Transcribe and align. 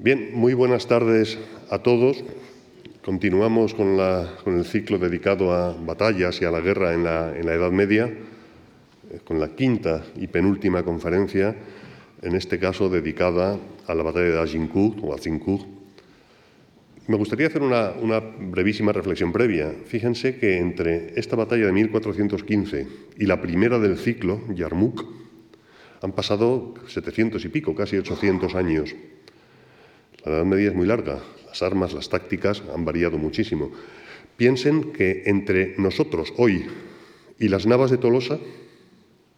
Bien, 0.00 0.30
muy 0.32 0.54
buenas 0.54 0.86
tardes 0.86 1.36
a 1.70 1.80
todos. 1.80 2.22
Continuamos 3.04 3.74
con, 3.74 3.98
el 3.98 4.64
ciclo 4.64 4.96
dedicado 4.96 5.52
a 5.52 5.72
batallas 5.72 6.40
y 6.40 6.44
a 6.44 6.52
la 6.52 6.60
guerra 6.60 6.94
en 6.94 7.02
la, 7.02 7.36
Edad 7.36 7.72
Media, 7.72 8.04
eh, 8.06 9.18
con 9.24 9.40
la 9.40 9.56
quinta 9.56 10.04
y 10.14 10.28
penúltima 10.28 10.84
conferencia, 10.84 11.56
en 12.22 12.36
este 12.36 12.60
caso 12.60 12.88
dedicada 12.88 13.58
a 13.88 13.94
la 13.96 14.04
batalla 14.04 14.26
de 14.26 14.40
Agincourt 14.40 15.00
o 15.02 15.12
Azincourt. 15.12 15.66
Me 17.08 17.16
gustaría 17.16 17.48
hacer 17.48 17.62
una 17.62 18.20
brevísima 18.20 18.92
reflexión 18.92 19.32
previa. 19.32 19.74
Fíjense 19.84 20.38
que 20.38 20.58
entre 20.58 21.18
esta 21.18 21.34
batalla 21.34 21.66
de 21.66 21.72
1415 21.72 22.86
y 23.18 23.26
la 23.26 23.40
primera 23.40 23.80
del 23.80 23.98
ciclo, 23.98 24.42
Yarmouk, 24.54 25.04
han 26.02 26.12
pasado 26.12 26.74
700 26.86 27.44
y 27.44 27.48
pico, 27.48 27.74
casi 27.74 27.96
800 27.96 28.54
años. 28.54 28.94
La 30.28 30.36
Edad 30.36 30.44
Media 30.44 30.68
es 30.68 30.74
muy 30.74 30.86
larga, 30.86 31.20
las 31.46 31.62
armas, 31.62 31.94
las 31.94 32.08
tácticas 32.08 32.62
han 32.74 32.84
variado 32.84 33.16
muchísimo. 33.16 33.72
Piensen 34.36 34.92
que 34.92 35.22
entre 35.26 35.74
nosotros 35.78 36.32
hoy 36.36 36.66
y 37.38 37.48
las 37.48 37.66
navas 37.66 37.90
de 37.90 37.98
Tolosa 37.98 38.38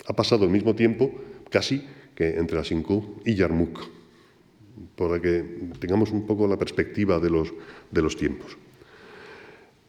ha 0.07 0.13
pasado 0.15 0.45
el 0.45 0.51
mismo 0.51 0.75
tiempo 0.75 1.13
casi 1.49 1.87
que 2.15 2.39
entre 2.39 2.59
Asincourt 2.59 3.27
y 3.27 3.35
Yarmouk, 3.35 3.81
para 4.97 5.21
que 5.21 5.45
tengamos 5.79 6.11
un 6.11 6.27
poco 6.27 6.49
la 6.49 6.59
perspectiva 6.59 7.21
de 7.21 7.31
los, 7.31 7.53
de 7.91 8.03
los 8.03 8.17
tiempos. 8.17 8.59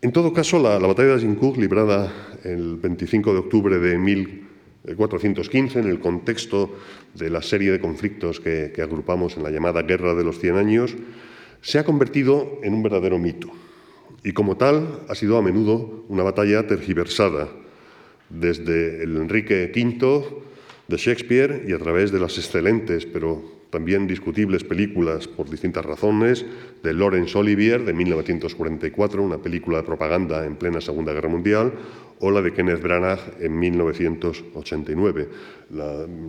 En 0.01 0.11
todo 0.11 0.33
caso, 0.33 0.59
la, 0.59 0.77
batalla 0.79 1.09
de 1.09 1.15
Agincourt, 1.15 1.57
librada 1.57 2.11
el 2.43 2.77
25 2.77 3.33
de 3.33 3.39
octubre 3.39 3.79
de 3.79 3.97
1415, 4.83 5.79
en 5.79 5.87
el 5.87 5.99
contexto 5.99 6.75
de 7.13 7.29
la 7.29 7.41
serie 7.41 7.71
de 7.71 7.79
conflictos 7.79 8.39
que, 8.39 8.71
que 8.73 8.81
agrupamos 8.81 9.37
en 9.37 9.43
la 9.43 9.51
llamada 9.51 9.83
Guerra 9.83 10.15
de 10.15 10.23
los 10.23 10.39
Cien 10.39 10.55
Años, 10.55 10.95
se 11.61 11.79
ha 11.79 11.85
convertido 11.85 12.59
en 12.63 12.73
un 12.73 12.83
verdadero 12.83 13.19
mito. 13.19 13.49
Y 14.23 14.33
como 14.33 14.57
tal 14.57 15.01
ha 15.07 15.15
sido 15.15 15.37
a 15.37 15.41
menudo 15.41 16.05
una 16.09 16.23
batalla 16.23 16.67
tergiversada 16.67 17.49
desde 18.29 19.03
el 19.03 19.17
Enrique 19.17 19.71
V 19.73 20.25
de 20.87 20.97
Shakespeare 20.97 21.65
y 21.67 21.73
a 21.73 21.79
través 21.79 22.11
de 22.11 22.19
las 22.19 22.37
excelentes 22.37 23.05
pero 23.05 23.60
también 23.71 24.05
discutibles 24.05 24.63
películas 24.63 25.27
por 25.27 25.49
distintas 25.49 25.85
razones 25.85 26.45
de 26.83 26.93
Laurence 26.93 27.37
Olivier 27.37 27.83
de 27.83 27.93
1944, 27.93 29.23
una 29.23 29.39
película 29.39 29.77
de 29.77 29.83
propaganda 29.83 30.45
en 30.45 30.57
plena 30.57 30.81
Segunda 30.81 31.13
Guerra 31.13 31.29
Mundial, 31.29 31.73
o 32.19 32.29
la 32.29 32.41
de 32.41 32.53
Kenneth 32.53 32.81
Branagh 32.81 33.19
en 33.39 33.57
1989. 33.57 35.29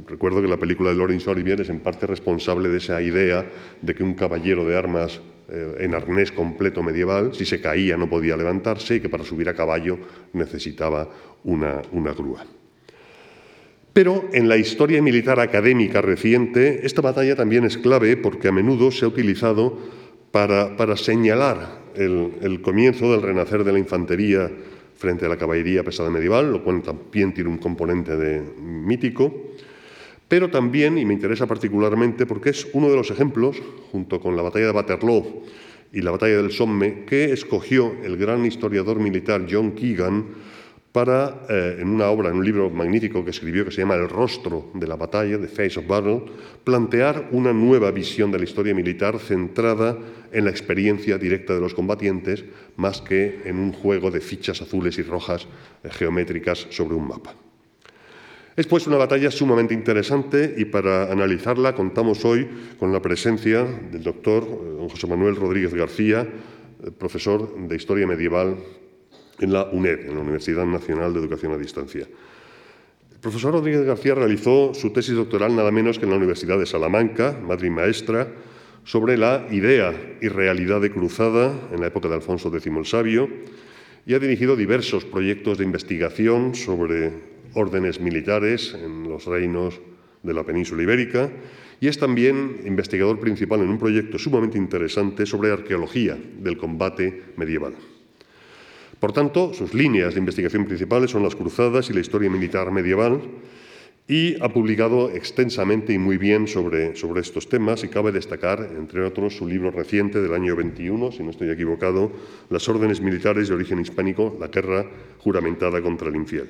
recuerdo 0.07 0.41
que 0.41 0.49
la 0.49 0.57
película 0.57 0.91
de 0.91 0.97
Laurence 0.97 1.29
Olivier 1.29 1.61
es 1.61 1.69
en 1.69 1.81
parte 1.81 2.07
responsable 2.07 2.71
de 2.71 2.79
esa 2.79 3.03
idea 3.03 3.45
de 3.83 3.95
que 3.95 4.03
un 4.03 4.15
caballero 4.15 4.65
de 4.65 4.79
armas 4.79 5.21
eh, 5.51 5.77
en 5.81 5.95
arnés 5.95 6.33
completo 6.33 6.83
medieval, 6.83 7.35
si 7.35 7.45
se 7.45 7.61
caía 7.61 7.99
no 7.99 8.09
podía 8.09 8.39
levantarse 8.39 8.97
y 8.97 9.01
que 9.01 9.11
para 9.11 9.25
subir 9.25 9.51
a 9.51 9.55
caballo 9.55 9.99
necesitaba 10.33 11.11
una, 11.45 11.83
una 11.93 12.15
grúa. 12.15 12.47
Pero 13.93 14.25
en 14.33 14.49
la 14.49 14.57
historia 14.57 15.03
militar 15.03 15.39
académica 15.39 16.01
reciente, 16.01 16.87
esta 16.87 17.03
batalla 17.03 17.37
también 17.37 17.65
es 17.65 17.77
clave 17.77 18.17
porque 18.17 18.49
a 18.49 18.53
menudo 18.53 18.91
se 18.91 19.05
ha 19.05 19.09
utilizado 19.09 19.79
para, 20.31 20.97
señalar 20.97 21.83
el, 21.95 22.33
el 22.41 22.63
comienzo 22.63 23.13
del 23.13 23.21
renacer 23.21 23.65
de 23.65 23.73
la 23.73 23.79
infantería 23.79 24.51
frente 24.97 25.27
a 25.27 25.29
la 25.29 25.37
caballería 25.37 25.85
pesada 25.85 26.09
medieval, 26.09 26.51
lo 26.53 26.65
cual 26.65 26.81
también 26.81 27.35
tiene 27.35 27.51
un 27.51 27.59
componente 27.59 28.17
de 28.17 28.41
mítico, 28.61 29.53
pero 30.27 30.49
también, 30.49 30.97
y 30.97 31.05
me 31.05 31.13
interesa 31.13 31.47
particularmente 31.47 32.25
porque 32.25 32.51
es 32.51 32.67
uno 32.73 32.89
de 32.89 32.97
los 32.97 33.11
ejemplos, 33.11 33.61
junto 33.91 34.19
con 34.19 34.35
la 34.35 34.43
batalla 34.43 34.67
de 34.67 34.73
Waterloo 34.73 35.43
y 35.93 36.01
la 36.01 36.13
batalla 36.13 36.37
del 36.37 36.53
Somme, 36.53 37.05
que 37.05 37.33
escogió 37.33 37.93
el 38.03 38.17
gran 38.17 38.47
historiador 38.47 38.99
militar 38.99 39.45
John 39.51 39.73
Keegan 39.73 40.25
para, 40.93 41.47
eh, 41.49 41.79
en 41.81 41.89
una 41.89 42.09
obra, 42.09 42.29
en 42.29 42.37
un 42.37 42.45
libro 42.45 42.69
magnífico 42.69 43.25
que 43.25 43.31
escribió 43.31 43.65
que 43.65 43.71
se 43.71 43.81
llama 43.81 43.95
El 43.95 44.11
rostro 44.11 44.71
de 44.75 44.87
la 44.87 44.97
batalla, 44.97 45.41
The 45.41 45.49
Face 45.49 45.81
of 45.81 45.87
Battle, 45.87 46.23
plantear 46.65 47.31
una 47.33 47.55
nueva 47.55 47.91
visión 47.91 48.31
de 48.31 48.39
la 48.39 48.45
historia 48.45 48.75
militar 48.75 49.19
centrada 49.19 49.99
en 50.31 50.45
la 50.45 50.51
experiencia 50.51 51.17
directa 51.17 51.55
de 51.55 51.61
los 51.61 51.73
combatientes, 51.73 52.45
más 52.77 53.01
que 53.01 53.41
en 53.47 53.59
un 53.59 53.73
juego 53.73 54.11
de 54.11 54.21
fichas 54.21 54.61
azules 54.61 54.99
y 54.99 55.03
rojas 55.03 55.49
eh, 55.83 55.89
geométricas 55.91 56.67
sobre 56.69 56.95
un 56.95 57.09
mapa. 57.09 57.35
Es 58.55 58.67
pues 58.67 58.87
una 58.87 58.99
batalla 58.99 59.31
sumamente 59.31 59.73
interesante 59.73 60.55
y 60.59 60.67
para 60.67 61.11
analizarla 61.11 61.75
contamos 61.75 62.23
hoy 62.27 62.47
con 62.79 62.93
la 62.93 63.01
presencia 63.01 63.65
del 63.65 64.03
doctor 64.03 64.45
eh, 64.45 64.89
José 64.91 65.07
Manuel 65.07 65.37
Rodríguez 65.37 65.73
García, 65.73 66.29
profesor 66.99 67.57
de 67.57 67.77
Historia 67.77 68.07
Medieval 68.07 68.57
en 69.43 69.53
la 69.53 69.65
UNED, 69.65 70.07
en 70.07 70.15
la 70.15 70.21
Universidad 70.21 70.65
Nacional 70.65 71.13
de 71.13 71.21
Educación 71.21 71.53
a 71.53 71.59
Distancia. 71.59 72.07
El 73.13 73.19
profesor 73.19 73.53
Rodríguez 73.53 73.83
García 73.83 74.15
realizó 74.15 74.73
su 74.73 74.91
tesis 74.91 75.15
doctoral 75.15 75.55
nada 75.55 75.71
menos 75.71 75.99
que 75.99 76.05
en 76.05 76.11
la 76.11 76.17
Universidad 76.17 76.59
de 76.59 76.67
Salamanca, 76.67 77.39
madre 77.43 77.67
y 77.67 77.71
maestra, 77.71 78.29
sobre 78.85 79.17
la 79.17 79.47
idea 79.51 79.93
y 80.21 80.29
realidad 80.29 80.81
de 80.81 80.91
cruzada 80.91 81.53
en 81.73 81.81
la 81.81 81.89
época 81.89 82.09
de 82.09 82.15
Alfonso 82.15 82.49
X 82.55 82.67
el 82.67 82.87
Sabio 82.87 83.29
y 84.07 84.15
ha 84.15 84.19
dirigido 84.19 84.57
diversos 84.57 85.05
proyectos 85.05 85.59
de 85.59 85.65
investigación 85.65 86.55
sobre 86.55 87.13
órdenes 87.55 88.01
militares 88.01 88.75
en 88.75 89.09
los 89.09 89.27
reinos 89.27 89.81
de 90.23 90.35
la 90.35 90.45
península 90.45 90.83
ibérica 90.83 91.31
y 91.81 91.89
es 91.89 91.99
también 91.99 92.63
investigador 92.65 93.21
principal 93.21 93.61
en 93.61 93.69
un 93.69 93.79
proyecto 93.79 94.19
sumamente 94.19 94.59
interesante 94.59 95.27
sobre 95.27 95.53
arqueología 95.53 96.17
del 96.39 96.57
combate 96.57 97.23
medieval. 97.37 97.75
Por 99.03 99.13
tanto, 99.13 99.53
sus 99.53 99.75
líneas 99.75 100.15
de 100.15 100.21
investigación 100.21 100.65
principales 100.65 101.11
son 101.11 101.25
las 101.25 101.35
cruzadas 101.35 101.91
y 101.91 101.93
la 101.93 101.99
historia 101.99 102.31
militar 102.31 102.71
medieval, 102.71 103.21
y 104.07 104.41
ha 104.41 104.49
publicado 104.49 105.11
extensamente 105.11 105.93
y 105.93 105.99
muy 105.99 106.19
bien 106.19 106.47
sobre, 106.47 106.95
sobre, 106.95 107.21
estos 107.21 107.49
temas 107.49 107.83
y 107.83 107.89
cabe 107.89 108.13
destacar, 108.13 108.61
entre 108.79 109.03
otros, 109.03 109.35
su 109.35 109.49
libro 109.49 109.73
reciente 109.73 110.21
del 110.21 110.33
año 110.33 110.55
21, 110.55 111.11
si 111.11 111.25
no 111.25 111.31
estoy 111.31 111.51
equivocado, 111.51 112.13
Las 112.49 112.69
órdenes 112.69 113.01
militares 113.01 113.49
de 113.49 113.57
origen 113.57 113.81
hispánico, 113.81 114.37
la 114.39 114.47
guerra 114.47 114.87
juramentada 115.19 115.83
contra 115.83 116.09
el 116.09 116.15
infiel. 116.15 116.49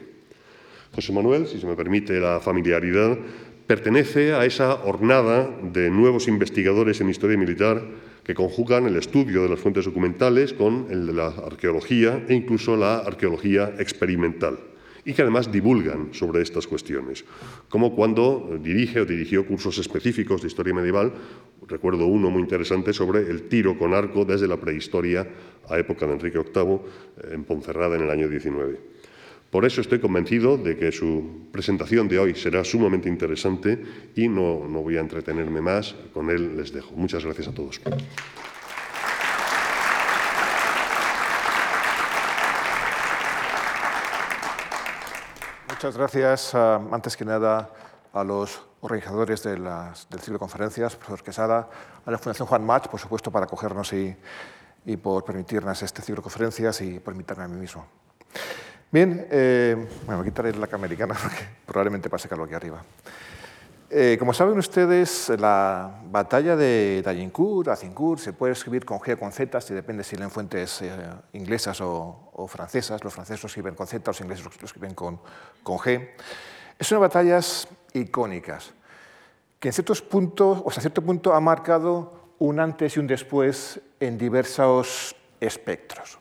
José 0.94 1.10
Manuel, 1.10 1.46
si 1.46 1.58
se 1.58 1.66
me 1.66 1.74
permite 1.74 2.20
la 2.20 2.38
familiaridad, 2.38 3.16
pertenece 3.66 4.34
a 4.34 4.44
esa 4.44 4.74
hornada 4.84 5.50
de 5.62 5.90
nuevos 5.90 6.28
investigadores 6.28 7.00
en 7.00 7.10
historia 7.10 7.38
militar 7.38 7.82
que 8.24 8.34
conjugan 8.34 8.86
el 8.86 8.96
estudio 8.96 9.42
de 9.42 9.48
las 9.48 9.60
fuentes 9.60 9.84
documentales 9.84 10.52
con 10.52 10.86
el 10.90 11.06
de 11.06 11.12
la 11.12 11.28
arqueología 11.28 12.24
e 12.28 12.34
incluso 12.34 12.76
la 12.76 12.98
arqueología 12.98 13.74
experimental 13.78 14.58
y 15.04 15.14
que 15.14 15.22
además 15.22 15.50
divulgan 15.50 16.14
sobre 16.14 16.42
estas 16.42 16.66
cuestiones, 16.66 17.24
como 17.68 17.94
cuando 17.94 18.58
dirige 18.62 19.00
o 19.00 19.04
dirigió 19.04 19.44
cursos 19.46 19.78
específicos 19.78 20.42
de 20.42 20.48
historia 20.48 20.74
medieval, 20.74 21.12
recuerdo 21.66 22.06
uno 22.06 22.30
muy 22.30 22.42
interesante 22.42 22.92
sobre 22.92 23.28
el 23.28 23.48
tiro 23.48 23.76
con 23.76 23.94
arco 23.94 24.24
desde 24.24 24.46
la 24.46 24.58
prehistoria 24.58 25.26
a 25.68 25.78
época 25.78 26.06
de 26.06 26.12
Enrique 26.12 26.38
VIII 26.38 27.32
en 27.32 27.44
Ponferrada 27.44 27.96
en 27.96 28.02
el 28.02 28.10
año 28.10 28.28
19. 28.28 28.91
Por 29.52 29.66
eso 29.66 29.82
estoy 29.82 30.00
convencido 30.00 30.56
de 30.56 30.78
que 30.78 30.90
su 30.90 31.50
presentación 31.52 32.08
de 32.08 32.18
hoy 32.18 32.34
será 32.34 32.64
sumamente 32.64 33.10
interesante 33.10 33.84
y 34.16 34.26
no, 34.26 34.60
voy 34.60 34.96
a 34.96 35.00
entretenerme 35.00 35.60
más. 35.60 35.94
Con 36.14 36.30
él 36.30 36.56
les 36.56 36.72
dejo. 36.72 36.92
Muchas 36.92 37.22
gracias 37.22 37.48
a 37.48 37.52
todos. 37.52 37.78
Muchas 45.68 45.98
gracias, 45.98 46.54
ah, 46.54 46.80
antes 46.90 47.14
que 47.14 47.26
nada, 47.26 47.74
a 48.14 48.24
los 48.24 48.58
organizadores 48.80 49.42
del 49.42 49.60
ciclo 50.20 50.34
de 50.34 50.38
conferencias, 50.38 50.96
profesor 50.96 51.22
Quesada, 51.22 51.68
a 52.06 52.10
la 52.10 52.16
Fundación 52.16 52.48
Juan 52.48 52.64
Mach, 52.64 52.88
por 52.88 52.98
supuesto, 52.98 53.30
para 53.30 53.44
acogernos 53.44 53.92
y, 53.92 54.16
y 54.86 54.96
por 54.96 55.26
permitirnos 55.26 55.82
este 55.82 56.00
ciclo 56.00 56.22
conferencias 56.22 56.80
y 56.80 57.00
por 57.00 57.12
invitarme 57.12 57.44
a 57.44 57.48
mí 57.48 57.60
mismo. 57.60 57.86
Bien, 58.92 59.26
eh, 59.30 59.74
bueno, 60.04 60.20
voy 60.20 60.28
a 60.28 60.30
quitar 60.30 60.54
la 60.54 60.68
americana 60.70 61.16
porque 61.22 61.48
probablemente 61.64 62.10
pase 62.10 62.28
calor 62.28 62.44
aquí 62.44 62.54
arriba. 62.54 62.84
Eh, 63.88 64.16
como 64.18 64.34
saben 64.34 64.58
ustedes, 64.58 65.30
la 65.38 66.02
batalla 66.10 66.56
de 66.56 67.02
Agincourt, 67.06 67.68
Azincourt, 67.68 68.20
se 68.20 68.34
puede 68.34 68.52
escribir 68.52 68.84
con 68.84 68.98
G 68.98 69.14
o 69.14 69.18
con 69.18 69.32
Z, 69.32 69.62
si 69.62 69.72
depende 69.72 70.04
si 70.04 70.16
leen 70.16 70.30
fuentes 70.30 70.82
eh, 70.82 70.90
inglesas 71.32 71.80
o, 71.80 72.46
francesas. 72.48 73.02
Los 73.02 73.14
franceses 73.14 73.42
lo 73.42 73.46
escriben 73.46 73.74
con 73.74 73.86
Z, 73.86 74.02
los 74.06 74.20
ingleses 74.20 74.44
lo 74.44 74.66
escriben 74.66 74.94
con, 74.94 75.20
G. 75.64 76.10
Es 76.78 76.90
una 76.92 77.00
batallas 77.00 77.68
icónicas 77.94 78.74
que 79.58 79.68
en 79.68 79.72
ciertos 79.72 80.02
puntos, 80.02 80.60
o 80.62 80.68
hasta 80.68 80.82
cierto 80.82 81.00
punto 81.00 81.32
ha 81.32 81.40
marcado 81.40 82.34
un 82.40 82.60
antes 82.60 82.96
y 82.96 83.00
un 83.00 83.06
después 83.06 83.80
en 84.00 84.18
diversos 84.18 85.16
espectros. 85.40 86.18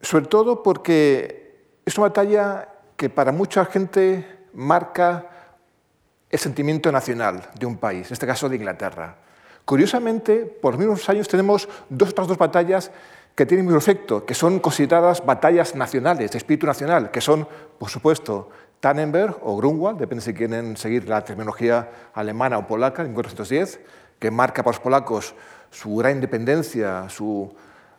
Sobre 0.00 0.26
todo 0.26 0.62
porque 0.62 1.80
es 1.84 1.96
una 1.98 2.08
batalla 2.08 2.68
que 2.96 3.10
para 3.10 3.32
mucha 3.32 3.64
gente 3.64 4.26
marca 4.54 5.26
el 6.30 6.38
sentimiento 6.38 6.92
nacional 6.92 7.48
de 7.58 7.66
un 7.66 7.78
país, 7.78 8.08
en 8.08 8.12
este 8.12 8.26
caso 8.26 8.48
de 8.48 8.56
Inglaterra, 8.56 9.16
Curiosamente, 9.68 10.46
por 10.46 10.72
los 10.72 10.78
mismos 10.80 11.06
años 11.10 11.28
tenemos 11.28 11.68
otras 11.92 12.26
dos 12.26 12.38
batallas 12.38 12.90
que 13.34 13.44
tienen 13.44 13.66
el 13.66 13.74
mismo 13.74 13.78
efecto, 13.78 14.24
que 14.24 14.32
son 14.32 14.60
consideradas 14.60 15.22
batallas 15.26 15.74
nacionales, 15.74 16.30
de 16.30 16.38
espíritu 16.38 16.64
nacional, 16.64 17.10
que 17.10 17.20
son, 17.20 17.46
por 17.78 17.90
supuesto, 17.90 18.48
Tannenberg 18.80 19.36
o 19.42 19.58
Grunwald, 19.58 19.98
depende 19.98 20.24
si 20.24 20.32
quieren 20.32 20.78
seguir 20.78 21.06
la 21.06 21.22
terminología 21.22 21.86
alemana 22.14 22.56
o 22.56 22.66
polaca, 22.66 23.02
en 23.02 23.08
1410, 23.08 23.80
que 24.18 24.30
marca 24.30 24.62
para 24.62 24.74
los 24.74 24.80
polacos 24.80 25.34
su 25.70 25.96
gran 25.96 26.14
independencia, 26.14 27.06
su 27.10 27.54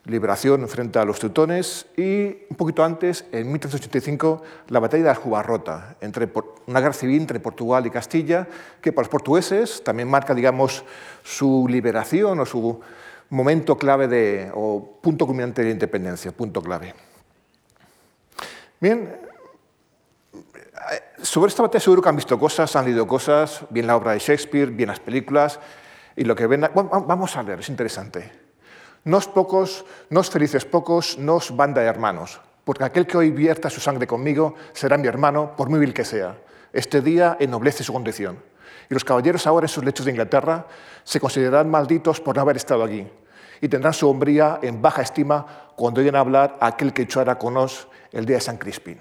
liberación 0.09 0.67
frente 0.67 0.99
a 0.99 1.05
los 1.05 1.19
teutones 1.19 1.85
y 1.95 2.45
un 2.49 2.57
poquito 2.57 2.83
antes, 2.83 3.25
en 3.31 3.51
1385, 3.51 4.41
la 4.69 4.79
batalla 4.79 5.03
de 5.03 5.09
Aljubarrota, 5.09 5.95
entre 6.01 6.29
una 6.67 6.79
guerra 6.79 6.93
civil 6.93 7.21
entre 7.21 7.39
Portugal 7.39 7.85
y 7.85 7.89
Castilla, 7.89 8.47
que 8.81 8.91
para 8.91 9.03
los 9.03 9.09
portugueses 9.09 9.83
también 9.83 10.09
marca, 10.09 10.33
digamos, 10.33 10.83
su 11.23 11.67
liberación 11.69 12.39
o 12.39 12.45
su 12.45 12.79
momento 13.29 13.77
clave 13.77 14.07
de, 14.07 14.51
o 14.53 14.99
punto 15.01 15.25
culminante 15.25 15.61
de 15.61 15.69
la 15.69 15.73
independencia, 15.73 16.31
punto 16.31 16.61
clave. 16.61 16.93
Bien, 18.79 19.15
sobre 21.21 21.49
esta 21.49 21.61
batalla 21.61 21.81
seguro 21.81 22.01
que 22.01 22.09
han 22.09 22.15
visto 22.15 22.39
cosas, 22.39 22.75
han 22.75 22.85
leído 22.85 23.05
cosas, 23.05 23.61
bien 23.69 23.87
la 23.87 23.95
obra 23.95 24.13
de 24.13 24.19
Shakespeare, 24.19 24.71
bien 24.71 24.89
las 24.89 24.99
películas, 24.99 25.59
y 26.15 26.23
lo 26.23 26.35
que 26.35 26.47
ven... 26.47 26.67
vamos 26.73 27.35
a 27.37 27.43
leer, 27.43 27.59
es 27.59 27.69
interesante. 27.69 28.48
Nos 29.05 29.27
pocos, 29.27 29.85
nos 30.09 30.29
felices 30.29 30.65
pocos, 30.65 31.17
nos 31.17 31.55
banda 31.55 31.81
de 31.81 31.87
hermanos, 31.87 32.41
porque 32.65 32.83
aquel 32.83 33.07
que 33.07 33.17
hoy 33.17 33.31
vierta 33.31 33.69
su 33.69 33.79
sangre 33.79 34.05
conmigo 34.05 34.55
será 34.73 34.97
mi 34.97 35.07
hermano, 35.07 35.55
por 35.55 35.69
muy 35.69 35.79
vil 35.79 35.93
que 35.93 36.03
sea. 36.03 36.37
Este 36.73 37.01
día 37.01 37.37
ennoblece 37.39 37.83
su 37.83 37.93
condición. 37.93 38.37
Y 38.89 38.93
los 38.93 39.05
caballeros 39.05 39.47
ahora 39.47 39.65
en 39.65 39.69
sus 39.69 39.83
lechos 39.83 40.05
de 40.05 40.11
Inglaterra 40.11 40.65
se 41.03 41.19
considerarán 41.19 41.69
malditos 41.69 42.19
por 42.19 42.35
no 42.35 42.41
haber 42.41 42.57
estado 42.57 42.83
allí, 42.83 43.07
y 43.61 43.67
tendrán 43.69 43.93
su 43.93 44.09
hombría 44.09 44.59
en 44.61 44.81
baja 44.81 45.01
estima 45.01 45.45
cuando 45.75 46.01
oigan 46.01 46.15
hablar 46.15 46.57
a 46.59 46.67
aquel 46.67 46.91
que 46.93 47.03
echara 47.03 47.37
con 47.37 47.53
nos 47.53 47.87
el 48.11 48.25
día 48.25 48.37
de 48.37 48.41
San 48.41 48.57
Crispín. 48.57 48.99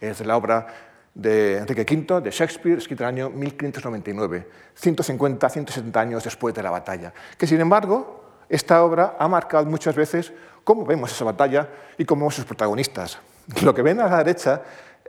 Es 0.00 0.18
de 0.18 0.24
la 0.26 0.36
obra 0.36 0.66
de 1.14 1.58
Enrique 1.58 1.82
V, 1.82 2.20
de 2.20 2.30
Shakespeare, 2.30 2.78
escrita 2.78 3.08
en 3.08 3.18
el 3.18 3.24
año 3.24 3.30
1599, 3.30 4.48
150, 4.74 5.48
170 5.48 6.00
años 6.00 6.24
después 6.24 6.54
de 6.54 6.62
la 6.62 6.70
batalla, 6.70 7.12
que 7.36 7.46
sin 7.46 7.60
embargo 7.60 8.17
esta 8.48 8.82
obra 8.82 9.16
ha 9.18 9.28
marcado 9.28 9.66
muchas 9.66 9.94
veces 9.94 10.32
cómo 10.64 10.84
vemos 10.84 11.12
esa 11.12 11.24
batalla 11.24 11.68
y 11.96 12.04
cómo 12.04 12.20
vemos 12.20 12.34
sus 12.34 12.44
protagonistas. 12.44 13.18
Lo 13.62 13.74
que 13.74 13.82
ven 13.82 14.00
a 14.00 14.08
la 14.08 14.18
derecha 14.18 14.62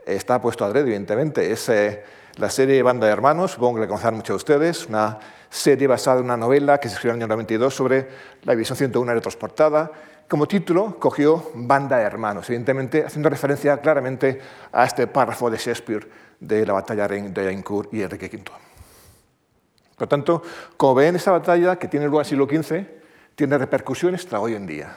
está 0.06 0.40
puesto 0.40 0.64
a 0.64 0.68
adrede, 0.68 0.86
evidentemente, 0.86 1.50
es 1.50 1.68
eh, 1.68 2.02
la 2.36 2.48
serie 2.50 2.82
Banda 2.82 3.06
de 3.06 3.12
Hermanos, 3.12 3.52
supongo 3.52 3.74
que 3.74 3.80
la 3.82 3.86
conocerán 3.86 4.14
muchos 4.14 4.34
de 4.34 4.36
ustedes, 4.36 4.86
una 4.86 5.18
serie 5.48 5.86
basada 5.86 6.20
en 6.20 6.24
una 6.24 6.36
novela 6.36 6.78
que 6.78 6.88
se 6.88 6.94
escribió 6.94 7.14
en 7.14 7.18
el 7.18 7.24
año 7.24 7.36
92 7.36 7.74
sobre 7.74 8.08
la 8.44 8.52
División 8.52 8.76
101 8.76 9.12
retransportada. 9.14 9.90
Como 10.28 10.46
título 10.46 10.98
cogió 10.98 11.50
Banda 11.54 11.98
de 11.98 12.04
Hermanos, 12.04 12.48
evidentemente 12.48 13.04
haciendo 13.04 13.28
referencia 13.28 13.78
claramente 13.78 14.40
a 14.72 14.84
este 14.84 15.06
párrafo 15.08 15.50
de 15.50 15.58
Shakespeare 15.58 16.08
de 16.38 16.64
la 16.64 16.72
batalla 16.72 17.08
de 17.08 17.48
Agincourt 17.48 17.92
y 17.92 18.02
Enrique 18.02 18.26
V. 18.26 18.44
Por 18.44 20.06
lo 20.06 20.08
tanto, 20.08 20.42
como 20.76 20.94
ven, 20.94 21.16
esta 21.16 21.32
batalla, 21.32 21.76
que 21.76 21.88
tiene 21.88 22.06
lugar 22.06 22.24
en 22.24 22.38
el 22.38 22.46
siglo 22.46 22.46
XV, 22.46 22.99
tiene 23.34 23.58
repercusiones 23.58 24.24
hasta 24.24 24.40
hoy 24.40 24.54
en 24.54 24.66
día. 24.66 24.94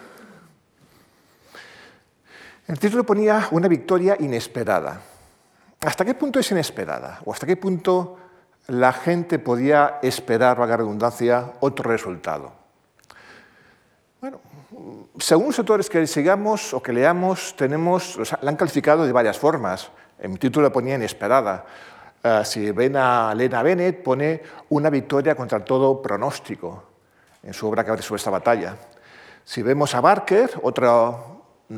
El 2.68 2.80
título 2.80 3.06
ponía 3.06 3.50
una 3.51 3.68
victoria 3.68 4.15
inesperada. 4.19 5.01
¿Hasta 5.81 6.06
qué 6.06 6.13
punto 6.13 6.39
es 6.39 6.50
inesperada? 6.51 7.19
¿O 7.25 7.33
hasta 7.33 7.45
qué 7.45 7.57
punto 7.57 8.18
la 8.68 8.94
gente 8.94 9.38
podía 9.38 10.00
esperar, 10.01 10.57
valga 10.57 10.77
redundancia, 10.77 11.53
otro 11.59 11.91
resultado? 11.91 12.53
Bueno, 14.21 14.39
según 15.19 15.47
los 15.47 15.59
autores 15.59 15.89
que 15.89 16.07
sigamos 16.07 16.74
o 16.74 16.81
que 16.81 16.94
leamos, 16.94 17.53
tenemos, 17.57 18.18
la 18.41 18.50
han 18.50 18.56
calificado 18.56 19.06
de 19.06 19.12
varias 19.12 19.38
formas. 19.38 19.91
En 20.18 20.31
mi 20.31 20.38
título 20.38 20.71
ponía 20.71 20.95
inesperada. 20.95 21.65
Eh, 22.24 22.41
si 22.45 22.71
ven 22.71 22.95
a 22.95 23.35
Lena 23.35 23.62
Bennett, 23.62 24.01
pone 24.01 24.41
una 24.69 24.89
victoria 24.89 25.35
contra 25.35 25.65
todo 25.65 26.01
pronóstico 26.01 26.93
en 27.44 27.54
su 27.54 27.68
obra 27.68 27.84
que 27.84 27.92
abre 27.92 28.01
sobre 28.01 28.19
esta 28.19 28.31
batalla. 28.31 28.78
Si 29.44 29.62
vemos 29.62 29.94
a 29.94 30.01
Barker, 30.01 30.51
otra, 30.63 31.12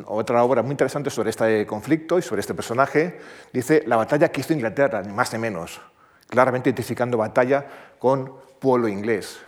otra 0.05 0.43
obra 0.43 0.61
muy 0.61 0.71
interesante 0.71 1.09
sobre 1.09 1.31
este 1.31 1.65
conflicto 1.65 2.19
y 2.19 2.21
sobre 2.21 2.41
este 2.41 2.53
personaje, 2.53 3.19
dice 3.51 3.83
la 3.87 3.97
batalla 3.97 4.29
que 4.29 4.41
hizo 4.41 4.53
Inglaterra, 4.53 5.03
más 5.03 5.33
ni 5.33 5.39
menos, 5.39 5.81
claramente 6.29 6.69
identificando 6.69 7.17
batalla 7.17 7.65
con 7.97 8.33
pueblo 8.59 8.87
inglés. 8.87 9.39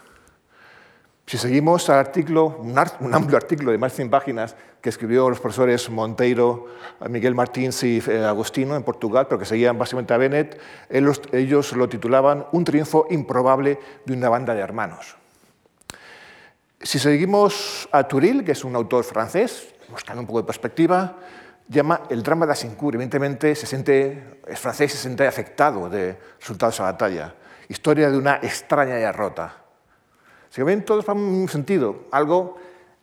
Si 1.27 1.37
seguimos 1.37 1.89
al 1.89 1.99
artículo, 1.99 2.57
un, 2.59 2.77
amplio 3.13 3.35
artículo 3.35 3.71
de 3.71 3.77
más 3.77 3.91
de 3.91 3.97
100 3.97 4.09
páginas 4.09 4.55
que 4.79 4.87
escribió 4.87 5.29
los 5.29 5.41
profesores 5.41 5.89
Monteiro, 5.89 6.67
Miguel 7.09 7.35
Martins 7.35 7.83
y 7.83 8.01
eh, 8.07 8.23
Agostino 8.23 8.77
en 8.77 8.83
Portugal, 8.83 9.27
pero 9.27 9.37
que 9.37 9.43
seguían 9.43 9.77
básicamente 9.77 10.13
a 10.13 10.17
Bennett, 10.17 10.57
ellos 10.89 11.73
lo 11.73 11.89
titulaban 11.89 12.45
Un 12.53 12.63
triunfo 12.63 13.07
improbable 13.09 13.77
de 14.05 14.13
una 14.13 14.29
banda 14.29 14.55
de 14.55 14.61
hermanos. 14.61 15.17
Si 16.81 16.99
seguimos 16.99 17.89
a 17.91 18.07
Turil, 18.07 18.43
que 18.43 18.51
es 18.51 18.63
un 18.63 18.75
autor 18.75 19.03
francés, 19.03 19.73
buscando 19.89 20.21
un 20.21 20.27
poco 20.27 20.41
de 20.41 20.45
perspectiva, 20.45 21.17
llama 21.67 22.03
el 22.09 22.21
drama 22.21 22.45
de 22.45 22.51
Asincourt. 22.51 22.95
Evidentemente, 22.95 23.55
se 23.55 23.65
es 24.47 24.59
francés 24.59 24.91
se 24.91 24.97
siente 24.99 25.27
afectado 25.27 25.89
de 25.89 26.17
resultados 26.39 26.73
de 26.73 26.75
esa 26.75 26.83
batalla. 26.83 27.35
Historia 27.67 28.09
de 28.11 28.17
una 28.17 28.35
extraña 28.35 28.95
derrota. 28.95 29.55
Si 30.49 30.61
ven, 30.61 30.85
todos 30.85 31.07
en 31.07 31.17
un 31.17 31.49
sentido, 31.49 32.05
algo 32.11 32.57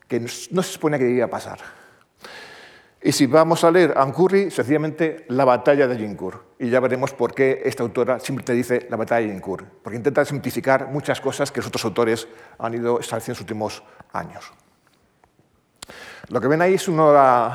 que 0.08 0.20
no 0.20 0.62
se 0.62 0.72
supone 0.72 0.98
que 0.98 1.04
debía 1.04 1.28
pasar. 1.28 1.58
Y 3.06 3.12
si 3.12 3.26
vamos 3.26 3.62
a 3.64 3.70
leer 3.70 3.92
Ancurri, 3.98 4.50
sencillamente 4.50 5.26
la 5.28 5.44
batalla 5.44 5.86
de 5.86 5.94
Agincourt. 5.94 6.40
Y 6.58 6.70
ya 6.70 6.80
veremos 6.80 7.12
por 7.12 7.34
qué 7.34 7.60
esta 7.66 7.82
autora 7.82 8.18
siempre 8.18 8.46
te 8.46 8.54
dice 8.54 8.86
la 8.88 8.96
batalla 8.96 9.26
de 9.26 9.32
Agincourt. 9.32 9.66
Porque 9.82 9.98
intenta 9.98 10.24
simplificar 10.24 10.88
muchas 10.88 11.20
cosas 11.20 11.52
que 11.52 11.60
los 11.60 11.66
otros 11.66 11.84
autores 11.84 12.26
han 12.58 12.72
ido 12.72 12.98
estableciendo 12.98 13.32
en 13.32 13.34
los 13.34 13.40
últimos 13.42 13.82
años. 14.14 14.50
Lo 16.28 16.40
que 16.40 16.48
ven 16.48 16.62
ahí 16.62 16.74
es, 16.74 16.88
uno, 16.88 17.12
uh, 17.12 17.50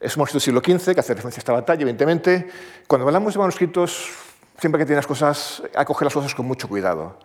es 0.00 0.16
un 0.16 0.20
manuscrito 0.20 0.32
del 0.32 0.40
siglo 0.40 0.60
XV 0.60 0.94
que 0.94 1.00
hace 1.00 1.14
referencia 1.14 1.38
a 1.38 1.42
esta 1.42 1.52
batalla, 1.52 1.82
evidentemente. 1.82 2.48
Cuando 2.88 3.06
hablamos 3.06 3.32
de 3.32 3.38
manuscritos, 3.38 4.10
siempre 4.58 4.80
que 4.80 4.86
tienes 4.86 5.06
cosas, 5.06 5.62
hay 5.72 5.84
que 5.84 6.04
las 6.04 6.12
cosas 6.12 6.34
con 6.34 6.46
mucho 6.46 6.68
cuidado. 6.68 7.20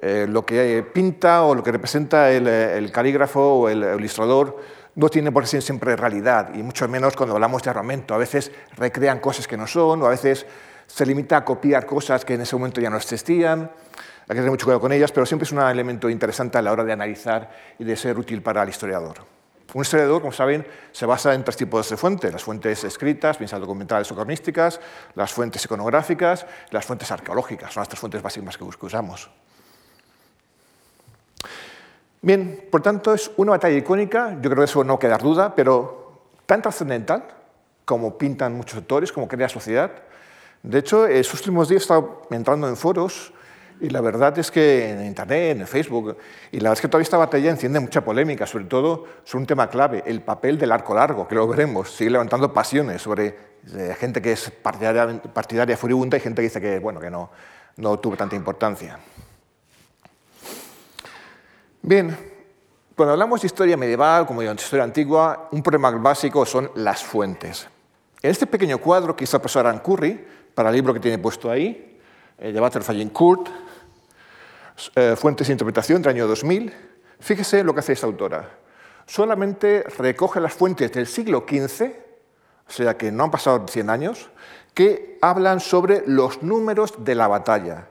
Eh, 0.00 0.26
lo 0.26 0.46
que 0.46 0.82
pinta 0.94 1.42
o 1.42 1.54
lo 1.54 1.62
que 1.62 1.72
representa 1.72 2.30
el, 2.30 2.46
el 2.46 2.90
calígrafo 2.90 3.40
o 3.40 3.68
el 3.68 3.82
ilustrador 3.98 4.77
no 4.98 5.08
tiene 5.08 5.30
por 5.30 5.46
ser 5.46 5.62
siempre 5.62 5.94
realidad, 5.94 6.52
y 6.54 6.62
mucho 6.64 6.88
menos 6.88 7.14
cuando 7.14 7.36
hablamos 7.36 7.62
de 7.62 7.70
armamento. 7.70 8.14
A 8.14 8.18
veces 8.18 8.50
recrean 8.76 9.20
cosas 9.20 9.46
que 9.46 9.56
no 9.56 9.64
son, 9.68 10.02
o 10.02 10.06
a 10.06 10.10
veces 10.10 10.44
se 10.88 11.06
limita 11.06 11.36
a 11.36 11.44
copiar 11.44 11.86
cosas 11.86 12.24
que 12.24 12.34
en 12.34 12.40
ese 12.40 12.56
momento 12.56 12.80
ya 12.80 12.90
no 12.90 12.96
existían. 12.96 13.60
Hay 13.60 14.26
que 14.26 14.34
tener 14.34 14.50
mucho 14.50 14.66
cuidado 14.66 14.80
con 14.80 14.90
ellas, 14.90 15.12
pero 15.12 15.24
siempre 15.24 15.44
es 15.44 15.52
un 15.52 15.60
elemento 15.60 16.10
interesante 16.10 16.58
a 16.58 16.62
la 16.62 16.72
hora 16.72 16.82
de 16.82 16.92
analizar 16.92 17.48
y 17.78 17.84
de 17.84 17.94
ser 17.94 18.18
útil 18.18 18.42
para 18.42 18.60
el 18.64 18.70
historiador. 18.70 19.18
Un 19.72 19.82
historiador, 19.82 20.20
como 20.20 20.32
saben, 20.32 20.66
se 20.90 21.06
basa 21.06 21.32
en 21.32 21.44
tres 21.44 21.56
tipos 21.56 21.88
de 21.88 21.96
fuentes. 21.96 22.32
Las 22.32 22.42
fuentes 22.42 22.82
escritas, 22.82 23.38
bien 23.38 23.48
documentales 23.52 24.10
o 24.10 24.16
cronísticas, 24.16 24.80
las 25.14 25.32
fuentes 25.32 25.64
iconográficas, 25.64 26.44
las 26.70 26.84
fuentes 26.84 27.08
arqueológicas. 27.12 27.72
Son 27.72 27.82
las 27.82 27.88
tres 27.88 28.00
fuentes 28.00 28.20
básicas 28.20 28.58
que 28.58 28.64
usamos. 28.64 29.30
Bien, 32.20 32.64
por 32.70 32.82
tanto, 32.82 33.14
es 33.14 33.30
una 33.36 33.52
batalla 33.52 33.76
icónica, 33.76 34.32
yo 34.40 34.50
creo 34.50 34.56
que 34.56 34.64
eso 34.64 34.82
no 34.82 34.98
queda 34.98 35.18
duda, 35.18 35.54
pero 35.54 36.22
tan 36.46 36.60
trascendental 36.62 37.24
como 37.84 38.18
pintan 38.18 38.54
muchos 38.54 38.78
autores, 38.78 39.12
como 39.12 39.28
crea 39.28 39.46
la 39.46 39.48
sociedad. 39.48 39.90
De 40.62 40.78
hecho, 40.78 41.06
estos 41.06 41.40
últimos 41.40 41.68
días 41.68 41.82
he 41.82 41.84
estado 41.84 42.22
entrando 42.30 42.68
en 42.68 42.76
foros 42.76 43.32
y 43.80 43.90
la 43.90 44.00
verdad 44.00 44.36
es 44.38 44.50
que 44.50 44.90
en 44.90 45.06
Internet, 45.06 45.60
en 45.60 45.66
Facebook, 45.66 46.16
y 46.50 46.56
la 46.58 46.70
verdad 46.70 46.72
es 46.72 46.80
que 46.80 46.88
todavía 46.88 47.04
esta 47.04 47.16
batalla 47.16 47.50
enciende 47.50 47.78
mucha 47.78 48.04
polémica, 48.04 48.46
sobre 48.46 48.64
todo 48.64 49.04
sobre 49.22 49.42
un 49.42 49.46
tema 49.46 49.70
clave, 49.70 50.02
el 50.04 50.20
papel 50.20 50.58
del 50.58 50.72
arco 50.72 50.94
largo, 50.94 51.28
que 51.28 51.36
lo 51.36 51.46
veremos, 51.46 51.92
sigue 51.92 52.10
levantando 52.10 52.52
pasiones 52.52 53.00
sobre 53.00 53.36
eh, 53.74 53.94
gente 53.98 54.20
que 54.20 54.32
es 54.32 54.50
partidaria, 54.50 55.22
partidaria 55.32 55.76
furibunda 55.76 56.16
y 56.16 56.20
gente 56.20 56.42
que 56.42 56.48
dice 56.48 56.60
que, 56.60 56.80
bueno, 56.80 56.98
que 56.98 57.10
no, 57.10 57.30
no 57.76 57.98
tuvo 58.00 58.16
tanta 58.16 58.34
importancia. 58.34 58.98
Bien, 61.88 62.14
cuando 62.94 63.14
hablamos 63.14 63.40
de 63.40 63.46
historia 63.46 63.74
medieval, 63.74 64.26
como 64.26 64.42
de 64.42 64.52
historia 64.52 64.84
antigua, 64.84 65.48
un 65.52 65.62
problema 65.62 65.90
básico 65.92 66.44
son 66.44 66.70
las 66.74 67.02
fuentes. 67.02 67.66
En 68.20 68.30
este 68.30 68.46
pequeño 68.46 68.76
cuadro 68.76 69.16
que 69.16 69.24
hizo 69.24 69.38
la 69.38 69.40
profesora 69.40 69.70
Ann 69.70 69.78
Curry, 69.78 70.22
para 70.54 70.68
el 70.68 70.74
libro 70.74 70.92
que 70.92 71.00
tiene 71.00 71.16
puesto 71.16 71.50
ahí, 71.50 71.98
el 72.36 72.52
de 72.52 72.60
Butterfly 72.60 73.08
Kurt, 73.08 73.48
eh, 74.96 75.16
Fuentes 75.16 75.46
de 75.46 75.54
Interpretación 75.54 76.02
del 76.02 76.10
año 76.10 76.26
2000, 76.26 76.74
fíjese 77.20 77.64
lo 77.64 77.72
que 77.72 77.80
hace 77.80 77.94
esta 77.94 78.06
autora. 78.06 78.50
Solamente 79.06 79.84
recoge 79.96 80.40
las 80.40 80.52
fuentes 80.52 80.92
del 80.92 81.06
siglo 81.06 81.46
XV, 81.48 81.90
o 82.68 82.70
sea 82.70 82.98
que 82.98 83.10
no 83.10 83.24
han 83.24 83.30
pasado 83.30 83.66
100 83.66 83.88
años, 83.88 84.28
que 84.74 85.16
hablan 85.22 85.58
sobre 85.58 86.02
los 86.06 86.42
números 86.42 86.92
de 86.98 87.14
la 87.14 87.28
batalla 87.28 87.86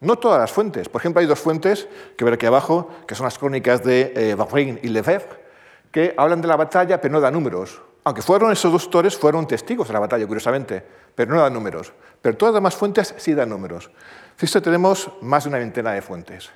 No 0.00 0.16
todas 0.16 0.40
las 0.40 0.52
fuentes. 0.52 0.88
Por 0.88 1.00
ejemplo, 1.00 1.20
hay 1.20 1.26
dos 1.26 1.40
fuentes 1.40 1.88
que 2.16 2.24
ver 2.24 2.34
aquí 2.34 2.46
abajo, 2.46 2.88
que 3.06 3.14
son 3.14 3.24
las 3.24 3.38
crónicas 3.38 3.82
de 3.82 4.12
eh, 4.14 4.78
y 4.82 4.88
Lefebvre, 4.88 5.42
que 5.90 6.14
hablan 6.16 6.40
de 6.40 6.48
la 6.48 6.56
batalla, 6.56 7.00
pero 7.00 7.12
no 7.12 7.20
dan 7.20 7.34
números. 7.34 7.82
Aunque 8.04 8.22
fueron 8.22 8.52
esos 8.52 8.72
dos 8.72 8.84
autores, 8.84 9.18
fueron 9.18 9.46
testigos 9.46 9.88
de 9.88 9.92
la 9.92 10.00
batalla, 10.00 10.26
curiosamente, 10.26 10.84
pero 11.14 11.34
no 11.34 11.42
dan 11.42 11.52
números. 11.52 11.92
Pero 12.22 12.36
todas 12.36 12.54
las 12.54 12.60
demás 12.60 12.76
fuentes 12.76 13.14
sí 13.18 13.34
dan 13.34 13.50
números. 13.50 13.90
Fíjese, 14.36 14.60
tenemos 14.60 15.10
más 15.20 15.44
de 15.44 15.48
una 15.50 15.58
veintena 15.58 15.92
de 15.92 16.00
fuentes. 16.00 16.50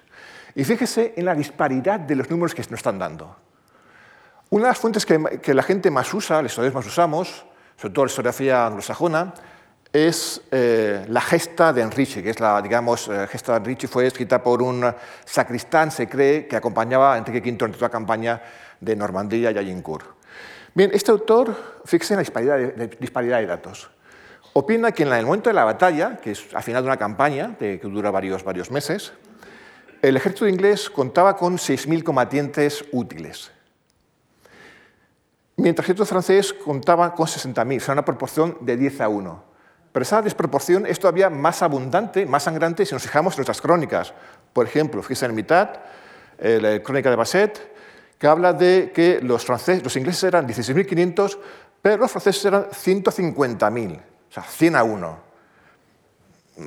Y 0.54 0.64
fíjese 0.64 1.14
en 1.16 1.24
la 1.24 1.34
disparidad 1.34 1.98
de 1.98 2.16
los 2.16 2.30
números 2.30 2.54
que 2.54 2.62
nos 2.62 2.78
están 2.78 2.98
dando. 2.98 3.36
Una 4.50 4.64
de 4.64 4.68
las 4.68 4.78
fuentes 4.78 5.06
que, 5.06 5.54
la 5.54 5.62
gente 5.62 5.90
más 5.90 6.12
usa, 6.14 6.42
los 6.42 6.52
historiadores 6.52 6.74
más 6.74 6.86
usamos, 6.86 7.44
sobre 7.76 7.94
todo 7.94 8.04
la 8.04 8.10
historiografía 8.10 8.66
anglosajona, 8.66 9.34
es 9.92 10.40
eh, 10.50 11.04
la 11.08 11.20
gesta 11.20 11.72
de 11.72 11.82
Enrique, 11.82 12.22
que 12.22 12.30
es 12.30 12.40
la, 12.40 12.62
digamos, 12.62 13.08
eh, 13.08 13.26
gesta 13.28 13.52
de 13.52 13.58
Enrique 13.58 13.86
fue 13.86 14.06
escrita 14.06 14.42
por 14.42 14.62
un 14.62 14.92
sacristán, 15.26 15.90
se 15.90 16.08
cree, 16.08 16.46
que 16.46 16.56
acompañaba 16.56 17.14
a 17.14 17.18
Enrique 17.18 17.40
V 17.40 17.66
en 17.66 17.72
toda 17.72 17.88
la 17.88 17.90
campaña 17.90 18.42
de 18.80 18.96
Normandía 18.96 19.50
y 19.50 19.58
Agincourt. 19.58 20.06
Bien, 20.74 20.90
este 20.94 21.10
autor, 21.10 21.54
fíjese 21.84 22.14
en 22.14 22.18
la 22.18 22.86
disparidad 22.98 23.38
de, 23.38 23.46
datos. 23.46 23.90
Opina 24.54 24.92
que 24.92 25.02
en 25.02 25.12
el 25.12 25.26
momento 25.26 25.50
de 25.50 25.54
la 25.54 25.64
batalla, 25.64 26.16
que 26.16 26.30
es 26.30 26.54
al 26.54 26.62
final 26.62 26.82
de 26.82 26.88
una 26.88 26.96
campaña 26.96 27.56
que 27.58 27.78
dura 27.82 28.10
varios, 28.10 28.42
varios 28.42 28.70
meses, 28.70 29.12
el 30.00 30.16
ejército 30.16 30.48
inglés 30.48 30.88
contaba 30.88 31.36
con 31.36 31.58
6.000 31.58 32.02
combatientes 32.02 32.84
útiles, 32.92 33.50
mientras 35.56 35.86
el 35.86 35.92
ejército 35.92 36.06
francés 36.06 36.52
contaba 36.54 37.14
con 37.14 37.26
60.000, 37.26 37.76
o 37.76 37.80
sea, 37.80 37.92
una 37.92 38.04
proporción 38.04 38.56
de 38.62 38.76
10 38.78 39.00
a 39.02 39.08
1. 39.08 39.51
Pero 39.92 40.02
esa 40.02 40.22
desproporción 40.22 40.86
es 40.86 40.98
todavía 40.98 41.28
más 41.28 41.62
abundante, 41.62 42.24
más 42.24 42.44
sangrante 42.44 42.86
si 42.86 42.94
nos 42.94 43.02
fijamos 43.02 43.34
en 43.34 43.38
nuestras 43.40 43.60
crónicas. 43.60 44.14
Por 44.52 44.66
ejemplo, 44.66 45.02
fíjense 45.02 45.26
en 45.26 45.34
mitad, 45.34 45.68
eh, 46.38 46.58
la 46.60 46.82
crónica 46.82 47.10
de 47.10 47.16
Basset, 47.16 47.72
que 48.18 48.26
habla 48.26 48.52
de 48.54 48.90
que 48.94 49.20
los, 49.20 49.44
franceses, 49.44 49.82
los 49.84 49.94
ingleses 49.96 50.24
eran 50.24 50.48
16.500, 50.48 51.38
pero 51.82 51.98
los 51.98 52.10
franceses 52.10 52.44
eran 52.46 52.64
150.000, 52.66 53.96
o 53.98 54.32
sea, 54.32 54.42
100 54.42 54.76
a 54.76 54.82
1. 54.82 55.18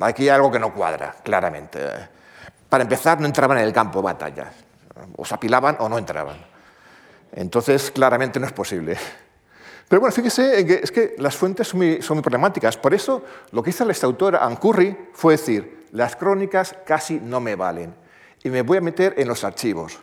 Aquí 0.02 0.24
hay 0.24 0.28
algo 0.28 0.50
que 0.50 0.58
no 0.58 0.72
cuadra, 0.72 1.16
claramente. 1.24 1.80
Para 2.68 2.82
empezar, 2.82 3.20
no 3.20 3.26
entraban 3.26 3.58
en 3.58 3.64
el 3.64 3.72
campo 3.72 4.00
de 4.00 4.04
batalla. 4.04 4.52
O 5.16 5.24
se 5.24 5.34
apilaban 5.34 5.76
o 5.80 5.88
no 5.88 5.98
entraban. 5.98 6.36
Entonces, 7.32 7.90
claramente 7.90 8.38
no 8.38 8.46
es 8.46 8.52
posible. 8.52 8.96
Pero 9.88 10.00
bueno, 10.00 10.12
fíjese 10.12 10.66
que 10.66 10.80
es 10.82 10.90
que 10.90 11.14
las 11.18 11.36
fuentes 11.36 11.68
son 11.68 11.78
muy, 11.78 12.22
problemáticas. 12.22 12.76
Por 12.76 12.92
eso, 12.92 13.22
lo 13.52 13.62
que 13.62 13.70
hizo 13.70 13.88
esta 13.88 14.06
autora, 14.06 14.44
Ancurri, 14.44 14.96
fue 15.12 15.34
decir, 15.34 15.86
las 15.92 16.16
crónicas 16.16 16.74
casi 16.84 17.20
no 17.20 17.40
me 17.40 17.54
valen 17.54 17.94
y 18.42 18.50
me 18.50 18.62
voy 18.62 18.78
a 18.78 18.80
meter 18.80 19.14
en 19.16 19.28
los 19.28 19.44
archivos. 19.44 19.98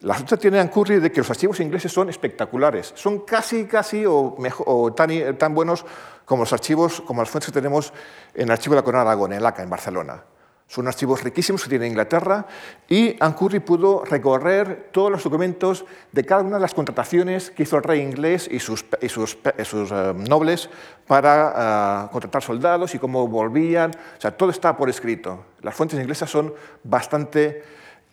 La 0.00 0.14
suerte 0.14 0.36
tiene 0.36 0.60
Ancurri 0.60 1.00
de 1.00 1.10
que 1.10 1.18
los 1.20 1.30
archivos 1.30 1.58
ingleses 1.60 1.90
son 1.90 2.10
espectaculares, 2.10 2.92
son 2.94 3.20
casi, 3.20 3.64
casi 3.64 4.04
o, 4.06 4.92
tan, 4.94 5.38
tan, 5.38 5.54
buenos 5.54 5.86
como 6.26 6.42
los 6.42 6.52
archivos, 6.52 7.00
como 7.00 7.22
las 7.22 7.30
fuentes 7.30 7.46
que 7.46 7.58
tenemos 7.58 7.94
en 8.34 8.44
el 8.44 8.50
archivo 8.50 8.74
de 8.74 8.82
la 8.82 8.84
Corona 8.84 9.04
de 9.04 9.10
Aragón, 9.10 9.32
en 9.32 9.42
LACA, 9.42 9.62
en 9.62 9.70
Barcelona. 9.70 10.22
Son 10.68 10.88
archivos 10.88 11.22
riquísimos 11.22 11.62
que 11.62 11.70
tiene 11.70 11.86
Inglaterra 11.86 12.44
y 12.88 13.16
Ancurri 13.20 13.60
pudo 13.60 14.04
recorrer 14.04 14.88
todos 14.90 15.12
los 15.12 15.22
documentos 15.22 15.84
de 16.10 16.24
cada 16.24 16.42
una 16.42 16.56
de 16.56 16.62
las 16.62 16.74
contrataciones 16.74 17.52
que 17.52 17.62
hizo 17.62 17.76
el 17.76 17.84
rey 17.84 18.00
inglés 18.00 18.48
y 18.50 18.58
sus, 18.58 18.84
sus, 19.08 19.38
eh, 19.44 20.14
nobles 20.28 20.68
para 21.06 22.06
eh, 22.06 22.08
contratar 22.10 22.42
soldados 22.42 22.96
y 22.96 22.98
cómo 22.98 23.28
volvían. 23.28 23.92
O 24.18 24.20
sea, 24.20 24.36
todo 24.36 24.50
está 24.50 24.76
por 24.76 24.90
escrito. 24.90 25.44
Las 25.62 25.74
fuentes 25.74 26.00
inglesas 26.00 26.28
son 26.28 26.52
bastante 26.82 27.62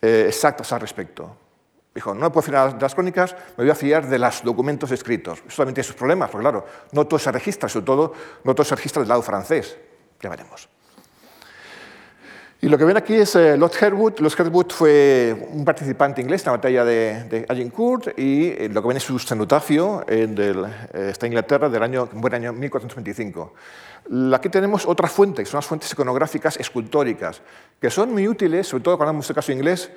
eh, 0.00 0.26
exactas 0.28 0.72
al 0.72 0.80
respecto. 0.80 1.36
Dijo, 1.92 2.14
no 2.14 2.20
me 2.20 2.30
puedo 2.30 2.42
fiar 2.42 2.74
de 2.74 2.80
las 2.80 2.94
crónicas, 2.94 3.34
me 3.56 3.64
voy 3.64 3.70
a 3.70 3.74
fiar 3.74 4.06
de 4.06 4.18
los 4.18 4.44
documentos 4.44 4.92
escritos. 4.92 5.42
Eso 5.46 5.58
también 5.58 5.74
tiene 5.74 5.86
sus 5.86 5.96
problemas, 5.96 6.30
porque 6.30 6.42
claro, 6.42 6.66
no 6.92 7.04
todo 7.06 7.18
se 7.18 7.32
registra, 7.32 7.68
sobre 7.68 7.86
todo 7.86 8.12
no 8.44 8.54
todo 8.54 8.64
se 8.64 8.76
registra 8.76 9.00
del 9.00 9.08
lado 9.08 9.22
francés. 9.22 9.76
Ya 10.20 10.30
veremos. 10.30 10.68
Y 12.64 12.68
lo 12.70 12.78
que 12.78 12.86
ven 12.86 12.96
aquí 12.96 13.12
es 13.12 13.36
eh, 13.36 13.58
Lord 13.58 13.72
Herwood. 13.78 14.20
Lord 14.20 14.32
Herwood 14.38 14.70
fue 14.70 15.48
un 15.52 15.66
participante 15.66 16.22
inglés 16.22 16.40
en 16.40 16.46
la 16.46 16.52
batalla 16.52 16.82
de, 16.82 17.44
Agincourt 17.46 18.18
y 18.18 18.48
eh, 18.52 18.70
lo 18.72 18.80
que 18.80 18.88
ven 18.88 18.96
es 18.96 19.02
su 19.02 19.18
cenotafio 19.18 20.02
en 20.08 20.34
eh, 20.38 21.10
esta 21.10 21.26
Inglaterra 21.26 21.68
del 21.68 21.82
año, 21.82 22.08
buen 22.14 22.32
año 22.32 22.54
1425. 22.54 23.52
Aquí 24.32 24.48
tenemos 24.48 24.86
otra 24.86 25.08
fuente, 25.08 25.42
que 25.42 25.50
son 25.50 25.58
las 25.58 25.66
fuentes 25.66 25.92
iconográficas 25.92 26.56
escultóricas, 26.56 27.42
que 27.78 27.90
son 27.90 28.12
muy 28.12 28.26
útiles, 28.26 28.66
sobre 28.66 28.82
todo 28.82 28.96
cuando 28.96 29.10
hablamos 29.10 29.28
de 29.28 29.34
caso 29.34 29.52
inglés, 29.52 29.90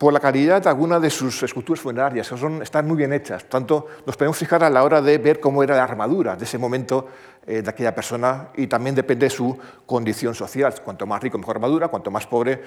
por 0.00 0.14
la 0.14 0.20
calidad 0.20 0.62
de 0.62 0.68
algunas 0.70 1.02
de 1.02 1.10
sus 1.10 1.42
esculturas 1.42 1.80
funerarias, 1.80 2.26
que 2.26 2.36
son, 2.36 2.62
están 2.62 2.88
muy 2.88 2.96
bien 2.96 3.12
hechas. 3.12 3.44
Tanto 3.44 3.86
nos 4.06 4.16
podemos 4.16 4.36
fijar 4.36 4.64
a 4.64 4.70
la 4.70 4.82
hora 4.82 5.02
de 5.02 5.18
ver 5.18 5.40
cómo 5.40 5.62
era 5.62 5.76
la 5.76 5.84
armadura 5.84 6.36
de 6.36 6.44
ese 6.44 6.56
momento 6.56 7.06
eh, 7.06 7.29
de 7.46 7.68
aquella 7.68 7.94
persona 7.94 8.48
y 8.54 8.66
también 8.66 8.94
depende 8.94 9.26
de 9.26 9.30
su 9.30 9.58
condición 9.86 10.34
social. 10.34 10.74
Cuanto 10.84 11.06
más 11.06 11.22
rico, 11.22 11.38
mejor 11.38 11.56
armadura, 11.56 11.88
cuanto 11.88 12.10
más 12.10 12.26
pobre, 12.26 12.62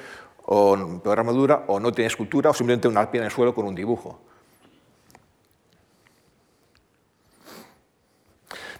o 0.46 1.00
peor 1.02 1.20
armadura, 1.20 1.64
o 1.68 1.80
no 1.80 1.92
tiene 1.92 2.08
escultura, 2.08 2.50
o 2.50 2.54
simplemente 2.54 2.88
una 2.88 3.00
alpina 3.00 3.24
en 3.24 3.28
el 3.28 3.32
suelo 3.32 3.56
con 3.56 3.66
un 3.66 3.76
dibujo. 3.76 4.20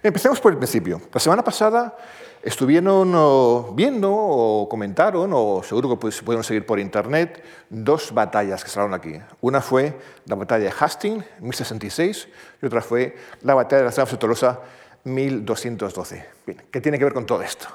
Empecemos 0.02 0.38
por 0.40 0.52
el 0.52 0.58
principio. 0.58 1.00
La 1.14 1.20
semana 1.20 1.42
pasada 1.42 1.96
estuvieron 2.42 3.74
viendo 3.74 4.12
o 4.12 4.68
comentaron, 4.68 5.30
o 5.32 5.62
seguro 5.62 5.88
que 5.88 5.96
pudieron 5.96 6.44
seguir 6.44 6.66
por 6.66 6.78
internet, 6.78 7.42
dos 7.70 8.12
batallas 8.12 8.62
que 8.62 8.68
salieron 8.68 8.92
aquí. 8.92 9.18
Una 9.40 9.62
fue 9.62 9.98
la 10.26 10.34
batalla 10.34 10.64
de 10.64 10.74
Hastings, 10.78 11.24
1066, 11.40 12.28
y 12.60 12.66
otra 12.66 12.82
fue 12.82 13.16
la 13.40 13.54
batalla 13.54 13.78
de 13.78 13.86
la 13.86 13.92
Ciudad 13.92 14.10
de 14.10 14.16
Tolosa, 14.18 14.60
1212. 15.04 16.26
¿Qué 16.70 16.80
tiene 16.80 16.98
que 16.98 17.04
ver 17.04 17.14
con 17.14 17.26
todo 17.26 17.42
esto? 17.42 17.68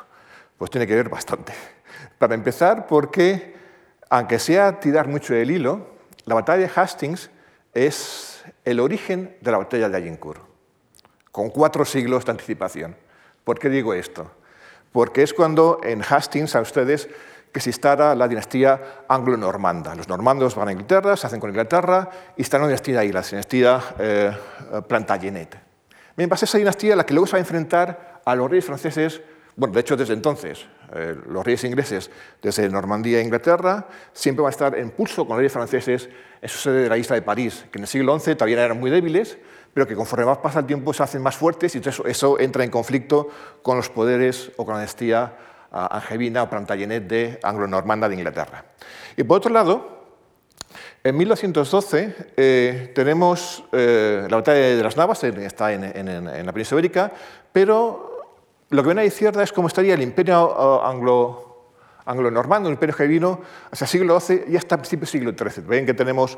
Pues 0.58 0.70
tiene 0.72 0.86
que 0.86 0.96
ver 0.96 1.10
bastante. 1.10 1.54
Para 2.18 2.36
empezar, 2.36 2.88
porque, 2.88 3.56
aunque 4.10 4.40
sea 4.40 4.80
tirar 4.80 5.08
mucho 5.08 5.34
el 5.34 5.52
hilo, 5.52 5.88
la 6.26 6.36
batalla 6.36 6.68
de 6.68 6.72
Hastings 6.74 7.30
es 7.74 8.44
el 8.66 8.80
origen 8.80 9.38
de 9.42 9.52
la 9.52 9.60
batalla 9.60 9.90
de 9.90 9.98
Agincourt, 9.98 10.42
con 11.32 11.50
cuatro 11.50 11.86
siglos 11.86 12.26
de 12.26 12.32
anticipación. 12.32 12.96
¿Por 13.44 13.60
qué 13.60 13.70
digo 13.70 13.94
esto? 13.94 14.32
Porque 14.92 15.24
es 15.24 15.34
cuando 15.34 15.80
en 15.84 16.04
Hastings, 16.04 16.56
a 16.56 16.62
ustedes, 16.62 17.08
que 17.52 17.60
se 17.60 17.70
instala 17.70 18.16
la 18.16 18.28
dinastía 18.28 19.04
anglo-normanda. 19.08 19.96
Los 19.96 20.08
normandos 20.08 20.56
van 20.56 20.68
a 20.68 20.72
Inglaterra, 20.72 21.16
se 21.18 21.28
hacen 21.28 21.40
con 21.40 21.50
Inglaterra 21.50 22.10
y 22.36 22.42
están 22.42 22.62
en 22.62 22.64
la 22.64 22.70
dinastía 22.70 23.00
ahí, 23.00 23.12
la 23.12 23.22
dinastía 23.22 23.82
eh, 24.00 24.32
Plantagenet. 24.88 25.69
Bien, 26.20 26.30
va 26.30 26.34
a 26.34 26.38
ser 26.38 26.50
esa 26.50 26.58
dinastía 26.58 26.98
la 26.98 27.06
que 27.06 27.14
luego 27.14 27.28
se 27.28 27.32
va 27.32 27.38
a 27.38 27.40
enfrentar 27.40 28.20
a 28.26 28.36
los 28.36 28.52
reyes 28.52 28.66
franceses, 28.66 29.22
bueno, 29.56 29.74
de 29.74 29.80
hecho 29.80 29.96
desde 29.96 30.14
entonces, 30.14 30.66
eh, 30.94 31.16
los 31.30 31.46
reyes 31.46 31.64
ingleses 31.64 32.12
desde 32.42 32.68
Normandía 32.68 33.20
e 33.20 33.24
Inglaterra, 33.24 33.88
siempre 34.12 34.44
va 34.44 34.50
a 34.50 34.52
estar 34.52 34.78
en 34.78 34.90
pulso 34.90 35.26
con 35.26 35.30
los 35.30 35.38
reyes 35.38 35.54
franceses 35.54 36.10
en 36.42 36.50
su 36.50 36.58
sede 36.58 36.84
de 36.84 36.90
la 36.90 36.98
isla 36.98 37.16
de 37.16 37.22
París, 37.22 37.64
que 37.72 37.78
en 37.78 37.84
el 37.84 37.88
siglo 37.88 38.20
XI 38.20 38.36
todavía 38.36 38.66
eran 38.66 38.78
muy 38.78 38.92
débiles, 38.92 39.38
pero 39.74 39.88
que 39.88 39.96
conforme 39.96 40.26
más 40.26 40.40
pasa 40.40 40.60
el 40.60 40.66
tiempo 40.66 40.92
se 40.94 41.04
hacen 41.04 41.22
más 41.22 41.38
fuertes 41.38 41.74
y 41.78 41.82
eso 42.06 42.38
entra 42.38 42.66
en 42.66 42.70
conflicto 42.70 43.30
con 43.62 43.78
los 43.78 43.90
poderes 43.90 44.52
o 44.58 44.66
con 44.66 44.74
la 44.74 44.82
dinastía 44.82 45.38
ah, 45.72 45.88
angevina 45.90 46.44
o 46.44 46.50
plantagenet 46.50 47.08
de 47.08 47.40
anglo-normanda 47.44 48.10
de 48.10 48.16
Inglaterra. 48.16 48.66
Y 49.16 49.24
por 49.24 49.38
otro 49.38 49.54
lado, 49.54 49.99
en 51.04 51.18
1212 51.18 52.16
eh, 52.36 52.92
tenemos 52.94 53.64
eh, 53.72 54.28
la 54.30 54.38
batalla 54.38 54.60
de 54.60 54.84
las 54.84 54.98
Navas, 54.98 55.24
está 55.24 55.72
en, 55.72 56.26
la 56.46 56.52
península 56.52 56.80
ibérica, 56.80 57.12
pero 57.52 58.28
lo 58.70 58.84
que 58.84 58.90
ven 58.90 59.00
a 59.00 59.02
la 59.02 59.08
izquierda 59.08 59.44
es 59.44 59.54
cómo 59.54 59.70
estaría 59.70 59.94
el 59.94 60.02
imperio 60.02 60.84
anglo, 60.86 61.72
anglo-normando, 62.06 62.70
el 62.70 62.74
imperio 62.74 62.96
vino 63.08 63.42
hasta 63.72 63.86
el 63.86 63.90
siglo 63.90 64.20
XII 64.20 64.46
y 64.50 64.58
hasta 64.58 64.78
principios 64.78 65.12
del 65.12 65.22
siglo 65.22 65.50
XIII. 65.50 65.68
Ven 65.68 65.86
que 65.86 65.94
tenemos 65.94 66.38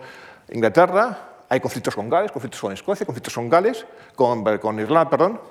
Inglaterra, 0.52 1.30
hay 1.50 1.60
conflictos 1.60 1.96
con 1.96 2.10
Gales, 2.10 2.32
conflictos 2.32 2.62
con 2.62 2.72
Escocia, 2.72 3.06
conflictos 3.06 3.34
con 3.34 3.50
Gales, 3.50 3.86
con, 4.16 4.44
con 4.60 4.80
Irlanda, 4.80 5.10
perdón. 5.10 5.42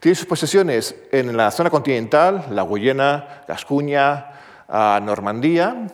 Tiene 0.00 0.14
sus 0.16 0.26
posesiones 0.26 0.94
en 1.12 1.36
la 1.36 1.50
zona 1.50 1.70
continental, 1.70 2.46
la 2.50 2.62
Guyena, 2.62 3.44
Gascuña, 3.46 4.26
Normandía, 4.68 5.86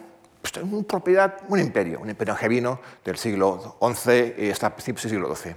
pues, 0.52 0.64
una 0.64 0.86
propiedad, 0.86 1.38
un 1.48 1.58
imperio, 1.58 2.00
un 2.00 2.10
imperio 2.10 2.34
angevino 2.34 2.80
del 3.04 3.16
siglo 3.16 3.76
XI 3.80 4.34
y 4.38 4.50
hasta 4.50 4.70
principios 4.70 5.04
del 5.04 5.12
siglo 5.12 5.34
XII. 5.34 5.54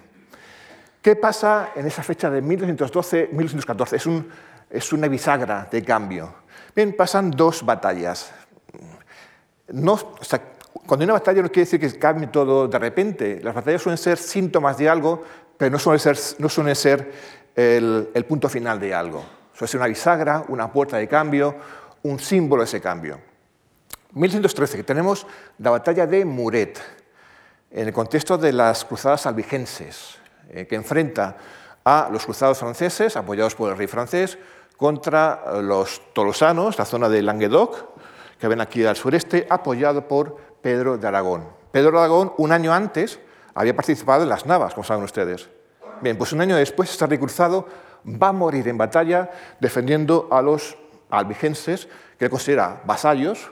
¿Qué 1.02 1.16
pasa 1.16 1.72
en 1.76 1.86
esa 1.86 2.04
fecha 2.04 2.30
de 2.30 2.44
1212-1214? 2.44 3.94
Es, 3.94 4.06
un, 4.06 4.30
es 4.70 4.92
una 4.92 5.08
bisagra 5.08 5.68
de 5.72 5.84
cambio. 5.84 6.34
Bien, 6.76 6.96
pasan 6.96 7.32
dos 7.32 7.66
batallas. 7.66 8.32
Cuando 9.66 11.04
hay 11.04 11.04
una 11.04 11.14
batalla 11.14 11.42
no 11.42 11.48
quiere 11.50 11.70
decir 11.70 11.80
que 11.80 11.98
cambie 11.98 12.28
todo 12.28 12.68
de 12.68 12.80
repente. 12.80 13.40
Las 13.42 13.56
batallas 13.56 13.82
suelen 13.82 13.98
ser 13.98 14.18
síntomas 14.18 14.78
de 14.78 14.90
algo, 14.90 15.24
pero 15.58 15.72
no 15.72 15.80
suelen 15.80 16.00
ser, 16.00 16.18
no 16.40 16.50
suelen 16.50 16.76
ser 16.76 17.12
el, 17.56 18.10
el 18.14 18.26
punto 18.26 18.50
final 18.50 18.80
de 18.80 18.94
algo. 18.94 19.24
Suele 19.54 19.70
ser 19.70 19.80
una 19.80 19.88
bisagra, 19.88 20.44
una 20.50 20.72
puerta 20.72 20.98
de 20.98 21.08
cambio, 21.08 21.56
un 22.04 22.20
símbolo 22.20 22.64
de 22.64 22.66
ese 22.66 22.82
cambio. 22.82 23.29
1113, 24.14 24.84
tenemos 24.84 25.28
la 25.60 25.72
batalla 25.72 26.08
de 26.08 26.26
Muret, 26.26 26.80
en 27.72 27.88
el 27.88 27.94
contexto 27.94 28.38
de 28.38 28.52
las 28.52 28.84
cruzadas 28.84 29.28
albigenses, 29.28 30.18
eh, 30.50 30.66
que 30.66 30.76
enfrenta 30.76 31.38
a 31.84 32.10
los 32.12 32.26
cruzados 32.26 32.58
franceses, 32.58 33.16
apoyados 33.16 33.54
por 33.54 33.72
el 33.72 33.78
rey 33.78 33.86
francés, 33.86 34.40
contra 34.78 35.44
eh, 35.46 35.62
los 35.62 36.02
tolosanos, 36.14 36.80
la 36.80 36.86
zona 36.86 37.08
de 37.08 37.22
Languedoc, 37.22 38.00
que 38.40 38.48
ven 38.48 38.62
aquí 38.62 38.84
al 38.86 38.96
sureste, 38.96 39.46
apoyado 39.50 40.08
por 40.08 40.38
Pedro 40.62 40.98
de 40.98 41.08
Aragón. 41.08 41.48
Pedro 41.72 41.92
de 41.92 41.98
Aragón, 42.00 42.34
un 42.38 42.52
año 42.52 42.74
antes, 42.74 43.20
había 43.54 43.76
participado 43.76 44.24
en 44.24 44.30
las 44.30 44.46
Navas, 44.46 44.74
como 44.74 44.84
saben 44.84 45.04
ustedes. 45.04 45.50
Bien, 46.02 46.18
pues 46.18 46.32
un 46.32 46.42
año 46.42 46.56
después, 46.56 46.90
este 46.90 47.06
rey 47.06 47.20
cruzado 47.20 47.68
va 48.06 48.30
a 48.30 48.34
morir 48.34 48.68
en 48.68 48.78
batalla 48.78 49.30
defendiendo 49.60 50.28
a 50.32 50.42
los 50.42 50.78
albigenses, 51.12 51.88
que 52.18 52.26
él 52.26 52.32
considera 52.32 52.82
vasallos, 52.86 53.52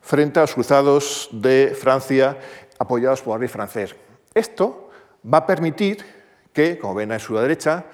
frente 0.00 0.38
a 0.38 0.42
los 0.42 0.54
cruzados 0.54 1.28
de 1.32 1.76
Francia 1.78 2.36
apoyados 2.78 3.22
por 3.22 3.34
el 3.34 3.40
rey 3.40 3.48
francés. 3.48 3.94
Esto 4.34 4.90
va 5.22 5.38
a 5.38 5.46
permitir 5.46 6.04
que, 6.52 6.78
como 6.78 6.94
ven 6.94 7.12
a 7.12 7.18
su 7.18 7.36
derecha, 7.36 7.84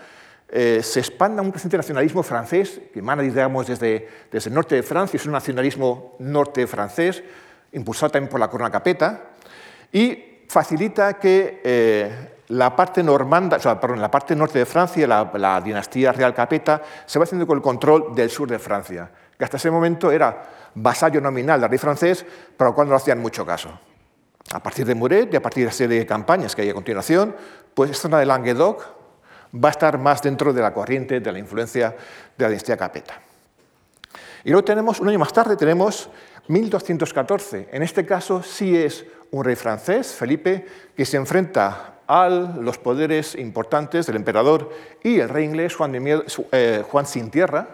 eh, 0.49 0.81
se 0.83 1.01
expanda 1.01 1.43
un 1.43 1.51
creciente 1.51 1.77
nacionalismo 1.77 2.23
francés, 2.23 2.81
que 2.93 3.01
emana 3.01 3.23
digamos, 3.23 3.67
desde, 3.67 4.09
desde 4.31 4.51
el 4.51 4.55
norte 4.55 4.77
de 4.77 4.83
Francia, 4.83 5.17
es 5.17 5.27
un 5.27 5.33
nacionalismo 5.33 6.17
norte 6.21 6.67
francés, 6.67 7.23
impulsado 7.73 8.13
también 8.13 8.31
por 8.31 8.41
la 8.41 8.49
corona 8.49 8.71
capeta, 8.71 9.31
y 9.93 10.45
facilita 10.49 11.19
que 11.19 11.61
eh, 11.65 12.34
la 12.49 12.75
parte 12.77 13.03
normanda, 13.03 13.57
o 13.57 13.61
sea, 13.61 13.81
perdón, 13.81 14.01
la 14.01 14.11
parte 14.11 14.37
norte 14.37 14.59
de 14.59 14.67
Francia, 14.67 15.07
la, 15.07 15.31
la, 15.35 15.61
dinastía 15.61 16.13
real 16.13 16.35
capeta, 16.35 16.83
se 17.07 17.19
va 17.19 17.25
haciendo 17.25 17.47
con 17.47 17.57
el 17.57 17.63
control 17.63 18.15
del 18.15 18.31
sur 18.31 18.49
de 18.49 18.59
Francia, 18.59 19.11
que 19.37 19.45
hasta 19.45 19.57
ese 19.57 19.71
momento 19.71 20.11
era 20.13 20.43
vasallo 20.75 21.21
nominal 21.21 21.61
del 21.61 21.71
rey 21.71 21.79
francés, 21.79 22.25
pero 22.57 22.69
al 22.69 22.75
cual 22.75 22.89
no 22.89 22.97
hacían 22.97 23.19
mucho 23.19 23.47
caso. 23.47 23.71
A 24.53 24.61
partir 24.63 24.85
de 24.85 24.95
Muret 24.95 25.33
y 25.33 25.37
a 25.37 25.43
partir 25.43 25.63
de 25.63 25.67
la 25.67 25.73
serie 25.73 25.99
de 25.99 26.07
campañas 26.07 26.55
que 26.55 26.63
hay 26.63 26.71
a 26.71 26.75
continuación, 26.75 27.35
pues 27.73 27.91
esta 27.91 28.03
zona 28.03 28.19
de 28.19 28.27
Languedoc 28.27 28.85
va 29.55 29.69
a 29.69 29.73
estar 29.73 29.99
más 29.99 30.21
dentro 30.21 30.53
de 30.53 30.61
la 30.61 30.75
corriente 30.75 31.21
de 31.21 31.33
la 31.33 31.39
influencia 31.39 31.97
de 32.37 32.45
la 32.45 32.49
dinastía 32.49 32.77
capeta. 32.77 33.21
Y 34.45 34.51
luego 34.51 34.65
tenemos, 34.65 35.01
un 35.01 35.09
año 35.09 35.19
más 35.19 35.33
tarde, 35.33 35.57
tenemos 35.57 36.11
1214. 36.49 37.71
En 37.73 37.83
este 37.83 38.05
caso 38.05 38.43
sí 38.43 38.77
es 38.77 39.07
un 39.31 39.43
rey 39.43 39.57
francés, 39.57 40.13
Felipe, 40.13 40.67
que 40.95 41.07
se 41.07 41.17
enfrenta 41.17 41.94
a 42.07 42.29
los 42.29 42.79
poderes 42.79 43.35
importantes 43.35 44.07
del 44.07 44.17
emperador 44.17 44.71
y 45.03 45.21
el 45.21 45.29
rey 45.29 45.45
inglés 45.45 45.75
Juan, 45.75 45.93
de 45.93 46.25
eh, 46.53 46.85
Sin 47.05 47.31
Tierra, 47.31 47.69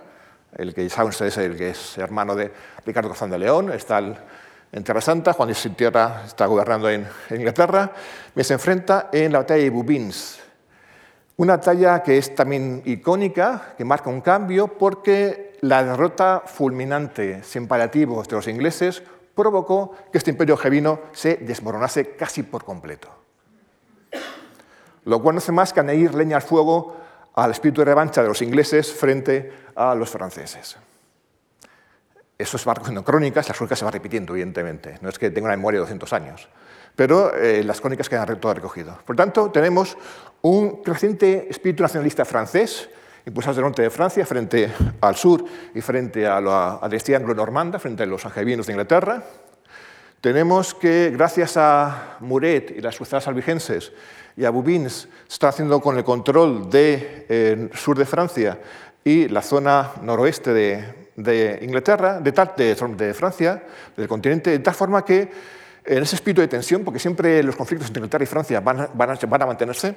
el 0.56 0.74
que 0.74 0.88
saben 0.88 1.10
ustedes 1.10 1.36
el 1.38 1.56
que 1.56 1.70
es 1.70 1.98
hermano 1.98 2.34
de 2.34 2.52
Ricardo 2.84 3.10
Cazán 3.10 3.30
de 3.30 3.38
León, 3.38 3.72
está 3.72 3.98
en 3.98 4.84
Tierra 4.84 5.00
Santa, 5.00 5.32
Juan 5.32 5.54
Sin 5.54 5.74
Tierra 5.74 6.22
está 6.26 6.46
gobernando 6.46 6.88
en, 6.88 7.06
Inglaterra, 7.30 7.92
y 8.34 8.44
se 8.44 8.54
enfrenta 8.54 9.08
en 9.12 9.32
la 9.32 9.40
batalla 9.40 9.62
de 9.62 9.70
Bouvines, 9.70 10.40
una 11.36 11.56
batalla 11.56 12.02
que 12.02 12.18
es 12.18 12.34
también 12.34 12.82
icónica, 12.84 13.74
que 13.76 13.84
marca 13.84 14.10
un 14.10 14.20
cambio, 14.20 14.68
porque 14.68 15.56
la 15.62 15.82
derrota 15.82 16.42
fulminante, 16.44 17.42
sin 17.42 17.66
paliativos, 17.66 18.28
de 18.28 18.36
los 18.36 18.48
ingleses 18.48 19.02
provocó 19.34 19.94
que 20.12 20.18
este 20.18 20.30
imperio 20.30 20.56
jevino 20.56 21.00
se 21.12 21.36
desmoronase 21.36 22.14
casi 22.16 22.42
por 22.42 22.64
completo 22.64 23.19
lo 25.04 25.22
cual 25.22 25.34
no 25.34 25.38
hace 25.38 25.52
más 25.52 25.72
que 25.72 25.80
añadir 25.80 26.14
leña 26.14 26.36
al 26.36 26.42
fuego 26.42 26.96
al 27.34 27.50
espíritu 27.52 27.80
de 27.80 27.86
revancha 27.86 28.22
de 28.22 28.28
los 28.28 28.42
ingleses 28.42 28.92
frente 28.92 29.52
a 29.74 29.94
los 29.94 30.10
franceses. 30.10 30.76
Eso 32.36 32.56
se 32.56 32.64
va 32.64 32.74
recogiendo 32.74 33.00
en 33.00 33.04
crónicas, 33.04 33.48
las 33.48 33.56
crónicas 33.56 33.78
se 33.78 33.84
van 33.84 33.92
repitiendo, 33.92 34.32
evidentemente. 34.32 34.98
No 35.02 35.08
es 35.08 35.18
que 35.18 35.30
tenga 35.30 35.46
una 35.46 35.56
memoria 35.56 35.78
de 35.78 35.82
200 35.82 36.12
años, 36.14 36.48
pero 36.96 37.34
eh, 37.34 37.62
las 37.64 37.80
crónicas 37.80 38.08
quedan 38.08 38.40
todo 38.40 38.54
recogido. 38.54 38.98
Por 39.04 39.14
tanto, 39.14 39.50
tenemos 39.50 39.96
un 40.42 40.82
creciente 40.82 41.48
espíritu 41.50 41.82
nacionalista 41.82 42.24
francés, 42.24 42.88
impulsado 43.26 43.56
del 43.56 43.64
norte 43.64 43.82
de 43.82 43.90
Francia 43.90 44.24
frente 44.24 44.72
al 45.02 45.16
sur 45.16 45.44
y 45.74 45.80
frente 45.82 46.26
a 46.26 46.40
la, 46.40 46.80
a 46.80 46.88
anglo-normanda, 47.16 47.78
frente 47.78 48.04
a 48.04 48.06
los 48.06 48.24
angevinos 48.24 48.66
de 48.66 48.72
Inglaterra. 48.72 49.22
Tenemos 50.22 50.74
que, 50.74 51.10
gracias 51.14 51.56
a 51.56 52.16
Muret 52.20 52.70
y 52.70 52.80
las 52.80 52.96
cruzadas 52.96 53.28
albigenses, 53.28 53.92
y 54.40 54.44
a 54.46 54.50
Bouvines 54.50 55.06
se 55.28 55.34
está 55.34 55.48
haciendo 55.48 55.80
con 55.82 55.98
el 55.98 56.04
control 56.04 56.70
del 56.70 57.26
eh, 57.28 57.68
sur 57.74 57.98
de 57.98 58.06
Francia 58.06 58.58
y 59.04 59.28
la 59.28 59.42
zona 59.42 59.92
noroeste 60.00 60.54
de, 60.54 61.58
Inglaterra, 61.60 62.20
de, 62.20 63.14
Francia, 63.14 63.62
del 63.94 64.08
continente, 64.08 64.50
de 64.50 64.58
tal 64.60 64.72
forma 64.72 65.04
que 65.04 65.30
en 65.84 66.02
ese 66.02 66.16
espíritu 66.16 66.40
de 66.40 66.48
tensión, 66.48 66.84
porque 66.84 66.98
siempre 66.98 67.42
los 67.42 67.54
conflictos 67.54 67.88
entre 67.88 68.00
Inglaterra 68.00 68.24
y 68.24 68.26
Francia 68.26 68.60
van, 68.60 68.88
van, 68.94 69.10
a, 69.10 69.14
van 69.26 69.42
a 69.42 69.46
mantenerse, 69.46 69.94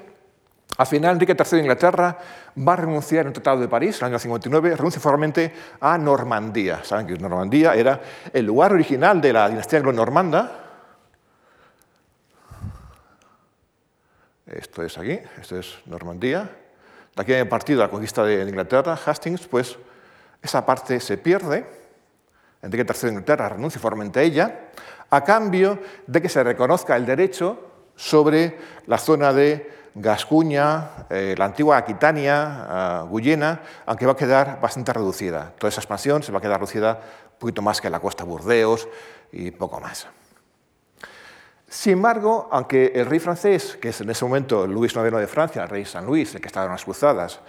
al 0.75 0.87
final, 0.87 1.13
Enrique 1.13 1.35
III 1.37 1.51
de 1.51 1.59
Inglaterra 1.59 2.17
va 2.57 2.73
a 2.73 2.75
renunciar 2.75 3.21
en 3.21 3.27
el 3.27 3.33
Tratado 3.33 3.61
de 3.61 3.67
París, 3.69 3.95
en 4.01 4.07
el 4.07 4.13
año 4.13 4.19
59, 4.19 4.75
renuncia 4.75 4.99
formalmente 4.99 5.53
a 5.79 5.97
Normandía. 5.97 6.83
Saben 6.83 7.07
que 7.07 7.13
Normandía 7.17 7.75
era 7.75 8.01
el 8.33 8.45
lugar 8.45 8.73
original 8.73 9.21
de 9.21 9.31
la 9.31 9.47
dinastía 9.47 9.79
anglo-normanda, 9.79 10.62
Esto 14.57 14.83
es 14.83 14.97
aquí, 14.97 15.19
esto 15.41 15.57
es 15.57 15.79
Normandía. 15.85 16.49
De 17.15 17.21
aquí 17.21 17.33
hay 17.33 17.43
partido 17.45 17.81
la 17.81 17.89
conquista 17.89 18.23
de 18.23 18.43
Inglaterra, 18.43 18.97
Hastings, 19.05 19.47
pues 19.47 19.77
esa 20.41 20.65
parte 20.65 20.99
se 20.99 21.17
pierde. 21.17 21.65
Enrique 22.61 22.85
III 22.87 23.01
de 23.01 23.09
Inglaterra 23.09 23.49
renuncia 23.49 23.79
formalmente 23.79 24.19
a 24.19 24.23
ella, 24.23 24.59
a 25.09 25.23
cambio 25.23 25.79
de 26.07 26.21
que 26.21 26.29
se 26.29 26.43
reconozca 26.43 26.95
el 26.95 27.05
derecho 27.05 27.71
sobre 27.95 28.57
la 28.87 28.97
zona 28.97 29.33
de 29.33 29.71
Gascuña, 29.95 31.05
eh, 31.09 31.35
la 31.37 31.45
antigua 31.45 31.77
Aquitania, 31.77 33.03
uh, 33.03 33.07
Guyena, 33.07 33.61
aunque 33.85 34.07
va 34.07 34.13
a 34.13 34.17
quedar 34.17 34.59
bastante 34.59 34.91
reducida. 34.91 35.53
Toda 35.57 35.69
esa 35.69 35.81
expansión 35.81 36.23
se 36.23 36.31
va 36.31 36.39
a 36.39 36.41
quedar 36.41 36.59
reducida 36.59 36.99
un 37.33 37.39
poquito 37.39 37.61
más 37.61 37.79
que 37.79 37.89
la 37.89 37.99
costa 37.99 38.23
Burdeos 38.23 38.87
y 39.31 39.51
poco 39.51 39.79
más. 39.79 40.07
Sin 41.73 41.93
embargo, 41.93 42.47
aunque 42.51 42.91
el 42.93 43.07
rey 43.07 43.17
francés, 43.17 43.79
que 43.81 43.89
es 43.89 43.99
en 43.99 44.07
ese 44.07 44.23
momento 44.23 44.67
Luis 44.67 44.93
IX 44.95 45.11
de 45.17 45.25
Francia, 45.25 45.63
el 45.63 45.69
rey 45.69 45.85
San 45.85 46.05
Luis, 46.05 46.35
el 46.35 46.39
que 46.39 46.45
estaba 46.45 46.67
en 46.67 46.71
las 46.71 46.83
cruzadas, 46.83 47.39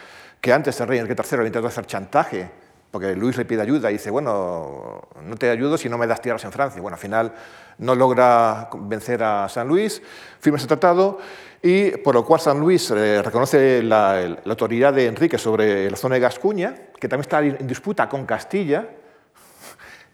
que 0.41 0.51
antes 0.51 0.81
el 0.81 0.89
rey 0.89 0.99
Enrique 0.99 1.23
III 1.23 1.35
había 1.35 1.49
intentado 1.49 1.67
hacer 1.67 1.85
chantaje, 1.85 2.51
porque 2.91 3.15
Luis 3.15 3.37
le 3.37 3.45
pide 3.45 3.61
ayuda 3.61 3.91
y 3.91 3.95
dice, 3.95 4.11
bueno, 4.11 5.03
no 5.23 5.37
te 5.37 5.51
ayudo 5.51 5.77
si 5.77 5.91
no 5.91 5.99
me 5.99 6.07
das 6.07 6.23
tierras 6.23 6.43
en 6.45 6.53
Francia. 6.53 6.81
Bueno, 6.81 6.95
al 6.95 7.01
final 7.03 7.35
no 7.77 7.95
logra 7.95 8.71
vencer 8.73 9.23
a 9.23 9.47
San 9.51 9.69
Luis, 9.69 10.01
firma 10.41 10.57
ese 10.57 10.69
tratado 10.69 11.19
y 11.61 11.91
por 11.99 12.15
lo 12.15 12.25
cual 12.25 12.41
San 12.41 12.59
Luis 12.59 12.91
eh, 12.93 13.21
reconoce 13.21 13.83
la, 13.83 14.39
la, 14.43 14.51
autoridad 14.51 14.95
de 14.95 15.07
Enrique 15.07 15.37
sobre 15.37 15.91
la 15.91 15.99
zona 15.99 16.15
de 16.15 16.23
Gascuña, 16.23 16.75
que 16.99 17.09
también 17.11 17.21
está 17.25 17.41
en 17.41 17.67
disputa 17.67 18.09
con 18.09 18.25
Castilla, 18.25 18.89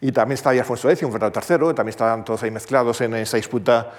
y 0.01 0.11
también 0.11 0.33
está 0.33 0.49
ahí 0.49 0.59
Alfonso 0.59 0.89
X, 0.89 1.07
Fernando 1.11 1.39
III, 1.39 1.75
también 1.75 1.89
están 1.89 2.25
todos 2.25 2.41
ahí 2.41 2.51
mezclados 2.51 2.99
en 3.01 3.13
esa 3.15 3.37
disputa 3.37 3.91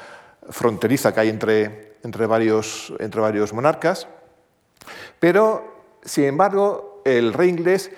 fronteriza 0.51 1.15
que 1.15 1.21
hay 1.21 1.29
entre, 1.29 1.95
entre, 2.03 2.27
varios, 2.27 2.93
entre 2.99 3.21
varios 3.21 3.53
monarcas. 3.53 4.09
Pero, 5.21 5.95
sin 6.05 6.25
embargo, 6.25 7.01
el 7.05 7.33
rey 7.33 7.49
inglés 7.49 7.93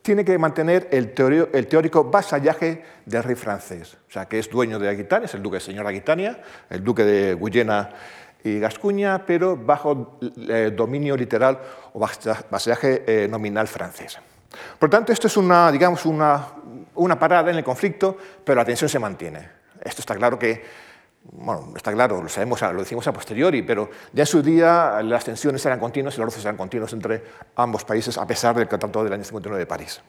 tiene 0.00 0.24
que 0.24 0.38
mantener 0.38 0.88
el, 0.90 1.12
el, 1.52 1.66
teórico 1.66 2.04
vasallaje 2.04 2.82
del 3.04 3.22
rey 3.22 3.36
francés, 3.36 3.98
o 4.08 4.10
sea, 4.10 4.26
que 4.26 4.38
es 4.38 4.48
dueño 4.48 4.78
de 4.78 4.88
Aquitania, 4.88 5.26
es 5.26 5.34
el 5.34 5.42
duque 5.42 5.60
señor 5.60 5.84
de 5.84 5.90
Aquitania, 5.90 6.42
el 6.70 6.82
duque 6.82 7.04
de 7.04 7.34
Guyena 7.34 7.90
y 8.42 8.58
Gascuña, 8.58 9.26
pero 9.26 9.58
bajo 9.58 10.18
eh, 10.48 10.72
dominio 10.74 11.14
literal 11.18 11.60
o 11.92 11.98
vasallaje 11.98 13.04
eh, 13.06 13.28
nominal 13.28 13.68
francés. 13.68 14.18
Por 14.78 14.90
tanto, 14.90 15.12
esto 15.12 15.26
es 15.26 15.36
una, 15.36 15.70
digamos, 15.70 16.04
una, 16.06 16.46
una 17.00 17.18
parada 17.18 17.50
en 17.50 17.56
el 17.56 17.64
conflicto, 17.64 18.16
pero 18.44 18.56
la 18.56 18.64
tensión 18.64 18.88
se 18.88 18.98
mantiene. 18.98 19.48
Esto 19.82 20.02
está 20.02 20.14
claro 20.14 20.38
que, 20.38 20.62
bueno, 21.32 21.72
está 21.74 21.92
claro, 21.92 22.22
lo 22.22 22.28
sabemos, 22.28 22.60
lo 22.60 22.80
decimos 22.80 23.06
a 23.06 23.12
posteriori, 23.12 23.62
pero 23.62 23.90
ya 24.12 24.22
en 24.22 24.26
su 24.26 24.42
día 24.42 25.00
las 25.02 25.24
tensiones 25.24 25.64
eran 25.64 25.80
continuas 25.80 26.14
y 26.14 26.18
los 26.18 26.26
roces 26.26 26.44
eran 26.44 26.56
continuos 26.56 26.92
entre 26.92 27.22
ambos 27.56 27.84
países, 27.84 28.18
a 28.18 28.26
pesar 28.26 28.54
del 28.54 28.68
Tratado 28.68 29.02
del 29.02 29.14
año 29.14 29.24
59 29.24 29.58
de 29.58 29.66
París. 29.66 30.00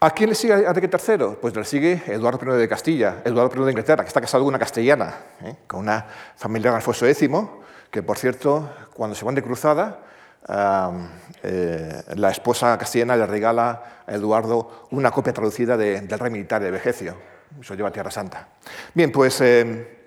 ¿A 0.00 0.10
quién 0.10 0.28
le 0.28 0.36
sigue 0.36 0.54
Enrique 0.54 0.88
III? 0.88 1.36
Pues 1.40 1.56
le 1.56 1.64
sigue 1.64 2.00
Eduardo 2.06 2.54
I 2.54 2.58
de 2.58 2.68
Castilla, 2.68 3.22
Eduardo 3.24 3.60
I 3.60 3.64
de 3.64 3.70
Inglaterra, 3.72 4.04
que 4.04 4.08
está 4.08 4.20
casado 4.20 4.44
con 4.44 4.48
una 4.50 4.58
castellana, 4.60 5.16
¿eh? 5.42 5.56
con 5.66 5.80
una 5.80 6.06
familia 6.36 6.70
de 6.70 6.76
Alfonso 6.76 7.04
X, 7.04 7.28
que 7.90 8.04
por 8.04 8.16
cierto, 8.16 8.70
cuando 8.94 9.16
se 9.16 9.24
van 9.24 9.34
de 9.34 9.42
cruzada, 9.42 9.98
eh, 11.42 12.02
la 12.16 12.30
esposa 12.30 12.76
castellana 12.78 13.16
le 13.16 13.26
regala 13.26 14.02
a 14.06 14.14
Eduardo 14.14 14.88
una 14.90 15.10
copia 15.10 15.32
traducida 15.32 15.76
del 15.76 16.08
rey 16.08 16.30
militar 16.30 16.62
de 16.62 16.70
Vejecio. 16.70 17.16
Eso 17.60 17.74
lleva 17.74 17.88
a 17.88 17.92
Tierra 17.92 18.10
Santa. 18.10 18.48
Bien, 18.94 19.10
pues 19.10 19.40
eh, 19.40 19.98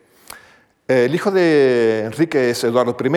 el 0.88 1.14
hijo 1.14 1.32
de 1.32 2.06
Enrique 2.06 2.52
es 2.52 2.64
Eduardo 2.64 2.96
I. 3.00 3.08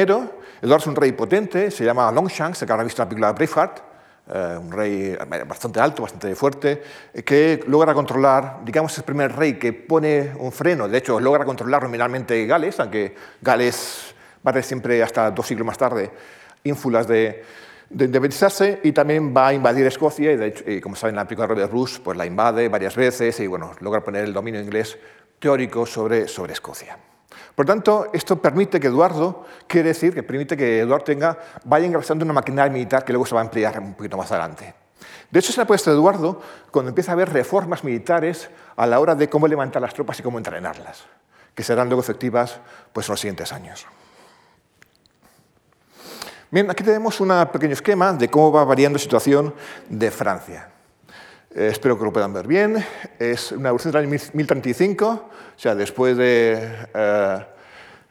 Eduardo 0.63 0.83
es 0.83 0.87
un 0.87 0.97
rey 0.97 1.13
potente, 1.13 1.71
se 1.71 1.85
llama 1.85 2.11
Longshanks, 2.11 2.63
el 2.63 2.67
que 2.67 2.73
habrá 2.73 2.85
visto 2.85 3.03
la 3.03 3.09
película 3.09 3.33
Braveheart. 3.33 3.79
eh, 4.27 4.57
un 4.59 4.73
rey 4.73 5.17
bastante 5.47 5.81
alto, 5.81 6.03
bastante 6.03 6.35
fuerte, 6.35 6.83
que 7.25 7.63
logra 7.67 7.93
controlar, 7.93 8.61
digamos, 8.65 8.93
es 8.93 8.99
el 8.99 9.05
primer 9.05 9.37
rey 9.37 9.59
que 9.59 9.73
pone 9.73 10.33
un 10.39 10.51
freno, 10.51 10.89
de 10.89 10.99
hecho, 10.99 11.21
logra 11.21 11.45
controlar 11.45 11.83
nominalmente 11.83 12.47
Gales, 12.47 12.81
aunque 12.81 13.15
Gales 13.43 14.15
va 14.47 14.63
siempre 14.63 15.03
hasta 15.03 15.31
dos 15.31 15.47
siglos 15.47 15.67
más 15.67 15.77
tarde 15.77 16.11
ínfulas 16.65 17.07
de, 17.07 17.45
de 17.91 18.07
independizarse 18.07 18.81
y 18.83 18.93
también 18.93 19.35
va 19.35 19.49
a 19.49 19.55
invadir 19.55 19.87
Escocia 19.87 20.33
y, 20.33 20.37
de 20.37 20.47
hecho, 20.49 20.65
como 20.83 20.97
saben, 20.97 21.17
la 21.17 21.25
película 21.25 21.47
Robert 21.47 21.71
Bruce 21.71 22.01
pues 22.03 22.17
la 22.17 22.27
invade 22.27 22.69
varias 22.69 22.97
veces 22.97 23.39
y 23.41 23.47
bueno, 23.47 23.73
logra 23.81 24.03
poner 24.03 24.25
el 24.25 24.33
dominio 24.33 24.61
inglés 24.61 24.99
teórico 25.39 25.87
sobre, 25.87 26.27
sobre 26.27 26.55
Escocia. 26.55 26.99
Por 27.55 27.67
tanto, 27.67 28.09
esto 28.13 28.41
permite 28.41 28.81
que 28.81 28.89
Eduardo, 28.89 29.47
quiere 29.67 29.89
decir 29.89 30.13
que 30.13 30.23
permite 30.23 30.57
que 30.57 30.81
Eduardo 30.81 31.05
tenga, 31.05 31.39
vaya 31.65 31.87
engrasando 31.87 32.25
una 32.25 32.35
maquinaria 32.35 32.73
militar 32.73 33.05
que 33.05 33.13
luego 33.13 33.27
se 33.27 33.35
va 33.35 33.43
a 33.43 33.45
emplear 33.45 33.79
un 33.79 33.95
poquito 33.95 34.17
más 34.17 34.31
adelante. 34.33 34.75
De 35.31 35.39
hecho, 35.39 35.53
se 35.53 35.61
ha 35.61 35.67
puesto 35.67 35.91
Eduardo 35.91 36.41
cuando 36.71 36.89
empieza 36.89 37.13
a 37.13 37.15
haber 37.15 37.33
reformas 37.33 37.85
militares 37.85 38.51
a 38.77 38.87
la 38.87 38.99
hora 38.99 39.15
de 39.15 39.29
cómo 39.29 39.47
levantar 39.47 39.83
las 39.83 39.95
tropas 39.95 40.19
y 40.19 40.23
cómo 40.23 40.39
entrenarlas, 40.39 41.05
que 41.55 41.63
serán 41.63 41.89
luego 41.89 42.03
efectivas 42.03 42.61
pues, 42.93 43.09
en 43.09 43.13
los 43.13 43.21
siguientes 43.21 43.53
años. 43.53 43.87
Bien, 46.55 46.71
aquí 46.71 46.85
tenemos 46.85 47.21
un 47.21 47.33
pequeño 47.53 47.73
esquema 47.73 48.13
de 48.13 48.29
cómo 48.29 48.53
va 48.53 48.63
variando 48.63 48.97
la 48.97 49.03
situación 49.03 49.53
de 49.89 50.09
Francia. 50.13 50.69
Eh, 51.53 51.67
espero 51.73 51.99
que 51.99 52.05
lo 52.05 52.13
puedan 52.13 52.33
ver 52.33 52.47
bien. 52.47 52.77
Es 53.19 53.51
una 53.51 53.71
evolución 53.71 53.91
del 53.91 54.03
año 54.03 54.11
1035, 54.33 55.09
o 55.09 55.59
sea, 55.59 55.75
después 55.75 56.17
de 56.17 56.87
eh, 56.95 57.47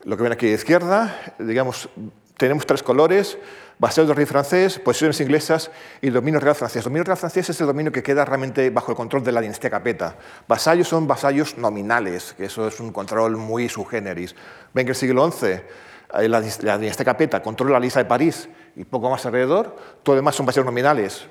lo 0.04 0.18
que 0.18 0.24
ven 0.24 0.34
aquí 0.34 0.48
a 0.48 0.50
la 0.50 0.56
izquierda, 0.56 1.22
digamos, 1.40 1.88
tenemos 2.36 2.66
tres 2.66 2.84
colores, 2.84 3.38
vasallos 3.80 4.10
del 4.10 4.18
rey 4.18 4.26
francés, 4.26 4.78
posiciones 4.78 5.22
inglesas 5.22 5.72
y 6.02 6.10
dominio 6.10 6.42
real 6.42 6.56
francés. 6.56 6.84
Dominio 6.84 7.06
real 7.06 7.18
francés 7.18 7.50
es 7.50 7.62
el 7.62 7.68
dominio 7.68 7.94
que 7.94 8.04
queda 8.04 8.26
realmente 8.26 8.70
bajo 8.72 8.92
el 8.92 8.98
control 8.98 9.24
de 9.24 9.32
la 9.32 9.40
dinastía 9.40 9.70
Capeta. 9.70 10.18
Vasallos 10.50 10.90
son 10.90 11.08
vasallos 11.08 11.58
nominales, 11.58 12.34
que 12.36 12.44
eso 12.44 12.68
es 12.68 12.78
un 12.82 12.92
control 12.92 13.38
muy 13.38 13.70
subgéneris. 13.70 14.36
Ven 14.74 14.86
que 14.86 14.92
el 14.92 14.98
siglo 14.98 15.32
XI 15.32 15.62
eh, 16.19 16.30
la, 16.30 16.41
dinastía 16.41 17.06
Capeta 17.06 17.41
controla 17.41 17.73
la 17.73 17.80
lista 17.80 17.99
de 17.99 18.06
París 18.06 18.49
y 18.76 18.86
poco 18.86 19.10
más 19.10 19.26
alrededor, 19.26 19.76
todo 20.04 20.15
lo 20.15 20.21
demás 20.21 20.36
son 20.36 20.45
vasallos 20.45 20.65
nominales, 20.65 21.26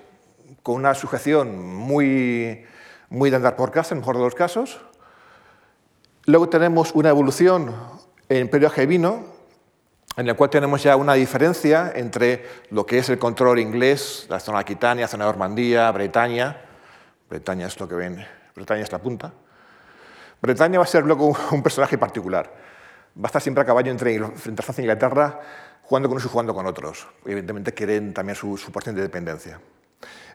con 0.62 0.76
una 0.76 0.94
sujeción 0.94 1.64
muy, 1.64 2.64
muy 3.08 3.30
de 3.30 3.36
andar 3.36 3.56
por 3.56 3.70
casa, 3.70 3.94
en 3.94 3.98
el 3.98 4.00
mejor 4.00 4.16
de 4.16 4.24
los 4.24 4.34
casos. 4.34 4.80
Luego 6.26 6.48
tenemos 6.48 6.92
una 6.94 7.10
evolución 7.10 7.74
en 8.28 8.36
el 8.36 8.42
Imperio 8.42 8.68
Angevino, 8.68 9.24
en 10.16 10.28
el 10.28 10.36
cual 10.36 10.50
tenemos 10.50 10.82
ya 10.82 10.96
una 10.96 11.14
diferencia 11.14 11.92
entre 11.94 12.44
lo 12.70 12.84
que 12.84 12.98
es 12.98 13.08
el 13.08 13.18
control 13.18 13.58
inglés, 13.58 14.26
la 14.28 14.40
zona 14.40 14.58
de 14.58 14.62
Aquitania, 14.62 15.04
la 15.04 15.08
zona 15.08 15.24
de 15.24 15.30
Normandía, 15.30 15.90
Bretaña. 15.90 16.60
Bretaña 17.30 17.66
es 17.66 17.80
lo 17.80 17.88
que 17.88 17.94
ven, 17.94 18.24
Bretaña 18.54 18.82
es 18.82 18.92
la 18.92 18.98
punta. 18.98 19.32
Bretaña 20.40 20.78
va 20.78 20.84
a 20.84 20.88
ser 20.88 21.04
luego 21.04 21.36
un 21.52 21.62
personaje 21.62 21.96
particular. 21.96 22.52
Va 23.16 23.24
a 23.24 23.26
estar 23.26 23.42
siempre 23.42 23.62
a 23.62 23.66
caballo 23.66 23.90
entre, 23.90 24.18
Francia 24.18 24.74
e 24.78 24.82
Inglaterra, 24.82 25.40
jugando 25.82 26.08
con 26.08 26.16
unos 26.16 26.24
y 26.24 26.28
jugando 26.28 26.54
con 26.54 26.66
otros. 26.66 27.06
Evidentemente 27.24 27.74
quieren 27.74 28.14
también 28.14 28.36
su, 28.36 28.56
su 28.56 28.72
porción 28.72 28.94
de 28.94 29.02
dependencia 29.02 29.60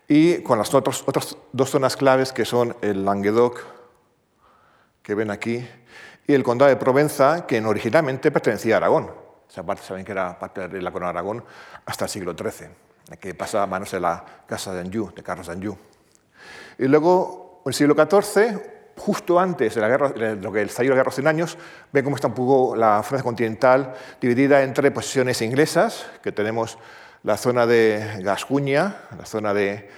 y 0.08 0.42
con 0.42 0.58
las 0.58 0.74
otras, 0.74 1.04
otras 1.06 1.38
dos 1.52 1.70
zonas 1.70 1.98
claves 1.98 2.32
que 2.32 2.46
son 2.46 2.76
el 2.82 3.04
Languedoc, 3.04 3.62
que 5.02 5.16
ven 5.16 5.32
aquí, 5.32 5.68
y 6.26 6.34
el 6.34 6.44
condado 6.44 6.70
de 6.70 6.78
Provenza, 6.78 7.46
que 7.46 7.62
originalmente 7.62 8.32
pertenecía 8.32 8.76
a 8.76 8.78
Aragón. 8.78 9.12
Esa 9.50 9.64
parte 9.64 9.84
saben 9.84 10.06
que 10.06 10.12
era 10.12 10.38
parte 10.40 10.68
de 10.68 10.82
la 10.82 10.92
corona 10.92 11.12
de 11.12 11.20
Aragón 11.20 11.44
hasta 11.86 12.06
el 12.06 12.12
siglo 12.12 12.34
XIII, 12.34 12.70
que 13.20 13.34
pasa 13.34 13.64
a 13.64 13.68
manos 13.68 13.92
de 13.92 14.00
la 14.00 14.24
casa 14.46 14.74
de 14.74 14.82
Anjou, 14.82 15.14
de 15.14 15.24
Carlos 15.24 15.48
de 15.48 15.54
Anjou. 15.54 15.78
Y 16.78 16.88
luego, 16.88 17.62
en 17.66 17.70
el 17.70 17.74
siglo 17.74 17.96
XIV, 17.96 18.77
justo 18.98 19.40
antes 19.40 19.76
de, 19.76 19.82
la 19.82 19.88
guerra, 19.88 20.10
lo 20.36 20.52
que 20.52 20.62
el 20.62 20.70
la 20.76 20.84
Guerra 20.84 21.10
de 21.10 21.12
100 21.12 21.28
años, 21.28 21.58
ven 21.94 22.04
cómo 22.04 22.16
está 22.16 22.28
un 22.28 22.34
poco 22.34 22.76
la 22.76 23.04
Francia 23.04 23.24
continental 23.24 23.94
dividida 24.20 24.64
entre 24.64 24.92
posiciones 24.92 25.42
inglesas, 25.42 26.08
que 26.22 26.32
tenemos 26.32 26.78
la 27.24 27.38
zona 27.38 27.66
de 27.66 28.22
Gascuña, 28.22 28.96
la 29.18 29.26
zona 29.26 29.54
de 29.54 29.90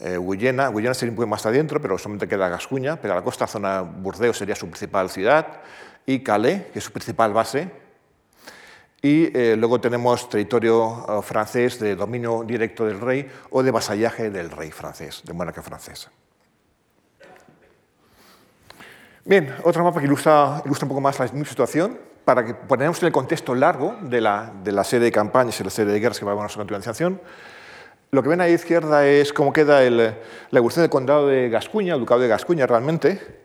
eh, 0.00 0.16
Guyena. 0.16 0.68
Guyena 0.68 0.94
sería 0.94 1.12
un 1.12 1.16
poco 1.16 1.28
más 1.28 1.46
adentro, 1.46 1.80
pero 1.80 1.96
solamente 1.98 2.26
queda 2.26 2.48
Gascuña. 2.48 2.96
Pero 2.96 3.14
a 3.14 3.16
la 3.16 3.22
costa, 3.22 3.44
la 3.44 3.48
zona 3.48 3.80
Burdeos 3.82 4.36
sería 4.36 4.56
su 4.56 4.66
principal 4.66 5.08
ciudad. 5.08 5.60
Y 6.06 6.20
Calais, 6.20 6.62
que 6.72 6.80
es 6.80 6.84
su 6.84 6.92
principal 6.92 7.32
base. 7.32 7.70
Y 9.00 9.36
eh, 9.36 9.56
luego 9.56 9.80
tenemos 9.80 10.28
territorio 10.28 11.06
eh, 11.08 11.22
francés 11.22 11.78
de 11.78 11.96
dominio 11.96 12.44
directo 12.44 12.84
del 12.84 13.00
rey 13.00 13.28
o 13.50 13.62
de 13.62 13.70
vasallaje 13.70 14.30
del 14.30 14.50
rey 14.50 14.70
francés, 14.70 15.22
de 15.24 15.32
monarca 15.32 15.62
francesa. 15.62 16.10
Bien, 19.24 19.54
otro 19.62 19.84
mapa 19.84 20.00
que 20.00 20.06
ilustra, 20.06 20.62
ilustra 20.64 20.84
un 20.84 20.88
poco 20.88 21.00
más 21.00 21.16
la 21.20 21.26
misma 21.26 21.44
situación 21.44 21.96
para 22.24 22.44
que 22.44 22.54
ponemos 22.54 23.00
en 23.00 23.06
el 23.06 23.12
contexto 23.12 23.54
largo 23.54 23.96
de 24.02 24.20
la, 24.20 24.52
de 24.64 24.72
la 24.72 24.82
serie 24.82 25.04
de 25.04 25.12
campañas 25.12 25.60
y 25.60 25.64
la 25.64 25.70
serie 25.70 25.92
de 25.92 26.00
guerras 26.00 26.18
que 26.18 26.24
vamos 26.24 26.52
a 26.52 26.58
continuación, 26.58 27.20
lo 28.10 28.22
que 28.22 28.28
ven 28.28 28.40
a 28.40 28.44
la 28.44 28.50
izquierda 28.50 29.06
es 29.06 29.32
cómo 29.32 29.52
queda 29.52 29.84
el, 29.84 29.96
la 29.96 30.14
evolución 30.50 30.82
del 30.82 30.90
condado 30.90 31.28
de 31.28 31.48
Gascuña, 31.50 31.94
el 31.94 32.00
ducado 32.00 32.20
de 32.20 32.28
Gascuña 32.28 32.66
realmente, 32.66 33.40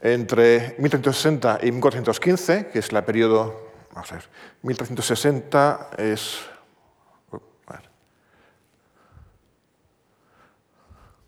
entre 0.00 0.74
1360 0.78 1.60
y 1.62 1.70
1415, 1.70 2.66
que 2.72 2.80
es 2.80 2.92
el 2.92 3.04
periodo, 3.04 3.70
vamos 3.94 4.10
a 4.10 4.16
ver, 4.16 4.24
1360 4.62 5.90
es... 5.98 6.40
A 7.66 7.74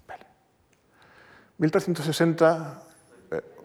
ver. 0.08 0.26
1360 1.58 2.80
eh, 2.80 2.83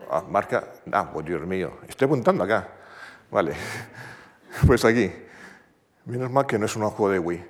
ah, 0.10 0.24
marca... 0.28 0.68
Ah, 0.92 1.12
oh, 1.14 1.22
Dios 1.22 1.46
mío, 1.46 1.80
estoy 1.88 2.06
apuntando 2.06 2.44
acá. 2.44 2.68
Vale, 3.32 3.54
pues 4.66 4.84
aquí. 4.86 5.12
Menos 6.06 6.32
mal 6.32 6.48
que 6.48 6.58
no 6.58 6.66
es 6.66 6.76
un 6.76 6.90
juego 6.90 7.12
de 7.12 7.20
Wii. 7.20 7.46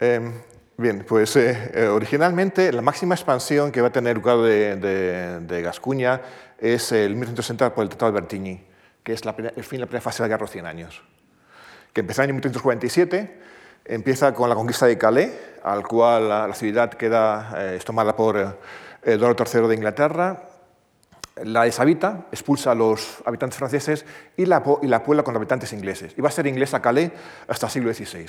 Em, 0.00 0.32
bien, 0.76 1.04
pues 1.06 1.36
eh, 1.36 1.70
eh, 1.74 1.86
originalmente 1.86 2.72
la 2.72 2.82
máxima 2.82 3.14
expansión 3.14 3.70
que 3.70 3.80
va 3.80 3.88
a 3.88 3.92
tener 3.92 4.16
lugar 4.16 4.38
de, 4.38 5.40
de, 5.40 5.62
Gascuña 5.62 6.20
es 6.58 6.90
el 6.90 7.14
1160 7.14 7.72
por 7.72 7.84
el 7.84 7.88
Tratado 7.88 8.10
de 8.10 8.20
Bertigny, 8.20 8.66
que 9.04 9.12
es 9.12 9.22
el 9.24 9.62
fin 9.62 9.76
de 9.76 9.80
la 9.80 9.86
primera 9.86 10.00
fase 10.00 10.22
de 10.22 10.28
la 10.28 10.34
Guerra 10.34 10.38
de 10.38 10.44
los 10.44 10.50
100 10.50 10.66
años, 10.66 11.02
que 11.92 12.00
empezó 12.00 12.22
en 12.22 12.30
el 12.30 12.34
1347, 12.34 13.40
empieza 13.84 14.34
con 14.34 14.48
la 14.48 14.56
conquista 14.56 14.86
de 14.86 14.98
Calais, 14.98 15.30
al 15.62 15.86
cual 15.86 16.28
la, 16.28 16.54
ciudad 16.54 16.90
queda 16.90 17.54
eh, 17.56 17.80
tomada 17.84 18.16
por 18.16 18.58
Eduardo 19.04 19.44
III 19.44 19.68
de 19.68 19.74
Inglaterra, 19.76 20.48
la 21.36 21.64
deshabita, 21.64 22.26
expulsa 22.30 22.72
a 22.72 22.74
los 22.74 23.22
habitantes 23.24 23.58
franceses 23.58 24.04
y 24.36 24.46
la, 24.46 24.62
puebla 24.62 25.22
con 25.22 25.34
habitantes 25.36 25.72
ingleses. 25.72 26.14
Y 26.16 26.20
va 26.20 26.28
a 26.28 26.32
ser 26.32 26.46
inglesa 26.46 26.82
Calais 26.82 27.10
hasta 27.48 27.66
el 27.66 27.72
siglo 27.72 27.92
XVI, 27.92 28.26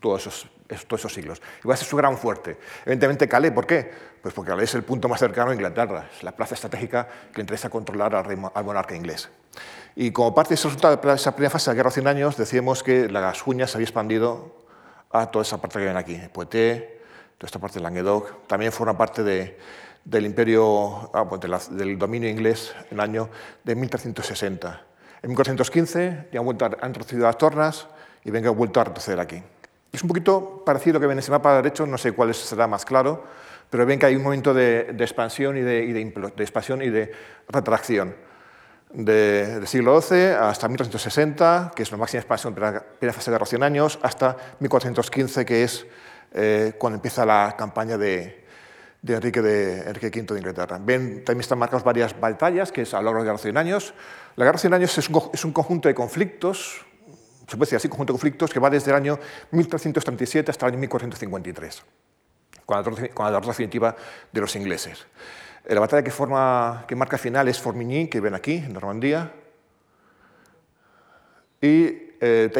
todos 0.00 0.26
esos, 0.26 1.12
siglos. 1.12 1.40
Y 1.64 1.68
va 1.68 1.74
a 1.74 1.76
ser 1.76 1.86
su 1.86 1.96
gran 1.96 2.18
fuerte. 2.18 2.58
Evidentemente 2.84 3.28
Calais, 3.28 3.52
¿por 3.52 3.66
qué? 3.66 3.90
Pues 4.22 4.34
porque 4.34 4.50
Calais 4.50 4.70
es 4.70 4.74
el 4.74 4.82
punto 4.82 5.08
más 5.08 5.20
cercano 5.20 5.52
a 5.52 5.54
Inglaterra, 5.54 6.08
es 6.14 6.22
la 6.22 6.32
plaza 6.32 6.54
estratégica 6.54 7.08
que 7.32 7.40
interesa 7.40 7.70
controlar 7.70 8.14
al, 8.14 8.50
al 8.52 8.64
monarca 8.64 8.94
inglés. 8.94 9.30
Y 9.94 10.10
como 10.10 10.34
parte 10.34 10.50
de 10.50 10.54
ese 10.54 10.68
resultado 10.68 10.96
de 10.96 11.14
esa 11.14 11.34
primera 11.34 11.50
fase 11.50 11.70
de 11.70 11.74
la 11.74 11.76
Guerra 11.76 11.90
de 11.90 11.94
100 11.94 12.06
años, 12.08 12.36
decíamos 12.36 12.82
que 12.82 13.08
las 13.08 13.46
uñas 13.46 13.70
se 13.70 13.78
había 13.78 13.86
expandido 13.86 14.60
a 15.10 15.30
toda 15.30 15.42
esa 15.42 15.60
parte 15.60 15.78
que 15.78 15.86
ven 15.86 15.96
aquí, 15.96 16.20
Poitiers, 16.32 16.84
toda 17.38 17.46
esta 17.46 17.58
parte 17.58 17.78
de 17.78 17.82
Languedoc, 17.82 18.46
también 18.46 18.70
forma 18.70 18.96
parte 18.96 19.24
de, 19.24 19.58
del 20.04 20.26
imperio, 20.26 21.10
ah, 21.14 21.28
pues 21.28 21.40
del 21.70 21.98
dominio 21.98 22.28
inglés 22.28 22.74
en 22.90 22.98
el 22.98 23.00
año 23.00 23.30
de 23.64 23.74
1360. 23.74 24.82
En 25.22 25.28
1415 25.28 26.28
ya 26.32 26.38
han, 26.40 26.44
vuelto 26.44 26.64
a, 26.64 26.68
han 26.80 26.94
retrocedido 26.94 27.26
las 27.26 27.38
tornas 27.38 27.86
y 28.24 28.30
venga, 28.30 28.50
han 28.50 28.56
vuelto 28.56 28.80
a 28.80 28.84
retroceder 28.84 29.20
aquí. 29.20 29.42
Es 29.92 30.02
un 30.02 30.08
poquito 30.08 30.62
parecido 30.64 30.92
a 30.92 30.94
lo 30.94 31.00
que 31.00 31.06
ven 31.06 31.14
en 31.16 31.20
ese 31.20 31.30
mapa 31.30 31.54
derecho, 31.56 31.86
no 31.86 31.98
sé 31.98 32.12
cuál 32.12 32.32
será 32.34 32.66
más 32.66 32.84
claro, 32.84 33.24
pero 33.68 33.84
ven 33.84 33.98
que 33.98 34.06
hay 34.06 34.16
un 34.16 34.22
momento 34.22 34.54
de, 34.54 34.94
expansión 34.98 35.56
y 35.56 35.60
de, 35.60 35.92
de, 35.92 36.42
expansión 36.42 36.82
y 36.82 36.90
de 36.90 37.12
retracción. 37.48 38.14
del 38.92 39.66
siglo 39.66 40.00
XII 40.00 40.30
hasta 40.30 40.68
1360, 40.68 41.72
que 41.74 41.82
es 41.82 41.90
la 41.90 41.96
máxima 41.96 42.20
expansión 42.20 42.54
de 42.54 42.60
la 42.60 42.82
primera 42.82 43.12
fase 43.12 43.30
de 43.30 43.38
100 43.38 43.62
años, 43.62 43.98
hasta 44.02 44.36
1415, 44.58 45.44
que 45.44 45.64
es 45.64 45.86
eh, 46.32 46.72
cuando 46.78 46.96
empieza 46.96 47.24
la 47.24 47.54
campaña 47.56 47.98
de, 47.98 48.44
de 49.02 49.14
Enrique, 49.14 49.40
V 49.40 50.34
de 50.34 50.38
Inglaterra. 50.38 50.78
Ven, 50.80 51.24
también 51.24 51.40
están 51.40 51.58
marcadas 51.58 51.84
varias 51.84 52.18
batallas, 52.18 52.70
que 52.70 52.82
es 52.82 52.94
a 52.94 52.98
lo 52.98 53.04
largo 53.04 53.20
de 53.20 53.26
la 53.26 53.32
Guerra 53.32 53.36
de 53.38 53.42
100 53.42 53.56
años. 53.56 53.94
La 54.36 54.44
Guerra 54.44 54.56
de 54.56 54.60
100 54.60 54.74
años 54.74 54.98
es 54.98 55.44
un, 55.44 55.52
conjunto 55.52 55.88
de 55.88 55.94
conflictos, 55.94 56.84
se 57.46 57.56
puede 57.56 57.66
decir 57.66 57.76
así, 57.76 57.88
conjunto 57.88 58.12
de 58.12 58.18
conflictos, 58.18 58.52
que 58.52 58.60
va 58.60 58.68
desde 58.70 58.90
el 58.90 58.96
año 58.96 59.18
1337 59.52 60.50
hasta 60.50 60.66
el 60.66 60.72
año 60.72 60.80
1453, 60.80 61.82
con 62.64 62.76
la, 62.76 63.30
derrota 63.30 63.48
definitiva 63.48 63.96
de 64.30 64.40
los 64.40 64.54
ingleses. 64.54 65.06
Eh, 65.64 65.74
la 65.74 65.80
batalla 65.80 66.02
que, 66.02 66.12
que 66.86 66.96
marca 66.96 67.18
final 67.18 67.48
es 67.48 67.58
Formigny, 67.58 68.08
que 68.08 68.20
ven 68.20 68.34
aquí, 68.34 68.56
en 68.56 68.72
Normandía. 68.72 69.32
Y 71.60 72.09
eh, 72.22 72.50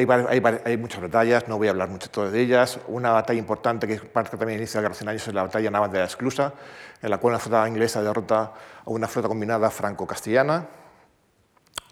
hay, 0.64 0.76
muchas 0.78 1.02
batallas, 1.02 1.46
no 1.46 1.58
voy 1.58 1.66
a 1.66 1.70
hablar 1.70 1.90
mucho 1.90 2.30
de 2.30 2.40
ellas. 2.40 2.80
Una 2.88 3.12
batalla 3.12 3.38
importante 3.38 3.86
que 3.86 3.96
parte 3.96 4.38
también 4.38 4.58
la 4.58 4.80
Guerra 4.80 4.88
de 4.88 4.94
100 4.94 5.08
años 5.08 5.28
es 5.28 5.34
la 5.34 5.42
batalla 5.42 5.70
naval 5.70 5.92
de 5.92 5.98
la 5.98 6.06
Esclusa, 6.06 6.54
en 7.02 7.10
la 7.10 7.18
cual 7.18 7.34
una 7.34 7.38
flota 7.38 7.68
inglesa 7.68 8.02
derrota 8.02 8.52
a 8.84 8.90
una 8.90 9.06
flota 9.06 9.28
combinada 9.28 9.70
franco-castellana, 9.70 10.66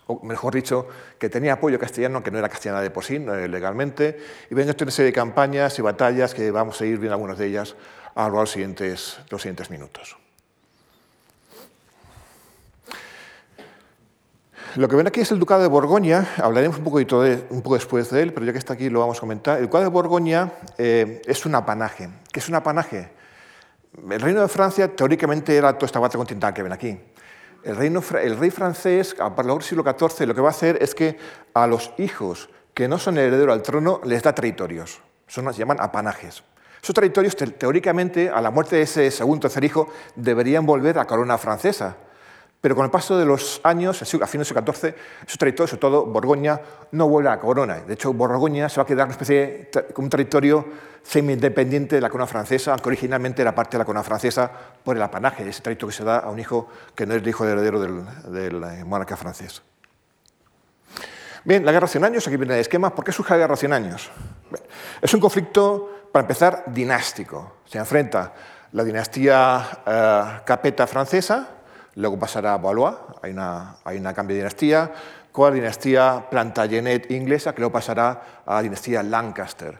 o 0.06 0.24
mejor 0.24 0.54
dicho, 0.54 0.88
que 1.18 1.28
tenía 1.28 1.54
apoyo 1.54 1.78
castellano, 1.78 2.22
que 2.22 2.30
no 2.30 2.38
era 2.38 2.48
castellana 2.48 2.80
de 2.80 2.90
por 2.90 3.04
sí, 3.04 3.18
legalmente, 3.18 4.18
y 4.50 4.54
ven 4.54 4.66
una 4.66 4.90
serie 4.90 5.10
de 5.10 5.12
campañas 5.12 5.78
y 5.78 5.82
batallas 5.82 6.34
que 6.34 6.50
vamos 6.50 6.80
a 6.80 6.86
ir 6.86 6.96
viendo 6.98 7.14
algunas 7.14 7.36
de 7.36 7.46
ellas 7.48 7.76
a 8.14 8.28
lo 8.28 8.36
largo 8.36 8.38
de 8.38 8.96
los 9.30 9.42
siguientes 9.42 9.70
minutos. 9.70 10.16
Lo 14.76 14.86
que 14.86 14.96
ven 14.96 15.06
aquí 15.06 15.20
es 15.20 15.32
el 15.32 15.38
Ducado 15.38 15.62
de 15.62 15.68
Borgoña, 15.68 16.28
hablaremos 16.36 16.78
un 16.78 16.84
poco, 16.84 16.98
de, 16.98 17.46
un 17.48 17.62
poco 17.62 17.74
después 17.74 18.10
de 18.10 18.22
él, 18.22 18.34
pero 18.34 18.44
ya 18.44 18.52
que 18.52 18.58
está 18.58 18.74
aquí 18.74 18.90
lo 18.90 19.00
vamos 19.00 19.16
a 19.16 19.20
comentar. 19.20 19.56
El 19.56 19.64
Ducado 19.64 19.84
de 19.84 19.90
Borgoña 19.90 20.52
eh, 20.76 21.22
es 21.26 21.46
un 21.46 21.54
apanaje. 21.54 22.10
¿Qué 22.30 22.40
es 22.40 22.48
un 22.48 22.54
apanaje? 22.54 23.10
El 24.10 24.20
reino 24.20 24.42
de 24.42 24.48
Francia 24.48 24.94
teóricamente 24.94 25.56
era 25.56 25.72
toda 25.72 25.86
esta 25.86 25.98
base 25.98 26.18
continental 26.18 26.52
que 26.52 26.62
ven 26.62 26.72
aquí. 26.72 27.00
El, 27.64 27.76
reino, 27.76 28.02
rey 28.10 28.50
francés, 28.50 29.16
a 29.18 29.34
partir 29.34 29.52
del 29.52 29.62
siglo 29.62 29.82
XIV, 29.82 30.26
lo 30.26 30.34
que 30.34 30.40
va 30.42 30.48
a 30.48 30.50
hacer 30.50 30.78
es 30.82 30.94
que 30.94 31.18
a 31.54 31.66
los 31.66 31.92
hijos 31.96 32.50
que 32.74 32.88
no 32.88 32.98
son 32.98 33.16
herederos 33.16 33.54
al 33.54 33.62
trono 33.62 34.00
les 34.04 34.22
da 34.22 34.34
territorios. 34.34 35.00
Son, 35.26 35.50
se 35.52 35.58
llaman 35.58 35.78
apanajes. 35.80 36.44
Esos 36.82 36.94
territorios, 36.94 37.34
teóricamente, 37.36 38.28
a 38.28 38.40
la 38.40 38.50
muerte 38.50 38.76
de 38.76 38.82
ese 38.82 39.10
segundo 39.10 39.40
tercer 39.40 39.64
hijo, 39.64 39.88
deberían 40.14 40.66
volver 40.66 40.98
a 40.98 41.06
corona 41.06 41.38
francesa. 41.38 41.96
Pero 42.60 42.74
con 42.74 42.84
el 42.84 42.90
paso 42.90 43.16
de 43.16 43.24
los 43.24 43.60
años, 43.62 44.02
a 44.02 44.04
fines 44.04 44.32
del 44.32 44.44
siglo 44.44 44.72
XIV, 44.72 44.94
esos 45.26 45.38
territorios, 45.38 45.70
sobre 45.70 45.80
todo 45.80 46.06
Borgoña, 46.06 46.60
no 46.90 47.08
vuelve 47.08 47.28
a 47.28 47.36
la 47.36 47.40
corona. 47.40 47.80
De 47.80 47.94
hecho, 47.94 48.12
Borgoña 48.12 48.68
se 48.68 48.76
va 48.76 48.82
a 48.82 48.86
quedar 48.86 49.06
una 49.06 49.12
especie 49.12 49.70
de, 49.72 49.86
un 49.96 50.10
territorio 50.10 50.66
semi-independiente 51.02 51.94
de 51.94 52.00
la 52.00 52.10
corona 52.10 52.26
francesa, 52.26 52.72
aunque 52.72 52.88
originalmente 52.88 53.42
era 53.42 53.54
parte 53.54 53.76
de 53.76 53.78
la 53.78 53.84
corona 53.84 54.02
francesa 54.02 54.50
por 54.82 54.96
el 54.96 55.02
apanaje, 55.02 55.48
ese 55.48 55.62
territorio 55.62 55.90
que 55.90 55.96
se 55.96 56.04
da 56.04 56.18
a 56.18 56.30
un 56.30 56.40
hijo 56.40 56.68
que 56.96 57.06
no 57.06 57.14
es 57.14 57.22
el 57.22 57.28
hijo 57.28 57.44
heredero 57.44 57.80
del, 57.80 58.04
del 58.32 58.64
eh, 58.64 58.84
monarca 58.84 59.16
francés. 59.16 59.62
Bien, 61.44 61.64
la 61.64 61.70
guerra 61.70 61.86
de 61.86 61.92
100 61.92 62.04
años, 62.04 62.26
aquí 62.26 62.36
viene 62.36 62.54
el 62.54 62.60
esquema. 62.60 62.92
¿Por 62.92 63.04
qué 63.04 63.12
surge 63.12 63.34
la 63.34 63.38
guerra 63.38 63.54
de 63.54 63.60
100 63.60 63.72
años? 63.72 64.10
es 65.00 65.14
un 65.14 65.20
conflicto, 65.20 66.08
para 66.10 66.22
empezar, 66.22 66.64
dinástico. 66.66 67.58
Se 67.64 67.78
enfrenta 67.78 68.32
la 68.72 68.84
dinastía 68.84 69.82
eh, 69.86 70.40
capeta 70.44 70.86
francesa, 70.86 71.57
luego 71.98 72.18
pasará 72.18 72.54
a 72.54 72.58
Valois, 72.58 72.94
hay 73.22 73.32
una, 73.32 73.76
hay 73.84 73.98
una 73.98 74.14
cambio 74.14 74.34
de 74.34 74.42
dinastía, 74.42 74.92
con 75.32 75.50
la 75.50 75.54
dinastía 75.56 76.26
Plantagenet 76.30 77.10
inglesa, 77.10 77.52
que 77.52 77.60
luego 77.60 77.72
pasará 77.72 78.42
a 78.46 78.54
la 78.54 78.62
dinastía 78.62 79.02
Lancaster. 79.02 79.76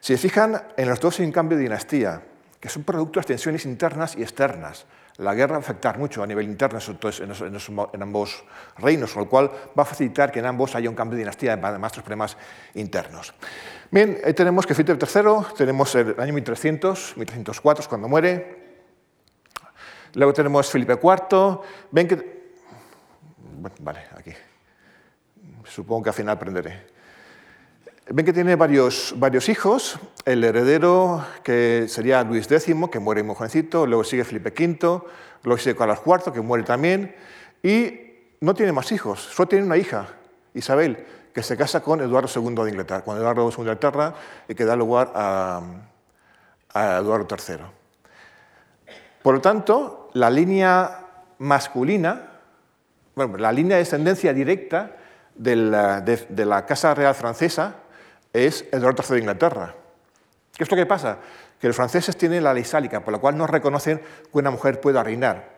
Si 0.00 0.16
se 0.16 0.18
fijan, 0.18 0.62
en 0.76 0.88
los 0.88 1.00
dos 1.00 1.18
hay 1.18 1.26
un 1.26 1.32
cambio 1.32 1.58
de 1.58 1.64
dinastía, 1.64 2.22
que 2.60 2.68
son 2.68 2.84
producto 2.84 3.20
de 3.20 3.26
tensiones 3.26 3.66
internas 3.66 4.16
y 4.16 4.22
externas. 4.22 4.86
La 5.18 5.34
guerra 5.34 5.52
va 5.52 5.56
a 5.56 5.60
afectar 5.60 5.98
mucho 5.98 6.22
a 6.22 6.26
nivel 6.26 6.46
interno 6.46 6.78
en, 6.80 8.02
ambos 8.02 8.44
reinos, 8.78 9.12
con 9.12 9.24
lo 9.24 9.28
cual 9.28 9.50
va 9.76 9.82
a 9.82 9.86
facilitar 9.86 10.30
que 10.30 10.38
en 10.38 10.46
ambos 10.46 10.74
haya 10.74 10.88
un 10.88 10.94
cambio 10.94 11.16
de 11.16 11.22
dinastía, 11.22 11.54
además 11.54 11.92
de 11.92 11.96
los 11.96 12.04
problemas 12.04 12.36
internos. 12.74 13.34
Bien, 13.90 14.18
ahí 14.24 14.34
tenemos 14.34 14.66
que 14.66 14.74
Felipe 14.74 15.04
III, 15.04 15.54
tenemos 15.56 15.94
el 15.94 16.14
año 16.20 16.32
1300, 16.34 17.14
1304 17.16 17.82
es 17.82 17.88
cuando 17.88 18.08
muere, 18.08 18.65
Luego 20.16 20.32
tenemos 20.32 20.70
Felipe 20.70 20.94
IV. 20.94 21.60
Ven 21.90 22.08
que... 22.08 22.54
vale, 23.80 24.00
aquí. 24.16 24.32
Supongo 25.64 26.04
que 26.04 26.08
al 26.08 26.14
final 26.14 26.36
aprenderé. 26.36 26.86
Ven 28.08 28.24
que 28.24 28.32
tiene 28.32 28.56
varios, 28.56 29.12
varios 29.18 29.50
hijos. 29.50 29.98
El 30.24 30.42
heredero, 30.42 31.22
que 31.42 31.84
sería 31.88 32.22
Luis 32.22 32.50
X, 32.50 32.74
que 32.90 32.98
muere 32.98 33.22
muy 33.22 33.34
jovencito. 33.34 33.86
Luego 33.86 34.04
sigue 34.04 34.24
Felipe 34.24 34.54
V. 34.56 35.02
Luego 35.42 35.58
sigue 35.58 35.76
Carlos 35.76 36.00
IV, 36.06 36.32
que 36.32 36.40
muere 36.40 36.64
también. 36.64 37.14
Y 37.62 38.00
no 38.40 38.54
tiene 38.54 38.72
más 38.72 38.90
hijos. 38.92 39.20
Solo 39.20 39.48
tiene 39.48 39.66
una 39.66 39.76
hija, 39.76 40.08
Isabel, 40.54 41.04
que 41.34 41.42
se 41.42 41.58
casa 41.58 41.82
con 41.82 42.00
Eduardo 42.00 42.30
II 42.34 42.54
de 42.64 42.70
Inglaterra. 42.70 43.04
Con 43.04 43.18
Eduardo 43.18 43.50
II 43.50 43.56
de 43.56 43.60
Inglaterra 43.60 44.14
y 44.48 44.54
que 44.54 44.64
da 44.64 44.76
lugar 44.76 45.12
a, 45.14 45.60
a 46.72 46.96
Eduardo 46.96 47.26
III. 47.28 47.75
Por 49.26 49.34
lo 49.34 49.40
tanto, 49.40 50.08
la 50.12 50.30
línea 50.30 51.00
masculina, 51.38 52.28
bueno, 53.16 53.36
la 53.38 53.50
línea 53.50 53.76
de 53.76 53.82
descendencia 53.82 54.32
directa 54.32 54.98
de 55.34 55.56
la, 55.56 56.64
Casa 56.64 56.94
Real 56.94 57.12
Francesa 57.12 57.74
es 58.32 58.66
Eduardo 58.70 59.02
III 59.02 59.14
de 59.14 59.20
Inglaterra. 59.22 59.74
¿Qué 60.56 60.62
es 60.62 60.70
lo 60.70 60.76
que 60.76 60.86
pasa? 60.86 61.18
Que 61.58 61.66
los 61.66 61.74
franceses 61.74 62.16
tienen 62.16 62.44
la 62.44 62.54
ley 62.54 62.62
sálica, 62.62 63.00
por 63.00 63.12
la 63.12 63.18
cual 63.18 63.36
no 63.36 63.48
reconocen 63.48 63.98
que 63.98 64.38
una 64.38 64.52
mujer 64.52 64.80
pueda 64.80 65.02
reinar. 65.02 65.56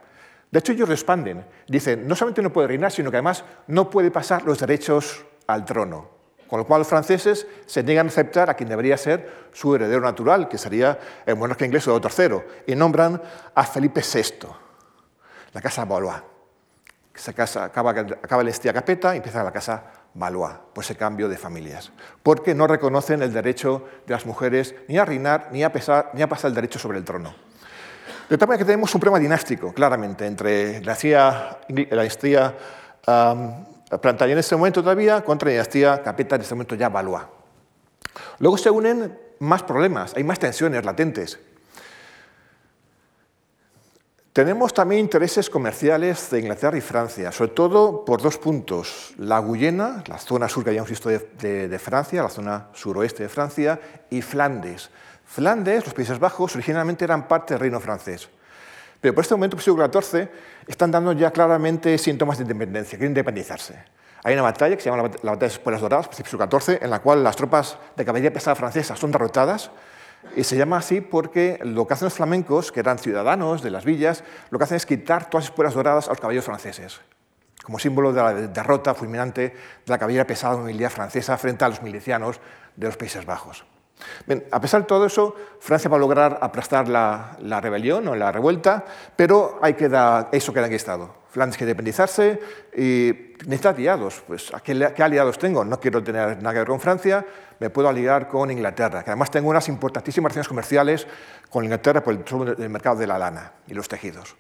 De 0.50 0.60
hecho, 0.60 0.72
ellos 0.72 0.88
respanden. 0.88 1.44
Dicen, 1.66 2.08
no 2.08 2.16
solamente 2.16 2.40
no 2.40 2.50
puede 2.50 2.68
reinar, 2.68 2.90
sino 2.90 3.10
que 3.10 3.18
además 3.18 3.44
no 3.66 3.90
puede 3.90 4.10
pasar 4.10 4.44
los 4.44 4.60
derechos 4.60 5.26
al 5.46 5.66
trono. 5.66 6.17
Con 6.48 6.58
lo 6.58 6.66
cual 6.66 6.80
los 6.80 6.88
franceses 6.88 7.46
se 7.66 7.82
niegan 7.82 8.06
a 8.06 8.08
aceptar 8.08 8.48
a 8.48 8.54
quien 8.54 8.70
debería 8.70 8.96
ser 8.96 9.48
su 9.52 9.74
heredero 9.74 10.00
natural, 10.00 10.48
que 10.48 10.56
sería 10.56 10.98
el 11.26 11.36
monarca 11.36 11.66
inglés 11.66 11.86
Eduardo 11.86 12.08
III, 12.08 12.72
y 12.72 12.74
nombran 12.74 13.20
a 13.54 13.64
Felipe 13.64 14.00
VI, 14.00 14.48
la 15.52 15.60
casa 15.60 15.84
Valois. 15.84 16.22
Se 17.14 17.34
casa, 17.34 17.64
acaba, 17.64 17.90
acaba 17.90 18.42
la 18.42 18.46
dinastía 18.46 18.72
Capeta 18.72 19.12
y 19.12 19.18
empieza 19.18 19.42
la 19.42 19.52
casa 19.52 19.82
Valois, 20.14 20.54
por 20.72 20.84
ese 20.84 20.96
cambio 20.96 21.28
de 21.28 21.36
familias. 21.36 21.92
Porque 22.22 22.54
no 22.54 22.66
reconocen 22.66 23.22
el 23.22 23.32
derecho 23.32 23.84
de 24.06 24.14
las 24.14 24.24
mujeres 24.24 24.74
ni 24.88 24.96
a 24.96 25.04
reinar 25.04 25.48
ni 25.52 25.64
a, 25.64 25.72
pasar 25.72 26.12
el 26.14 26.54
derecho 26.54 26.78
sobre 26.78 26.96
el 26.96 27.04
trono. 27.04 27.34
De 28.30 28.38
tal 28.38 28.48
manera 28.48 28.58
que 28.58 28.66
tenemos 28.66 28.94
un 28.94 29.00
problema 29.00 29.18
dinástico, 29.18 29.72
claramente, 29.72 30.26
entre 30.26 30.80
la 30.82 30.94
dinastía, 30.94 32.56
Plantaría 33.96 34.34
en 34.34 34.38
este 34.38 34.56
momento 34.56 34.82
todavía 34.82 35.22
contra 35.24 35.46
la 35.46 35.52
dinastía 35.52 36.02
Capeta, 36.02 36.36
en 36.36 36.42
este 36.42 36.54
momento 36.54 36.74
ya 36.74 36.88
Valois. 36.88 37.24
Luego 38.38 38.58
se 38.58 38.70
unen 38.70 39.18
más 39.38 39.62
problemas, 39.62 40.14
hay 40.14 40.24
más 40.24 40.38
tensiones 40.38 40.84
latentes. 40.84 41.38
Tenemos 44.38 44.72
también 44.72 45.00
intereses 45.00 45.50
comerciales 45.50 46.30
de 46.30 46.38
Inglaterra 46.38 46.78
y 46.78 46.80
Francia, 46.80 47.32
sobre 47.32 47.50
todo 47.50 48.04
por 48.04 48.22
dos 48.22 48.38
puntos. 48.38 49.14
La 49.16 49.40
Guyena, 49.40 50.04
la 50.06 50.18
zona 50.18 50.48
sur 50.48 50.62
que 50.62 50.70
habíamos 50.70 50.90
visto 50.90 51.08
de, 51.08 51.66
de, 51.66 51.78
Francia, 51.80 52.22
la 52.22 52.28
zona 52.28 52.68
suroeste 52.72 53.24
de 53.24 53.28
Francia, 53.28 53.80
y 54.10 54.22
Flandes. 54.22 54.90
Flandes, 55.24 55.86
los 55.86 55.94
Países 55.94 56.20
Bajos, 56.20 56.54
originalmente 56.54 57.04
eran 57.04 57.26
parte 57.26 57.54
del 57.54 57.62
reino 57.62 57.80
francés. 57.80 58.28
Pero 59.00 59.14
por 59.14 59.22
este 59.22 59.34
momento, 59.34 59.56
por 59.56 59.60
el 59.60 59.64
siglo 59.64 60.02
XIV, 60.02 60.28
están 60.66 60.90
dando 60.90 61.12
ya 61.12 61.30
claramente 61.30 61.96
síntomas 61.98 62.38
de 62.38 62.42
independencia, 62.42 62.98
quieren 62.98 63.12
independizarse. 63.12 63.76
Hay 64.24 64.34
una 64.34 64.42
batalla 64.42 64.74
que 64.74 64.82
se 64.82 64.90
llama 64.90 65.04
la 65.04 65.08
batalla 65.08 65.36
de 65.36 65.46
las 65.46 65.52
Espuelas 65.52 65.80
Doradas, 65.80 66.08
principio 66.08 66.38
del 66.38 66.60
XIV, 66.60 66.82
en 66.82 66.90
la 66.90 66.98
cual 67.00 67.22
las 67.22 67.36
tropas 67.36 67.78
de 67.96 68.04
caballería 68.04 68.32
pesada 68.32 68.56
francesa 68.56 68.96
son 68.96 69.12
derrotadas, 69.12 69.70
y 70.34 70.42
se 70.42 70.56
llama 70.56 70.78
así 70.78 71.00
porque 71.00 71.60
lo 71.62 71.86
que 71.86 71.94
hacen 71.94 72.06
los 72.06 72.14
flamencos, 72.14 72.72
que 72.72 72.80
eran 72.80 72.98
ciudadanos 72.98 73.62
de 73.62 73.70
las 73.70 73.84
villas, 73.84 74.24
lo 74.50 74.58
que 74.58 74.64
hacen 74.64 74.76
es 74.76 74.84
quitar 74.84 75.30
todas 75.30 75.44
las 75.44 75.50
espuelas 75.50 75.74
doradas 75.74 76.08
a 76.08 76.10
los 76.10 76.20
caballeros 76.20 76.44
franceses, 76.44 77.00
como 77.62 77.78
símbolo 77.78 78.12
de 78.12 78.20
la 78.20 78.34
derrota 78.34 78.94
fulminante 78.94 79.42
de 79.42 79.54
la 79.86 79.98
caballería 79.98 80.26
pesada 80.26 80.56
de 80.56 80.62
unidad 80.62 80.90
francesa 80.90 81.38
frente 81.38 81.64
a 81.64 81.68
los 81.68 81.82
milicianos 81.82 82.40
de 82.74 82.86
los 82.86 82.96
Países 82.96 83.24
Bajos 83.24 83.64
a 84.50 84.60
pesar 84.60 84.82
de 84.82 84.86
todo 84.86 85.06
eso, 85.06 85.34
Francia 85.60 85.90
va 85.90 85.96
a 85.96 86.00
lograr 86.00 86.38
aplastar 86.40 86.88
la, 86.88 87.60
rebelión 87.60 88.06
o 88.08 88.14
la 88.14 88.30
revuelta, 88.32 88.84
pero 89.16 89.58
hay 89.62 89.74
que 89.74 89.86
eso 90.32 90.52
queda 90.52 90.66
en 90.66 90.72
estado. 90.72 91.18
Francia 91.30 91.58
quiere 91.58 91.72
independizarse 91.72 92.40
y 92.76 93.34
necesita 93.46 93.70
aliados. 93.70 94.22
Pues, 94.26 94.50
¿qué, 94.64 94.92
¿qué, 94.94 95.02
aliados 95.02 95.38
tengo? 95.38 95.64
No 95.64 95.78
quiero 95.78 96.02
tener 96.02 96.42
nada 96.42 96.52
que 96.52 96.58
ver 96.60 96.68
con 96.68 96.80
Francia, 96.80 97.24
me 97.60 97.70
puedo 97.70 97.88
aliar 97.88 98.28
con 98.28 98.50
Inglaterra, 98.50 99.02
que 99.02 99.10
además 99.10 99.30
tengo 99.30 99.48
unas 99.48 99.68
importantísimas 99.68 100.32
relaciones 100.32 100.48
comerciales 100.48 101.06
con 101.50 101.64
Inglaterra 101.64 102.02
por 102.02 102.14
el, 102.14 102.68
mercado 102.70 102.96
de 102.96 103.06
la 103.06 103.18
lana 103.18 103.52
y 103.66 103.74
los 103.74 103.88
tejidos. 103.88 104.36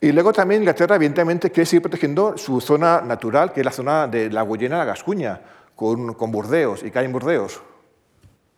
Y 0.00 0.12
luego 0.12 0.32
también 0.32 0.62
Inglaterra, 0.62 0.96
evidentemente, 0.96 1.50
quiere 1.50 1.66
seguir 1.66 1.82
protegiendo 1.82 2.36
su 2.36 2.60
zona 2.60 3.00
natural, 3.00 3.52
que 3.52 3.60
es 3.60 3.64
la 3.64 3.72
zona 3.72 4.06
de 4.06 4.30
la 4.30 4.42
Guyena, 4.42 4.78
la 4.78 4.84
Gascuña, 4.84 5.40
con, 5.74 6.14
Burdeos. 6.30 6.82
¿Y 6.82 6.96
hay 6.96 7.06
en 7.06 7.12
Burdeos? 7.12 7.60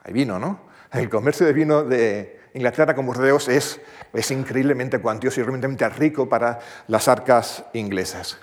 Hay 0.06 0.12
vino, 0.12 0.38
¿no? 0.38 0.60
El 0.92 1.10
comercio 1.10 1.44
de 1.44 1.52
vino 1.52 1.82
de 1.82 2.40
Inglaterra 2.54 2.94
con 2.94 3.06
Burdeos 3.06 3.48
es, 3.48 3.80
es 4.12 4.30
increíblemente 4.30 5.00
cuantioso 5.00 5.40
y 5.40 5.42
realmente 5.42 5.88
rico 5.88 6.28
para 6.28 6.60
las 6.86 7.08
arcas 7.08 7.64
inglesas. 7.72 8.38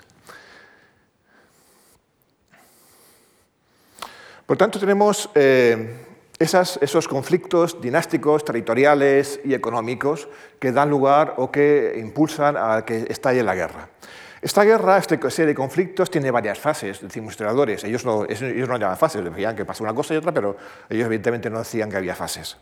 Por 4.44 4.58
tanto, 4.58 4.78
tenemos 4.78 5.30
eh, 5.34 5.96
esos 6.38 7.08
conflictos 7.08 7.80
dinásticos, 7.80 8.44
territoriales 8.44 9.40
y 9.42 9.54
económicos 9.54 10.28
que 10.60 10.70
dan 10.70 10.90
lugar 10.90 11.34
o 11.38 11.50
que 11.50 11.96
impulsan 11.98 12.58
a 12.58 12.84
que 12.84 13.06
estalle 13.08 13.42
la 13.42 13.54
guerra. 13.54 13.88
Esta 14.44 14.62
guerra, 14.62 14.98
esta 14.98 15.16
serie 15.30 15.46
de 15.46 15.54
conflictos, 15.54 16.10
tiene 16.10 16.30
varias 16.30 16.58
fases, 16.58 17.00
decimos 17.00 17.32
historiadores. 17.32 17.82
Ellos 17.82 18.04
no, 18.04 18.26
ellos 18.26 18.68
no 18.68 18.76
llaman 18.76 18.98
fases, 18.98 19.24
decían 19.24 19.56
que 19.56 19.64
pasó 19.64 19.84
una 19.84 19.94
cosa 19.94 20.12
y 20.12 20.18
otra, 20.18 20.32
pero 20.32 20.54
ellos 20.90 21.06
evidentemente 21.06 21.48
no 21.48 21.60
decían 21.60 21.88
que 21.88 21.96
había 21.96 22.14
fases. 22.14 22.58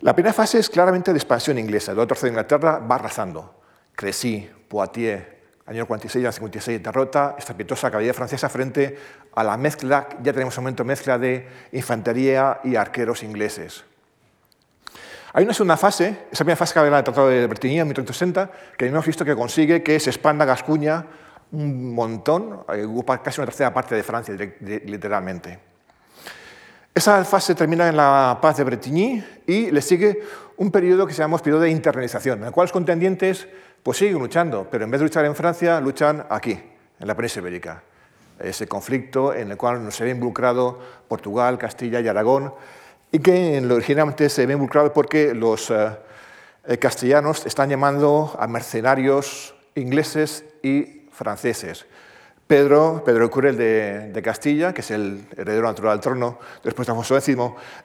La 0.00 0.12
primera 0.12 0.34
fase 0.34 0.58
es 0.58 0.68
claramente 0.68 1.14
de 1.14 1.18
expansión 1.18 1.58
inglesa. 1.58 1.92
El 1.92 1.98
otro 1.98 2.14
de 2.20 2.28
Inglaterra 2.28 2.78
va 2.78 2.96
arrasando. 2.96 3.62
Crecy, 3.94 4.50
Poitiers, 4.68 5.24
año 5.64 5.86
46 5.86 6.26
al 6.26 6.32
56, 6.34 6.82
derrota 6.82 7.36
estrepitosa 7.38 7.90
caballería 7.90 8.12
francesa 8.12 8.50
frente 8.50 8.98
a 9.34 9.42
la 9.42 9.56
mezcla, 9.56 10.10
ya 10.22 10.34
tenemos 10.34 10.58
un 10.58 10.64
momento 10.64 10.84
mezcla 10.84 11.18
de 11.18 11.48
infantería 11.72 12.60
y 12.64 12.76
arqueros 12.76 13.22
ingleses. 13.22 13.84
Hay 15.32 15.44
una 15.44 15.54
segunda 15.54 15.76
fase, 15.76 16.26
esa 16.32 16.44
primera 16.44 16.56
fase 16.56 16.72
que 16.72 16.80
habla 16.80 16.96
del 16.96 17.04
Tratado 17.04 17.28
de 17.28 17.46
Bretigny 17.46 17.78
en 17.78 17.86
1860, 17.86 18.50
que 18.76 18.86
hemos 18.86 19.06
visto 19.06 19.24
que 19.24 19.36
consigue 19.36 19.80
que 19.82 20.00
se 20.00 20.10
expanda 20.10 20.44
Gascuña 20.44 21.06
un 21.52 21.94
montón, 21.94 22.64
eh, 22.72 22.84
ocupa 22.84 23.22
casi 23.22 23.40
una 23.40 23.46
tercera 23.46 23.72
parte 23.72 23.94
de 23.94 24.02
Francia, 24.02 24.34
literalmente. 24.34 25.58
Esa 26.92 27.24
fase 27.24 27.54
termina 27.54 27.88
en 27.88 27.96
la 27.96 28.38
paz 28.42 28.56
de 28.56 28.64
Bretigny 28.64 29.24
y 29.46 29.70
le 29.70 29.80
sigue 29.82 30.20
un 30.56 30.72
periodo 30.72 31.06
que 31.06 31.14
se 31.14 31.22
llama 31.22 31.38
periodo 31.38 31.62
de 31.62 31.70
internalización, 31.70 32.40
en 32.40 32.46
el 32.46 32.52
cual 32.52 32.64
los 32.64 32.72
contendientes 32.72 33.46
pues, 33.84 33.98
siguen 33.98 34.18
luchando, 34.18 34.66
pero 34.68 34.84
en 34.84 34.90
vez 34.90 35.00
de 35.00 35.06
luchar 35.06 35.24
en 35.24 35.36
Francia, 35.36 35.80
luchan 35.80 36.26
aquí, 36.28 36.60
en 36.98 37.06
la 37.06 37.14
península 37.14 37.48
ibérica. 37.48 37.82
Ese 38.40 38.66
conflicto 38.66 39.32
en 39.32 39.52
el 39.52 39.56
cual 39.56 39.92
se 39.92 40.02
ve 40.02 40.10
involucrado 40.10 40.80
Portugal, 41.06 41.56
Castilla 41.56 42.00
y 42.00 42.08
Aragón, 42.08 42.52
y 43.12 43.18
que 43.18 43.60
originalmente 43.70 44.28
se 44.28 44.46
ve 44.46 44.52
involucrado 44.52 44.92
porque 44.92 45.34
los 45.34 45.70
eh, 45.70 45.90
eh, 46.66 46.78
castellanos 46.78 47.46
están 47.46 47.68
llamando 47.68 48.36
a 48.38 48.46
mercenarios 48.46 49.54
ingleses 49.74 50.44
y 50.62 51.08
franceses. 51.10 51.86
Pedro, 52.46 53.02
Pedro 53.04 53.30
Curel 53.30 53.56
de, 53.56 54.10
de, 54.12 54.22
Castilla, 54.22 54.74
que 54.74 54.80
es 54.80 54.90
el 54.90 55.24
heredero 55.36 55.68
natural 55.68 55.92
al 55.92 56.00
trono 56.00 56.38
después 56.64 56.86
de 56.86 56.92
Alfonso 56.92 57.16
X, 57.16 57.36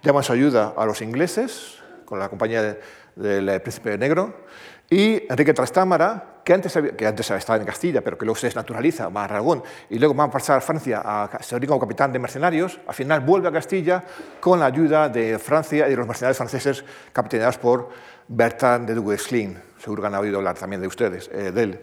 llama 0.01 0.23
su 0.23 0.33
ayuda 0.33 0.73
a 0.75 0.85
los 0.85 1.01
ingleses 1.01 1.77
con 2.05 2.17
la 2.17 2.29
compañía 2.29 2.77
del 3.15 3.61
príncipe 3.61 3.97
negro 3.97 4.45
y 4.89 5.23
Enrique 5.29 5.53
Trastámara, 5.53 6.34
que 6.45 6.53
antes, 6.53 6.79
que 6.95 7.07
antes 7.07 7.31
estaba 7.31 7.57
en 7.57 7.65
Castilla, 7.65 8.01
pero 8.01 8.17
que 8.17 8.25
luego 8.25 8.37
se 8.37 8.45
desnaturaliza, 8.45 9.09
va 9.09 9.21
a 9.21 9.23
Aragón, 9.25 9.63
y 9.89 9.97
luego 9.97 10.13
va 10.13 10.25
a 10.25 10.31
pasar 10.31 10.59
a 10.59 10.61
Francia 10.61 11.01
a 11.03 11.41
ser 11.41 11.65
como 11.65 11.79
capitán 11.79 12.13
de 12.13 12.19
mercenarios, 12.19 12.79
al 12.87 12.93
final 12.93 13.21
vuelve 13.21 13.47
a 13.47 13.51
Castilla 13.51 14.03
con 14.39 14.59
la 14.59 14.67
ayuda 14.67 15.09
de 15.09 15.39
Francia 15.39 15.87
y 15.87 15.89
de 15.89 15.97
los 15.97 16.07
mercenarios 16.07 16.37
franceses 16.37 16.85
capitaneados 17.11 17.57
por 17.57 17.89
Bertrand 18.27 18.87
de 18.87 18.93
Duguesclin. 18.93 19.57
Seguro 19.79 20.03
que 20.03 20.07
han 20.07 20.15
oído 20.15 20.37
hablar 20.37 20.55
también 20.55 20.81
de 20.81 20.87
ustedes, 20.87 21.29
eh, 21.33 21.51
de 21.51 21.63
él. 21.63 21.79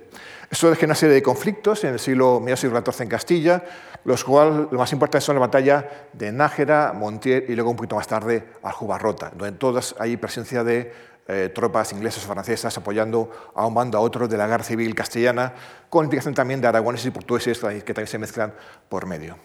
Eso 0.48 0.70
deja 0.70 0.86
una 0.86 0.94
serie 0.94 1.16
de 1.16 1.22
conflictos 1.22 1.82
en 1.82 1.94
el 1.94 1.98
siglo, 1.98 2.38
medio 2.38 2.56
siglo 2.56 2.80
XIV 2.80 3.02
en 3.02 3.08
Castilla, 3.08 3.64
los 4.04 4.22
cuales 4.24 4.66
lo 4.70 4.78
más 4.78 4.92
importantes 4.92 5.24
son 5.24 5.36
la 5.36 5.40
batalla 5.40 6.08
de 6.12 6.30
Nájera, 6.30 6.92
Montier 6.94 7.46
y 7.48 7.54
luego 7.54 7.70
un 7.70 7.76
poquito 7.76 7.96
más 7.96 8.06
tarde 8.06 8.44
Aljubarrota, 8.62 9.32
donde 9.34 9.56
todas 9.58 9.94
hay 9.98 10.16
presencia 10.16 10.62
de 10.62 11.11
eh, 11.28 11.50
tropas 11.54 11.92
inglesas 11.92 12.24
o 12.24 12.26
francesas 12.26 12.76
apoyando 12.76 13.30
a 13.54 13.66
un 13.66 13.74
bando 13.74 13.96
a 13.96 14.00
otro 14.00 14.26
de 14.26 14.36
la 14.36 14.46
guerra 14.46 14.64
civil 14.64 14.94
castellana, 14.94 15.54
con 15.88 16.04
implicación 16.04 16.34
también 16.34 16.60
de 16.60 16.66
aragoneses 16.66 17.06
y 17.06 17.10
portugueses 17.10 17.58
que 17.58 17.94
también 17.94 18.08
se 18.08 18.18
mezclan 18.18 18.52
por 18.88 19.06
medio. 19.06 19.36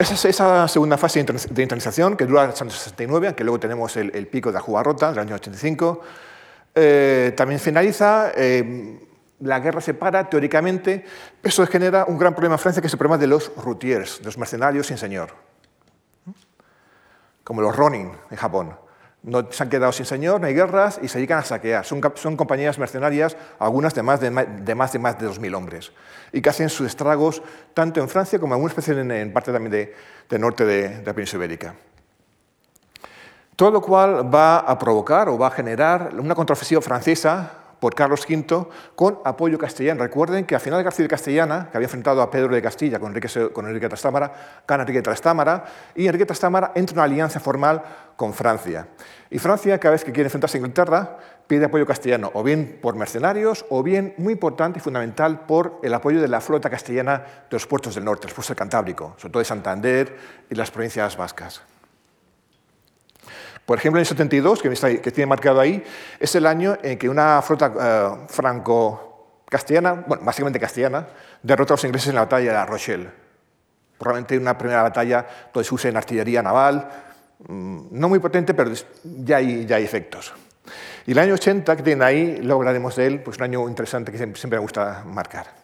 Esa 0.00 0.14
es 0.14 0.24
esa 0.24 0.66
segunda 0.66 0.96
fase 0.96 1.22
de 1.22 1.62
internalización 1.62 2.16
que 2.16 2.24
dura 2.24 2.44
hasta 2.44 2.64
el 2.64 2.70
69, 2.70 3.26
aunque 3.28 3.44
luego 3.44 3.60
tenemos 3.60 3.96
el, 3.98 4.26
pico 4.28 4.48
de 4.48 4.54
la 4.54 4.60
Jugarrota 4.60 5.10
del 5.10 5.18
año 5.18 5.34
85. 5.34 6.00
Eh, 6.74 7.34
también 7.36 7.60
finaliza, 7.60 8.32
eh, 8.34 8.98
la 9.40 9.60
guerra 9.60 9.82
se 9.82 9.92
para 9.92 10.28
teóricamente, 10.30 11.04
eso 11.42 11.66
genera 11.66 12.06
un 12.06 12.16
gran 12.16 12.32
problema 12.34 12.54
en 12.54 12.58
Francia 12.58 12.80
que 12.80 12.86
es 12.86 12.92
el 12.94 12.98
problema 12.98 13.18
de 13.18 13.26
los 13.26 13.52
routiers, 13.56 14.20
de 14.20 14.24
los 14.24 14.38
mercenarios 14.38 14.86
sin 14.86 14.96
señor, 14.96 15.34
como 17.44 17.60
los 17.60 17.76
Ronin 17.76 18.12
en 18.30 18.36
Japón. 18.38 18.89
No 19.22 19.46
se 19.52 19.62
han 19.62 19.68
quedado 19.68 19.92
sin 19.92 20.06
señor, 20.06 20.40
no 20.40 20.46
hay 20.46 20.54
guerras 20.54 20.98
y 21.02 21.08
se 21.08 21.18
dedican 21.18 21.40
a 21.40 21.44
saquear. 21.44 21.84
Son, 21.84 22.00
compañías 22.36 22.78
mercenarias, 22.78 23.36
algunas 23.58 23.94
de 23.94 24.02
más 24.02 24.18
de, 24.20 24.30
de 24.30 24.74
más 24.74 24.92
de, 24.92 24.98
más 24.98 25.18
de 25.18 25.28
2.000 25.28 25.54
hombres, 25.54 25.92
y 26.32 26.40
que 26.40 26.48
hacen 26.48 26.70
sus 26.70 26.86
estragos 26.86 27.42
tanto 27.74 28.00
en 28.00 28.08
Francia 28.08 28.38
como 28.38 28.54
en 28.54 28.58
alguna 28.58 28.72
especie 28.72 28.98
en, 28.98 29.32
parte 29.32 29.52
también 29.52 29.72
del 29.72 29.92
de 30.28 30.38
norte 30.38 30.64
de, 30.64 31.02
la 31.04 31.12
península 31.12 31.44
ibérica. 31.44 31.74
Todo 33.56 33.70
lo 33.70 33.82
cual 33.82 34.34
va 34.34 34.60
a 34.60 34.78
provocar 34.78 35.28
o 35.28 35.36
va 35.36 35.48
a 35.48 35.50
generar 35.50 36.14
una 36.18 36.34
contraofensiva 36.34 36.80
francesa 36.80 37.59
por 37.80 37.94
Carlos 37.94 38.26
V 38.28 38.66
con 38.94 39.18
apoyo 39.24 39.58
castellano. 39.58 40.02
Recuerden 40.02 40.44
que 40.44 40.54
al 40.54 40.60
final 40.60 40.82
García 40.82 41.04
de 41.04 41.08
Castellana, 41.08 41.68
que 41.70 41.78
había 41.78 41.86
enfrentado 41.86 42.22
a 42.22 42.30
Pedro 42.30 42.54
de 42.54 42.62
Castilla 42.62 43.00
con 43.00 43.08
Enrique, 43.16 43.50
con 43.52 43.64
Trastámara, 43.88 44.62
gana 44.68 44.82
Enrique 44.82 45.02
Trastámara 45.02 45.64
y 45.94 46.06
Enrique 46.06 46.26
Trastámara 46.26 46.72
entra 46.74 46.92
en 46.92 46.98
una 46.98 47.04
alianza 47.04 47.40
formal 47.40 47.82
con 48.16 48.34
Francia. 48.34 48.88
Y 49.30 49.38
Francia, 49.38 49.78
cada 49.78 49.92
vez 49.92 50.04
que 50.04 50.12
quiere 50.12 50.26
enfrentarse 50.26 50.58
a 50.58 50.60
Inglaterra, 50.60 51.18
pide 51.46 51.64
apoyo 51.64 51.86
castellano, 51.86 52.30
o 52.34 52.42
bien 52.42 52.78
por 52.80 52.94
mercenarios, 52.94 53.64
o 53.70 53.82
bien, 53.82 54.14
muy 54.18 54.34
importante 54.34 54.78
y 54.78 54.82
fundamental, 54.82 55.46
por 55.46 55.80
el 55.82 55.94
apoyo 55.94 56.20
de 56.20 56.28
la 56.28 56.40
flota 56.40 56.68
castellana 56.68 57.18
de 57.18 57.48
los 57.50 57.66
puertos 57.66 57.94
del 57.94 58.04
norte, 58.04 58.26
los 58.26 58.34
puertos 58.34 58.48
del 58.48 58.56
Cantábrico, 58.56 59.14
sobre 59.16 59.32
todo 59.32 59.40
de 59.40 59.46
Santander 59.46 60.16
y 60.50 60.54
las 60.54 60.70
provincias 60.70 61.16
vascas. 61.16 61.62
Por 63.70 63.78
ejemplo, 63.78 63.98
en 63.98 64.02
el 64.02 64.06
72, 64.06 64.62
que, 64.62 65.00
que 65.00 65.12
tiene 65.12 65.28
marcado 65.28 65.60
ahí, 65.60 65.80
es 66.18 66.34
el 66.34 66.44
año 66.44 66.76
en 66.82 66.98
que 66.98 67.08
una 67.08 67.40
flota 67.40 67.72
eh, 67.80 68.26
franco-castellana, 68.26 69.92
bueno, 70.08 70.24
básicamente 70.24 70.58
castellana, 70.58 71.06
derrota 71.40 71.74
a 71.74 71.76
los 71.76 71.84
ingleses 71.84 72.08
en 72.08 72.16
la 72.16 72.22
batalla 72.22 72.50
de 72.50 72.52
La 72.52 72.66
Rochelle. 72.66 73.08
Probablemente 73.96 74.36
una 74.38 74.58
primera 74.58 74.82
batalla 74.82 75.24
donde 75.54 75.68
se 75.68 75.72
usa 75.72 75.88
en 75.88 75.96
artillería 75.96 76.42
naval, 76.42 76.90
mm, 77.46 77.80
no 77.92 78.08
muy 78.08 78.18
potente, 78.18 78.54
pero 78.54 78.72
ya 79.04 79.36
hay, 79.36 79.64
ya 79.64 79.76
hay 79.76 79.84
efectos. 79.84 80.34
Y 81.06 81.12
el 81.12 81.18
año 81.20 81.34
80, 81.34 81.76
que 81.76 81.84
tienen 81.84 82.02
ahí, 82.02 82.38
luego 82.42 82.62
hablaremos 82.62 82.96
de 82.96 83.06
él, 83.06 83.20
pues 83.22 83.36
un 83.36 83.44
año 83.44 83.68
interesante 83.68 84.10
que 84.10 84.18
siempre 84.18 84.58
me 84.58 84.58
gusta 84.58 85.04
marcar. 85.06 85.59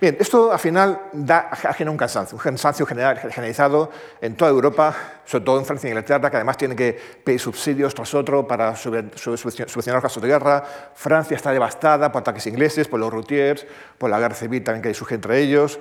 Bien, 0.00 0.16
esto 0.20 0.52
al 0.52 0.58
final 0.58 1.00
da, 1.12 1.50
genera 1.74 1.90
un 1.90 1.96
cansancio, 1.96 2.36
un 2.36 2.42
cansancio 2.42 2.86
generalizado 2.86 3.90
en 4.20 4.36
toda 4.36 4.50
Europa, 4.50 4.94
sobre 5.24 5.44
todo 5.44 5.58
en 5.58 5.64
Francia 5.64 5.88
y 5.88 5.90
Inglaterra, 5.90 6.30
que 6.30 6.36
además 6.36 6.56
tienen 6.56 6.76
que 6.76 6.98
pedir 7.24 7.40
subsidios 7.40 7.94
tras 7.94 8.14
otro 8.14 8.46
para 8.46 8.74
solucionar 8.76 9.94
los 9.94 10.02
casos 10.02 10.22
de 10.22 10.28
guerra. 10.28 10.64
Francia 10.94 11.36
está 11.36 11.52
devastada 11.52 12.12
por 12.12 12.20
ataques 12.20 12.46
ingleses, 12.46 12.88
por 12.88 13.00
los 13.00 13.12
routiers, 13.12 13.66
por 13.98 14.10
la 14.10 14.18
guerra 14.18 14.34
civil 14.34 14.62
también 14.62 14.82
que 14.82 14.94
surge 14.94 15.16
entre 15.16 15.38
ellos. 15.40 15.78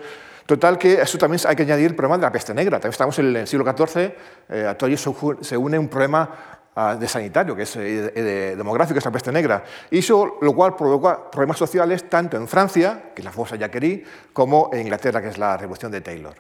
Total 0.47 0.77
que 0.77 1.01
eso 1.01 1.17
también 1.17 1.41
hay 1.45 1.57
que 1.57 1.63
añadir 1.63 1.87
el 1.87 1.95
problema 1.95 2.17
de 2.17 2.23
la 2.23 2.31
peste 2.31 2.53
negra. 2.53 2.77
También 2.77 2.91
estamos 2.91 3.19
en 3.19 3.35
el 3.35 3.47
siglo 3.47 3.65
XIV, 3.65 4.13
eh, 4.49 4.65
a 4.65 4.77
todo 4.77 4.89
ello 4.89 4.97
se 5.41 5.57
une 5.57 5.77
un 5.77 5.89
problema 5.89 6.56
de 6.77 7.07
sanitario, 7.07 7.55
que 7.55 7.63
es 7.63 7.75
eh, 7.75 8.11
de 8.13 8.55
demográfico, 8.55 8.99
es 8.99 9.05
la 9.05 9.11
peste 9.11 9.31
negra. 9.31 9.63
Y 9.89 9.99
eso 9.99 10.37
lo 10.41 10.53
cual 10.53 10.75
provoca 10.75 11.31
problemas 11.31 11.57
sociales 11.57 12.07
tanto 12.07 12.37
en 12.37 12.47
Francia, 12.47 13.11
que 13.15 13.21
es 13.21 13.25
la 13.25 13.31
famosa 13.31 13.55
Jacquerie, 13.55 14.03
como 14.31 14.69
en 14.71 14.81
Inglaterra, 14.81 15.19
que 15.21 15.29
es 15.29 15.39
la 15.39 15.57
revolución 15.57 15.91
de 15.91 16.01
Taylor. 16.01 16.35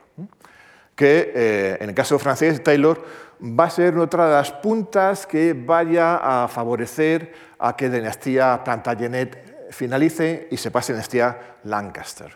Que 0.95 1.31
eh, 1.33 1.77
en 1.79 1.89
el 1.89 1.95
caso 1.95 2.19
francés, 2.19 2.63
Taylor 2.63 3.03
va 3.41 3.65
a 3.65 3.69
ser 3.69 3.97
otra 3.97 4.27
de 4.27 4.33
las 4.33 4.51
puntas 4.51 5.25
que 5.25 5.53
vaya 5.53 6.43
a 6.43 6.47
favorecer 6.47 7.33
a 7.57 7.75
que 7.75 7.89
la 7.89 7.95
dinastía 7.95 8.61
Plantagenet 8.63 9.71
finalice 9.71 10.47
y 10.51 10.57
se 10.57 10.69
pase 10.69 10.91
a 10.91 10.93
la 10.93 10.97
dinastía 10.97 11.57
Lancaster. 11.63 12.31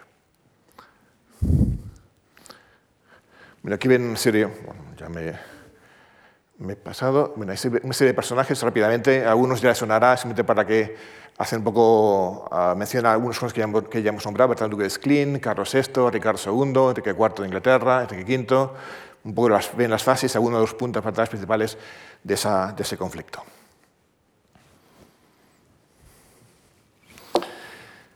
Mira, 3.61 3.75
aquí 3.75 3.87
ven 3.87 4.09
en 4.09 4.17
serio, 4.17 4.49
bueno, 4.65 4.81
ya 4.97 5.07
me 5.07 5.50
me 6.61 6.73
he 6.73 6.75
pasado, 6.75 7.33
bueno, 7.35 7.51
hay 7.51 7.57
una 7.83 7.93
serie 7.93 8.11
de 8.11 8.13
personajes 8.13 8.61
rápidamente, 8.61 9.25
algunos 9.25 9.61
ya 9.61 9.73
sonará, 9.73 10.15
simplemente 10.15 10.43
para 10.43 10.65
que 10.65 10.95
hacen 11.37 11.59
un 11.59 11.65
poco, 11.65 12.47
uh, 12.51 12.75
menciona 12.75 13.13
algunos 13.13 13.39
que 13.39 13.59
ya, 13.59 13.67
que 13.89 14.03
ya 14.03 14.09
hemos 14.09 14.23
nombrado, 14.25 14.49
Bertrand 14.49 14.71
Duque 14.71 14.83
de 14.83 14.89
Sclin, 14.89 15.39
Carlos 15.39 15.73
VI, 15.73 16.09
Ricardo 16.11 16.39
II, 16.45 16.89
Enrique 16.89 17.09
IV 17.09 17.33
de 17.39 17.47
Inglaterra, 17.47 18.03
Enrique 18.03 18.37
V, 18.37 18.69
un 19.23 19.35
poco 19.35 19.49
las, 19.49 19.75
ven 19.75 19.89
las 19.89 20.03
fases, 20.03 20.35
algunos 20.35 20.59
de 20.59 20.61
los 20.61 20.75
puntos 20.75 21.03
principales 21.29 21.77
de, 22.23 22.33
esa, 22.35 22.73
de 22.73 22.83
ese 22.83 22.95
conflicto. 22.95 23.43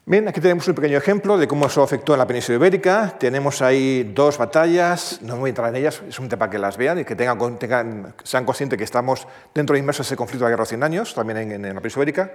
Bien, 0.08 0.28
aquí 0.28 0.40
tenemos 0.40 0.68
un 0.68 0.76
pequeño 0.76 1.00
ejemplo 1.00 1.36
de 1.36 1.48
cómo 1.48 1.66
eso 1.66 1.82
afectó 1.82 2.14
en 2.14 2.20
la 2.20 2.28
península 2.28 2.58
ibérica. 2.58 3.16
Tenemos 3.18 3.64
ahí 3.64 4.12
dos 4.14 4.38
batallas, 4.38 5.20
no 5.24 5.38
voy 5.38 5.48
a 5.48 5.50
entrar 5.50 5.70
en 5.70 5.78
ellas, 5.78 6.04
es 6.08 6.20
un 6.20 6.30
tema 6.30 6.42
para 6.42 6.52
que 6.52 6.60
las 6.60 6.78
vean 6.78 7.00
y 7.00 7.06
que 7.06 7.16
tengan, 7.16 8.14
sean 8.24 8.46
conscientes 8.46 8.78
que 8.78 8.84
estamos 8.84 9.28
dentro 9.52 9.74
de 9.74 9.80
inmersos 9.80 10.06
en 10.06 10.10
ese 10.10 10.16
conflicto 10.16 10.46
de 10.46 10.52
la 10.52 10.58
guerra 10.58 10.66
de 10.66 10.70
100 10.70 10.84
años, 10.84 11.16
también 11.16 11.52
en, 11.52 11.62
la 11.64 11.82
península 11.82 12.04
ibérica. 12.04 12.32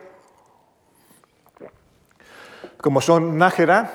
Como 2.78 3.00
son 3.00 3.38
Nájera, 3.38 3.88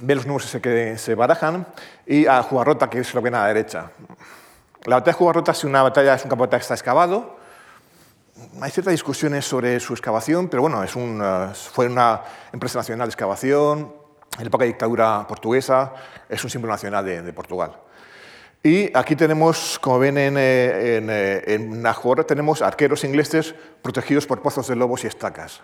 ven 0.00 0.16
los 0.16 0.26
números 0.26 0.56
que 0.62 0.96
se 0.96 1.14
barajan, 1.14 1.66
y 2.06 2.24
a 2.24 2.42
Jugarrota, 2.42 2.88
que 2.88 3.00
es 3.00 3.12
lo 3.12 3.20
que 3.20 3.24
ven 3.24 3.34
a 3.34 3.42
la 3.42 3.48
derecha. 3.48 3.90
La 4.86 4.96
batalla 4.96 5.12
de 5.12 5.18
Jugarrota 5.18 5.52
es 5.52 5.64
una 5.64 5.82
batalla, 5.82 6.14
es 6.14 6.24
un 6.24 6.30
campo 6.30 6.48
que 6.48 6.56
está 6.56 6.72
excavado, 6.72 7.36
hay 8.60 8.70
ciertas 8.70 8.92
discusiones 8.92 9.44
sobre 9.44 9.78
su 9.80 9.92
excavación, 9.92 10.48
pero 10.48 10.62
bueno, 10.62 10.82
es 10.82 10.96
un, 10.96 11.20
eh, 11.22 11.48
fue 11.54 11.86
una 11.86 12.22
empresa 12.52 12.78
nacional 12.78 13.08
de 13.08 13.10
excavación, 13.10 13.94
en 14.38 14.44
la 14.44 14.46
época 14.46 14.64
de 14.64 14.68
dictadura 14.68 15.26
portuguesa, 15.26 15.92
es 16.28 16.42
un 16.42 16.50
símbolo 16.50 16.72
nacional 16.72 17.04
de, 17.04 17.32
Portugal. 17.32 17.76
Y 18.62 18.96
aquí 18.96 19.16
tenemos, 19.16 19.78
como 19.78 19.98
ven 19.98 20.16
en, 20.16 20.36
eh, 20.38 20.96
en, 20.96 21.10
eh, 21.10 21.42
en 21.46 21.82
Nahor, 21.82 22.24
tenemos 22.24 22.62
arqueros 22.62 23.04
ingleses 23.04 23.54
protegidos 23.82 24.26
por 24.26 24.40
pozos 24.40 24.68
de 24.68 24.76
lobos 24.76 25.04
y 25.04 25.08
estacas. 25.08 25.60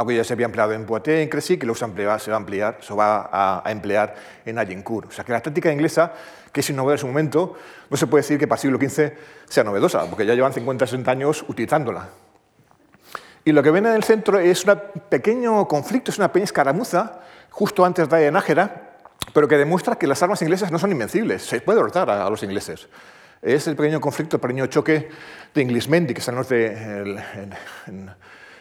Algo 0.00 0.12
ya 0.12 0.24
se 0.24 0.32
había 0.32 0.46
empleado 0.46 0.72
en 0.72 0.86
Poitiers, 0.86 1.22
en 1.22 1.28
Crecy, 1.28 1.58
que 1.58 1.66
luego 1.66 1.78
se, 1.78 1.84
va 1.84 2.14
a 2.14 2.36
emplear, 2.38 2.78
se 2.80 2.94
va 2.94 3.28
a, 3.30 3.70
emplear 3.70 4.14
en 4.46 4.58
Agincourt. 4.58 5.10
O 5.10 5.12
sea 5.12 5.24
que 5.24 5.32
la 5.32 5.42
táctica 5.42 5.70
inglesa, 5.70 6.14
que 6.50 6.60
es 6.60 6.70
innovadora 6.70 6.94
en 6.94 7.00
su 7.00 7.06
momento, 7.06 7.54
no 7.90 7.96
se 7.98 8.06
puede 8.06 8.22
decir 8.22 8.38
que 8.38 8.48
para 8.48 8.56
el 8.56 8.62
siglo 8.62 8.78
XV 8.78 9.12
sea 9.46 9.62
novedosa, 9.62 10.06
porque 10.06 10.24
ya 10.24 10.34
llevan 10.34 10.54
50 10.54 10.86
60 10.86 11.10
años 11.10 11.44
utilizándola. 11.46 12.08
Y 13.44 13.52
lo 13.52 13.62
que 13.62 13.70
ven 13.70 13.84
en 13.84 13.92
el 13.92 14.02
centro 14.02 14.38
es 14.38 14.64
un 14.64 14.80
pequeño 15.10 15.68
conflicto, 15.68 16.10
es 16.10 16.16
una 16.16 16.28
pequeña 16.28 16.44
escaramuza, 16.44 17.20
justo 17.50 17.84
antes 17.84 18.08
de 18.08 18.32
Nájera, 18.32 18.92
pero 19.34 19.48
que 19.48 19.58
demuestra 19.58 19.96
que 19.96 20.06
las 20.06 20.22
armas 20.22 20.40
inglesas 20.40 20.72
no 20.72 20.78
son 20.78 20.92
invencibles, 20.92 21.42
se 21.42 21.60
puede 21.60 21.76
derrotar 21.76 22.08
a, 22.08 22.30
los 22.30 22.42
ingleses. 22.42 22.88
Es 23.42 23.66
el 23.66 23.76
pequeño 23.76 24.00
conflicto, 24.00 24.36
el 24.36 24.40
pequeño 24.40 24.66
choque 24.68 25.10
de 25.52 25.60
Inglismendi, 25.60 26.14
que 26.14 26.20
está 26.20 26.30
al 26.30 26.38
norte, 26.38 26.72
en, 27.86 28.10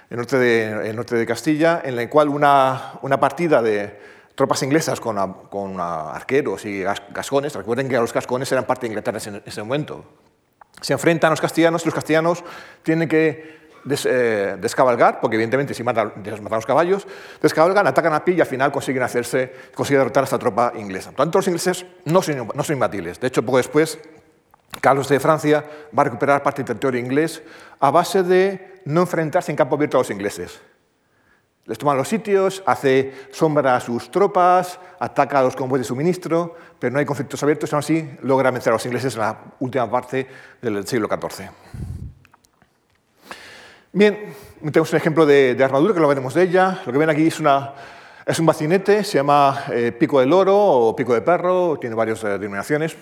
el 0.10 0.18
norte 0.18 0.38
de, 0.38 0.94
norte 0.94 1.16
de 1.16 1.26
Castilla, 1.26 1.82
en 1.84 1.98
el 1.98 2.10
cual 2.10 2.30
una, 2.30 2.94
una 3.02 3.20
partida 3.20 3.62
de 3.62 4.00
tropas 4.36 4.64
inglesas 4.64 5.00
con, 5.00 5.34
con 5.50 5.80
arqueros 5.80 6.66
y 6.66 6.82
gascones, 6.82 7.54
recuerden 7.54 7.90
que 7.90 7.98
los 7.98 8.14
gascones 8.14 8.52
eran 8.52 8.66
parte 8.66 8.88
de 8.88 8.94
Inglaterra 8.94 9.20
en 9.26 9.44
ese 9.46 9.62
momento, 9.62 10.06
se 10.82 10.94
enfrentan 10.94 11.30
a 11.30 11.32
los 11.32 11.42
castellanos 11.42 11.84
y 11.84 11.86
los 11.86 11.94
castellanos 11.94 12.44
tienen 12.84 13.10
que 13.10 13.60
eh, 14.06 14.58
descabalgar, 14.60 15.20
porque 15.22 15.36
evidentemente 15.36 15.74
si 15.74 15.84
matan, 15.84 16.14
matan 16.18 16.58
los 16.58 16.66
caballos, 16.66 17.08
descabalgan, 17.42 17.88
atacan 17.88 18.14
a 18.14 18.26
pie 18.26 18.36
y 18.36 18.42
al 18.42 18.48
final 18.48 18.72
consiguen, 18.72 19.04
hacerse, 19.04 19.54
consiguen 19.74 20.02
derrotar 20.02 20.24
a 20.24 20.26
esta 20.26 20.40
tropa 20.40 20.74
inglesa. 20.76 21.12
Por 21.12 21.26
tanto, 21.26 21.38
los 21.38 21.48
ingleses 21.48 21.86
no 22.06 22.22
son, 22.22 22.50
no 22.54 22.64
son 22.64 22.74
imbatibles. 22.74 23.20
De 23.20 23.28
hecho, 23.28 23.44
poco 23.44 23.58
después, 23.58 24.00
Carlos 24.82 25.10
de 25.10 25.20
Francia 25.20 25.66
va 25.98 26.02
a 26.02 26.06
recuperar 26.06 26.44
parte 26.44 26.62
del 26.62 26.68
territorio 26.68 27.00
inglés 27.00 27.42
a 27.80 27.92
base 27.92 28.24
de 28.24 28.82
no 28.86 29.02
enfrentarse 29.02 29.52
en 29.52 29.58
campo 29.58 29.76
abierto 29.76 29.98
a 29.98 30.02
los 30.02 30.12
ingleses. 30.12 30.62
Les 31.66 31.78
toma 31.78 31.94
los 31.94 32.08
sitios, 32.08 32.64
hace 32.66 33.14
sombra 33.32 33.76
a 33.76 33.80
sus 33.80 34.10
tropas, 34.10 34.80
ataca 35.00 35.40
a 35.40 35.44
los 35.44 35.56
convoyes 35.56 35.86
de 35.86 35.90
suministro, 35.90 36.56
pero 36.80 36.92
no 36.92 37.00
hay 37.00 37.06
conflictos 37.06 37.44
abiertos, 37.44 37.72
aún 37.74 37.80
así 37.80 38.10
logra 38.24 38.50
vencer 38.50 38.72
a 38.72 38.76
los 38.78 38.86
ingleses 38.86 39.14
en 39.14 39.22
la 39.22 39.38
última 39.60 39.90
parte 39.90 40.28
del 40.62 40.88
siglo 40.88 41.08
XIV. 41.08 41.50
Bien, 43.92 44.34
tenemos 44.60 44.92
un 44.92 44.98
ejemplo 44.98 45.26
de, 45.26 45.56
armadura 45.64 45.94
que 45.94 46.00
lo 46.00 46.08
veremos 46.08 46.34
de 46.34 46.44
ella. 46.44 46.82
Lo 46.88 46.92
que 46.92 46.98
ven 46.98 47.10
aquí 47.10 47.28
es, 47.28 47.40
un 47.40 48.46
bacinete, 48.46 49.04
se 49.04 49.20
llama 49.20 49.66
eh, 49.72 49.92
pico 49.92 50.20
de 50.20 50.26
loro 50.26 50.58
o 50.58 50.96
pico 50.96 51.14
de 51.14 51.22
perro, 51.22 51.78
tiene 51.80 51.96
varias 51.96 52.24
eh, 52.24 52.30
denominaciones. 52.30 52.96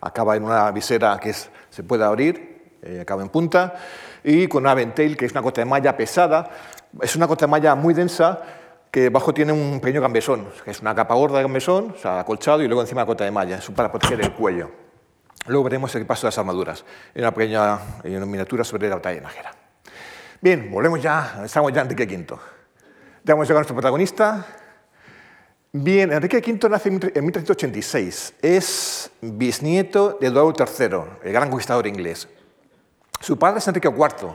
Acaba 0.00 0.36
en 0.36 0.44
una 0.44 0.70
visera 0.70 1.18
que 1.18 1.32
se 1.32 1.82
puede 1.82 2.04
abrir, 2.04 2.78
eh, 2.82 3.00
acaba 3.00 3.22
en 3.22 3.28
punta, 3.28 3.74
y 4.22 4.48
con 4.48 4.64
una 4.64 4.74
ventail, 4.74 5.16
que 5.16 5.26
es 5.26 5.32
una 5.32 5.42
cota 5.42 5.60
de 5.60 5.66
malla 5.66 5.96
pesada. 5.96 6.50
Es 7.00 7.14
una 7.16 7.28
cota 7.28 7.46
de 7.46 7.50
malla 7.50 7.74
muy 7.74 7.94
densa 7.94 8.40
que 8.90 9.10
bajo 9.10 9.34
tiene 9.34 9.52
un 9.52 9.80
pequeño 9.80 10.00
gambesón, 10.00 10.48
que 10.64 10.70
es 10.70 10.80
una 10.80 10.94
capa 10.94 11.14
gorda 11.14 11.36
de 11.36 11.42
gambesón, 11.42 11.92
o 11.96 11.98
sea, 11.98 12.20
acolchado, 12.20 12.62
y 12.62 12.66
luego 12.66 12.80
encima 12.80 13.02
la 13.02 13.06
cota 13.06 13.24
de 13.24 13.30
malla, 13.30 13.56
es 13.56 13.70
para 13.70 13.90
proteger 13.90 14.20
el 14.22 14.32
cuello. 14.32 14.70
Luego 15.46 15.64
veremos 15.64 15.94
el 15.94 16.06
paso 16.06 16.22
de 16.22 16.28
las 16.28 16.38
armaduras, 16.38 16.84
en 17.14 17.22
una 17.22 17.32
pequeña 17.32 17.78
en 18.02 18.30
miniatura 18.30 18.64
sobre 18.64 18.88
la 18.88 18.96
batalla 18.96 19.16
de 19.16 19.20
Nájera. 19.20 19.52
Bien, 20.40 20.70
volvemos 20.70 21.00
ya, 21.00 21.42
estamos 21.44 21.72
ya 21.72 21.82
en 21.82 21.90
Enrique 21.90 22.16
V. 22.16 22.40
Ya 23.24 23.34
vamos 23.34 23.44
a 23.44 23.48
llegar 23.48 23.58
a 23.58 23.60
nuestro 23.60 23.76
protagonista, 23.76 24.46
Bien, 25.78 26.10
Enrique 26.10 26.38
V 26.38 26.70
nace 26.70 26.88
en 26.88 27.24
1386. 27.26 28.36
Es 28.40 29.10
bisnieto 29.20 30.16
de 30.18 30.28
Eduardo 30.28 30.54
III, 30.64 30.86
el 31.22 31.32
gran 31.34 31.50
conquistador 31.50 31.86
inglés. 31.86 32.26
Su 33.20 33.38
padre 33.38 33.58
es 33.58 33.68
Enrique 33.68 33.88
IV. 33.88 34.34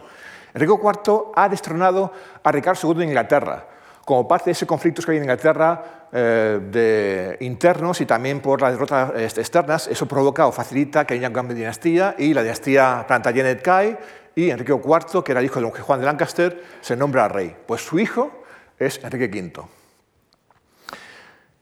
Enrique 0.53 0.71
IV 0.71 1.31
ha 1.35 1.49
destronado 1.49 2.11
a 2.43 2.51
Ricardo 2.51 2.79
II 2.87 2.99
de 2.99 3.05
Inglaterra, 3.05 3.67
como 4.05 4.27
parte 4.27 4.45
de 4.45 4.51
ese 4.51 4.67
conflicto 4.67 5.01
que 5.01 5.13
hay 5.13 5.17
en 5.17 5.23
Inglaterra 5.23 6.09
eh, 6.11 6.59
de 6.71 7.37
internos 7.39 7.99
y 8.01 8.05
también 8.05 8.39
por 8.39 8.61
las 8.61 8.73
derrotas 8.73 9.11
externas. 9.35 9.87
Eso 9.87 10.05
provoca 10.05 10.45
o 10.45 10.51
facilita 10.51 11.07
que 11.07 11.15
haya 11.15 11.29
un 11.29 11.33
cambio 11.33 11.55
de 11.55 11.61
dinastía 11.61 12.13
y 12.19 12.35
la 12.35 12.43
dinastía 12.43 13.03
Plantagenet 13.07 13.63
cae 13.63 13.97
y 14.35 14.51
Enrique 14.51 14.73
IV, 14.73 15.23
que 15.23 15.31
era 15.31 15.41
hijo 15.41 15.55
de 15.55 15.61
don 15.61 15.71
Juan 15.71 16.01
de 16.01 16.05
Lancaster, 16.05 16.63
se 16.81 16.95
nombra 16.95 17.27
rey. 17.27 17.55
Pues 17.65 17.81
su 17.81 17.97
hijo 17.97 18.29
es 18.77 19.03
Enrique 19.03 19.25
V. 19.25 19.80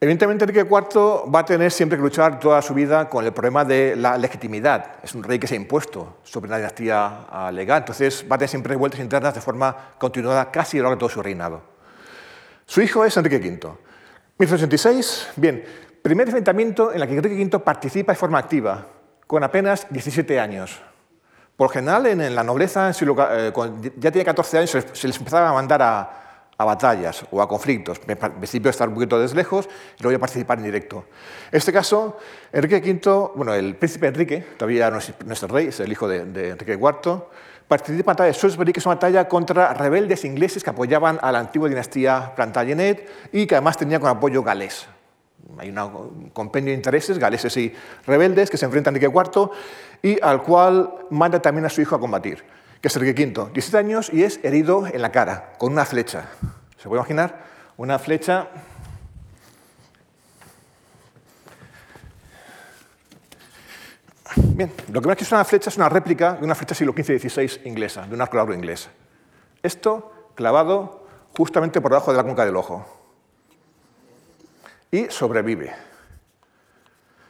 Evidentemente 0.01 0.45
Enrique 0.45 0.61
IV 0.61 1.29
va 1.33 1.39
a 1.39 1.45
tener 1.45 1.71
siempre 1.71 1.97
que 1.97 2.01
luchar 2.01 2.39
toda 2.39 2.61
su 2.61 2.73
vida 2.73 3.09
con 3.09 3.25
el 3.25 3.33
problema 3.33 3.65
de 3.65 3.97
la 3.97 4.17
legitimidad. 4.17 4.93
Es 5.03 5.13
un 5.13 5.23
rey 5.23 5.39
que 5.39 5.45
se 5.45 5.55
ha 5.55 5.57
impuesto 5.57 6.19
sobre 6.23 6.47
una 6.47 6.55
dinastía 6.55 7.25
ah, 7.29 7.51
legal, 7.51 7.79
entonces 7.79 8.23
va 8.23 8.35
a 8.35 8.37
tener 8.37 8.49
siempre 8.49 8.77
vueltas 8.77 9.01
internas 9.01 9.35
de 9.35 9.41
forma 9.41 9.75
continuada 9.97 10.49
casi 10.51 10.77
a 10.77 10.83
lo 10.83 10.83
largo 10.83 10.95
de 10.95 10.99
todo 10.99 11.09
su 11.09 11.21
reinado. 11.21 11.61
Su 12.65 12.81
hijo 12.81 13.03
es 13.03 13.17
Enrique 13.17 13.39
V. 13.39 13.49
1386, 14.37 15.31
bien, 15.35 15.65
primer 16.01 16.27
enfrentamiento 16.27 16.93
en 16.93 17.01
el 17.01 17.07
que 17.07 17.15
Enrique 17.15 17.43
V 17.43 17.59
participa 17.59 18.13
de 18.13 18.17
forma 18.17 18.39
activa, 18.39 18.85
con 19.27 19.43
apenas 19.43 19.85
17 19.89 20.39
años. 20.39 20.79
Por 21.57 21.71
general, 21.71 22.05
en 22.05 22.33
la 22.33 22.43
nobleza, 22.45 22.89
eh, 22.89 23.51
ya 23.97 24.11
tiene 24.11 24.23
14 24.23 24.57
años, 24.59 24.69
se 24.69 25.07
les 25.07 25.17
empezaba 25.17 25.49
a 25.49 25.53
mandar 25.53 25.81
a, 25.81 26.18
a 26.59 26.65
batallas 26.65 27.23
o 27.31 27.41
a 27.41 27.47
conflictos. 27.47 28.01
En 28.05 28.17
principio 28.17 28.69
estar 28.69 28.87
un 28.87 28.93
poquito 28.93 29.17
desde 29.17 29.35
lejos 29.35 29.67
y 29.97 30.03
luego 30.03 30.17
a 30.17 30.19
participar 30.19 30.57
en 30.59 30.65
directo. 30.65 31.05
En 31.51 31.57
este 31.57 31.71
caso, 31.71 32.17
Enrique 32.51 32.79
V, 32.79 33.31
bueno, 33.35 33.53
el 33.53 33.75
príncipe 33.75 34.07
Enrique, 34.07 34.45
todavía 34.57 34.91
no 34.91 34.97
es 34.97 35.13
nuestro 35.25 35.47
rey, 35.47 35.67
es 35.67 35.79
el 35.79 35.89
hijo 35.89 36.07
de, 36.07 36.49
Enrique 36.49 36.73
IV, 36.73 37.23
participa 37.65 38.11
en 38.11 38.17
la 38.17 38.25
batalla 38.25 38.65
de 38.65 38.73
que 38.73 38.79
es 38.79 38.85
una 38.85 38.95
batalla 38.95 39.27
contra 39.29 39.73
rebeldes 39.73 40.25
ingleses 40.25 40.61
que 40.61 40.69
apoyaban 40.69 41.17
a 41.21 41.31
la 41.31 41.39
antigua 41.39 41.69
dinastía 41.69 42.33
Plantagenet 42.35 43.09
y 43.31 43.47
que 43.47 43.55
además 43.55 43.77
tenía 43.77 44.01
con 44.01 44.09
apoyo 44.09 44.43
galés. 44.43 44.85
Hay 45.59 45.69
un 45.69 46.29
compendio 46.33 46.71
de 46.71 46.75
intereses, 46.75 47.17
galeses 47.17 47.55
y 47.55 47.73
rebeldes, 48.05 48.49
que 48.49 48.57
se 48.57 48.65
enfrentan 48.65 48.93
a 48.93 48.97
Enrique 48.97 49.13
IV 49.15 49.49
y 50.01 50.21
al 50.21 50.43
cual 50.43 50.93
manda 51.09 51.41
también 51.41 51.65
a 51.65 51.69
su 51.69 51.79
hijo 51.79 51.95
a 51.95 51.99
combatir 52.01 52.43
que 52.81 52.87
es 52.87 52.95
Enrique 52.95 53.25
V, 53.25 53.51
17 53.53 53.77
años 53.77 54.09
y 54.13 54.23
es 54.23 54.39
herido 54.43 54.87
en 54.87 55.01
la 55.01 55.11
cara 55.11 55.53
con 55.57 55.73
una 55.73 55.85
flecha. 55.85 56.25
¿Se 56.77 56.87
puede 56.87 56.99
imaginar? 56.99 57.45
Una 57.77 57.99
flecha 57.99 58.49
Bien, 64.35 64.71
lo 64.91 65.01
que 65.01 65.07
ven 65.07 65.13
aquí 65.13 65.23
es 65.23 65.31
una 65.31 65.45
flecha, 65.45 65.69
es 65.69 65.77
una 65.77 65.89
réplica 65.89 66.33
de 66.33 66.43
una 66.43 66.53
flecha 66.53 66.75
siglo 66.75 66.93
XV-XVI 66.93 67.61
inglesa, 67.63 68.05
de 68.05 68.13
un 68.13 68.21
arco 68.21 68.37
largo 68.37 68.53
inglés. 68.53 68.89
Esto 69.63 70.31
clavado 70.35 71.07
justamente 71.37 71.81
por 71.81 71.91
debajo 71.91 72.11
de 72.11 72.17
la 72.17 72.23
cuenca 72.23 72.45
del 72.45 72.55
ojo. 72.55 72.85
Y 74.91 75.05
sobrevive. 75.05 75.88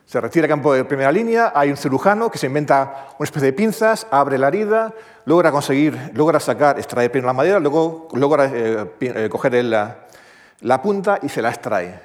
Se 0.09 0.19
retira 0.19 0.45
al 0.45 0.49
campo 0.49 0.73
de 0.73 0.85
primera 0.85 1.11
línea, 1.11 1.51
hay 1.53 1.69
un 1.69 1.77
cirujano 1.77 2.31
que 2.31 2.39
se 2.39 2.47
inventa 2.47 3.09
una 3.19 3.25
especie 3.25 3.45
de 3.45 3.53
pinzas, 3.53 4.07
abre 4.09 4.39
la 4.39 4.47
herida, 4.47 4.91
logra 5.25 5.51
conseguir, 5.51 5.95
logra 6.15 6.39
sacar, 6.39 6.79
extraer 6.79 7.11
primero 7.11 7.27
la 7.27 7.33
madera, 7.33 7.59
luego 7.59 8.07
logra 8.13 8.45
eh, 8.51 8.91
eh, 9.01 9.29
coger 9.29 9.63
la, 9.63 10.81
punta 10.81 11.19
y 11.21 11.29
se 11.29 11.43
la 11.43 11.49
extrae. 11.49 11.99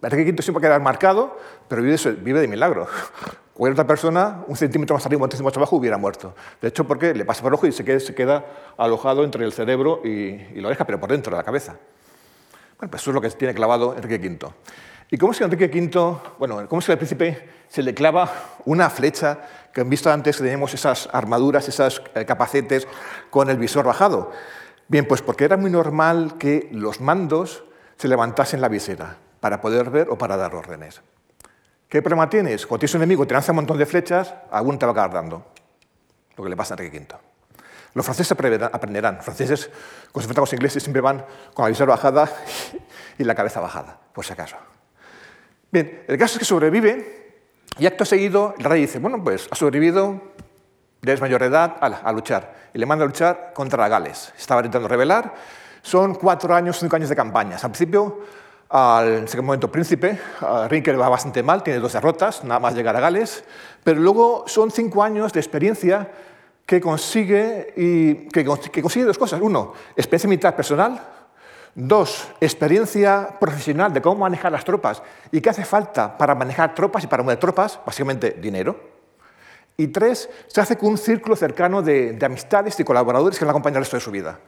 Enrique 0.00 0.30
V 0.30 0.42
siempre 0.42 0.62
queda 0.62 0.78
marcado, 0.78 1.36
pero 1.66 1.82
vive, 1.82 2.40
de 2.40 2.46
milagro. 2.46 2.86
Cualquier 3.52 3.72
otra 3.72 3.86
persona, 3.88 4.44
un 4.46 4.54
centímetro 4.54 4.94
más 4.94 5.04
arriba, 5.04 5.24
un 5.24 5.30
centímetro 5.32 5.50
más 5.50 5.56
abajo, 5.56 5.74
hubiera 5.74 5.98
muerto. 5.98 6.36
De 6.62 6.68
hecho, 6.68 6.86
porque 6.86 7.14
le 7.14 7.24
pasa 7.24 7.42
por 7.42 7.50
el 7.50 7.54
ojo 7.54 7.66
y 7.66 7.72
se 7.72 7.84
queda, 7.84 8.44
alojado 8.78 9.24
entre 9.24 9.44
el 9.44 9.52
cerebro 9.52 10.02
y, 10.04 10.38
la 10.60 10.68
oreja, 10.68 10.84
pero 10.84 11.00
por 11.00 11.10
dentro 11.10 11.32
de 11.32 11.38
la 11.38 11.42
cabeza. 11.42 11.74
Bueno, 12.78 12.92
pues 12.92 13.02
eso 13.02 13.10
es 13.10 13.14
lo 13.16 13.20
que 13.20 13.28
tiene 13.30 13.54
clavado 13.54 13.96
Enrique 13.96 14.24
V. 14.24 14.52
¿Y 15.12 15.18
cómo 15.18 15.32
es 15.32 15.38
que 15.38 15.44
Enrique 15.44 15.66
V, 15.66 16.20
bueno, 16.38 16.68
cómo 16.68 16.78
es 16.78 16.86
que 16.86 16.92
al 16.92 16.98
príncipe 16.98 17.48
se 17.68 17.82
le 17.82 17.94
clava 17.94 18.30
una 18.64 18.88
flecha 18.88 19.38
que 19.72 19.80
han 19.80 19.90
visto 19.90 20.10
antes 20.10 20.36
que 20.36 20.44
tenemos 20.44 20.72
esas 20.72 21.08
armaduras, 21.12 21.66
esos 21.68 22.00
eh, 22.14 22.24
capacetes 22.24 22.86
con 23.28 23.50
el 23.50 23.58
visor 23.58 23.84
bajado? 23.84 24.30
Bien, 24.86 25.06
pues 25.06 25.20
porque 25.20 25.44
era 25.44 25.56
muy 25.56 25.70
normal 25.70 26.38
que 26.38 26.68
los 26.70 27.00
mandos 27.00 27.64
se 27.96 28.06
levantasen 28.06 28.60
la 28.60 28.68
visera 28.68 29.16
para 29.40 29.60
poder 29.60 29.90
ver 29.90 30.10
o 30.10 30.16
para 30.16 30.36
dar 30.36 30.54
órdenes. 30.54 31.02
¿Qué 31.88 32.02
problema 32.02 32.30
tienes? 32.30 32.64
Cuando 32.64 32.80
tienes 32.80 32.94
un 32.94 33.02
enemigo, 33.02 33.26
te 33.26 33.34
lanza 33.34 33.50
un 33.50 33.56
montón 33.56 33.78
de 33.78 33.86
flechas, 33.86 34.32
algún 34.52 34.78
te 34.78 34.86
va 34.86 34.90
a 34.90 34.92
acabar 34.92 35.12
dando. 35.12 35.44
Lo 36.36 36.44
que 36.44 36.50
le 36.50 36.56
pasa 36.56 36.74
a 36.74 36.76
Enrique 36.76 36.98
V. 36.98 37.18
Los 37.94 38.04
franceses 38.04 38.30
aprenderán. 38.30 39.16
Los 39.16 39.24
franceses, 39.24 39.70
cuando 40.12 40.20
se 40.20 40.20
enfrentan 40.20 40.34
con 40.34 40.42
los 40.42 40.52
ingleses, 40.52 40.82
siempre 40.84 41.02
van 41.02 41.24
con 41.52 41.64
la 41.64 41.68
visera 41.68 41.90
bajada 41.90 42.30
y 43.18 43.24
la 43.24 43.34
cabeza 43.34 43.58
bajada, 43.58 43.98
por 44.12 44.24
si 44.24 44.32
acaso. 44.32 44.56
Bien, 45.72 46.02
el 46.08 46.18
caso 46.18 46.34
es 46.34 46.38
que 46.40 46.44
sobrevive 46.44 47.20
y 47.78 47.86
acto 47.86 48.04
seguido 48.04 48.54
el 48.58 48.64
rey 48.64 48.82
dice, 48.82 48.98
bueno, 48.98 49.22
pues 49.22 49.48
ha 49.50 49.54
sobrevivido, 49.54 50.20
ya 51.02 51.12
es 51.12 51.20
mayor 51.20 51.40
de 51.40 51.46
edad, 51.46 51.76
a, 51.80 52.12
luchar. 52.12 52.54
Y 52.74 52.78
le 52.78 52.86
manda 52.86 53.04
a 53.04 53.06
luchar 53.06 53.52
contra 53.54 53.88
Gales. 53.88 54.32
Estaba 54.38 54.60
intentando 54.60 54.88
rebelar. 54.88 55.34
Son 55.82 56.14
cuatro 56.14 56.54
años, 56.54 56.78
cinco 56.78 56.96
años 56.96 57.08
de 57.08 57.16
campañas. 57.16 57.64
Al 57.64 57.70
principio 57.70 58.20
al 58.70 59.26
en 59.32 59.44
momento 59.44 59.70
príncipe. 59.70 60.18
Le 60.60 60.96
va 60.96 61.08
bastante 61.08 61.42
mal, 61.42 61.62
tiene 61.62 61.80
dos 61.80 61.92
derrotas, 61.92 62.44
nada 62.44 62.60
más 62.60 62.74
llegar 62.74 62.96
a 62.96 63.00
Gales, 63.00 63.44
pero 63.82 64.00
luego 64.00 64.44
son 64.46 64.70
cinco 64.70 65.02
años 65.02 65.32
de 65.32 65.40
experiencia 65.40 66.08
que 66.64 66.80
consigue, 66.80 67.74
y, 67.76 68.28
que, 68.28 68.44
que 68.72 68.82
consigue 68.82 69.04
dos 69.04 69.18
cosas. 69.18 69.40
Uno, 69.42 69.72
experiencia 69.96 70.28
militar 70.28 70.54
personal. 70.54 71.00
Dos, 71.74 72.28
experiencia 72.40 73.36
profesional 73.38 73.92
de 73.92 74.02
cómo 74.02 74.20
manejar 74.20 74.50
las 74.50 74.64
tropas 74.64 75.02
y 75.30 75.40
qué 75.40 75.50
hace 75.50 75.64
falta 75.64 76.18
para 76.18 76.34
manejar 76.34 76.74
tropas 76.74 77.04
y 77.04 77.06
para 77.06 77.22
mover 77.22 77.38
tropas, 77.38 77.78
básicamente 77.86 78.32
dinero. 78.32 78.78
Y 79.76 79.86
tres, 79.88 80.28
se 80.48 80.60
hace 80.60 80.76
con 80.76 80.90
un 80.90 80.98
círculo 80.98 81.36
cercano 81.36 81.80
de, 81.80 82.12
de 82.12 82.26
amistades 82.26 82.78
y 82.80 82.84
colaboradores 82.84 83.38
que 83.38 83.44
le 83.44 83.50
acompañan 83.50 83.76
el 83.76 83.82
resto 83.82 83.96
de 83.96 84.00
su 84.02 84.10
vida. 84.10 84.38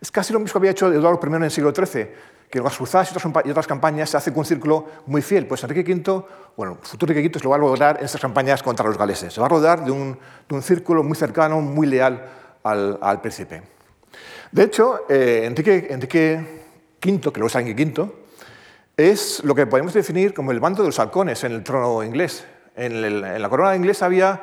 Es 0.00 0.10
casi 0.10 0.32
lo 0.32 0.40
mismo 0.40 0.54
que 0.54 0.58
había 0.58 0.70
hecho 0.72 0.92
Eduardo 0.92 1.20
I 1.22 1.36
en 1.36 1.44
el 1.44 1.50
siglo 1.50 1.72
XIII, 1.72 2.08
que 2.50 2.58
en 2.58 2.64
las 2.64 2.76
cruzadas 2.76 3.12
y 3.44 3.50
otras, 3.50 3.66
campañas 3.66 4.10
se 4.10 4.16
hace 4.16 4.32
con 4.32 4.40
un 4.40 4.44
círculo 4.44 4.86
muy 5.06 5.22
fiel. 5.22 5.46
Pues 5.46 5.62
Enrique 5.62 5.94
V, 5.94 6.24
bueno, 6.56 6.78
el 6.80 6.88
futuro 6.88 7.12
Enrique 7.12 7.28
V 7.38 7.44
lo 7.44 7.50
va 7.50 7.56
a 7.56 7.58
lograr 7.60 7.98
en 7.98 8.06
estas 8.06 8.20
campañas 8.20 8.62
contra 8.62 8.84
los 8.84 8.98
galeses. 8.98 9.32
Se 9.32 9.40
va 9.40 9.46
a 9.46 9.48
rodar 9.48 9.84
de 9.84 9.92
un, 9.92 10.18
de 10.48 10.54
un 10.54 10.62
círculo 10.62 11.04
muy 11.04 11.16
cercano, 11.16 11.60
muy 11.60 11.86
leal 11.86 12.28
al, 12.64 12.98
al 13.00 13.20
príncipe. 13.20 13.62
De 14.50 14.64
hecho, 14.64 15.06
eh, 15.08 15.44
Enrique, 15.44 15.86
Enrique 15.88 16.61
V, 17.04 17.32
que 17.32 17.40
luego 17.40 17.46
es 17.46 17.54
Enrique 17.54 17.84
V, 17.84 18.12
es 18.96 19.42
lo 19.44 19.54
que 19.54 19.66
podemos 19.66 19.92
definir 19.94 20.34
como 20.34 20.52
el 20.52 20.60
bando 20.60 20.82
de 20.82 20.88
los 20.88 20.98
halcones 20.98 21.42
en 21.44 21.52
el 21.52 21.62
trono 21.62 22.02
inglés. 22.02 22.44
En, 22.76 23.04
en 23.04 23.42
la 23.42 23.48
corona 23.48 23.76
inglesa 23.76 24.06
había 24.06 24.42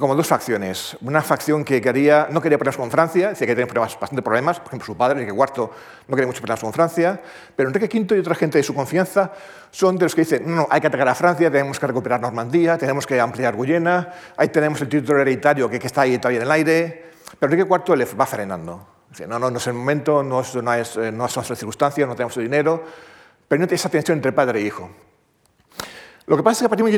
como 0.00 0.14
dos 0.14 0.26
facciones. 0.26 0.96
Una 1.02 1.22
facción 1.22 1.64
que 1.64 1.80
quería, 1.80 2.28
no 2.30 2.40
quería 2.40 2.58
problemas 2.58 2.76
con 2.76 2.90
Francia, 2.90 3.30
decía 3.30 3.46
que 3.46 3.54
tenía 3.54 3.66
problemas, 3.66 3.98
bastante 3.98 4.22
problemas, 4.22 4.58
por 4.58 4.68
ejemplo 4.68 4.86
su 4.86 4.96
padre, 4.96 5.20
Enrique 5.20 5.36
IV, 5.36 5.70
no 6.08 6.16
quería 6.16 6.26
muchos 6.26 6.40
problemas 6.40 6.60
con 6.60 6.72
Francia, 6.72 7.20
pero 7.54 7.68
Enrique 7.68 7.98
V 7.98 8.16
y 8.16 8.20
otra 8.20 8.34
gente 8.34 8.58
de 8.58 8.64
su 8.64 8.74
confianza 8.74 9.32
son 9.70 9.98
de 9.98 10.04
los 10.04 10.14
que 10.14 10.22
dicen, 10.22 10.44
no, 10.46 10.56
no, 10.56 10.68
hay 10.70 10.80
que 10.80 10.86
atacar 10.86 11.08
a 11.08 11.14
Francia, 11.14 11.50
tenemos 11.50 11.78
que 11.78 11.86
recuperar 11.86 12.20
Normandía, 12.20 12.78
tenemos 12.78 13.06
que 13.06 13.20
ampliar 13.20 13.54
Guyena, 13.54 14.12
ahí 14.36 14.48
tenemos 14.48 14.80
el 14.80 14.88
título 14.88 15.20
hereditario 15.20 15.68
que, 15.68 15.78
que 15.78 15.86
está 15.86 16.02
ahí 16.02 16.18
todavía 16.18 16.38
en 16.38 16.44
el 16.44 16.50
aire, 16.50 17.04
pero 17.38 17.52
Enrique 17.52 17.68
IV 17.68 17.96
le 17.96 18.04
va 18.04 18.26
frenando. 18.26 18.91
Dice, 19.12 19.26
no, 19.26 19.38
no, 19.38 19.50
no 19.50 19.58
es 19.58 19.66
el 19.66 19.74
momento, 19.74 20.22
no, 20.22 20.40
es, 20.40 20.54
no, 20.54 20.72
es, 20.72 20.96
no 20.96 21.28
son 21.28 21.44
las 21.46 21.58
circunstancias, 21.58 22.08
no 22.08 22.14
tenemos 22.14 22.34
el 22.38 22.44
dinero, 22.44 22.82
pero 23.46 23.60
no 23.60 23.70
esa 23.70 23.90
tensión 23.90 24.16
entre 24.16 24.32
padre 24.32 24.60
e 24.60 24.62
hijo. 24.62 24.88
Lo 26.24 26.34
que 26.34 26.42
pasa 26.42 26.52
es 26.52 26.58
que 26.60 26.64
a 26.64 26.68
partir 26.70 26.86
de 26.86 26.92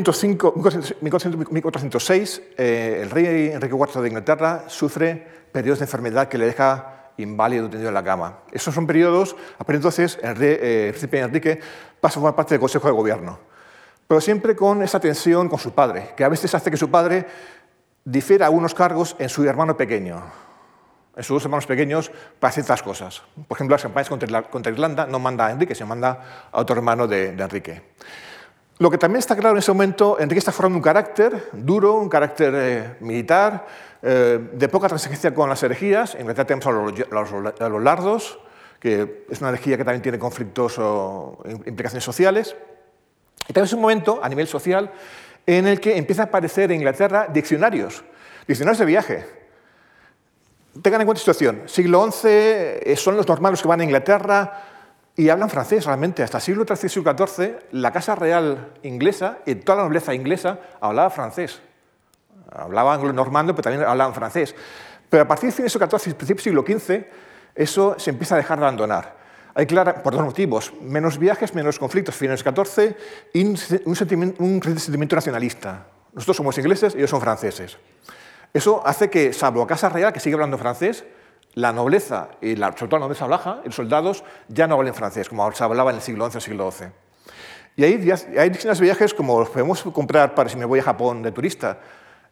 1406, 1.51 2.41
eh, 2.57 2.99
el 3.01 3.09
rey 3.09 3.51
Enrique 3.51 3.75
IV 3.75 4.01
de 4.01 4.07
Inglaterra 4.07 4.63
sufre 4.67 5.27
periodos 5.51 5.79
de 5.79 5.85
enfermedad 5.85 6.29
que 6.29 6.37
le 6.37 6.45
deja 6.45 7.11
inválido 7.17 7.69
tendido 7.69 7.89
en 7.89 7.95
la 7.95 8.03
cama. 8.05 8.39
Esos 8.49 8.73
son 8.73 8.87
periodos, 8.87 9.35
a 9.55 9.65
partir 9.65 9.73
de 9.73 9.87
entonces 9.89 10.17
el, 10.23 10.37
rey, 10.37 10.57
eh, 10.57 10.87
príncipe 10.91 11.19
Enrique 11.19 11.59
pasa 11.99 12.13
a 12.13 12.21
formar 12.21 12.35
parte 12.37 12.53
del 12.53 12.61
Consejo 12.61 12.87
de 12.87 12.93
Gobierno, 12.93 13.39
pero 14.07 14.21
siempre 14.21 14.55
con 14.55 14.81
esa 14.83 15.01
tensión 15.01 15.49
con 15.49 15.59
su 15.59 15.73
padre, 15.73 16.13
que 16.15 16.23
a 16.23 16.29
veces 16.29 16.55
hace 16.55 16.71
que 16.71 16.77
su 16.77 16.89
padre 16.89 17.27
difiera 18.05 18.49
unos 18.49 18.73
cargos 18.73 19.17
en 19.19 19.27
su 19.27 19.43
hermano 19.43 19.75
pequeño, 19.75 20.44
en 21.15 21.23
sus 21.23 21.43
hermanos 21.43 21.65
pequeños, 21.65 22.11
para 22.39 22.51
ciertas 22.51 22.81
cosas. 22.81 23.21
Por 23.47 23.57
ejemplo, 23.57 23.75
las 23.75 23.83
campañas 23.83 24.09
contra, 24.09 24.71
Irlanda 24.71 25.05
no 25.05 25.19
manda 25.19 25.47
a 25.47 25.51
Enrique, 25.51 25.75
se 25.75 25.85
manda 25.85 26.49
a 26.51 26.59
otro 26.59 26.75
hermano 26.75 27.07
de, 27.07 27.29
Enrique. 27.29 27.81
Lo 28.77 28.91
que 28.91 28.97
también 28.97 29.19
está 29.19 29.35
claro 29.35 29.51
en 29.51 29.59
ese 29.59 29.71
momento, 29.71 30.19
Enrique 30.19 30.39
está 30.39 30.51
formando 30.51 30.77
un 30.77 30.83
carácter 30.83 31.49
duro, 31.53 31.93
un 31.95 32.09
carácter 32.09 32.53
eh, 32.55 32.95
militar, 32.99 33.65
eh, 34.01 34.49
de 34.51 34.67
poca 34.67 34.89
transigencia 34.89 35.33
con 35.33 35.49
las 35.49 35.63
herejías. 35.63 36.15
En 36.15 36.25
realidad 36.25 36.45
tenemos 36.45 36.67
a 36.67 36.71
los, 36.71 37.61
a 37.61 37.69
los, 37.69 37.81
lardos, 37.81 38.39
que 38.79 39.25
es 39.29 39.39
una 39.39 39.49
herejía 39.49 39.77
que 39.77 39.85
también 39.85 40.01
tiene 40.01 40.19
conflictos 40.19 40.77
o 40.77 41.41
implicaciones 41.65 42.03
sociales. 42.03 42.55
Y 43.47 43.53
también 43.53 43.65
es 43.65 43.73
un 43.73 43.81
momento, 43.81 44.19
a 44.21 44.27
nivel 44.27 44.47
social, 44.47 44.91
en 45.45 45.67
el 45.67 45.79
que 45.79 45.97
empieza 45.97 46.23
a 46.23 46.25
aparecer 46.25 46.71
en 46.71 46.77
Inglaterra 46.77 47.27
diccionarios, 47.31 48.03
diccionarios 48.47 48.79
de 48.79 48.85
viaje. 48.85 49.44
Tengan 50.81 51.01
en 51.01 51.07
cuenta 51.07 51.19
esta 51.19 51.33
situación. 51.33 51.63
Siglo 51.67 52.11
XI 52.11 52.27
eh, 52.27 52.95
son 52.97 53.15
los 53.15 53.27
normanos 53.27 53.61
que 53.61 53.67
van 53.67 53.81
a 53.81 53.83
Inglaterra, 53.83 54.75
y 55.15 55.29
hablan 55.29 55.49
francés 55.49 55.85
realmente. 55.85 56.23
Hasta 56.23 56.37
el 56.37 56.43
siglo 56.43 56.65
XIII 56.65 56.85
y 56.85 56.89
siglo 56.89 57.15
XIV, 57.17 57.55
la 57.71 57.91
Casa 57.91 58.15
Real 58.15 58.73
inglesa 58.83 59.39
y 59.45 59.55
toda 59.55 59.77
la 59.77 59.83
nobleza 59.83 60.13
inglesa 60.13 60.59
hablaba 60.81 61.09
francés. 61.09 61.61
Hablaban 62.51 62.99
anglo-normando, 62.99 63.53
pero 63.55 63.63
también 63.63 63.87
hablaban 63.87 64.13
francés. 64.13 64.55
Pero 65.09 65.23
a 65.23 65.27
partir 65.27 65.53
del 65.53 65.69
siglo 65.69 65.87
XIV 65.87 66.11
y 66.11 66.13
principios 66.13 66.43
del 66.45 66.65
siglo 66.65 66.65
XV, 66.67 67.05
eso 67.55 67.95
se 67.97 68.09
empieza 68.09 68.35
a 68.35 68.37
dejar 68.37 68.59
de 68.59 68.65
abandonar. 68.65 69.15
Hay 69.53 69.65
clara, 69.65 70.03
por 70.03 70.13
dos 70.13 70.25
motivos, 70.25 70.73
menos 70.81 71.17
viajes, 71.17 71.55
menos 71.55 71.79
conflictos, 71.79 72.13
finales 72.13 72.43
XIV 72.43 72.95
y 73.33 73.45
un 73.45 73.95
sentimiento 73.95 75.15
nacionalista. 75.15 75.85
Nosotros 76.13 76.37
somos 76.37 76.57
ingleses 76.57 76.93
y 76.93 76.97
ellos 76.97 77.09
son 77.09 77.21
franceses. 77.21 77.77
Eso 78.55 78.81
hace 78.87 79.09
que, 79.09 79.33
salvo 79.33 79.67
Casa 79.67 79.89
Real, 79.89 80.13
que 80.13 80.21
sigue 80.21 80.35
hablando 80.35 80.57
francés, 80.57 81.03
la 81.55 81.73
nobleza, 81.73 82.29
y 82.39 82.55
la, 82.55 82.67
sobre 82.67 82.87
todo 82.87 82.99
la 83.01 83.05
nobleza 83.07 83.27
los 83.65 83.75
soldados, 83.75 84.23
ya 84.47 84.65
no 84.65 84.75
hablan 84.75 84.93
francés, 84.93 85.27
como 85.27 85.51
se 85.51 85.61
hablaba 85.61 85.89
en 85.91 85.97
el 85.97 86.01
siglo 86.01 86.31
XI 86.31 86.37
o 86.37 86.39
siglo 86.39 86.71
XII. 86.71 86.87
Y 87.75 87.83
ahí 87.83 88.09
hay 88.37 88.49
distintos 88.49 88.79
viajes 88.79 89.13
como 89.13 89.41
los 89.41 89.49
podemos 89.49 89.83
comprar 89.83 90.33
para 90.33 90.47
si 90.47 90.55
me 90.55 90.63
voy 90.63 90.79
a 90.79 90.83
Japón 90.83 91.21
de 91.21 91.33
turista. 91.33 91.79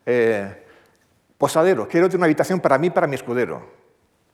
Eh, 0.06 0.66
posadero, 1.38 1.90
quiero 1.90 2.08
tener 2.08 2.20
una 2.20 2.28
habitación 2.28 2.62
para 2.62 2.78
mí, 2.78 2.90
para 2.90 3.06
mi 3.06 3.16
escudero. 3.16 3.62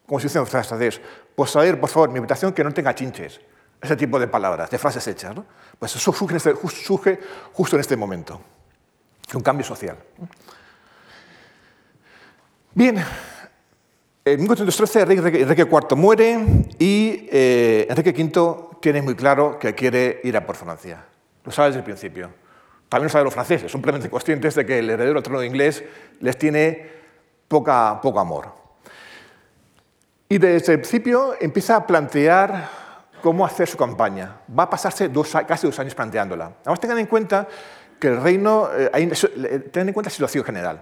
Como 0.05 0.19
se 0.19 0.27
dice 0.27 0.37
en 0.37 0.45
francés. 0.45 1.01
Posadero, 1.33 1.79
por 1.79 1.89
favor, 1.89 2.11
mi 2.11 2.19
habitación 2.19 2.53
que 2.53 2.63
no 2.63 2.71
tenga 2.71 2.93
chinches. 2.93 3.41
Ese 3.81 3.95
tipo 3.95 4.19
de 4.19 4.27
palabras, 4.27 4.69
de 4.69 4.77
frases 4.77 5.07
hechas. 5.07 5.35
Pues 5.79 5.95
eso 5.95 6.13
surge, 6.13 6.37
este, 6.37 6.53
surge 6.67 7.19
justo 7.51 7.77
en 7.77 7.79
este 7.79 7.97
momento. 7.97 8.39
Un 9.33 9.41
cambio 9.41 9.65
social. 9.65 9.97
Bien, 12.79 12.95
en 14.23 14.39
1413 14.39 15.01
Enrique 15.01 15.67
IV 15.69 15.97
muere 15.97 16.39
y 16.79 17.27
eh, 17.29 17.85
Enrique 17.89 18.11
V 18.11 18.77
tiene 18.79 19.01
muy 19.01 19.15
claro 19.15 19.59
que 19.59 19.75
quiere 19.75 20.21
ir 20.23 20.37
a 20.37 20.45
por 20.45 20.55
Francia. 20.55 21.03
Lo 21.43 21.51
sabe 21.51 21.67
desde 21.67 21.79
el 21.79 21.83
principio. 21.83 22.29
También 22.87 23.07
lo 23.07 23.09
saben 23.09 23.25
los 23.25 23.33
franceses, 23.33 23.69
son 23.69 23.81
plenamente 23.81 24.09
conscientes 24.09 24.55
de 24.55 24.65
que 24.65 24.79
el 24.79 24.89
heredero 24.89 25.15
del 25.15 25.23
trono 25.23 25.43
inglés 25.43 25.83
les 26.21 26.37
tiene 26.37 26.89
poca, 27.49 27.99
poco 28.01 28.17
amor. 28.21 28.47
Y 30.29 30.37
desde 30.37 30.71
el 30.71 30.79
principio 30.79 31.35
empieza 31.37 31.75
a 31.75 31.85
plantear 31.85 32.69
cómo 33.21 33.45
hacer 33.45 33.67
su 33.67 33.75
campaña. 33.75 34.37
Va 34.57 34.63
a 34.63 34.69
pasarse 34.69 35.11
casi 35.45 35.67
dos 35.67 35.79
años 35.79 35.95
planteándola. 35.95 36.53
Además, 36.61 36.79
tengan 36.79 36.99
en 36.99 37.07
cuenta 37.07 37.45
que 37.99 38.07
el 38.07 38.21
reino, 38.21 38.69
eh, 38.73 38.89
tengan 39.69 39.89
en 39.89 39.93
cuenta 39.93 40.07
la 40.07 40.13
situación 40.13 40.45
general. 40.45 40.81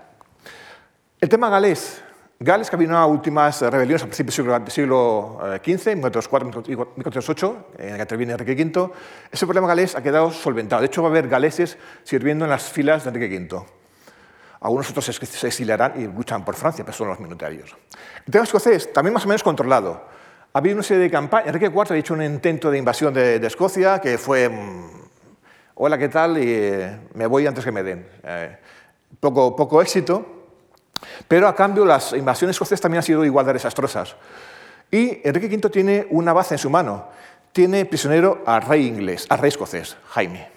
El 1.20 1.30
tema 1.30 1.49
galés 1.49 2.03
Gales, 2.39 2.70
que 2.70 2.76
había 2.76 2.89
unas 2.89 3.09
últimas 3.09 3.59
rebeliones 3.61 4.03
a 4.03 4.05
principios 4.05 4.38
del 4.38 4.72
siglo 4.72 5.39
XV, 5.65 5.95
1404 5.95 6.47
1408, 6.95 7.68
en 7.80 7.89
la 7.89 7.95
que 7.95 8.01
interviene 8.03 8.34
Enrique 8.34 8.63
V, 8.63 8.91
ese 9.32 9.47
problema 9.47 9.68
galés 9.68 9.95
ha 9.95 10.03
quedado 10.03 10.30
solventado. 10.30 10.82
De 10.82 10.86
hecho, 10.86 11.01
va 11.01 11.07
a 11.07 11.11
haber 11.11 11.28
galeses 11.28 11.80
sirviendo 12.03 12.45
en 12.45 12.51
las 12.51 12.70
filas 12.70 13.03
de 13.03 13.09
Enrique 13.09 13.36
V. 13.36 13.65
Algunos 14.61 14.88
otros 14.91 15.05
se 15.05 15.47
exiliarán 15.47 15.93
y 15.99 16.05
luchan 16.05 16.45
por 16.45 16.53
Francia, 16.53 16.86
pero 16.86 16.95
son 16.95 17.07
los 17.07 17.20
minutarios. 17.20 17.76
El 18.28 18.32
tema 18.32 18.43
escocés, 18.43 18.93
también 18.93 19.15
más 19.15 19.26
o 19.26 19.28
menos 19.28 19.41
controlado. 19.41 20.05
Ha 20.53 20.59
habido 20.59 20.76
una 20.76 20.84
serie 20.84 21.01
de 21.01 21.09
campañas. 21.09 21.47
Enrique 21.47 21.65
IV 21.65 21.86
ha 21.89 21.97
hecho 21.97 22.13
un 22.13 22.22
intento 22.22 22.70
de 22.70 22.78
invasión 22.78 23.15
de, 23.15 23.38
Escocia 23.38 23.99
que 23.99 24.20
fue, 24.20 24.47
mm, 24.47 24.89
hola, 25.74 25.97
¿qué 25.97 26.09
tal? 26.09 26.38
Y 26.38 26.45
eh, 26.47 26.99
me 27.15 27.26
voy 27.26 27.47
antes 27.47 27.65
que 27.65 27.72
me 27.72 27.82
den. 27.82 28.07
Eh, 28.22 28.57
poco, 29.20 29.55
poco 29.55 29.82
éxito. 29.82 30.36
Pero 31.27 31.47
a 31.47 31.55
cambio 31.55 31.85
las 31.85 32.13
invasiones 32.13 32.55
escocesas 32.55 32.81
también 32.81 32.99
han 32.99 33.03
sido 33.03 33.25
igual 33.25 33.45
de 33.45 33.53
desastrosas. 33.53 34.15
Y 34.91 35.19
Enrique 35.27 35.47
V 35.47 35.69
tiene 35.69 36.07
una 36.09 36.33
base 36.33 36.55
en 36.55 36.59
su 36.59 36.69
mano. 36.69 37.07
Tiene 37.51 37.85
prisionero 37.85 38.43
al 38.45 38.61
rey 38.61 38.87
inglés, 38.87 39.25
al 39.29 39.39
rey 39.39 39.49
escocés, 39.49 39.97
Jaime. 40.09 40.49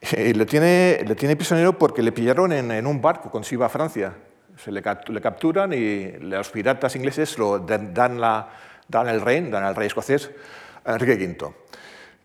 Y 0.00 0.32
le, 0.32 0.46
tiene, 0.46 1.04
le 1.06 1.14
tiene 1.14 1.36
prisionero 1.36 1.76
porque 1.76 2.02
le 2.02 2.12
pillaron 2.12 2.52
en, 2.52 2.86
un 2.86 3.00
barco 3.00 3.30
cuando 3.30 3.48
se 3.48 3.62
a 3.62 3.68
Francia. 3.68 4.14
Se 4.56 4.72
le, 4.72 4.82
capturan 4.82 5.72
y 5.72 6.12
los 6.18 6.50
piratas 6.50 6.96
ingleses 6.96 7.38
lo 7.38 7.60
dan, 7.60 8.20
la, 8.20 8.48
dan 8.88 9.08
el 9.08 9.20
rey, 9.20 9.48
dan 9.48 9.62
al 9.62 9.76
rey 9.76 9.86
escocés, 9.86 10.30
a 10.84 10.94
Enrique 10.94 11.14
V. 11.14 11.54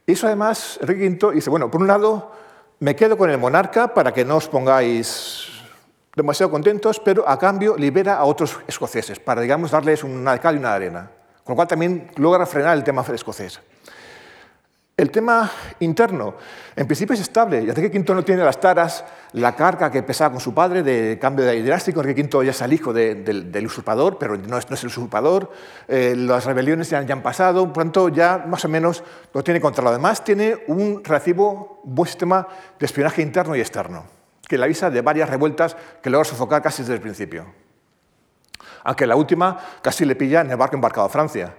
Eso 0.08 0.28
además, 0.28 0.80
Enrique 0.82 1.08
V 1.10 1.36
dice, 1.36 1.50
bueno, 1.50 1.70
por 1.70 1.82
un 1.82 1.88
lado, 1.88 2.32
me 2.80 2.96
quedo 2.96 3.18
con 3.18 3.30
el 3.30 3.38
monarca 3.38 3.94
para 3.94 4.14
que 4.14 4.26
no 4.26 4.38
os 4.38 4.48
pongáis 4.48 5.43
demasiado 6.16 6.52
contentos, 6.52 7.00
pero 7.00 7.28
a 7.28 7.38
cambio 7.40 7.76
libera 7.78 8.16
a 8.16 8.26
otros 8.26 8.60
escoceses 8.68 9.20
para, 9.20 9.42
digamos, 9.42 9.72
darles 9.72 10.04
una 10.04 10.34
de 10.34 10.40
cal 10.40 10.56
y 10.56 10.60
una 10.60 10.70
de 10.70 10.76
arena. 10.76 11.12
Con 11.44 11.54
lo 11.54 11.56
cual 11.56 11.68
también 11.68 12.12
logra 12.16 12.46
frenar 12.46 12.78
el 12.78 12.84
tema 12.84 13.04
escocés. 13.14 13.60
El 14.96 15.10
tema 15.10 15.50
interno, 15.80 16.36
en 16.76 16.86
principio 16.86 17.16
es 17.16 17.22
estable. 17.22 17.58
Enrique 17.58 17.98
V 17.98 18.14
no 18.14 18.24
tiene 18.24 18.44
las 18.44 18.60
taras, 18.60 19.04
la 19.32 19.56
carga 19.56 19.90
que 19.90 20.04
pesaba 20.04 20.34
con 20.34 20.40
su 20.40 20.54
padre 20.54 20.84
de 20.84 21.18
cambio 21.20 21.46
de 21.46 21.64
drástico. 21.64 22.00
Enrique 22.00 22.22
V 22.22 22.46
ya 22.46 22.52
es 22.52 22.62
el 22.62 22.74
hijo 22.74 22.94
del 22.94 23.66
usurpador, 23.66 24.20
pero 24.20 24.38
no 24.38 24.56
es, 24.56 24.68
el 24.70 24.88
usurpador. 24.88 25.52
Eh, 25.88 26.14
las 26.16 26.46
rebeliones 26.46 26.92
ya, 26.92 27.00
han 27.00 27.24
pasado, 27.24 27.74
por 27.74 27.84
tanto 27.84 28.10
ya 28.10 28.46
más 28.48 28.64
o 28.66 28.70
menos 28.70 29.04
lo 29.34 29.44
tiene 29.44 29.60
controlado. 29.60 29.96
Además 29.96 30.24
tiene 30.24 30.58
un 30.68 31.04
relativo 31.04 31.82
buen 31.84 32.08
sistema 32.08 32.48
de 32.80 32.86
espionaje 32.86 33.24
interno 33.24 33.56
y 33.56 33.62
externo, 33.62 34.06
que 34.48 34.58
le 34.58 34.66
avisa 34.66 34.90
de 34.90 35.02
varias 35.02 35.30
revueltas 35.30 35.76
que 36.02 36.10
logra 36.10 36.26
sofocar 36.26 36.62
casi 36.62 36.84
desde 36.84 36.96
el 36.96 37.02
principio. 37.02 37.46
Aunque 38.84 39.08
la 39.08 39.16
última 39.16 39.58
casi 39.82 40.06
le 40.06 40.16
pilla 40.16 40.42
en 40.42 40.52
el 40.52 40.58
barco 40.58 40.76
embarcado 40.76 41.08
a 41.08 41.10
Francia. 41.10 41.54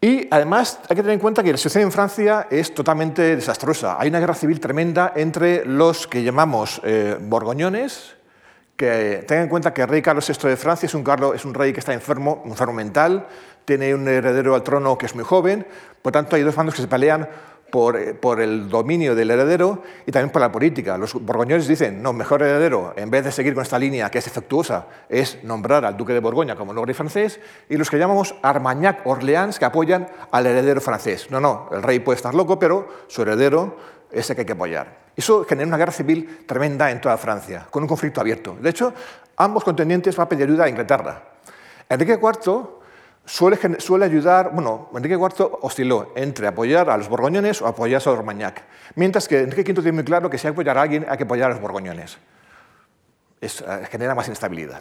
Y 0.00 0.28
además 0.30 0.78
hay 0.88 0.96
que 0.96 1.02
tener 1.02 1.14
en 1.14 1.20
cuenta 1.20 1.42
que 1.42 1.50
la 1.50 1.56
situación 1.56 1.84
en 1.84 1.92
Francia 1.92 2.46
es 2.50 2.74
totalmente 2.74 3.34
desastrosa. 3.34 3.96
Hay 3.98 4.08
una 4.08 4.20
guerra 4.20 4.34
civil 4.34 4.60
tremenda 4.60 5.12
entre 5.16 5.64
los 5.64 6.06
que 6.06 6.22
llamamos 6.22 6.80
eh, 6.84 7.16
borgoñones, 7.18 8.14
que 8.76 9.24
tengan 9.26 9.44
en 9.44 9.48
cuenta 9.48 9.72
que 9.72 9.82
el 9.82 9.88
rey 9.88 10.02
Carlos 10.02 10.28
VI 10.28 10.50
de 10.50 10.56
Francia 10.56 10.86
es 10.86 10.94
un, 10.94 11.04
es 11.34 11.44
un 11.46 11.54
rey 11.54 11.72
que 11.72 11.80
está 11.80 11.94
enfermo, 11.94 12.42
enfermo 12.44 12.74
mental, 12.74 13.26
tiene 13.64 13.94
un 13.94 14.06
heredero 14.06 14.54
al 14.54 14.62
trono 14.62 14.98
que 14.98 15.06
es 15.06 15.14
muy 15.14 15.24
joven, 15.24 15.66
por 16.02 16.12
tanto 16.12 16.36
hay 16.36 16.42
dos 16.42 16.54
bandos 16.54 16.74
que 16.74 16.82
se 16.82 16.88
pelean 16.88 17.26
eh, 17.72 18.14
por, 18.14 18.40
el 18.40 18.68
dominio 18.68 19.14
del 19.14 19.30
heredero 19.30 19.82
y 20.06 20.12
también 20.12 20.30
por 20.30 20.40
la 20.40 20.52
política. 20.52 20.96
Los 20.96 21.14
borgoñones 21.14 21.66
dicen, 21.66 22.00
no, 22.00 22.12
mejor 22.12 22.42
heredero, 22.42 22.94
en 22.96 23.10
vez 23.10 23.24
de 23.24 23.32
seguir 23.32 23.54
con 23.54 23.62
esta 23.62 23.78
línea 23.78 24.10
que 24.10 24.18
es 24.18 24.26
efectuosa, 24.26 24.86
es 25.08 25.42
nombrar 25.42 25.84
al 25.84 25.96
duque 25.96 26.12
de 26.12 26.20
Borgoña 26.20 26.54
como 26.54 26.72
rey 26.84 26.94
francés, 26.94 27.40
y 27.68 27.76
los 27.76 27.90
que 27.90 27.98
llamamos 27.98 28.34
Armagnac-Orleans, 28.42 29.58
que 29.58 29.64
apoyan 29.64 30.08
al 30.30 30.46
heredero 30.46 30.80
francés. 30.80 31.30
No, 31.30 31.40
no, 31.40 31.68
el 31.72 31.82
rey 31.82 31.98
puede 31.98 32.16
estar 32.16 32.34
loco, 32.34 32.58
pero 32.58 32.88
su 33.08 33.22
heredero 33.22 33.76
es 34.10 34.30
el 34.30 34.36
que 34.36 34.42
hay 34.42 34.46
que 34.46 34.52
apoyar. 34.52 35.06
Eso 35.16 35.44
genera 35.44 35.66
una 35.66 35.76
guerra 35.76 35.92
civil 35.92 36.44
tremenda 36.46 36.90
en 36.90 37.00
toda 37.00 37.16
Francia, 37.16 37.66
con 37.70 37.82
un 37.82 37.88
conflicto 37.88 38.20
abierto. 38.20 38.56
De 38.60 38.70
hecho, 38.70 38.94
ambos 39.36 39.64
contendientes 39.64 40.14
van 40.14 40.26
a 40.26 40.28
pedir 40.28 40.44
ayuda 40.44 40.64
a 40.64 40.68
Inglaterra. 40.68 41.22
Enrique 41.88 42.18
IV 42.20 42.75
suele, 43.26 44.04
ayudar, 44.04 44.50
bueno, 44.52 44.88
Enrique 44.94 45.14
IV 45.14 45.58
osciló 45.60 46.12
entre 46.14 46.46
apoyar 46.46 46.88
a 46.88 46.96
los 46.96 47.08
borgoñones 47.08 47.60
o 47.60 47.66
apoyar 47.66 48.00
a 48.04 48.10
Armagnac, 48.10 48.62
mientras 48.94 49.28
que 49.28 49.40
Enrique 49.40 49.72
V 49.72 49.82
tiene 49.82 49.92
muy 49.92 50.04
claro 50.04 50.30
que 50.30 50.38
si 50.38 50.46
hay 50.46 50.52
que 50.52 50.60
apoyar 50.60 50.78
a 50.78 50.82
alguien 50.82 51.06
hay 51.08 51.16
que 51.16 51.24
apoyar 51.24 51.50
a 51.50 51.54
los 51.54 51.60
borgoñones. 51.60 52.18
Es, 53.40 53.60
eh, 53.60 53.86
genera 53.90 54.14
más 54.14 54.26
inestabilidad. 54.28 54.80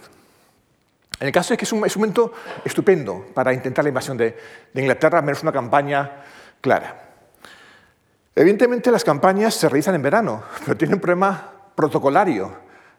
En 1.19 1.27
el 1.27 1.33
caso 1.33 1.53
es 1.53 1.57
que 1.57 1.65
es 1.65 1.73
un, 1.73 1.79
momento 1.79 2.33
estupendo 2.63 3.25
para 3.33 3.53
intentar 3.53 3.83
la 3.83 3.89
invasión 3.89 4.17
de, 4.17 4.37
de 4.73 4.81
Inglaterra, 4.81 5.21
menos 5.21 5.41
una 5.43 5.51
campaña 5.51 6.23
clara. 6.61 7.03
Evidentemente 8.35 8.91
las 8.91 9.03
campañas 9.03 9.53
se 9.55 9.69
realizan 9.69 9.95
en 9.95 10.01
verano, 10.01 10.43
pero 10.65 10.77
tiene 10.77 10.95
un 10.95 10.99
problema 10.99 11.51
protocolario. 11.73 12.51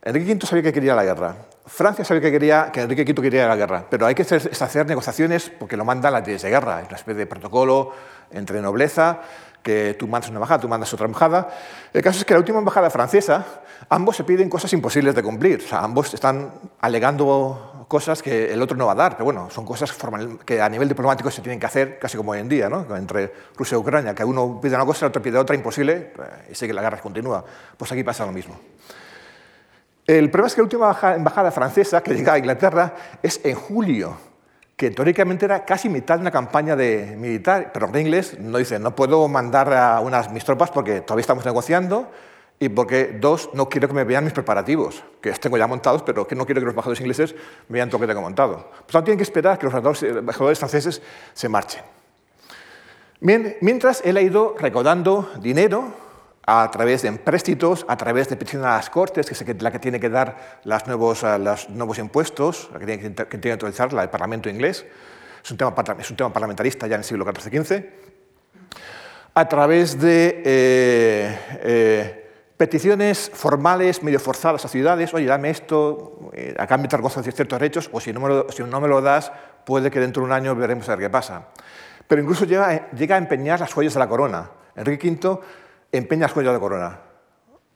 Enrique 0.03 0.33
V 0.33 0.47
sabía 0.47 0.63
que 0.63 0.73
quería 0.73 0.95
la 0.95 1.05
guerra. 1.05 1.37
Francia 1.67 2.05
sabía 2.05 2.23
que, 2.23 2.31
quería, 2.31 2.71
que 2.73 2.83
Enrique 2.83 3.03
V 3.03 3.23
quería 3.23 3.49
la 3.49 3.57
guerra, 3.57 3.85
pero 3.91 4.07
hay 4.07 4.15
que 4.15 4.23
hacer, 4.23 4.87
negociaciones 4.87 5.51
porque 5.51 5.77
lo 5.77 5.85
mandan 5.85 6.13
las 6.13 6.25
leyes 6.25 6.43
de 6.43 6.51
guerra, 6.51 6.83
una 6.87 6.97
especie 6.97 7.15
de 7.15 7.27
protocolo 7.27 7.93
entre 8.31 8.61
nobleza, 8.61 9.21
que 9.65 9.97
tú 9.99 10.07
mandas 10.07 10.31
una 10.31 10.37
embajada, 10.37 10.61
tú 10.61 10.69
mandas 10.69 10.95
otra 10.95 11.07
embajada. 11.07 11.49
El 11.93 12.03
caso 12.03 12.21
es 12.21 12.25
que 12.25 12.35
la 12.35 12.39
última 12.39 12.61
embajada 12.61 12.89
francesa, 12.89 13.45
ambos 13.89 14.17
se 14.17 14.23
piden 14.23 14.49
cosas 14.49 14.73
imposibles 14.75 15.13
de 15.17 15.25
cumplir. 15.25 15.59
O 15.65 15.69
sea, 15.69 15.81
ambos 15.81 16.15
están 16.15 16.53
alegando 16.81 17.85
cosas 17.89 18.23
que 18.23 18.53
el 18.53 18.63
otro 18.63 18.77
no 18.77 18.87
va 18.87 18.93
a 18.93 18.97
dar, 18.97 19.13
pero 19.13 19.25
bueno, 19.25 19.51
son 19.51 19.65
cosas 19.65 19.93
que 20.45 20.61
a 20.61 20.69
nivel 20.69 20.89
diplomático 20.89 21.33
se 21.33 21.43
tienen 21.43 21.59
que 21.59 21.67
hacer, 21.67 21.99
casi 21.99 22.17
como 22.17 22.31
hoy 22.31 22.39
en 22.39 22.49
día, 22.49 22.69
¿no? 22.69 22.97
entre 22.97 23.33
Rusia 23.57 23.75
y 23.75 23.79
Ucrania, 23.79 24.15
que 24.15 24.25
uno 24.25 24.61
pide 24.63 24.77
una 24.77 24.87
cosa, 24.87 25.07
el 25.07 25.11
otro 25.11 25.21
pide 25.21 25.37
otra 25.37 25.57
imposible, 25.57 26.13
pues, 26.15 26.29
y 26.51 26.55
sigue 26.55 26.73
la 26.73 26.83
guerra 26.83 27.01
continúa. 27.01 27.45
Pues 27.77 27.91
aquí 27.91 28.05
pasa 28.05 28.25
lo 28.25 28.31
mismo. 28.31 28.57
El 30.07 30.31
problema 30.31 30.47
es 30.47 30.55
que 30.55 30.61
la 30.61 30.65
última 30.65 31.15
embajada 31.17 31.51
francesa 31.51 32.01
que 32.01 32.15
llega 32.15 32.35
a 32.35 32.39
Inglaterra 32.39 32.95
es 33.25 33.41
en 33.43 33.57
julio, 33.57 34.17
que 34.77 34.93
teóricamente 34.93 35.47
era 35.47 35.65
casi 35.65 35.89
mitad 35.89 36.15
de 36.15 36.21
una 36.21 36.31
campaña 36.31 36.77
de 36.77 37.17
militar, 37.19 37.73
pero 37.73 37.89
en 37.89 37.97
inglés 37.97 38.39
no 38.39 38.59
dice, 38.59 38.79
no 38.79 38.95
puedo 38.95 39.27
mandar 39.27 39.73
a 39.73 39.99
unas 39.99 40.31
mis 40.31 40.45
tropas 40.45 40.71
porque 40.71 41.01
todavía 41.01 41.23
estamos 41.23 41.45
negociando 41.45 42.09
y 42.61 42.69
porque, 42.69 43.19
dos, 43.21 43.51
no 43.53 43.69
quiero 43.69 43.89
que 43.89 43.95
me 43.95 44.05
vean 44.05 44.23
mis 44.23 44.33
preparativos, 44.33 45.03
que 45.21 45.31
los 45.31 45.41
tengo 45.41 45.59
ya 45.59 45.67
montados, 45.67 46.03
pero 46.03 46.25
que 46.25 46.37
no 46.37 46.47
quiero 46.47 46.61
que 46.61 46.67
los 46.67 46.73
embajadores 46.73 47.01
ingleses 47.01 47.35
vean 47.69 47.91
todo 47.91 47.99
lo 47.99 48.07
que 48.07 48.13
tengo 48.13 48.23
montado. 48.23 48.71
Por 48.71 48.93
tanto, 48.93 49.07
tienen 49.07 49.19
que 49.19 49.25
esperar 49.25 49.59
que 49.59 49.67
los 49.67 50.03
embajadores 50.03 50.59
franceses 50.59 51.03
se 51.35 51.49
marchen. 51.49 51.83
mientras 53.21 54.03
él 54.05 54.17
ha 54.17 54.23
ido 54.23 54.55
recaudando 54.57 55.33
dinero 55.41 56.06
a 56.47 56.71
través 56.71 57.03
de 57.03 57.09
empréstitos, 57.09 57.85
a 57.89 57.97
través 57.97 58.29
de 58.29 58.37
peticiones 58.37 58.69
a 58.69 58.77
las 58.77 58.89
Cortes, 58.89 59.27
que 59.27 59.35
es 59.35 59.63
la 59.63 59.73
que 59.73 59.81
tiene 59.81 59.99
que 59.99 60.09
dar 60.09 60.61
los 60.63 60.87
nuevos, 60.87 61.25
eh, 61.25 61.39
los 61.41 61.69
nuevos 61.71 61.99
impuestos, 61.99 62.71
la 62.73 62.79
que 62.79 62.87
tiene 62.87 63.03
que, 63.03 63.27
que, 63.27 63.39
tiene 63.39 63.59
que 63.59 63.67
el 63.67 64.09
Parlamento 64.09 64.49
inglés. 64.49 64.87
Es 65.43 65.51
un, 65.51 65.57
tema, 65.57 65.75
es 65.99 66.11
un 66.11 66.17
tema 66.17 66.33
parlamentarista 66.33 66.87
ya 66.87 66.95
en 66.95 67.01
el 67.01 67.05
siglo 67.05 67.27
XIV-XV. 67.27 67.85
A 69.35 69.49
través 69.49 70.01
de 70.01 70.43
eh, 70.45 71.39
eh, 71.63 72.31
peticiones 72.57 73.31
formales, 73.35 74.03
medio 74.05 74.21
forzadas 74.21 74.65
a 74.65 74.69
ciudades, 74.69 75.13
oye, 75.15 75.27
dame 75.27 75.51
esto, 75.51 76.31
a 76.57 76.67
cambio 76.67 76.89
te 76.89 76.97
de 76.97 77.33
ciertos 77.33 77.59
derechos, 77.59 77.91
o 77.93 78.01
si 78.01 78.13
no, 78.13 78.21
me 78.21 78.29
lo, 78.29 78.47
si 78.51 78.63
no 78.63 78.81
me 78.81 78.89
lo 78.89 79.03
das, 79.03 79.33
puede 79.65 79.91
que 79.91 79.99
dentro 79.99 80.23
de 80.23 80.27
un 80.27 80.33
año 80.33 80.55
veremos 80.55 80.89
a 80.89 80.95
ver 80.95 81.07
qué 81.07 81.11
pasa. 81.11 81.49
Pero 82.07 82.23
incluso 82.23 82.45
llega, 82.45 82.89
llega 82.93 83.17
a 83.17 83.19
empeñar 83.19 83.59
las 83.59 83.73
joyas 83.73 83.95
de 83.95 83.99
la 83.99 84.09
corona. 84.09 84.51
Enrique 84.77 85.11
V 85.11 85.41
empeñas 85.97 86.33
joyas 86.33 86.53
de 86.53 86.61
corona. 86.61 87.01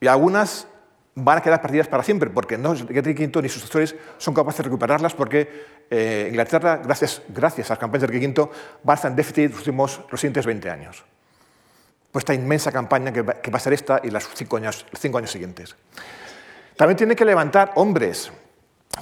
Y 0.00 0.06
algunas 0.06 0.66
van 1.14 1.38
a 1.38 1.40
quedar 1.42 1.60
perdidas 1.60 1.88
para 1.88 2.02
siempre, 2.02 2.30
porque 2.30 2.56
no 2.56 2.72
Enrique 2.72 3.26
V 3.26 3.42
ni 3.42 3.48
sus 3.48 3.62
sucesores 3.62 3.94
son 4.18 4.34
capaces 4.34 4.58
de 4.58 4.64
recuperarlas, 4.64 5.14
porque 5.14 5.84
eh, 5.90 6.26
Inglaterra, 6.30 6.80
gracias, 6.82 7.22
gracias 7.28 7.70
a 7.70 7.74
las 7.74 7.78
campañas 7.78 8.08
de 8.08 8.16
Enrique 8.16 8.40
V, 8.40 8.50
va 8.88 8.94
a 8.94 8.96
estar 8.96 9.10
en 9.10 9.16
déficit 9.16 9.50
los, 9.50 9.58
últimos, 9.58 10.00
los 10.10 10.20
siguientes 10.20 10.46
20 10.46 10.70
años. 10.70 11.04
Pues 12.10 12.22
esta 12.22 12.34
inmensa 12.34 12.72
campaña 12.72 13.12
que 13.12 13.22
va, 13.22 13.34
que 13.34 13.50
va 13.50 13.58
a 13.58 13.60
ser 13.60 13.72
esta 13.72 14.00
y 14.02 14.10
los 14.10 14.28
cinco 14.34 14.56
años, 14.56 14.86
los 14.90 15.00
cinco 15.00 15.18
años 15.18 15.30
siguientes. 15.30 15.76
También 16.76 16.96
tiene 16.96 17.14
que 17.14 17.24
levantar 17.24 17.72
hombres 17.74 18.32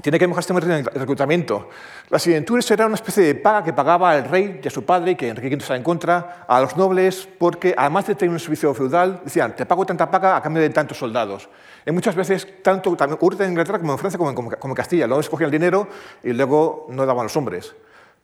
tiene 0.02 0.18
que 0.18 0.26
mejorar 0.26 0.40
este 0.40 0.78
el 0.78 1.00
reclutamiento. 1.00 1.70
Las 2.10 2.22
siguienturas 2.22 2.70
era 2.70 2.86
una 2.86 2.94
especie 2.94 3.24
de 3.24 3.34
paga 3.34 3.64
que 3.64 3.72
pagaba 3.72 4.16
el 4.16 4.24
rey 4.24 4.60
y 4.62 4.68
a 4.68 4.70
su 4.70 4.84
padre, 4.84 5.16
que 5.16 5.28
Enrique 5.28 5.56
V 5.56 5.62
estaba 5.62 5.78
en 5.78 5.82
contra, 5.82 6.44
a 6.46 6.60
los 6.60 6.76
nobles, 6.76 7.26
porque 7.38 7.74
además 7.76 8.06
de 8.06 8.14
tener 8.14 8.32
un 8.32 8.38
servicio 8.38 8.72
feudal, 8.74 9.22
decían, 9.24 9.56
te 9.56 9.64
pago 9.64 9.86
tanta 9.86 10.10
paga 10.10 10.36
a 10.36 10.42
cambio 10.42 10.62
de 10.62 10.70
tantos 10.70 10.98
soldados. 10.98 11.48
Y 11.86 11.90
muchas 11.90 12.14
veces, 12.14 12.62
tanto 12.62 12.90
ocurre 12.90 13.44
en 13.44 13.52
Inglaterra 13.52 13.78
como 13.78 13.92
en 13.92 13.98
Francia 13.98 14.18
como 14.18 14.52
en, 14.52 14.74
Castilla, 14.74 15.06
luego 15.06 15.20
escogían 15.20 15.46
el 15.48 15.52
dinero 15.52 15.88
y 16.22 16.32
luego 16.32 16.86
no 16.90 17.06
daban 17.06 17.24
los 17.24 17.36
hombres. 17.36 17.74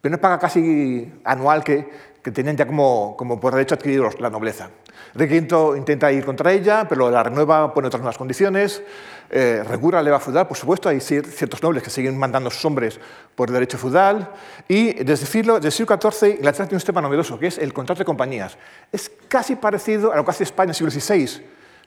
Pero 0.01 0.15
una 0.15 0.21
paga 0.21 0.39
casi 0.39 1.11
anual 1.25 1.65
que, 1.65 2.14
que 2.25 2.33
tenían 2.33 2.57
ya 2.57 2.67
como, 2.67 3.39
por 3.39 3.53
derecho 3.53 3.75
adquirido 3.75 4.09
la 4.19 4.31
nobleza. 4.31 4.71
Enrique 5.15 5.41
V 5.43 5.77
intenta 5.77 6.11
ir 6.11 6.25
contra 6.25 6.53
ella, 6.53 6.87
pero 6.89 7.11
la 7.11 7.23
renueva, 7.23 7.75
pone 7.75 7.89
otras 7.89 8.01
nuevas 8.01 8.17
condiciones, 8.17 8.83
eh, 9.29 9.63
regula 9.69 9.99
la 9.99 10.05
leva 10.05 10.21
feudal, 10.21 10.49
por 10.49 10.57
supuesto, 10.57 10.89
hay 10.89 11.01
ciertos 11.01 11.63
nobles 11.63 11.83
que 11.83 11.91
siguen 11.91 12.19
mandando 12.19 12.49
a 12.49 12.51
sus 12.51 12.65
hombres 12.65 12.99
por 13.35 13.51
derecho 13.51 13.77
feudal, 13.77 14.31
y 14.67 14.95
desde 15.05 15.25
el 15.25 15.31
siglo, 15.31 15.71
siglo 15.71 15.99
XIV 16.01 16.37
Inglaterra 16.37 16.65
tiene 16.65 16.77
un 16.77 16.81
sistema 16.81 17.03
novedoso, 17.03 17.39
que 17.39 17.49
es 17.49 17.59
el 17.59 17.75
contrato 17.75 17.99
de 17.99 18.07
compañías. 18.07 18.57
Es 18.91 19.13
casi 19.29 19.57
parecido 19.57 20.11
a 20.11 20.17
lo 20.17 20.25
que 20.25 20.31
hace 20.31 20.45
España 20.45 20.69
en 20.69 20.71
el 20.71 20.77
siglo 20.77 20.91
XVI 20.91 21.45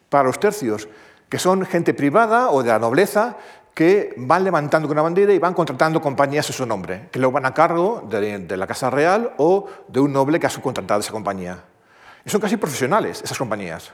para 0.08 0.26
los 0.26 0.40
tercios, 0.40 0.88
que 1.30 1.40
son 1.40 1.66
gente 1.66 1.96
privada 1.96 2.52
o 2.52 2.62
de 2.62 2.70
la 2.70 2.78
nobleza 2.78 3.38
que 3.78 4.16
van 4.18 4.44
levantando 4.44 4.90
una 4.90 5.04
bandera 5.04 5.32
y 5.32 5.38
van 5.38 5.54
contratando 5.54 6.02
compañías 6.02 6.50
a 6.50 6.52
su 6.52 6.66
nombre, 6.66 7.10
que 7.12 7.20
luego 7.20 7.34
van 7.34 7.46
a 7.46 7.54
cargo 7.54 8.02
de, 8.10 8.58
la 8.58 8.66
Casa 8.66 8.90
Real 8.90 9.36
o 9.38 9.68
de 9.88 10.00
un 10.00 10.12
noble 10.12 10.40
que 10.40 10.48
ha 10.48 10.50
subcontratado 10.50 11.02
esa 11.02 11.12
compañía. 11.12 11.64
Y 12.26 12.30
son 12.32 12.42
casi 12.42 12.58
profesionales 12.58 13.22
esas 13.22 13.38
compañías, 13.38 13.92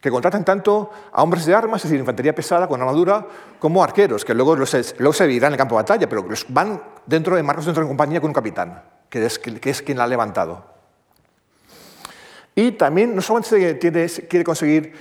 que 0.00 0.10
contratan 0.10 0.44
tanto 0.44 0.90
a 1.12 1.22
hombres 1.22 1.46
de 1.46 1.54
armas, 1.54 1.84
es 1.84 1.88
decir, 1.88 2.00
infantería 2.00 2.34
pesada 2.34 2.66
con 2.66 2.80
armadura, 2.80 3.24
como 3.60 3.80
arqueros, 3.80 4.24
que 4.24 4.34
luego, 4.34 4.56
luego 4.56 5.12
se 5.12 5.26
vivirán 5.28 5.50
en 5.50 5.52
el 5.52 5.58
campo 5.58 5.76
de 5.76 5.82
batalla, 5.82 6.08
pero 6.08 6.26
van 6.48 6.82
dentro 7.06 7.36
de 7.36 7.44
marcos 7.44 7.66
dentro 7.66 7.84
de 7.84 7.86
compañía 7.86 8.20
con 8.20 8.30
un 8.30 8.34
capitán, 8.34 8.82
que 9.08 9.24
es, 9.24 9.38
que 9.38 9.70
es 9.70 9.82
quien 9.82 9.98
la 9.98 10.02
ha 10.02 10.08
levantado. 10.08 10.64
Y 12.56 12.72
también 12.72 13.14
no 13.14 13.22
solamente 13.22 13.78
quiere 13.78 14.44
conseguir 14.44 14.94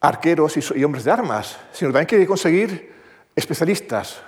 arqueros 0.00 0.56
y, 0.56 0.82
hombres 0.82 1.04
de 1.04 1.12
armas, 1.12 1.56
sino 1.72 1.92
también 1.92 2.06
quiere 2.06 2.26
conseguir 2.26 2.95
especialistas, 3.36 4.20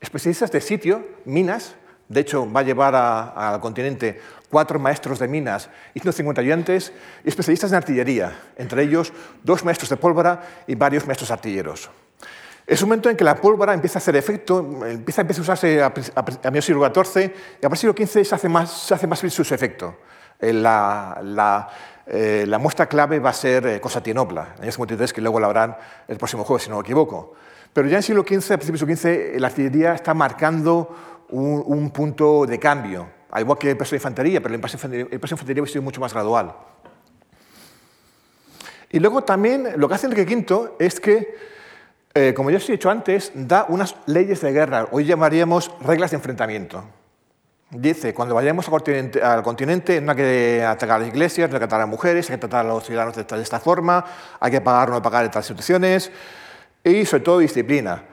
especialistas 0.00 0.52
de 0.52 0.60
sitio, 0.60 1.04
minas. 1.24 1.74
De 2.08 2.20
hecho, 2.20 2.50
va 2.50 2.60
a 2.60 2.62
llevar 2.62 2.94
al 2.94 3.58
continente 3.60 4.20
cuatro 4.50 4.78
maestros 4.78 5.18
de 5.18 5.28
minas 5.28 5.70
y 5.94 6.00
150 6.00 6.42
ayudantes 6.42 6.92
y 7.24 7.28
especialistas 7.28 7.70
en 7.70 7.78
artillería, 7.78 8.38
entre 8.56 8.82
ellos 8.82 9.12
dos 9.42 9.64
maestros 9.64 9.88
de 9.88 9.96
pólvora 9.96 10.42
y 10.66 10.74
varios 10.74 11.06
maestros 11.06 11.30
artilleros. 11.30 11.88
Es 12.66 12.82
un 12.82 12.90
momento 12.90 13.08
en 13.08 13.16
que 13.16 13.24
la 13.24 13.34
pólvora 13.36 13.72
empieza 13.72 13.98
a 13.98 14.00
hacer 14.00 14.14
efecto, 14.14 14.84
empieza, 14.86 15.22
a 15.22 15.40
usarse 15.40 15.82
a, 15.82 15.88
mediados 15.90 16.52
del 16.52 16.62
siglo 16.62 16.84
XIV 16.84 17.32
y 17.60 17.66
a 17.66 17.68
partir 17.68 17.92
del 17.92 17.96
siglo 17.96 18.06
XV 18.06 18.24
se 18.24 18.34
hace 18.34 18.48
más, 18.48 18.70
se 18.70 18.94
hace 18.94 19.06
más 19.06 19.18
su 19.18 19.42
efecto. 19.54 19.96
la, 20.40 21.68
muestra 22.60 22.86
clave 22.86 23.18
va 23.18 23.30
a 23.30 23.32
ser 23.32 23.80
Constantinopla, 23.80 24.42
en 24.42 24.56
el 24.58 24.62
año 24.64 24.72
53, 24.72 25.12
que 25.12 25.20
luego 25.22 25.40
la 25.40 25.46
habrán 25.46 25.76
el 26.06 26.18
próximo 26.18 26.44
jueves, 26.44 26.64
si 26.64 26.70
no 26.70 26.76
me 26.76 26.82
equivoco. 26.82 27.34
Pero 27.72 27.88
ya 27.88 27.94
en 27.94 27.98
el 27.98 28.02
siglo 28.02 28.22
XV, 28.22 28.52
a 28.52 28.58
principios 28.58 28.86
del 28.86 28.96
siglo 28.96 29.14
XV, 29.14 29.40
la 29.40 29.46
artillería 29.46 29.94
está 29.94 30.12
marcando 30.12 30.94
un, 31.30 31.90
punto 31.90 32.44
de 32.46 32.58
cambio, 32.58 33.08
al 33.30 33.42
igual 33.42 33.58
que 33.58 33.70
el 33.70 33.76
peso 33.76 33.90
de 33.92 33.96
infantería, 33.96 34.42
pero 34.42 34.54
el 34.54 34.60
peso 34.60 34.88
de 34.88 35.08
infantería 35.10 35.62
ha 35.62 35.66
sido 35.66 35.82
mucho 35.82 36.00
más 36.00 36.12
gradual. 36.12 36.54
Y 38.90 39.00
luego 39.00 39.24
también 39.24 39.68
lo 39.76 39.88
que 39.88 39.94
hace 39.94 40.06
Enrique 40.06 40.36
V 40.36 40.72
es 40.78 41.00
que, 41.00 41.34
eh, 42.12 42.34
como 42.36 42.50
ya 42.50 42.58
os 42.58 42.68
he 42.68 42.72
dicho 42.72 42.90
antes, 42.90 43.32
da 43.34 43.64
unas 43.70 43.96
leyes 44.04 44.42
de 44.42 44.52
guerra, 44.52 44.88
hoy 44.90 45.06
llamaríamos 45.06 45.70
reglas 45.80 46.10
de 46.10 46.18
enfrentamiento. 46.18 46.84
Dice, 47.70 48.12
cuando 48.12 48.34
vayamos 48.34 48.66
al 48.66 48.70
continente, 48.70 49.22
al 49.22 49.42
continente 49.42 49.98
no 50.02 50.10
hay 50.10 50.16
que 50.18 50.62
atacar 50.62 50.96
a 50.96 50.98
las 50.98 51.08
iglesias, 51.08 51.48
no 51.48 51.56
hay 51.56 51.60
que 51.60 51.64
atacar 51.64 51.80
a 51.80 51.84
las 51.84 51.90
mujeres, 51.90 52.28
hay 52.28 52.36
que 52.36 52.40
tratar 52.40 52.66
a 52.66 52.68
los 52.68 52.84
ciudadanos 52.84 53.16
de, 53.16 53.42
esta 53.42 53.60
forma, 53.60 54.04
hay 54.38 54.50
que 54.50 54.60
pagar 54.60 54.90
o 54.90 54.92
no 54.92 55.00
pagar 55.00 55.24
estas 55.24 55.48
instituciones 55.48 56.12
y 56.84 57.04
sobre 57.04 57.24
todo 57.24 57.38
disciplina. 57.38 58.04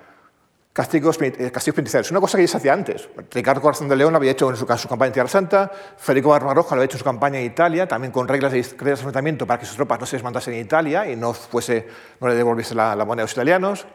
Castigos, 0.71 1.19
eh, 1.21 1.51
castigos 1.51 1.75
penitenciarios. 1.75 2.11
Una 2.11 2.21
cosa 2.21 2.37
que 2.37 2.43
ya 2.43 2.47
se 2.47 2.57
hacía 2.57 2.73
antes. 2.73 3.09
Ricardo 3.31 3.59
Corazón 3.59 3.89
de 3.89 3.95
León 3.95 4.13
lo 4.13 4.17
había 4.17 4.31
hecho 4.31 4.49
en 4.49 4.55
su, 4.55 4.65
campaña 4.65 5.07
en 5.07 5.13
Tierra 5.13 5.27
Santa, 5.27 5.71
Federico 5.97 6.29
Barbarroja 6.29 6.75
lo 6.75 6.81
había 6.81 6.85
hecho 6.85 6.95
en 6.95 6.99
su 6.99 7.05
campaña 7.05 7.39
en 7.39 7.45
Italia, 7.45 7.87
también 7.87 8.11
con 8.11 8.27
reglas 8.27 8.51
de, 8.51 8.59
enfrentamiento 8.59 9.45
para 9.45 9.59
que 9.59 9.65
sus 9.65 9.75
tropas 9.75 9.99
no 9.99 10.05
se 10.05 10.15
desmandasen 10.15 10.53
en 10.53 10.61
Italia 10.61 11.09
y 11.09 11.15
no, 11.15 11.33
fuese, 11.33 11.87
no 12.21 12.27
le 12.27 12.35
devolviese 12.35 12.75
la, 12.75 12.95
la 12.95 13.03
moneda 13.03 13.23
a 13.23 13.25
los 13.25 13.33
italianos. 13.33 13.87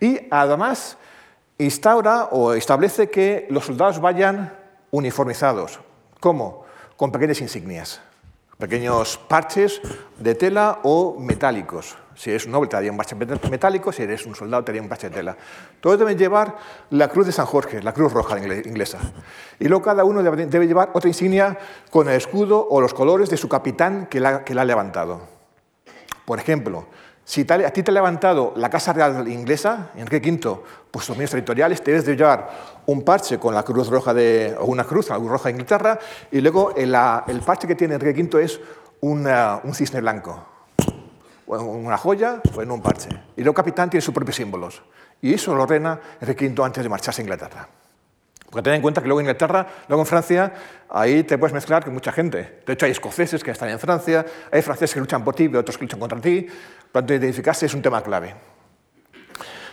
Y 0.00 0.18
además 0.30 0.96
instaura 1.58 2.24
o 2.32 2.54
establece 2.54 3.10
que 3.10 3.46
los 3.50 3.66
soldados 3.66 4.00
vayan 4.00 4.52
uniformizados. 4.90 5.80
¿Cómo? 6.18 6.64
Con 6.96 7.12
pequeñas 7.12 7.40
insignias, 7.40 8.00
pequeños 8.58 9.18
parches 9.28 9.80
de 10.18 10.34
tela 10.34 10.80
o 10.82 11.18
metálicos. 11.20 11.96
Si 12.14 12.30
eres 12.30 12.46
un 12.46 12.52
noble 12.52 12.68
te 12.68 12.76
daría 12.76 12.90
un 12.90 12.96
parche 12.96 13.14
metálico, 13.14 13.92
si 13.92 14.02
eres 14.02 14.26
un 14.26 14.34
soldado 14.34 14.64
te 14.64 14.72
daría 14.72 14.82
un 14.82 14.88
parche 14.88 15.08
de 15.08 15.16
tela. 15.16 15.36
Todos 15.80 15.98
deben 15.98 16.18
llevar 16.18 16.56
la 16.90 17.08
cruz 17.08 17.26
de 17.26 17.32
San 17.32 17.46
Jorge, 17.46 17.82
la 17.82 17.92
cruz 17.92 18.12
roja 18.12 18.38
inglesa. 18.38 18.98
Y 19.58 19.68
luego 19.68 19.84
cada 19.84 20.04
uno 20.04 20.22
debe 20.22 20.66
llevar 20.66 20.90
otra 20.92 21.08
insignia 21.08 21.58
con 21.90 22.08
el 22.08 22.16
escudo 22.16 22.66
o 22.68 22.80
los 22.80 22.94
colores 22.94 23.30
de 23.30 23.36
su 23.36 23.48
capitán 23.48 24.06
que 24.06 24.20
la, 24.20 24.44
que 24.44 24.54
la 24.54 24.62
ha 24.62 24.64
levantado. 24.64 25.20
Por 26.24 26.38
ejemplo, 26.38 26.86
si 27.24 27.46
a 27.48 27.72
ti 27.72 27.82
te 27.82 27.90
ha 27.90 27.94
levantado 27.94 28.52
la 28.56 28.68
Casa 28.68 28.92
Real 28.92 29.26
inglesa, 29.28 29.90
Enrique 29.96 30.30
V, 30.30 30.60
pues 30.90 31.08
los 31.08 31.16
medios 31.16 31.30
territoriales, 31.30 31.82
debes 31.82 32.04
de 32.04 32.16
llevar 32.16 32.50
un 32.86 33.02
parche 33.02 33.38
con 33.38 33.54
la 33.54 33.62
cruz 33.62 33.88
roja 33.88 34.12
de, 34.12 34.56
una 34.60 34.84
cruz 34.84 35.08
roja 35.08 35.48
de 35.48 35.50
Inglaterra, 35.52 35.98
y 36.30 36.40
luego 36.40 36.74
el, 36.76 36.94
el 37.26 37.40
parche 37.40 37.66
que 37.66 37.74
tiene 37.74 37.94
Enrique 37.94 38.22
V 38.22 38.44
es 38.44 38.60
un 39.00 39.74
cisne 39.74 40.00
blanco 40.00 40.51
una 41.60 41.98
joya 41.98 42.40
o 42.54 42.62
en 42.62 42.70
un 42.70 42.80
parche. 42.80 43.10
Y 43.36 43.42
luego 43.42 43.54
capitán 43.54 43.90
tiene 43.90 44.02
sus 44.02 44.14
propios 44.14 44.36
símbolos. 44.36 44.82
Y 45.20 45.34
eso 45.34 45.54
lo 45.54 45.62
ordena 45.62 46.00
Enrique 46.20 46.48
V 46.48 46.64
antes 46.64 46.82
de 46.82 46.88
marcharse 46.88 47.22
a 47.22 47.24
Inglaterra. 47.24 47.68
Porque 48.52 48.64
ten 48.64 48.74
en 48.74 48.82
cuenta 48.82 49.00
que 49.00 49.06
luego 49.06 49.20
en 49.20 49.24
Inglaterra, 49.24 49.66
luego 49.88 50.02
en 50.02 50.06
Francia, 50.06 50.52
ahí 50.90 51.22
te 51.22 51.38
puedes 51.38 51.54
mezclar 51.54 51.84
con 51.84 51.94
mucha 51.94 52.12
gente. 52.12 52.60
De 52.66 52.74
hecho, 52.74 52.84
hay 52.84 52.92
escoceses 52.92 53.42
que 53.42 53.50
están 53.50 53.70
en 53.70 53.78
Francia, 53.78 54.26
hay 54.50 54.60
franceses 54.60 54.92
que 54.92 55.00
luchan 55.00 55.24
por 55.24 55.34
ti 55.34 55.48
y 55.50 55.56
otros 55.56 55.78
que 55.78 55.84
luchan 55.84 55.98
contra 55.98 56.20
ti. 56.20 56.42
Por 56.42 57.00
tanto, 57.00 57.14
identificarse 57.14 57.64
es 57.64 57.72
un 57.72 57.80
tema 57.80 58.02
clave. 58.02 58.34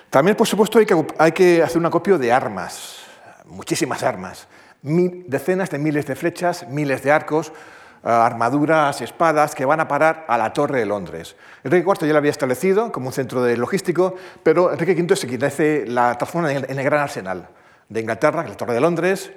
También, 0.09 0.37
por 0.37 0.47
supuesto, 0.47 0.79
hay 0.79 0.85
que, 0.85 1.05
hay 1.17 1.31
que 1.33 1.61
hacer 1.61 1.77
un 1.77 1.85
acopio 1.87 2.17
de 2.17 2.31
armas, 2.31 3.01
muchísimas 3.45 4.01
armas. 4.01 4.47
decenas 4.81 5.69
de 5.69 5.77
miles 5.77 6.05
de 6.05 6.15
flechas, 6.15 6.65
miles 6.69 7.03
de 7.03 7.11
arcos, 7.11 7.51
armaduras, 8.03 9.01
espadas 9.01 9.55
que 9.55 9.65
van 9.65 9.79
a 9.79 9.87
parar 9.87 10.25
a 10.27 10.37
la 10.37 10.53
Torre 10.53 10.79
de 10.79 10.85
Londres. 10.85 11.35
Enrique 11.63 11.87
IV 11.87 12.07
ya 12.07 12.13
lo 12.13 12.19
había 12.19 12.31
establecido 12.31 12.91
como 12.91 13.07
un 13.07 13.13
centro 13.13 13.43
de 13.43 13.57
logístico, 13.57 14.15
pero 14.43 14.71
Enrique 14.71 14.93
V 15.01 15.15
se 15.15 15.27
quitace 15.27 15.85
la 15.87 16.15
transforma 16.17 16.51
en 16.53 16.79
el, 16.79 16.83
gran 16.83 17.01
arsenal 17.01 17.49
de 17.87 17.99
Inglaterra, 17.99 18.43
que 18.43 18.49
la 18.49 18.57
Torre 18.57 18.73
de 18.73 18.81
Londres, 18.81 19.31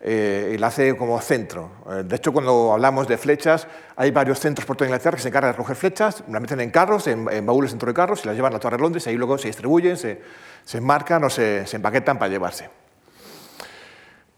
eh, 0.00 0.52
y 0.54 0.58
la 0.58 0.68
hace 0.68 0.96
como 0.96 1.20
centro. 1.20 1.70
Eh, 1.90 2.02
de 2.04 2.16
hecho, 2.16 2.32
cuando 2.32 2.72
hablamos 2.72 3.08
de 3.08 3.18
flechas, 3.18 3.66
hay 3.96 4.10
varios 4.10 4.38
centros 4.38 4.66
por 4.66 4.76
toda 4.76 4.88
Inglaterra 4.88 5.16
que 5.16 5.22
se 5.22 5.28
encargan 5.28 5.50
de 5.50 5.52
recoger 5.52 5.76
flechas, 5.76 6.24
las 6.28 6.40
meten 6.40 6.60
en 6.60 6.70
carros, 6.70 7.06
en, 7.06 7.24
baúles 7.46 7.72
dentro 7.72 7.88
de 7.88 7.94
carros, 7.94 8.24
y 8.24 8.28
las 8.28 8.36
llevan 8.36 8.52
a 8.52 8.56
la 8.56 8.60
Torre 8.60 8.76
de 8.76 8.82
Londres, 8.82 9.06
y 9.06 9.10
ahí 9.10 9.16
luego 9.16 9.38
se 9.38 9.48
distribuyen, 9.48 9.96
se, 9.96 10.20
se 10.64 10.78
enmarcan 10.78 11.24
o 11.24 11.30
se 11.30 11.64
empaquetan 11.72 12.18
para 12.18 12.30
llevarse. 12.30 12.70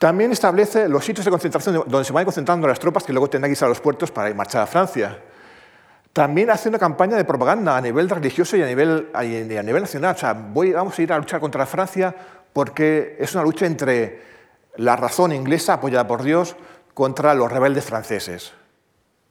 También 0.00 0.32
establece 0.32 0.88
los 0.88 1.04
sitios 1.04 1.26
de 1.26 1.30
concentración 1.30 1.84
donde 1.86 2.04
se 2.06 2.12
van 2.14 2.24
concentrando 2.24 2.66
las 2.66 2.78
tropas 2.78 3.04
que 3.04 3.12
luego 3.12 3.28
tendrán 3.28 3.52
que 3.52 3.58
ir 3.58 3.64
a 3.66 3.68
los 3.68 3.82
puertos 3.82 4.10
para 4.10 4.32
marchar 4.32 4.62
a 4.62 4.66
Francia. 4.66 5.18
También 6.14 6.48
hace 6.48 6.70
una 6.70 6.78
campaña 6.78 7.18
de 7.18 7.26
propaganda 7.26 7.76
a 7.76 7.82
nivel 7.82 8.08
religioso 8.08 8.56
y 8.56 8.62
a 8.62 8.66
nivel, 8.66 9.10
a 9.12 9.22
nivel 9.22 9.82
nacional. 9.82 10.14
O 10.14 10.18
sea, 10.18 10.32
voy, 10.32 10.72
vamos 10.72 10.98
a 10.98 11.02
ir 11.02 11.12
a 11.12 11.18
luchar 11.18 11.38
contra 11.38 11.66
Francia 11.66 12.16
porque 12.54 13.18
es 13.20 13.34
una 13.34 13.42
lucha 13.42 13.66
entre 13.66 14.22
la 14.76 14.96
razón 14.96 15.32
inglesa 15.32 15.74
apoyada 15.74 16.06
por 16.06 16.22
Dios 16.22 16.56
contra 16.94 17.34
los 17.34 17.52
rebeldes 17.52 17.84
franceses. 17.84 18.54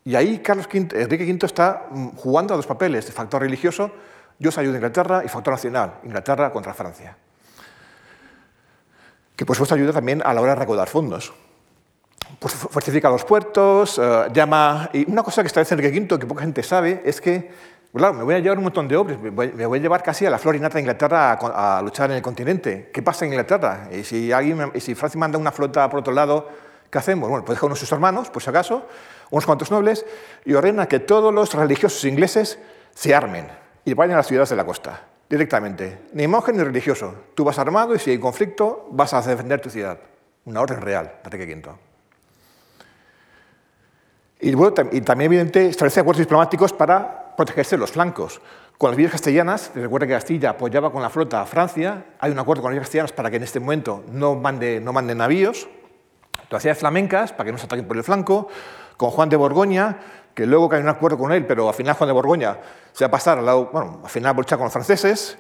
Y 0.04 0.14
ahí 0.14 0.38
Carlos 0.38 0.68
V, 0.72 1.02
Enrique 1.02 1.24
V 1.24 1.48
está 1.48 1.88
mm, 1.90 2.10
jugando 2.10 2.54
a 2.54 2.58
dos 2.58 2.68
papeles, 2.68 3.08
de 3.08 3.12
factor 3.12 3.42
religioso, 3.42 3.90
Dios 4.38 4.56
ayuda 4.60 4.74
a 4.74 4.78
Inglaterra, 4.78 5.24
y 5.26 5.30
factor 5.30 5.56
nacional, 5.56 5.96
Inglaterra 6.04 6.52
contra 6.52 6.76
Francia 6.76 7.18
que 9.40 9.46
por 9.46 9.56
supuesto 9.56 9.76
ayuda 9.76 9.94
también 9.94 10.22
a 10.26 10.34
la 10.34 10.42
hora 10.42 10.52
de 10.54 10.60
recaudar 10.60 10.90
fondos. 10.90 11.32
Pues 12.40 12.54
fortifica 12.54 13.10
los 13.10 13.24
puertos, 13.24 13.98
eh, 13.98 14.28
llama... 14.34 14.90
Y 14.92 15.10
una 15.10 15.24
cosa 15.24 15.42
que 15.42 15.48
establece 15.48 15.76
Enrique 15.76 15.98
V 15.98 16.20
que 16.20 16.28
poca 16.28 16.42
gente 16.42 16.62
sabe 16.62 17.02
es 17.06 17.22
que, 17.22 17.50
claro, 17.96 18.16
me 18.16 18.24
voy 18.24 18.36
a 18.36 18.40
llevar 18.40 18.58
un 18.58 18.66
montón 18.66 18.90
de 18.90 18.98
hombres, 18.98 19.18
me 19.18 19.30
voy, 19.30 19.80
a 19.80 19.82
llevar 19.82 20.04
casi 20.04 20.26
a 20.26 20.30
la 20.30 20.38
flor 20.40 20.58
innata 20.58 20.74
de 20.74 20.82
Inglaterra 20.82 21.40
a, 21.40 21.82
luchar 21.82 22.12
en 22.12 22.18
el 22.18 22.22
continente. 22.22 22.92
¿Qué 22.94 23.02
pasa 23.02 23.24
en 23.24 23.32
Inglaterra? 23.32 23.88
Y 23.94 24.04
si, 24.04 24.30
alguien, 24.34 24.74
y 24.74 24.94
Francia 24.94 25.18
manda 25.18 25.38
una 25.38 25.54
flota 25.54 25.90
por 25.90 26.02
otro 26.02 26.12
lado, 26.12 26.50
¿qué 26.92 26.98
hacemos? 26.98 27.30
Bueno, 27.30 27.46
pues 27.46 27.56
deja 27.56 27.66
unos 27.66 27.80
sus 27.80 27.90
hermanos, 27.94 28.30
por 28.30 28.44
si 28.44 28.50
acaso, 28.50 28.88
unos 29.30 29.46
cuantos 29.46 29.72
nobles, 29.72 30.06
y 30.44 30.54
ordena 30.54 30.86
que 30.86 31.00
todos 31.00 31.34
los 31.34 31.54
religiosos 31.54 32.04
ingleses 32.04 32.60
se 32.94 33.16
armen 33.16 33.48
y 33.86 33.94
vayan 33.94 34.16
a 34.16 34.18
las 34.18 34.28
ciudades 34.28 34.50
de 34.50 34.58
la 34.58 34.66
costa 34.66 35.00
directamente, 35.30 36.00
ni 36.14 36.28
monje 36.28 36.52
ni 36.52 36.64
religioso. 36.64 37.14
Tú 37.36 37.44
vas 37.44 37.60
armado 37.60 37.96
y 37.96 38.00
si 38.00 38.12
hay 38.12 38.20
conflicto 38.20 38.88
vas 38.92 39.14
a 39.14 39.22
defender 39.22 39.62
tu 39.62 39.70
ciudad. 39.70 40.00
Una 40.46 40.62
orden 40.62 40.82
real, 40.82 41.20
Enrique 41.24 41.54
V. 41.54 41.70
Y, 44.42 44.56
bueno, 44.56 44.90
y 44.92 45.02
también, 45.02 45.32
evidente, 45.32 45.68
establece 45.68 46.00
acuerdos 46.00 46.20
diplomáticos 46.20 46.74
para 46.74 47.36
protegerse 47.36 47.78
los 47.78 47.92
flancos. 47.92 48.42
Con 48.78 48.92
las 48.92 48.98
villas 48.98 49.12
castellanas, 49.12 49.72
recuerda 49.76 50.08
que 50.08 50.14
Castilla 50.14 50.52
apoyaba 50.52 50.92
con 50.92 51.02
la 51.02 51.10
flota 51.10 51.42
a 51.42 51.46
Francia, 51.46 52.06
hay 52.20 52.32
un 52.32 52.40
acuerdo 52.40 52.64
con 52.64 52.72
las 52.72 52.76
villas 52.76 52.88
castellanas 52.88 53.12
para 53.12 53.30
que 53.30 53.36
en 53.36 53.44
este 53.44 53.60
momento 53.60 54.06
no 54.10 54.36
mande, 54.36 54.80
no 54.80 54.94
mande 54.94 55.14
navíos, 55.14 55.68
hacía 56.50 56.74
flamencas 56.74 57.34
para 57.34 57.46
que 57.46 57.52
no 57.52 57.58
se 57.58 57.66
ataquen 57.66 57.86
por 57.86 57.98
el 57.98 58.04
flanco, 58.04 58.48
con 58.96 59.12
Juan 59.12 59.30
de 59.30 59.36
Borgoña, 59.36 59.98
que 60.34 60.46
luego 60.46 60.72
hay 60.74 60.82
un 60.82 60.90
acuerdo 60.90 61.18
con 61.18 61.32
él, 61.32 61.46
pero 61.46 61.68
al 61.68 61.74
final 61.74 61.96
Juan 61.96 62.08
de 62.08 62.14
Borgoña 62.14 62.58
se 62.94 63.04
va 63.04 63.08
a 63.08 63.12
pasar 63.12 63.40
al 63.40 63.46
lado, 63.46 63.70
bueno, 63.72 64.02
al 64.04 64.10
final 64.10 64.36
luchar 64.36 64.58
con 64.58 64.66
los 64.66 64.74
franceses, 64.74 65.38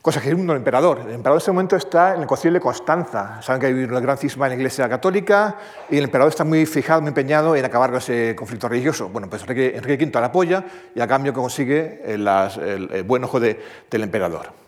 cosa 0.00 0.20
que 0.20 0.30
es 0.30 0.34
el 0.34 0.50
emperador. 0.50 1.00
El 1.00 1.14
emperador 1.14 1.36
en 1.36 1.42
ese 1.42 1.52
momento 1.52 1.76
está 1.76 2.14
en 2.14 2.22
el 2.22 2.26
concilio 2.26 2.54
de 2.54 2.60
Constanza. 2.60 3.40
Saben 3.40 3.60
que 3.60 3.68
hay 3.68 3.72
un 3.72 4.02
gran 4.02 4.18
cisma 4.18 4.46
en 4.46 4.50
la 4.50 4.56
Iglesia 4.56 4.88
Católica 4.88 5.56
y 5.88 5.98
el 5.98 6.04
emperador 6.04 6.30
está 6.30 6.44
muy 6.44 6.66
fijado, 6.66 7.00
muy 7.00 7.08
empeñado 7.08 7.54
en 7.54 7.64
acabar 7.64 7.90
con 7.90 7.98
ese 7.98 8.34
conflicto 8.36 8.68
religioso. 8.68 9.08
Bueno, 9.08 9.30
pues 9.30 9.42
Enrique, 9.42 9.76
Enrique 9.76 10.04
V 10.04 10.20
la 10.20 10.26
apoya 10.26 10.64
y 10.94 11.00
a 11.00 11.06
cambio 11.06 11.32
consigue 11.32 12.02
el, 12.04 12.26
el 12.26 13.02
buen 13.04 13.22
ojo 13.24 13.38
del 13.38 13.56
emperador. 13.90 14.61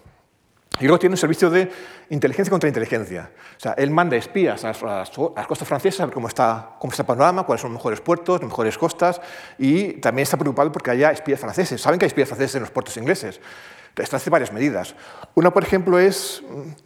Y 0.80 0.84
luego 0.84 0.98
tiene 0.98 1.14
un 1.14 1.18
servicio 1.18 1.50
de 1.50 1.70
inteligencia 2.10 2.50
contra 2.50 2.68
inteligencia. 2.68 3.30
O 3.56 3.60
sea, 3.60 3.72
él 3.72 3.90
manda 3.90 4.16
espías 4.16 4.64
a 4.64 4.68
las, 4.68 5.10
costas 5.10 5.68
francesas 5.68 6.00
a 6.00 6.06
ver 6.06 6.14
cómo 6.14 6.28
está, 6.28 6.76
cómo 6.80 6.90
está 6.90 7.02
el 7.02 7.06
panorama, 7.06 7.44
cuáles 7.44 7.62
son 7.62 7.72
los 7.72 7.78
mejores 7.78 8.00
puertos, 8.00 8.40
las 8.40 8.48
mejores 8.48 8.76
costas, 8.76 9.20
y 9.56 9.94
también 9.94 10.24
está 10.24 10.36
preocupado 10.36 10.72
porque 10.72 10.90
haya 10.90 11.12
espías 11.12 11.38
franceses. 11.38 11.80
Saben 11.80 11.98
que 11.98 12.06
hay 12.06 12.08
espías 12.08 12.28
franceses 12.28 12.56
en 12.56 12.62
los 12.62 12.70
puertos 12.70 12.96
ingleses. 12.96 13.40
Esto 13.96 14.16
hace 14.16 14.28
varias 14.28 14.52
medidas. 14.52 14.96
Una, 15.34 15.52
por 15.52 15.62
ejemplo, 15.62 16.00
es 16.00 16.42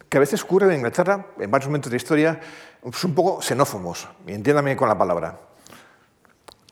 que 0.07 0.17
a 0.17 0.19
veces 0.19 0.43
ocurre 0.43 0.67
en 0.67 0.75
Inglaterra, 0.75 1.25
en 1.39 1.49
varios 1.49 1.67
momentos 1.67 1.89
de 1.89 1.95
la 1.95 1.97
historia, 1.97 2.39
pues 2.81 3.03
un 3.03 3.15
poco 3.15 3.41
xenófobos, 3.41 4.07
y 4.27 4.33
entiéndame 4.33 4.75
con 4.75 4.87
la 4.87 4.97
palabra. 4.97 5.48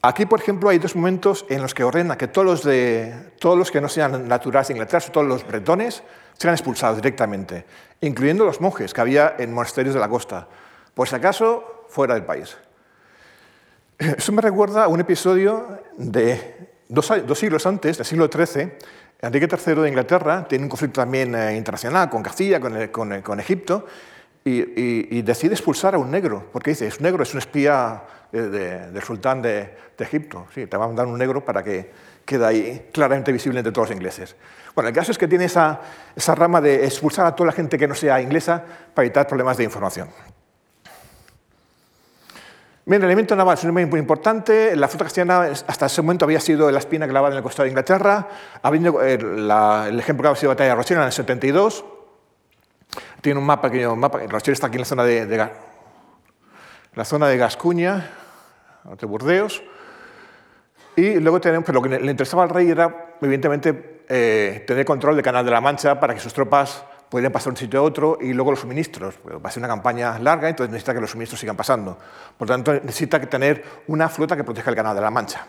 Aquí, 0.07 0.25
por 0.25 0.39
ejemplo, 0.39 0.69
hay 0.69 0.79
dos 0.79 0.95
momentos 0.95 1.45
en 1.49 1.61
los 1.61 1.73
que 1.73 1.83
ordena 1.83 2.17
que 2.17 2.29
todos 2.29 2.63
los, 2.63 3.71
que 3.71 3.81
no 3.81 3.89
sean 3.89 4.25
naturales 4.25 4.69
de 4.69 4.75
Inglaterra, 4.75 5.05
todos 5.11 5.27
los 5.27 5.45
bretones, 5.45 6.01
sean 6.37 6.53
expulsados 6.53 6.95
directamente, 6.95 7.65
incluyendo 7.99 8.45
los 8.45 8.61
monjes 8.61 8.93
que 8.93 9.01
había 9.01 9.35
en 9.37 9.53
monasterios 9.53 9.95
de 9.95 9.99
la 9.99 10.07
costa, 10.07 10.47
por 10.93 11.09
si 11.09 11.15
acaso 11.15 11.83
fuera 11.89 12.13
del 12.13 12.23
país. 12.23 12.55
Eso 13.97 14.31
me 14.31 14.41
recuerda 14.41 14.85
a 14.85 14.87
un 14.87 15.01
episodio 15.01 15.81
de 15.97 16.69
dos, 16.87 17.11
siglos 17.37 17.65
antes, 17.65 17.97
del 17.97 18.05
siglo 18.05 18.29
XIII. 18.31 18.77
Enrique 19.23 19.49
III 19.51 19.75
de 19.75 19.89
Inglaterra 19.89 20.47
tiene 20.47 20.63
un 20.63 20.69
conflicto 20.69 21.01
también 21.01 21.35
eh, 21.35 21.57
internacional 21.57 22.09
con 22.09 22.23
Castilla, 22.23 22.61
con, 22.61 23.39
Egipto, 23.41 23.85
y, 24.45 25.21
decide 25.21 25.55
expulsar 25.55 25.95
a 25.95 25.97
un 25.97 26.09
negro, 26.09 26.45
porque 26.53 26.69
dice, 26.69 26.87
es 26.87 27.01
negro, 27.01 27.23
es 27.23 27.33
un 27.33 27.39
espía 27.39 28.03
del 28.31 29.01
sultán 29.01 29.41
de, 29.41 29.87
Egipto. 29.99 30.47
Sí, 30.53 30.67
te 30.67 30.77
va 30.77 30.85
a 30.85 30.87
mandar 30.87 31.07
un 31.07 31.17
negro 31.17 31.43
para 31.43 31.63
que 31.63 31.91
quede 32.23 32.45
ahí 32.45 32.89
claramente 32.91 33.31
visible 33.31 33.59
entre 33.59 33.71
todos 33.71 33.89
los 33.89 33.95
ingleses. 33.95 34.35
Bueno, 34.75 34.89
el 34.89 34.93
caso 34.93 35.11
es 35.11 35.17
que 35.17 35.27
tiene 35.27 35.45
esa, 35.45 35.81
esa 36.15 36.35
rama 36.35 36.61
de 36.61 36.85
expulsar 36.85 37.25
a 37.25 37.35
toda 37.35 37.47
la 37.47 37.53
gente 37.53 37.77
que 37.79 37.87
no 37.87 37.95
sea 37.95 38.21
inglesa 38.21 38.63
para 38.93 39.05
evitar 39.05 39.27
problemas 39.27 39.57
de 39.57 39.63
información. 39.63 40.09
Bien, 42.85 43.01
el 43.01 43.07
elemento 43.07 43.35
naval 43.35 43.57
es 43.57 43.63
un 43.65 43.71
elemento 43.71 43.91
muy 43.91 43.99
importante. 43.99 44.73
La 44.75 44.87
flota 44.87 45.03
castellana 45.03 45.51
hasta 45.67 45.87
ese 45.87 46.01
momento 46.01 46.23
había 46.23 46.39
sido 46.39 46.71
la 46.71 46.79
espina 46.79 47.05
clavada 47.05 47.33
en 47.33 47.37
el 47.37 47.43
costado 47.43 47.63
de 47.63 47.71
Inglaterra. 47.71 48.29
Habiendo, 48.61 49.01
el, 49.01 49.19
eh, 49.19 49.23
la, 49.39 49.87
el 49.89 49.99
ejemplo 49.99 50.23
que 50.23 50.27
había 50.29 50.39
sido 50.39 50.51
la 50.51 50.55
batalla 50.55 50.69
de 50.69 50.75
Rochelle 50.75 51.01
en 51.01 51.07
el 51.07 51.11
72. 51.11 51.83
Tiene 53.19 53.39
un 53.39 53.45
mapa, 53.45 53.69
pequeño 53.69 53.93
mapa. 53.97 54.19
Rochelle 54.29 54.53
está 54.53 54.67
aquí 54.67 54.75
en 54.75 54.81
la 54.81 54.85
zona 54.85 55.03
de 55.03 55.25
la 56.93 57.05
zona 57.05 57.27
de 57.27 57.37
Gascuña, 57.37 58.09
de 58.99 59.05
Burdeos. 59.05 59.63
Y 60.95 61.19
luego 61.19 61.39
tenemos, 61.39 61.65
pero 61.65 61.81
lo 61.81 61.87
que 61.87 61.99
le 61.99 62.11
interesaba 62.11 62.43
al 62.43 62.49
rey 62.49 62.69
era, 62.69 63.15
evidentemente, 63.21 64.03
eh, 64.09 64.63
tener 64.65 64.85
control 64.85 65.15
del 65.15 65.23
Canal 65.23 65.45
de 65.45 65.51
la 65.51 65.61
Mancha 65.61 65.99
para 65.99 66.13
que 66.13 66.19
sus 66.19 66.33
tropas 66.33 66.83
pueden 67.09 67.31
pasar 67.31 67.45
de 67.45 67.49
un 67.51 67.57
sitio 67.57 67.79
a 67.79 67.83
otro 67.83 68.17
y 68.19 68.33
luego 68.33 68.51
los 68.51 68.59
suministros. 68.61 69.15
Va 69.25 69.49
a 69.49 69.51
ser 69.51 69.61
una 69.61 69.67
campaña 69.67 70.17
larga, 70.19 70.49
entonces 70.49 70.71
necesita 70.71 70.93
que 70.93 71.01
los 71.01 71.11
suministros 71.11 71.39
sigan 71.39 71.55
pasando. 71.55 71.97
Por 72.37 72.47
tanto, 72.47 72.73
necesita 72.73 73.19
tener 73.21 73.63
una 73.87 74.09
flota 74.09 74.35
que 74.35 74.43
proteja 74.43 74.69
el 74.69 74.75
Canal 74.75 74.95
de 74.95 75.01
la 75.01 75.11
Mancha. 75.11 75.45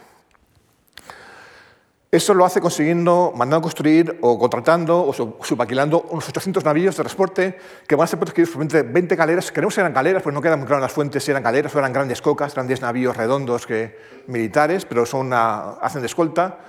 Eso 2.10 2.32
lo 2.32 2.46
hace 2.46 2.62
consiguiendo, 2.62 3.34
mandando 3.36 3.60
construir 3.60 4.18
o 4.22 4.38
contratando 4.38 5.06
o 5.06 5.12
subaquilando 5.12 6.06
unos 6.08 6.26
800 6.26 6.64
navíos 6.64 6.96
de 6.96 7.02
transporte 7.02 7.58
que 7.86 7.96
van 7.96 8.04
a 8.04 8.06
ser 8.06 8.18
protegidos 8.18 8.48
por 8.48 8.66
20 8.66 9.14
galeras. 9.14 9.52
Que 9.52 9.60
eran 9.60 9.92
galeras, 9.92 10.22
pues 10.22 10.34
no 10.34 10.40
quedan 10.40 10.58
muy 10.58 10.66
claro 10.66 10.78
en 10.78 10.84
las 10.84 10.92
fuentes 10.92 11.22
si 11.22 11.30
eran 11.30 11.42
galeras 11.42 11.74
o 11.74 11.78
eran 11.78 11.92
grandes 11.92 12.22
cocas, 12.22 12.54
grandes 12.54 12.80
navíos 12.80 13.14
redondos 13.14 13.66
que, 13.66 13.98
militares, 14.26 14.86
pero 14.86 15.04
son 15.04 15.34
hacen 15.34 16.00
de 16.00 16.06
escolta, 16.06 16.60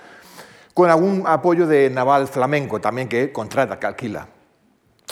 con 0.74 0.90
algún 0.90 1.24
apoyo 1.26 1.66
de 1.68 1.90
naval 1.90 2.28
flamenco 2.28 2.82
también 2.82 3.08
que 3.08 3.32
contrata, 3.32 3.80
que 3.80 3.88
alquila. 3.88 4.28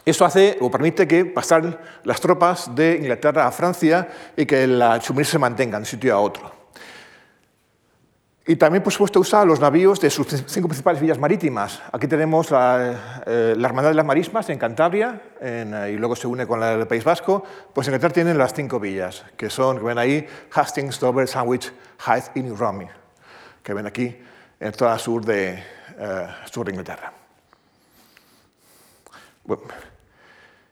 Eso 0.04 0.26
hace 0.26 0.58
o 0.60 0.70
permite 0.70 1.08
que 1.08 1.24
pasen 1.24 1.78
las 2.04 2.20
tropas 2.20 2.76
de 2.76 2.98
Inglaterra 2.98 3.48
a 3.48 3.52
Francia 3.52 4.10
y 4.36 4.46
que 4.46 4.66
el 4.66 4.84
suministro 5.02 5.38
se 5.38 5.40
mantenga 5.40 5.78
de 5.78 5.84
un 5.84 5.86
sitio 5.86 6.14
a 6.14 6.20
otro. 6.20 6.57
Y 8.50 8.56
también, 8.56 8.82
por 8.82 8.94
supuesto, 8.94 9.20
usa 9.20 9.44
los 9.44 9.60
navíos 9.60 10.00
de 10.00 10.10
sus 10.10 10.26
cinco 10.48 10.70
principales 10.70 11.02
villas 11.02 11.20
marítimas. 11.20 11.82
Aquí 11.92 12.08
tenemos 12.08 12.50
la, 12.50 13.22
eh, 13.26 13.54
Hermandad 13.62 13.90
de 13.90 13.96
las 13.96 14.06
Marismas 14.06 14.50
en 14.50 14.58
Cantabria 14.58 15.22
eh, 15.42 15.92
y 15.94 15.98
luego 15.98 16.16
se 16.16 16.28
une 16.28 16.48
con 16.48 16.62
la 16.62 16.78
del 16.78 16.88
País 16.88 17.04
Vasco. 17.04 17.44
Pues 17.74 17.88
en 17.88 17.94
Inglaterra 17.94 18.14
tienen 18.14 18.38
las 18.38 18.54
cinco 18.54 18.80
villas, 18.80 19.26
que 19.36 19.50
son, 19.50 19.80
que 19.80 19.84
ven 19.84 19.98
ahí, 19.98 20.26
Hastings, 20.54 20.98
Dover, 20.98 21.28
Sandwich, 21.28 21.74
Hythe 22.00 22.40
y 22.40 22.44
New 22.44 22.56
Romney, 22.56 22.88
que 23.62 23.74
ven 23.74 23.86
aquí 23.86 24.16
en 24.62 24.72
toda 24.72 24.92
la 24.92 25.00
sur 25.00 25.26
de, 25.26 25.62
eh, 26.00 26.28
sur 26.50 26.66
de 26.66 26.72
Inglaterra. 26.72 27.12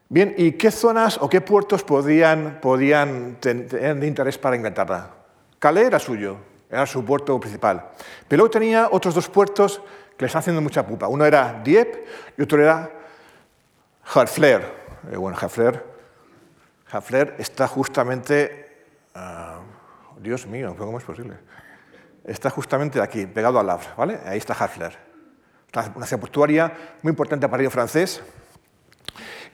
Bien, 0.08 0.34
¿y 0.38 0.54
qué 0.54 0.72
zonas 0.72 1.18
o 1.22 1.28
qué 1.28 1.42
puertos 1.42 1.84
podían, 1.84 2.60
podían 2.62 3.36
tener 3.42 4.00
de 4.00 4.08
interés 4.08 4.38
para 4.38 4.56
Inglaterra? 4.56 5.10
Calais 5.60 5.88
era 5.88 6.00
suyo, 6.00 6.38
era 6.70 6.86
su 6.86 7.04
puerto 7.04 7.40
principal. 7.40 7.92
Pero 8.28 8.42
luego 8.42 8.52
tenía 8.52 8.90
otros 8.92 9.16
dos 9.16 9.30
puertos 9.30 9.82
que 10.18 10.24
le 10.24 10.28
están 10.28 10.40
haciendo 10.40 10.62
mucha 10.62 10.86
pupa. 10.86 11.08
Uno 11.08 11.26
era 11.26 11.62
Dieppe 11.64 12.06
y 12.38 12.42
otro 12.42 12.62
era 12.62 12.90
Harfleur. 14.14 14.62
Eh, 15.12 15.18
bueno, 15.18 15.38
Harfleur, 15.38 17.36
está 17.38 17.68
justamente... 17.68 18.86
Ah, 19.14 19.60
Dios 20.18 20.48
mío, 20.48 20.76
¿cómo 20.78 20.98
es 20.98 21.04
posible? 21.04 21.36
Está 22.24 22.50
justamente 22.50 23.02
aquí, 23.02 23.26
pegado 23.26 23.60
al 23.60 23.70
Havre, 23.70 23.88
¿vale? 23.98 24.20
Ahí 24.26 24.38
está 24.38 24.54
Harfleur. 24.54 24.94
Una 25.96 26.06
ciudad 26.06 26.22
portuaria 26.22 26.74
muy 27.02 27.12
importante 27.12 27.50
para 27.50 27.62
el 27.62 27.70
francés 27.70 28.24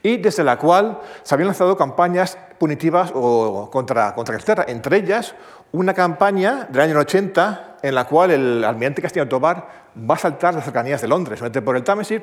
y 0.02 0.16
desde 0.16 0.44
la 0.44 0.56
cual 0.58 1.00
se 1.22 1.34
habían 1.34 1.48
lanzado 1.48 1.76
campañas 1.76 2.38
punitivas 2.58 3.10
o 3.14 3.68
contra, 3.70 4.14
contra 4.14 4.34
Inglaterra, 4.34 4.64
entre 4.68 4.98
ellas 4.98 5.34
una 5.72 5.94
campaña 5.94 6.68
del 6.70 6.82
año 6.82 6.98
80 6.98 7.78
en 7.82 7.94
la 7.94 8.04
cual 8.04 8.30
el 8.30 8.64
almirante 8.64 9.02
Castillo 9.02 9.26
Tobar 9.26 9.68
va 9.98 10.14
a 10.14 10.18
saltar 10.18 10.54
las 10.54 10.64
cercanías 10.64 11.00
de 11.00 11.08
Londres, 11.08 11.38
se 11.38 11.44
mete 11.44 11.62
por 11.62 11.76
el 11.76 11.82
Támesis 11.82 12.20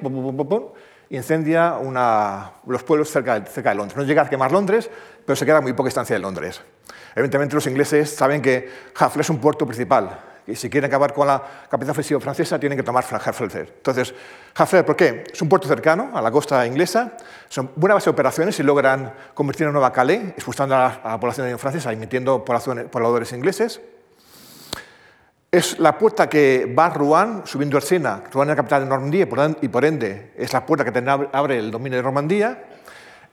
y 1.10 1.16
incendia 1.16 1.76
los 2.68 2.84
pueblos 2.84 3.10
cerca, 3.10 3.40
de 3.40 3.76
Londres. 3.76 3.98
No 3.98 4.04
llega 4.04 4.22
a 4.22 4.30
quemar 4.30 4.52
Londres, 4.52 4.90
pero 5.26 5.36
se 5.36 5.46
queda 5.46 5.60
muy 5.62 5.74
poca 5.74 5.88
distancia 5.88 6.16
de 6.16 6.22
Londres. 6.22 6.62
Evidentemente 7.16 7.56
los 7.56 7.66
ingleses 7.68 8.16
saben 8.16 8.42
que 8.42 8.70
Hafle 8.96 9.22
es 9.22 9.30
un 9.30 9.40
puerto 9.40 9.66
principal, 9.66 10.20
y 10.50 10.56
si 10.56 10.70
quieren 10.70 10.90
acabar 10.90 11.14
con 11.14 11.28
la 11.28 11.42
capital 11.70 11.92
ofensiva 11.92 12.20
francesa, 12.20 12.60
tienen 12.60 12.78
que 12.78 12.84
tomar 12.84 13.06
Harfleur. 13.10 13.68
Entonces, 13.78 14.14
Harfleur, 14.56 14.86
¿por 14.86 14.96
qué? 14.96 15.24
Es 15.32 15.42
un 15.42 15.50
puerto 15.50 15.68
cercano 15.68 16.12
a 16.14 16.22
la 16.22 16.32
costa 16.32 16.66
inglesa, 16.66 17.14
son 17.48 17.72
buena 17.76 17.96
base 17.96 18.06
de 18.06 18.12
operaciones 18.12 18.60
y 18.60 18.64
logran 18.64 19.14
convertir 19.34 19.68
en 19.68 19.74
Nueva 19.74 19.94
Calais, 19.94 20.30
expulsando 20.30 20.76
a 20.76 21.02
la, 21.04 21.20
población 21.20 21.58
francesa 21.60 21.94
y 21.94 21.96
metiendo 21.96 22.44
pobladores 22.44 23.32
ingleses. 23.32 23.82
Es 25.52 25.80
la 25.80 25.98
puerta 25.98 26.30
que 26.30 26.74
va 26.78 26.86
a 26.86 26.90
Rouen, 26.92 27.42
subiendo 27.46 27.78
el 27.78 27.84
Sena. 27.84 28.24
Rouen 28.32 28.50
es 28.50 28.52
la 28.52 28.56
capital 28.56 28.84
de 28.84 28.90
Normandía 28.90 29.28
y 29.62 29.68
por 29.68 29.86
ende 29.86 30.34
es 30.38 30.54
la 30.54 30.66
puerta 30.66 30.86
que 30.86 31.28
abre 31.34 31.58
el 31.58 31.72
dominio 31.72 31.98
de 31.98 32.04
Normandía 32.04 32.64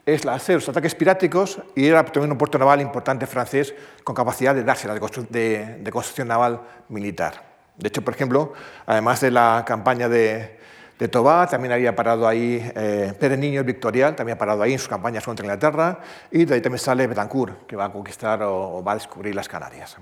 es 0.06 0.24
hacer 0.24 0.54
los 0.54 0.68
ataques 0.68 0.94
piráticos 0.94 1.60
y 1.74 1.88
era 1.88 2.04
también 2.04 2.30
un 2.30 2.38
puerto 2.38 2.58
naval 2.58 2.80
importante 2.80 3.26
francés 3.26 3.74
con 4.04 4.14
capacidad 4.14 4.54
de 4.54 4.62
darse 4.62 4.88
de, 4.88 5.78
de, 5.80 5.90
construcción 5.90 6.28
naval 6.28 6.60
militar. 6.88 7.42
De 7.76 7.88
hecho, 7.88 8.02
por 8.02 8.14
ejemplo, 8.14 8.52
además 8.86 9.20
de 9.20 9.32
la 9.32 9.64
campaña 9.66 10.08
de, 10.08 10.58
de 10.96 11.08
Toba, 11.08 11.48
también 11.48 11.72
había 11.72 11.94
parado 11.96 12.26
ahí 12.28 12.70
eh, 12.76 13.12
Pere 13.18 13.36
Niño 13.36 13.60
el 13.60 13.66
Victorial, 13.66 14.14
también 14.14 14.36
ha 14.36 14.38
parado 14.38 14.62
ahí 14.62 14.74
en 14.74 14.78
sus 14.78 14.88
campañas 14.88 15.24
contra 15.24 15.44
Inglaterra, 15.44 15.98
y 16.30 16.44
de 16.44 16.54
ahí 16.54 16.60
también 16.60 16.78
sale 16.78 17.06
Betancourt, 17.08 17.66
que 17.66 17.74
va 17.74 17.86
a 17.86 17.92
conquistar 17.92 18.42
o, 18.44 18.82
va 18.84 18.92
a 18.92 18.94
descubrir 18.94 19.34
las 19.34 19.48
Canarias. 19.48 19.96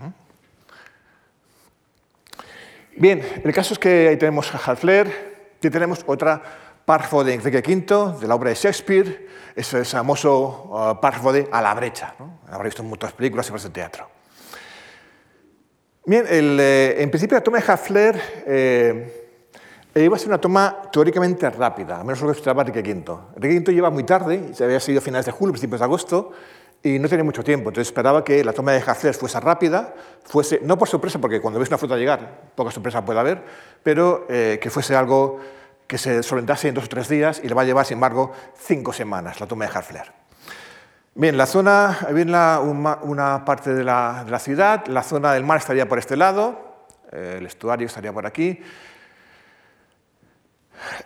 Bien, 2.96 3.22
el 3.42 3.52
caso 3.52 3.72
es 3.72 3.80
que 3.80 4.08
ahí 4.08 4.16
tenemos 4.18 4.54
a 4.54 4.58
Halfler, 4.58 5.34
y 5.60 5.70
tenemos 5.70 6.04
otra 6.06 6.42
párrafo 6.84 7.24
de 7.24 7.34
Enrique 7.34 7.58
V, 7.58 8.20
de 8.20 8.28
la 8.28 8.34
obra 8.34 8.50
de 8.50 8.56
Shakespeare, 8.56 9.28
ese 9.54 9.84
famoso 9.84 10.70
uh, 10.70 11.00
párrafo 11.00 11.32
de 11.32 11.48
A 11.50 11.62
la 11.62 11.74
brecha. 11.74 12.14
¿no? 12.18 12.40
Habrá 12.48 12.64
visto 12.64 12.82
muchas 12.82 13.12
películas 13.12 13.46
y 13.46 13.50
obras 13.50 13.62
de 13.64 13.70
teatro. 13.70 14.08
Bien, 16.06 16.26
eh, 16.28 16.96
en 16.98 17.08
principio 17.10 17.38
la 17.38 17.42
toma 17.42 17.58
de 17.58 17.72
Hafler 17.72 18.44
eh, 18.46 19.30
iba 19.94 20.16
a 20.16 20.18
ser 20.18 20.28
una 20.28 20.38
toma 20.38 20.82
teóricamente 20.92 21.48
rápida, 21.48 21.98
al 21.98 22.04
menos 22.04 22.20
lo 22.20 22.26
que 22.26 22.36
esperaba 22.36 22.60
Enrique 22.60 22.80
V. 22.80 23.18
Enrique 23.36 23.60
V 23.60 23.72
lleva 23.72 23.88
muy 23.88 24.04
tarde, 24.04 24.52
se 24.52 24.64
había 24.64 24.80
sido 24.80 24.98
a 24.98 25.00
finales 25.00 25.24
de 25.24 25.32
julio, 25.32 25.52
principios 25.52 25.80
de 25.80 25.84
agosto, 25.84 26.32
y 26.82 26.98
no 26.98 27.08
tenía 27.08 27.24
mucho 27.24 27.42
tiempo, 27.42 27.70
entonces 27.70 27.88
esperaba 27.88 28.22
que 28.22 28.44
la 28.44 28.52
toma 28.52 28.72
de 28.72 28.82
Hafler 28.86 29.14
fuese 29.14 29.40
rápida, 29.40 29.94
fuese, 30.24 30.60
no 30.62 30.76
por 30.76 30.88
sorpresa, 30.88 31.18
porque 31.18 31.40
cuando 31.40 31.58
ves 31.58 31.70
una 31.70 31.78
flota 31.78 31.96
llegar, 31.96 32.50
poca 32.54 32.70
sorpresa 32.70 33.02
puede 33.02 33.20
haber, 33.20 33.42
pero 33.82 34.26
eh, 34.28 34.58
que 34.60 34.68
fuese 34.68 34.94
algo 34.94 35.40
que 35.86 35.98
se 35.98 36.22
solventase 36.22 36.68
en 36.68 36.74
dos 36.74 36.84
o 36.84 36.88
tres 36.88 37.08
días 37.08 37.40
y 37.42 37.48
le 37.48 37.54
va 37.54 37.62
a 37.62 37.64
llevar, 37.64 37.86
sin 37.86 37.96
embargo, 37.96 38.32
cinco 38.56 38.92
semanas 38.92 39.40
la 39.40 39.46
toma 39.46 39.66
de 39.66 39.72
Harfler. 39.76 40.12
Bien, 41.16 41.36
la 41.36 41.46
zona, 41.46 42.08
bien 42.12 42.28
una, 42.30 43.44
parte 43.44 43.72
de 43.72 43.84
la, 43.84 44.38
ciudad, 44.40 44.86
la 44.88 45.02
zona 45.02 45.32
del 45.32 45.44
mar 45.44 45.58
estaría 45.58 45.88
por 45.88 45.98
este 45.98 46.16
lado, 46.16 46.88
eh, 47.12 47.36
el 47.38 47.46
estuario 47.46 47.86
estaría 47.86 48.12
por 48.12 48.26
aquí. 48.26 48.60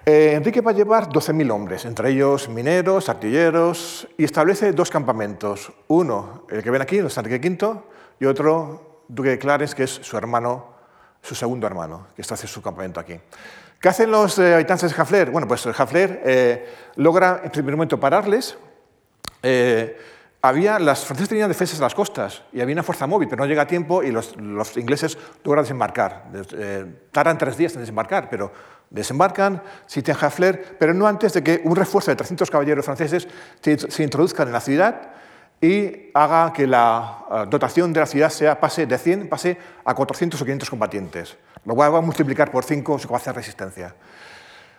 Eh, 0.07 0.33
Enrique 0.35 0.63
va 0.63 0.71
a 0.71 0.75
llevar 0.75 1.09
12.000 1.09 1.51
hombres, 1.51 1.85
entre 1.85 2.11
ellos 2.11 2.49
mineros, 2.49 3.11
artilleros, 3.11 4.09
y 4.17 4.25
establece 4.25 4.73
dos 4.73 4.91
campamentos. 4.91 5.73
Uno, 5.89 6.47
el 6.49 6.63
que 6.63 6.71
ven 6.71 6.81
aquí, 6.81 6.97
donde 6.97 7.09
está 7.09 7.21
Enrique 7.21 7.47
V, 7.47 7.81
y 8.21 8.25
otro, 8.25 9.03
Duque 9.09 9.31
de 9.31 9.39
Clarence, 9.39 9.75
que 9.75 9.85
es 9.85 9.91
su 9.91 10.17
hermano, 10.17 10.75
su 11.21 11.35
segundo 11.35 11.67
hermano, 11.67 12.07
que 12.17 12.23
está 12.23 12.35
haciendo 12.35 12.55
su 12.55 12.63
campamento 12.63 12.99
aquí. 12.99 13.21
¿Qué 13.81 13.89
hacen 13.89 14.11
los 14.11 14.37
eh, 14.41 14.55
habitantes 14.55 14.93
de 14.93 15.01
Hafler? 15.01 15.31
Bueno, 15.31 15.47
pues 15.47 15.65
Hafler 15.67 16.21
eh, 16.25 16.75
logra 16.97 17.43
en 17.45 17.51
primer 17.51 17.77
momento 17.77 18.01
pararles. 18.01 18.59
Eh, 19.41 19.97
había, 20.43 20.81
las 20.81 21.05
franceses 21.05 21.29
tenían 21.29 21.49
defensas 21.49 21.79
en 21.79 21.85
las 21.85 21.95
costas 21.95 22.43
y 22.53 22.61
había 22.61 22.73
una 22.73 22.83
fuerza 22.83 23.07
móvil, 23.07 23.29
pero 23.29 23.45
no 23.45 23.49
llega 23.49 23.63
a 23.63 23.67
tiempo 23.69 24.03
y 24.03 24.11
los, 24.11 24.35
ingleses 24.77 25.17
logran 25.45 25.63
desembarcar. 25.63 26.25
tardan 27.13 27.39
tres 27.39 27.57
días 27.57 27.75
en 27.75 27.81
desembarcar, 27.81 28.29
pero 28.29 28.53
desembarcan, 28.91 29.63
sitian 29.87 30.17
Hafler, 30.21 30.77
pero 30.79 30.93
no 30.93 31.07
antes 31.07 31.33
de 31.35 31.45
que 31.45 31.61
un 31.65 31.77
refuerzo 31.77 32.11
de 32.11 32.17
300 32.17 32.51
caballeros 32.51 32.85
franceses 32.85 33.29
se, 33.61 33.79
se 33.79 34.03
introduzcan 34.03 34.49
en 34.49 34.55
la 34.55 34.61
ciudad 34.61 35.13
y 35.61 36.11
haga 36.15 36.53
que 36.53 36.67
la 36.67 37.47
dotación 37.49 37.93
de 37.93 38.01
la 38.01 38.07
ciudad 38.07 38.31
sea, 38.31 38.61
pase 38.61 38.87
de 38.87 38.97
100 38.97 39.29
pase 39.29 39.59
a 39.85 39.95
400 39.95 40.41
o 40.41 40.45
500 40.45 40.71
combatientes. 40.71 41.37
Lo 41.65 41.75
va 41.75 41.87
a 41.87 42.01
multiplicar 42.01 42.51
por 42.51 42.65
5 42.65 42.99
su 42.99 43.09
capacidad 43.09 43.35
de 43.35 43.41
resistencia. 43.41 43.95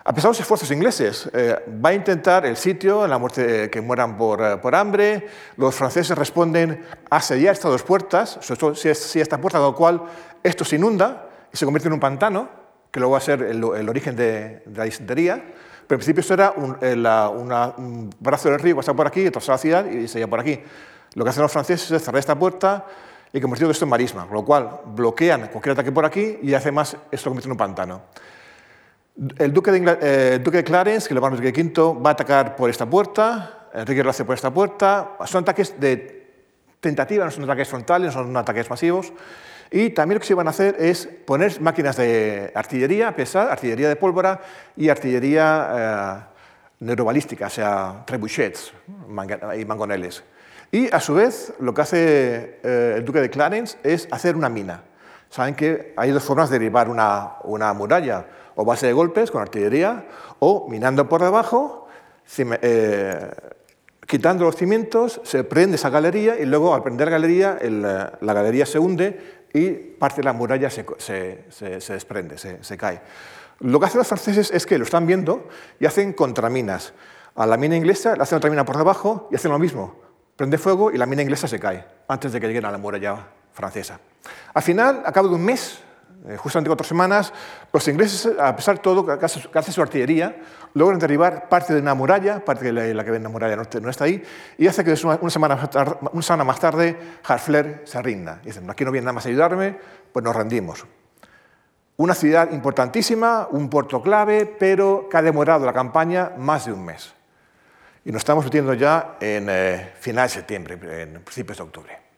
A 0.06 0.14
pesar 0.14 0.30
de 0.30 0.32
los 0.32 0.40
esfuerzos 0.40 0.72
ingleses, 0.72 1.30
eh, 1.34 1.56
va 1.86 1.90
a 1.90 1.94
intentar 1.94 2.46
el 2.46 2.56
sitio, 2.56 3.06
la 3.06 3.18
muerte, 3.18 3.70
que 3.70 3.82
mueran 3.82 4.18
por, 4.18 4.42
eh, 4.42 4.58
por, 4.58 4.74
hambre. 4.74 5.28
Los 5.58 5.76
franceses 5.76 6.18
responden 6.18 6.84
a 7.10 7.22
sellar 7.22 7.54
estas 7.54 7.72
dos 7.72 7.84
puertas, 7.84 8.40
si, 8.42 8.96
si 8.96 9.20
esta 9.20 9.40
puerta, 9.40 9.60
con 9.60 9.68
lo 9.68 9.76
cual 9.76 10.02
esto 10.42 10.64
se 10.64 10.78
inunda 10.78 11.30
y 11.54 11.58
se 11.58 11.66
convierte 11.66 11.90
en 11.90 11.94
un 11.94 12.00
pantano, 12.00 12.50
que 12.92 13.00
luego 13.00 13.12
va 13.12 13.18
a 13.18 13.22
ser 13.22 13.44
el, 13.44 13.64
origen 13.64 14.16
de, 14.16 14.64
la 14.74 14.86
disentería. 14.86 15.44
Pero 15.90 15.96
en 15.96 16.06
principio 16.06 16.22
esto 16.22 16.36
era 16.36 16.52
un, 16.52 16.78
un 17.84 18.12
brazo 18.20 18.52
del 18.52 18.60
río, 18.60 18.76
pasa 18.76 18.94
por 18.94 19.08
aquí, 19.08 19.26
a 19.26 19.32
la 19.34 19.58
ciudad 19.58 19.90
y 19.90 20.08
se 20.08 20.28
por 20.28 20.40
aquí. 20.40 20.60
Lo 21.16 21.24
que 21.24 21.32
hacen 21.32 21.42
los 21.42 21.52
franceses 21.52 21.90
es 21.90 22.04
cerrar 22.04 22.20
esta 22.20 22.38
puerta 22.38 22.86
y 23.34 23.42
convertir 23.42 23.68
esto 23.72 23.86
en 23.86 23.90
marisma, 23.90 24.28
con 24.28 24.36
lo 24.36 24.46
cual 24.46 24.70
bloquean 24.86 25.48
cualquier 25.48 25.74
ataque 25.74 25.92
por 25.92 26.06
aquí 26.06 26.38
y 26.44 26.54
hace 26.54 26.72
más 26.72 26.96
esto 27.10 27.32
convierte 27.32 27.48
en 27.48 27.54
un 27.54 27.58
pantano. 27.58 28.02
El 29.40 29.52
duque 29.52 29.72
de, 29.72 29.98
eh, 30.00 30.40
duque 30.44 30.58
de 30.58 30.64
Clarence, 30.64 31.08
que 31.08 31.16
lo 31.16 31.22
va 31.22 31.30
a 31.30 31.32
Enrique 31.32 31.60
V, 31.60 32.00
va 32.00 32.12
a 32.12 32.14
atacar 32.14 32.56
por 32.56 32.70
esta 32.70 32.88
puerta, 32.88 33.70
Enrique 33.74 34.04
lo 34.04 34.12
hace 34.12 34.26
por 34.26 34.36
esta 34.36 34.54
puerta. 34.54 35.18
Son 35.26 35.42
ataques 35.42 35.80
de 35.80 36.54
tentativa, 36.80 37.26
no 37.26 37.32
son 37.32 37.46
ataques 37.46 37.68
frontales, 37.68 38.16
no 38.16 38.22
son 38.26 38.38
ataques 38.38 38.70
masivos. 38.70 39.12
Y 39.72 39.92
también 39.92 40.16
lo 40.16 40.22
que 40.22 40.28
se 40.28 40.34
van 40.34 40.48
a 40.48 40.50
hacer 40.50 40.76
es 40.80 41.08
poner 41.26 41.62
máquinas 41.62 41.98
de 41.98 42.52
artillería 42.56 43.16
pesada, 43.16 43.52
artillería 43.52 43.88
de 43.88 43.96
pólvora 43.96 44.42
y 44.76 44.90
artillería 44.90 45.70
eh, 45.72 46.86
neurobalística, 46.86 47.48
o 47.48 47.50
sea, 47.50 48.04
trebuchets 48.06 48.74
y 49.58 49.66
mangoneles. 49.66 50.24
Y 50.72 50.94
a 50.94 51.00
su 51.00 51.14
vez, 51.16 51.54
lo 51.60 51.74
que 51.74 51.82
hace 51.82 52.60
eh, 52.64 52.96
el 52.98 53.06
duque 53.06 53.22
de 53.22 53.30
Clarence 53.30 53.78
es 53.84 54.08
hacer 54.12 54.36
una 54.36 54.50
mina. 54.50 54.84
Saben 55.30 55.54
que 55.54 55.94
hay 55.96 56.12
dos 56.12 56.24
formas 56.24 56.50
de 56.50 56.58
derribar 56.58 56.90
una, 56.90 57.34
una 57.44 57.72
muralla, 57.74 58.26
o 58.56 58.66
base 58.66 58.88
de 58.88 58.94
golpes 58.94 59.30
con 59.30 59.42
artillería, 59.42 60.06
o 60.40 60.68
minando 60.68 61.08
por 61.08 61.22
debajo, 61.22 61.88
eh, 62.38 63.32
quitando 64.08 64.46
los 64.46 64.56
cimientos, 64.56 65.22
se 65.24 65.44
prende 65.44 65.76
esa 65.76 65.90
galería 65.92 66.40
y 66.40 66.46
luego 66.46 66.74
al 66.74 66.82
prender 66.82 67.08
la 67.08 67.12
galería, 67.12 67.60
la 67.62 68.34
galería 68.34 68.66
se 68.66 68.80
hunde 68.80 69.39
y 69.54 69.72
parte 69.72 70.18
de 70.18 70.24
la 70.24 70.34
muralla 70.34 70.70
se, 70.70 70.86
se, 70.98 71.82
se 71.82 71.94
desprende, 71.94 72.38
se, 72.38 72.78
cae. 72.78 73.02
Lo 73.60 73.80
que 73.80 73.86
hacen 73.88 74.00
los 74.00 74.08
franceses 74.08 74.52
es 74.52 74.66
que 74.66 74.78
lo 74.78 74.84
están 74.84 75.06
viendo 75.06 75.50
y 75.80 75.86
hacen 75.86 76.14
contraminas. 76.14 76.94
A 77.36 77.46
la 77.46 77.58
mina 77.58 77.76
inglesa 77.76 78.16
le 78.16 78.24
hacen 78.24 78.38
otra 78.38 78.50
mina 78.50 78.66
por 78.66 78.78
debajo 78.78 79.28
y 79.32 79.36
hacen 79.36 79.52
lo 79.52 79.60
mismo 79.60 80.10
prende 80.40 80.58
fuego 80.58 80.90
y 80.90 80.98
la 80.98 81.06
mina 81.06 81.22
inglesa 81.22 81.50
se 81.50 81.60
cae 81.60 81.84
antes 82.08 82.32
de 82.32 82.40
que 82.40 82.48
lleguen 82.48 82.64
a 82.64 82.72
la 82.72 82.78
muralla 82.78 83.28
francesa. 83.52 84.00
Al 84.54 84.64
final, 84.64 85.04
a 85.06 85.12
cabo 85.12 85.28
de 85.28 85.36
un 85.36 85.44
mes, 85.44 85.82
justamente 86.38 86.70
cuatro 86.70 86.86
semanas, 86.86 87.34
los 87.72 87.88
ingleses, 87.88 88.30
a 88.40 88.56
pesar 88.56 88.76
de 88.76 88.82
todo, 88.82 89.04
gracias 89.04 89.48
a 89.54 89.72
su 89.72 89.82
artillería, 89.82 90.38
logran 90.74 91.00
derribar 91.00 91.48
parte 91.48 91.74
de 91.74 91.82
una 91.82 91.94
muralla, 91.94 92.44
parte 92.44 92.72
de 92.72 92.94
la, 92.94 93.04
que 93.04 93.12
ven 93.12 93.24
la 93.24 93.30
muralla 93.30 93.56
no, 93.56 93.90
está 93.90 94.04
ahí, 94.04 94.22
y 94.58 94.68
hace 94.68 94.84
que 94.84 94.96
una 95.04 95.30
semana, 95.30 96.44
más 96.44 96.60
tarde 96.60 97.00
Harfler 97.24 97.84
se 97.86 98.02
rinda. 98.02 98.42
Dicen, 98.44 98.70
aquí 98.70 98.84
no 98.84 98.92
viene 98.92 99.06
nada 99.06 99.14
más 99.14 99.26
a 99.26 99.30
ayudarme, 99.30 99.78
pues 100.12 100.24
nos 100.24 100.36
rendimos. 100.36 100.86
Una 101.98 102.14
ciudad 102.14 102.52
importantísima, 102.52 103.48
un 103.52 103.70
puerto 103.70 104.02
clave, 104.02 104.46
pero 104.46 105.08
que 105.10 105.18
ha 105.18 105.22
demorado 105.22 105.66
la 105.66 105.74
campaña 105.74 106.32
más 106.38 106.66
de 106.66 106.74
un 106.74 106.86
mes. 106.86 107.14
Y 108.06 108.12
nos 108.12 108.22
estamos 108.22 108.46
metiendo 108.46 108.74
ya 108.74 109.18
en 109.20 109.48
eh, 109.50 109.92
final 110.00 110.28
de 110.28 110.34
septiembre, 110.34 111.02
en 111.02 111.22
principios 111.22 111.58
de 111.58 111.64
octubre. 111.64 112.09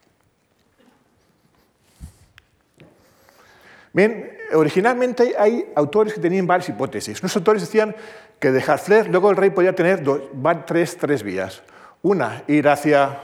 Bien, 3.94 4.38
originalmente 4.54 5.36
hay 5.38 5.72
autores 5.76 6.14
que 6.14 6.22
tenían 6.22 6.48
varias 6.48 6.70
hipótesis. 6.70 7.22
Unos 7.22 7.36
autores 7.36 7.62
decían 7.62 7.96
que 8.39 8.52
de 8.52 8.64
Harfler 8.66 9.10
luego 9.10 9.30
el 9.32 9.38
rey 9.38 9.50
podía 9.50 9.76
tener 9.76 10.04
dos, 10.04 10.22
tres, 10.66 10.98
tres 10.98 11.24
vías. 11.24 11.62
Una, 12.02 12.44
ir 12.48 12.68
hacia, 12.70 13.20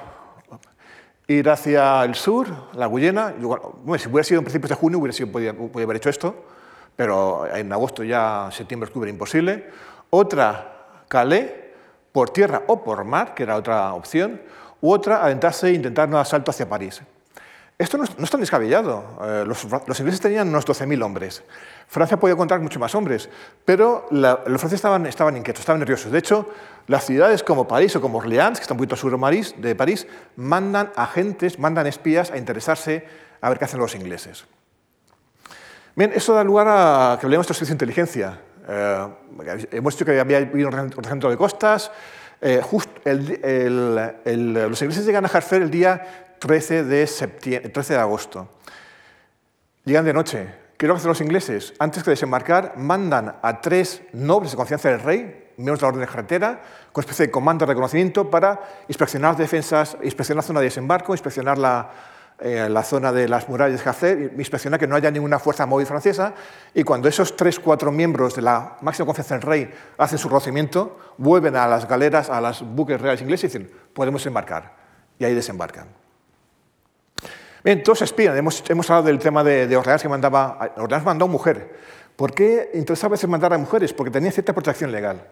ir 1.27 1.49
hacia 1.49 2.03
el 2.03 2.15
sur, 2.15 2.47
la 2.73 2.85
Guyena. 2.85 3.33
Si 3.97 4.09
hubiera 4.09 4.23
sido 4.23 4.39
en 4.39 4.43
principios 4.43 4.69
de 4.69 4.75
junio, 4.75 4.99
hubiera 4.99 5.13
sido, 5.13 5.29
haber 5.35 5.97
hecho 5.97 6.09
esto, 6.09 6.35
pero 6.95 7.47
en 7.55 7.71
agosto 7.71 8.03
ya, 8.03 8.49
septiembre, 8.51 8.87
octubre, 8.87 9.09
imposible. 9.09 9.69
Otra, 10.09 11.03
Calais, 11.07 11.49
por 12.11 12.29
tierra 12.31 12.63
o 12.67 12.83
por 12.83 13.05
mar, 13.05 13.33
que 13.33 13.43
era 13.43 13.55
otra 13.55 13.93
opción, 13.93 14.41
u 14.81 14.91
otra, 14.91 15.23
adentrarse 15.23 15.69
e 15.69 15.73
intentar 15.73 16.09
un 16.09 16.15
asalto 16.15 16.51
hacia 16.51 16.67
París. 16.67 17.01
Esto 17.79 17.99
no 17.99 18.05
es, 18.05 18.31
tan 18.31 18.39
descabellado. 18.39 19.19
Eh, 19.21 19.43
los, 19.45 19.63
ingleses 19.99 20.19
tenían 20.19 20.47
unos 20.49 20.65
12.000 20.65 21.03
hombres. 21.03 21.43
Francia 21.87 22.17
podía 22.17 22.35
contar 22.35 22.59
mucho 22.59 22.79
más 22.79 22.95
hombres, 22.95 23.29
pero 23.65 24.07
los 24.09 24.59
franceses 24.59 24.83
estaban, 25.07 25.37
inquietos, 25.37 25.59
estaban 25.59 25.79
nerviosos. 25.79 26.11
De 26.11 26.17
hecho, 26.17 26.49
las 26.87 27.05
ciudades 27.05 27.43
como 27.43 27.67
París 27.67 27.95
o 27.95 28.01
como 28.01 28.17
Orleans, 28.17 28.57
que 28.57 28.63
están 28.63 28.77
un 28.77 28.79
poquito 28.79 28.95
sur 28.95 29.11
de 29.11 29.19
París, 29.19 29.53
de 29.57 29.75
París, 29.75 30.07
mandan 30.37 30.91
agentes, 30.95 31.59
mandan 31.59 31.85
espías 31.85 32.31
a 32.31 32.37
interesarse 32.37 33.05
a 33.41 33.49
ver 33.49 33.59
qué 33.59 33.65
hacen 33.65 33.79
los 33.79 33.93
ingleses. 33.93 34.45
Bien, 35.95 36.11
eso 36.15 36.33
da 36.33 36.43
lugar 36.43 36.67
a 36.67 37.17
que 37.19 37.27
hablemos 37.27 37.47
de 37.47 37.53
servicio 37.53 37.73
de 37.73 37.75
inteligencia. 37.75 38.41
Eh, 38.67 39.07
hemos 39.71 39.93
dicho 39.93 40.03
que 40.03 40.19
había 40.19 40.37
habido 40.37 40.69
un 40.69 41.03
centro 41.03 41.29
de 41.29 41.37
costas. 41.37 41.91
Eh, 42.41 42.59
los 44.25 44.81
ingleses 44.81 45.05
llegan 45.05 45.25
a 45.25 45.27
Harfer 45.27 45.61
el 45.61 45.71
día 45.71 46.26
13 46.39 46.83
de, 46.83 47.07
septiembre, 47.07 47.69
13 47.69 47.93
de 47.93 47.99
agosto. 47.99 48.49
Llegan 49.85 50.05
de 50.05 50.13
noche. 50.13 50.67
¿Qué 50.77 50.85
es 50.85 50.87
lo 50.87 50.93
que 50.93 50.99
hacen 50.99 51.09
los 51.09 51.21
ingleses? 51.21 51.73
Antes 51.79 52.03
que 52.03 52.11
desembarcar, 52.11 52.77
mandan 52.77 53.37
a 53.41 53.61
tres 53.61 54.03
nobles 54.13 54.51
de 54.51 54.57
confianza 54.57 54.89
del 54.89 54.99
rey, 54.99 55.47
miembros 55.57 55.79
de 55.79 55.83
la 55.85 55.87
orden 55.87 56.01
de 56.01 56.07
carretera, 56.07 56.61
con 56.91 57.03
especie 57.03 57.25
de 57.25 57.31
comando 57.31 57.65
de 57.65 57.71
reconocimiento 57.71 58.29
para 58.29 58.61
inspeccionar 58.87 59.35
defensas, 59.35 59.97
inspeccionar 60.03 60.43
la 60.43 60.47
zona 60.47 60.59
de 60.59 60.65
desembarco, 60.65 61.13
inspeccionar 61.13 61.57
la, 61.57 61.89
eh, 62.39 62.69
zona 62.83 63.11
de 63.11 63.27
las 63.27 63.49
murallas 63.49 63.83
de 63.83 63.89
Hafez, 63.89 64.31
inspecciona 64.37 64.77
que 64.77 64.85
no 64.85 64.95
haya 64.95 65.09
ninguna 65.09 65.39
fuerza 65.39 65.65
móvil 65.65 65.87
francesa, 65.87 66.35
y 66.75 66.83
cuando 66.83 67.07
esos 67.07 67.35
tres, 67.35 67.59
cuatro 67.59 67.91
miembros 67.91 68.35
de 68.35 68.43
la 68.43 68.77
máxima 68.81 69.07
confianza 69.07 69.33
del 69.33 69.41
rey 69.41 69.73
hacen 69.97 70.19
su 70.19 70.27
reconocimiento, 70.27 70.99
vuelven 71.17 71.55
a 71.55 71.65
las 71.65 71.87
galeras, 71.87 72.29
a 72.29 72.39
los 72.39 72.61
buques 72.61 73.01
reales 73.01 73.21
ingleses 73.21 73.55
y 73.55 73.57
dicen, 73.57 73.75
podemos 73.93 74.23
embarcar. 74.27 74.75
Y 75.17 75.25
ahí 75.25 75.33
desembarcan. 75.33 75.87
Bien, 77.67 77.83
todos 77.83 78.01
espían. 78.01 78.37
Hemos, 78.37 78.63
hablado 78.89 79.03
del 79.03 79.19
tema 79.19 79.43
de, 79.43 79.67
de 79.67 79.97
que 80.01 80.07
mandaba. 80.07 80.71
Orleans 80.77 81.03
mandó 81.03 81.25
a 81.25 81.27
mujer. 81.27 81.75
¿Por 82.15 82.33
qué 82.33 82.71
interesaba 82.73 83.11
a 83.11 83.15
veces 83.15 83.29
mandar 83.29 83.51
a 83.51 83.57
mujeres? 83.57 83.91
Porque 83.91 84.09
tenía 84.09 84.31
cierta 84.31 84.53
protección 84.53 84.89
legal. 84.89 85.27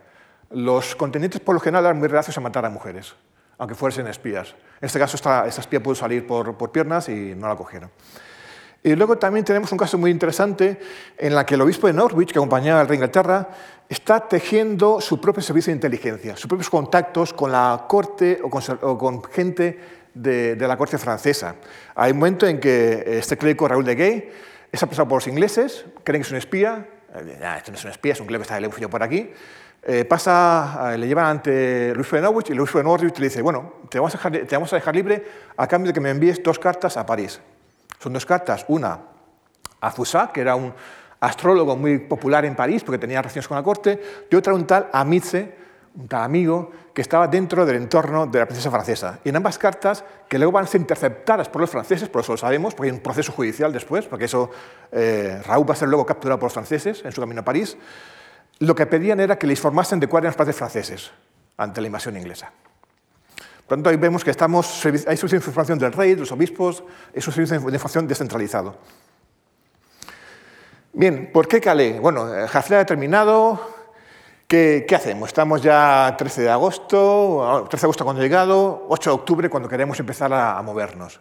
Los 0.50 0.98
continentes 0.98 1.40
por 1.40 1.56
lo 1.56 1.62
general 1.62 1.86
eran 1.86 1.98
muy 1.98 2.10
reacios 2.10 2.38
a 2.38 2.42
matar 2.42 2.66
a 2.66 2.70
mujeres 2.70 3.16
aunque 3.58 3.74
fuesen 3.74 4.08
espías. 4.08 4.54
En 4.82 4.88
este 4.88 5.00
caso, 5.00 5.16
esta, 5.16 5.48
espía 5.48 5.82
pudo 5.82 5.96
salir 5.96 6.28
por, 6.28 6.72
piernas 6.74 7.08
y 7.08 7.34
no 7.36 7.48
la 7.48 7.56
cogieron. 7.56 7.90
Y 8.84 8.94
luego 8.98 9.18
también 9.18 9.46
tenemos 9.46 9.72
un 9.72 9.78
caso 9.78 9.98
muy 9.98 10.12
interesante 10.12 10.78
en 11.18 11.36
la 11.36 11.46
que 11.46 11.56
el 11.56 11.62
obispo 11.62 11.88
de 11.88 11.94
Norwich, 11.94 12.34
que 12.34 12.40
acompañaba 12.40 12.82
al 12.82 12.88
rey 12.90 12.98
de 12.98 13.06
Inglaterra, 13.06 13.48
está 13.88 14.28
tejiendo 14.28 15.00
su 15.00 15.22
propio 15.22 15.42
servicio 15.42 15.72
de 15.72 15.78
inteligencia, 15.78 16.36
sus 16.36 16.48
propios 16.48 16.70
contactos 16.70 17.32
con 17.32 17.54
la 17.54 17.86
corte 17.88 18.42
o 18.44 18.50
con, 18.98 19.24
gente 19.24 20.05
de, 20.16 20.56
la 20.60 20.78
corte 20.78 20.98
francesa. 20.98 21.56
Hay 21.94 22.12
un 22.12 22.18
momento 22.18 22.48
en 22.48 22.60
que 22.60 23.20
este 23.20 23.38
clérigo 23.38 23.68
Raúl 23.68 23.86
de 23.86 23.96
Gay 23.96 24.32
es 24.72 24.82
apresado 24.82 25.08
por 25.08 25.18
los 25.18 25.28
ingleses, 25.28 25.86
creen 26.04 26.22
que 26.22 26.26
es 26.26 26.32
un 26.32 26.38
espía, 26.38 26.88
eh, 27.14 27.38
esto 27.58 27.72
no 27.72 27.78
es 27.78 27.86
un 27.86 27.92
espía, 27.92 28.14
es 28.14 28.20
un 28.20 28.26
clérigo 28.26 28.46
que 28.46 28.54
está 28.54 28.60
de 28.60 28.88
por 28.88 29.04
aquí, 29.04 29.32
eh, 29.88 30.04
pasa, 30.04 30.94
eh, 30.94 30.98
le 30.98 31.08
llevan 31.08 31.28
ante 31.28 31.94
Luis 31.94 32.10
de 32.10 32.22
Norwich 32.22 32.50
y 32.50 32.54
Luis 32.56 32.74
de 32.74 32.84
Norwich 32.84 33.20
le 33.20 33.26
dice, 33.28 33.42
bueno, 33.42 33.74
te 33.90 34.00
vamos, 34.00 34.16
a 34.16 34.18
dejar, 34.18 34.36
a 34.36 34.76
dejar 34.76 34.96
libre 34.96 35.24
a 35.56 35.68
cambio 35.68 35.90
de 35.90 35.94
que 35.94 36.02
me 36.02 36.10
envíes 36.10 36.42
dos 36.42 36.58
cartas 36.58 36.98
a 36.98 37.06
París. 37.06 37.40
Son 38.00 38.12
dos 38.12 38.26
cartas, 38.26 38.66
una 38.68 39.00
a 39.80 39.92
Foussat, 39.92 40.32
que 40.32 40.42
era 40.42 40.56
un 40.56 40.74
astrólogo 41.20 41.76
muy 41.76 42.00
popular 42.00 42.46
en 42.46 42.56
París 42.56 42.84
porque 42.84 42.98
tenía 42.98 43.22
relaciones 43.22 43.48
con 43.48 43.58
la 43.58 43.64
corte, 43.64 44.02
y 44.30 44.36
otra 44.36 44.54
un 44.54 44.66
tal 44.66 44.90
Amice, 44.92 45.42
un 45.42 45.46
tal 45.46 45.56
amigo, 46.12 46.72
que 46.94 47.02
estaba 47.02 47.28
dentro 47.28 47.66
del 47.66 47.78
entorno 47.78 48.28
de 48.28 48.40
la 48.40 48.46
princesa 48.46 48.70
francesa. 48.70 49.20
Y 49.24 49.30
en 49.30 49.36
ambas 49.36 49.58
cartas, 49.58 50.04
que 50.28 50.38
luego 50.38 50.52
van 50.52 50.66
a 50.66 50.68
ser 50.68 50.82
interceptadas 50.82 51.50
por 51.50 51.62
los 51.62 51.70
franceses, 51.70 52.10
por 52.10 52.22
eso 52.22 52.34
lo 52.34 52.38
sabemos, 52.38 52.74
porque 52.74 52.90
hay 52.90 52.96
un 52.96 53.02
proceso 53.02 53.32
judicial 53.32 53.72
después, 53.72 54.06
porque 54.06 54.26
eso 54.26 54.50
eh, 54.92 55.42
Raúl 55.46 55.70
va 55.70 55.74
a 55.74 55.78
ser 55.78 55.88
luego 55.88 56.06
capturado 56.06 56.40
por 56.40 56.48
los 56.48 56.54
franceses 56.54 57.04
en 57.06 57.12
su 57.12 57.22
camino 57.22 57.42
a 57.42 57.46
París, 57.46 57.78
lo 58.60 58.76
que 58.76 58.86
pedían 58.86 59.20
era 59.20 59.38
que 59.38 59.48
le 59.48 59.54
informasen 59.54 60.00
de 60.00 60.08
cuáles 60.08 60.26
eran 60.26 60.30
los 60.32 60.38
planes 60.38 60.56
franceses 60.56 61.12
ante 61.58 61.82
la 61.82 61.88
invasión 61.88 62.16
inglesa. 62.18 62.52
Por 63.68 63.78
lo 63.78 63.84
tanto, 63.84 63.90
ahí 63.90 63.98
vemos 63.98 64.24
que 64.24 64.32
estamos, 64.32 64.86
hay 64.86 65.18
de 65.18 65.36
información 65.36 65.80
del 65.80 65.92
rey, 65.92 66.14
de 66.14 66.22
los 66.22 66.32
obispos, 66.32 66.84
un 67.14 67.22
servicio 67.22 67.60
de 67.60 67.74
información 67.74 68.08
descentralizado. 68.08 68.78
Bien, 70.94 71.30
¿por 71.34 71.48
qué 71.48 71.60
Calais? 71.60 72.00
Bueno, 72.00 72.26
Hafler 72.54 72.80
ha 72.80 72.86
terminado. 72.86 73.75
¿Qué, 74.48 74.86
¿Qué, 74.88 74.96
hacemos? 74.96 75.30
Estamos 75.30 75.64
ya 75.64 76.14
13 76.16 76.44
de 76.44 76.50
agosto, 76.52 77.66
13 77.68 77.82
de 77.82 77.86
agosto 77.88 78.04
cuando 78.04 78.22
ha 78.22 78.26
llegado, 78.26 78.86
8 78.90 79.10
de 79.10 79.14
octubre 79.16 79.50
cuando 79.50 79.68
queremos 79.68 80.00
empezar 80.00 80.32
a, 80.32 80.60
a 80.60 80.62
movernos. 80.62 81.20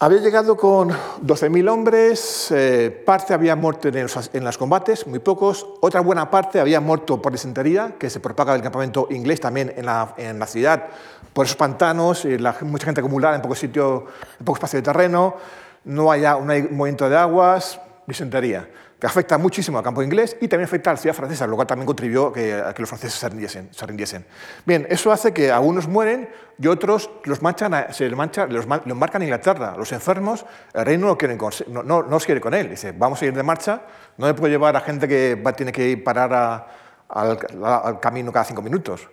Había 0.00 0.18
llegado 0.18 0.56
con 0.56 0.90
12.000 0.90 1.70
hombres, 1.70 2.50
eh, 2.50 2.90
parte 3.06 3.32
había 3.32 3.54
muerto 3.54 3.86
en 3.86 4.02
los, 4.02 4.30
en 4.32 4.42
los, 4.42 4.58
combates, 4.58 5.06
muy 5.06 5.20
pocos, 5.20 5.64
otra 5.80 6.00
buena 6.00 6.28
parte 6.28 6.58
había 6.58 6.80
muerto 6.80 7.22
por 7.22 7.30
disentería, 7.30 7.94
que 7.96 8.10
se 8.10 8.18
propaga 8.18 8.54
del 8.54 8.62
campamento 8.62 9.06
inglés 9.10 9.40
también 9.40 9.72
en 9.76 9.86
la, 9.86 10.14
en 10.16 10.40
la 10.40 10.46
ciudad, 10.46 10.88
por 11.32 11.46
esos 11.46 11.56
pantanos, 11.56 12.24
y 12.24 12.38
la, 12.38 12.56
mucha 12.62 12.86
gente 12.86 13.02
acumulada 13.02 13.36
en 13.36 13.42
poco 13.42 13.54
sitio, 13.54 14.06
en 14.40 14.44
poco 14.44 14.56
espacio 14.56 14.80
de 14.80 14.82
terreno, 14.82 15.36
no 15.84 16.10
hay, 16.10 16.22
no 16.22 16.50
hay 16.50 16.62
movimiento 16.64 17.08
de 17.08 17.16
aguas, 17.16 17.80
disentería 18.04 18.68
que 19.04 19.08
afecta 19.08 19.36
muchísimo 19.36 19.76
al 19.76 19.84
campo 19.84 20.02
inglés 20.02 20.34
y 20.40 20.48
también 20.48 20.64
afecta 20.64 20.88
a 20.88 20.94
la 20.94 20.96
ciudad 20.96 21.14
francesa, 21.14 21.46
lo 21.46 21.56
cual 21.56 21.66
también 21.66 21.84
contribuyó 21.84 22.32
que, 22.32 22.54
a 22.54 22.72
que 22.72 22.80
los 22.80 22.88
franceses 22.88 23.20
se 23.20 23.28
rindiesen, 23.28 23.68
se 23.70 23.84
rindiesen, 23.84 24.24
Bien, 24.64 24.86
eso 24.88 25.12
hace 25.12 25.34
que 25.34 25.52
algunos 25.52 25.86
mueren 25.86 26.26
y 26.58 26.68
otros 26.68 27.10
los, 27.24 27.42
manchan, 27.42 27.92
se 27.92 28.08
manchan, 28.08 28.50
los, 28.50 28.64
los 28.66 28.96
marcan 28.96 29.20
a 29.20 29.24
Inglaterra. 29.26 29.74
Los 29.76 29.92
enfermos, 29.92 30.46
el 30.72 30.86
reino 30.86 31.06
no, 31.08 31.18
quieren, 31.18 31.36
no, 31.36 31.82
no, 31.82 32.02
no, 32.02 32.08
los 32.08 32.24
quiere 32.24 32.40
con 32.40 32.54
él. 32.54 32.70
Dice, 32.70 32.92
vamos 32.92 33.20
a 33.20 33.26
ir 33.26 33.34
de 33.34 33.42
marcha, 33.42 33.82
no 34.16 34.26
le 34.26 34.32
puedo 34.32 34.50
llevar 34.50 34.74
a 34.74 34.80
gente 34.80 35.06
que 35.06 35.38
tiene 35.54 35.70
que 35.70 35.86
ir 35.86 36.02
parar 36.02 36.32
a, 36.32 36.66
al, 37.10 37.38
al 37.62 38.00
camino 38.00 38.32
cada 38.32 38.46
cinco 38.46 38.62
minutos. 38.62 39.06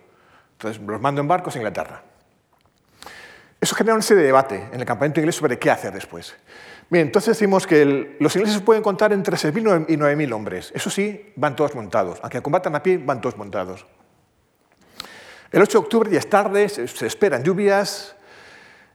Entonces, 0.54 0.82
los 0.82 1.02
mando 1.02 1.20
en 1.20 1.28
barcos 1.28 1.54
a 1.56 1.58
Inglaterra. 1.58 2.02
Eso 3.60 3.76
genera 3.76 3.96
una 3.96 4.04
serie 4.04 4.22
de 4.22 4.28
debate 4.28 4.70
en 4.72 4.80
el 4.80 4.86
campamento 4.86 5.20
inglés 5.20 5.36
sobre 5.36 5.60
qué 5.60 5.70
hacer 5.70 5.92
después. 5.92 6.34
Bien, 6.92 7.08
entonces 7.08 7.38
decimos 7.38 7.66
que 7.66 7.84
el, 7.84 8.18
los 8.20 8.36
ingleses 8.36 8.62
pueden 8.62 8.84
contar 8.84 9.14
entre 9.14 9.38
6.000 9.38 9.86
y 9.88 9.96
9.000 9.96 10.34
hombres. 10.34 10.74
Eso 10.76 10.90
sí, 10.90 11.32
van 11.38 11.56
todos 11.56 11.74
montados. 11.74 12.20
Aunque 12.22 12.42
combatan 12.42 12.76
a 12.76 12.84
pie, 12.84 12.98
van 12.98 13.22
todos 13.22 13.38
montados. 13.38 13.86
El 15.54 15.62
8 15.62 15.72
de 15.72 15.84
octubre 15.86 16.12
ya 16.12 16.20
es 16.20 16.30
tarde, 16.30 16.68
se, 16.68 16.90
se 16.90 17.08
esperan 17.08 17.44
lluvias. 17.46 18.14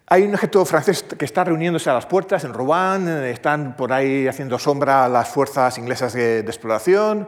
Hay 0.09 0.25
un 0.25 0.35
ejército 0.35 0.67
francés 0.67 1.05
que 1.05 1.25
está 1.25 1.45
reuniéndose 1.45 1.89
a 1.89 1.95
las 1.95 2.05
puertas 2.05 2.45
en 2.45 2.53
Rouen, 2.53 3.09
están 3.09 3.75
por 3.77 3.91
ahí 3.95 4.29
haciendo 4.29 4.59
sombra 4.59 5.07
a 5.07 5.09
las 5.09 5.31
fuerzas 5.31 5.79
inglesas 5.79 6.13
de, 6.13 6.43
de 6.43 6.49
exploración. 6.51 7.27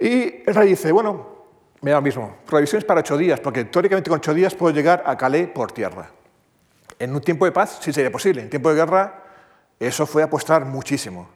Y 0.00 0.42
el 0.46 0.54
rey 0.54 0.70
dice, 0.70 0.90
bueno, 0.90 1.36
me 1.82 1.90
da 1.90 1.98
lo 1.98 2.02
mismo, 2.02 2.38
provisiones 2.46 2.86
para 2.86 3.00
ocho 3.00 3.18
días, 3.18 3.40
porque 3.40 3.66
teóricamente 3.66 4.08
con 4.08 4.20
ocho 4.20 4.32
días 4.32 4.54
puedo 4.54 4.74
llegar 4.74 5.02
a 5.04 5.18
Calais 5.18 5.48
por 5.48 5.70
tierra. 5.72 6.10
En 6.98 7.14
un 7.14 7.20
tiempo 7.20 7.44
de 7.44 7.52
paz 7.52 7.76
sí 7.82 7.92
sería 7.92 8.10
posible, 8.10 8.40
en 8.40 8.48
tiempo 8.48 8.70
de 8.70 8.76
guerra 8.76 9.25
eso 9.78 10.06
fue 10.06 10.22
apostar 10.22 10.64
muchísimo. 10.64 11.28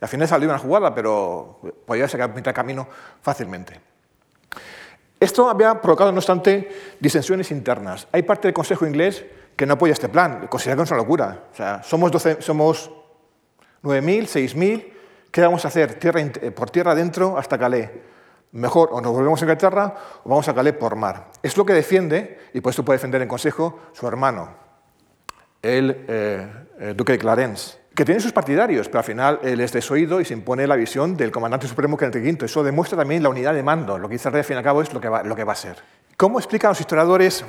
Y 0.00 0.04
al 0.04 0.08
final 0.08 0.28
salió 0.28 0.48
una 0.48 0.58
jugada, 0.58 0.94
pero 0.94 1.60
podía 1.86 2.08
sacar 2.08 2.34
mitad 2.34 2.54
camino 2.54 2.86
fácilmente. 3.20 3.80
Esto 5.20 5.48
había 5.50 5.80
provocado, 5.80 6.12
no 6.12 6.18
obstante, 6.18 6.68
disensiones 7.00 7.50
internas. 7.50 8.06
Hay 8.12 8.22
parte 8.22 8.46
del 8.46 8.54
Consejo 8.54 8.86
inglés 8.86 9.24
que 9.56 9.66
no 9.66 9.74
apoya 9.74 9.92
este 9.92 10.08
plan, 10.08 10.46
considera 10.46 10.76
que 10.76 10.82
es 10.82 10.90
una 10.90 10.98
locura. 10.98 11.46
O 11.52 11.56
sea, 11.56 11.82
somos, 11.82 12.12
12, 12.12 12.40
somos 12.40 12.92
9.000, 13.82 14.22
6.000, 14.22 14.92
¿qué 15.32 15.40
vamos 15.40 15.64
a 15.64 15.68
hacer 15.68 15.94
tierra, 15.94 16.20
por 16.54 16.70
tierra 16.70 16.92
adentro 16.92 17.36
hasta 17.36 17.58
Calais? 17.58 17.90
Mejor 18.52 18.90
o 18.92 19.00
nos 19.00 19.12
volvemos 19.12 19.40
a 19.42 19.44
Inglaterra 19.44 19.94
o 20.22 20.30
vamos 20.30 20.48
a 20.48 20.54
Calais 20.54 20.76
por 20.76 20.94
mar. 20.94 21.32
Es 21.42 21.56
lo 21.56 21.66
que 21.66 21.72
defiende, 21.72 22.38
y 22.54 22.60
por 22.60 22.70
esto 22.70 22.84
puede 22.84 22.98
defender 22.98 23.20
en 23.20 23.28
Consejo, 23.28 23.80
su 23.92 24.06
hermano, 24.06 24.54
el 25.60 26.04
eh, 26.06 26.67
eh, 26.80 26.94
duque 26.96 27.12
de 27.12 27.18
Clarence, 27.18 27.76
que 27.94 28.04
tiene 28.04 28.20
sus 28.20 28.32
partidarios, 28.32 28.86
pero 28.86 29.00
al 29.00 29.04
final 29.04 29.40
él 29.42 29.60
es 29.60 29.72
desoído 29.72 30.20
y 30.20 30.24
se 30.24 30.32
impone 30.32 30.64
la 30.66 30.76
visión 30.76 31.16
del 31.16 31.32
comandante 31.32 31.66
supremo 31.66 31.96
que 31.96 32.04
Enrique 32.04 32.30
V. 32.30 32.46
Eso 32.46 32.62
demuestra 32.62 32.96
también 32.96 33.22
la 33.22 33.30
unidad 33.30 33.52
de 33.52 33.64
mando. 33.64 33.98
Lo 33.98 34.08
que 34.08 34.14
dice 34.14 34.28
el 34.28 34.34
rey, 34.34 34.40
al 34.40 34.44
fin 34.44 34.54
y 34.54 34.58
al 34.58 34.64
cabo, 34.64 34.82
es 34.82 34.92
lo 34.92 35.00
que 35.00 35.08
va, 35.08 35.52
a 35.52 35.56
ser. 35.56 35.76
¿Cómo 36.16 36.38
explican 36.38 36.70
los 36.70 36.80
historiadores 36.80 37.44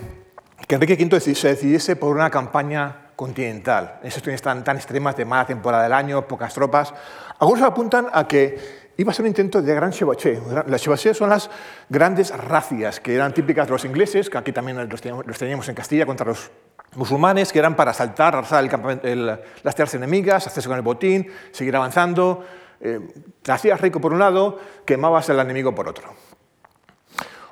que 0.68 0.76
Enrique 0.76 0.98
V 1.00 1.20
se 1.20 1.48
decidiese 1.48 1.96
por 1.96 2.16
una 2.16 2.32
campaña 2.32 3.12
continental, 3.16 4.00
en 4.02 4.10
situaciones 4.10 4.42
tan, 4.42 4.64
tan 4.64 4.78
extremas 4.78 5.16
de 5.16 5.26
mala 5.26 5.46
temporada 5.46 5.84
del 5.84 5.94
año, 5.94 6.28
pocas 6.28 6.52
tropas? 6.52 6.92
Algunos 7.38 7.64
apuntan 7.64 8.08
a 8.12 8.28
que 8.28 8.58
iba 8.98 9.12
a 9.12 9.14
ser 9.14 9.24
un 9.24 9.28
intento 9.28 9.62
de 9.62 9.76
gran 9.76 9.92
chevauché. 9.92 10.42
Las 10.66 10.82
chevauchés 10.82 11.16
son 11.16 11.30
las 11.30 11.52
grandes 11.88 12.36
racias 12.36 13.00
que 13.00 13.14
eran 13.14 13.34
típicas 13.34 13.68
de 13.68 13.74
los 13.74 13.86
ingleses, 13.86 14.28
que 14.30 14.40
aquí 14.40 14.52
también 14.52 14.90
los 14.90 15.38
teníamos 15.38 15.70
en 15.70 15.76
Castilla 15.76 16.08
contra 16.08 16.26
los 16.26 16.50
musulmanes 16.96 17.52
que 17.52 17.60
eran 17.60 17.76
para 17.76 17.92
asaltar, 17.92 18.36
arrasar 18.36 18.64
el 18.64 19.00
el, 19.04 19.40
las 19.64 19.76
tierras 19.76 19.94
enemigas, 19.94 20.48
hacerse 20.48 20.68
con 20.68 20.78
el 20.78 20.84
botín, 20.84 21.28
seguir 21.52 21.76
avanzando. 21.76 22.44
Eh, 22.82 23.00
hacías 23.48 23.80
rico 23.82 24.00
por 24.00 24.14
un 24.14 24.20
lado, 24.20 24.58
quemabas 24.86 25.30
al 25.30 25.40
enemigo 25.40 25.76
por 25.76 25.88
otro. 25.88 26.14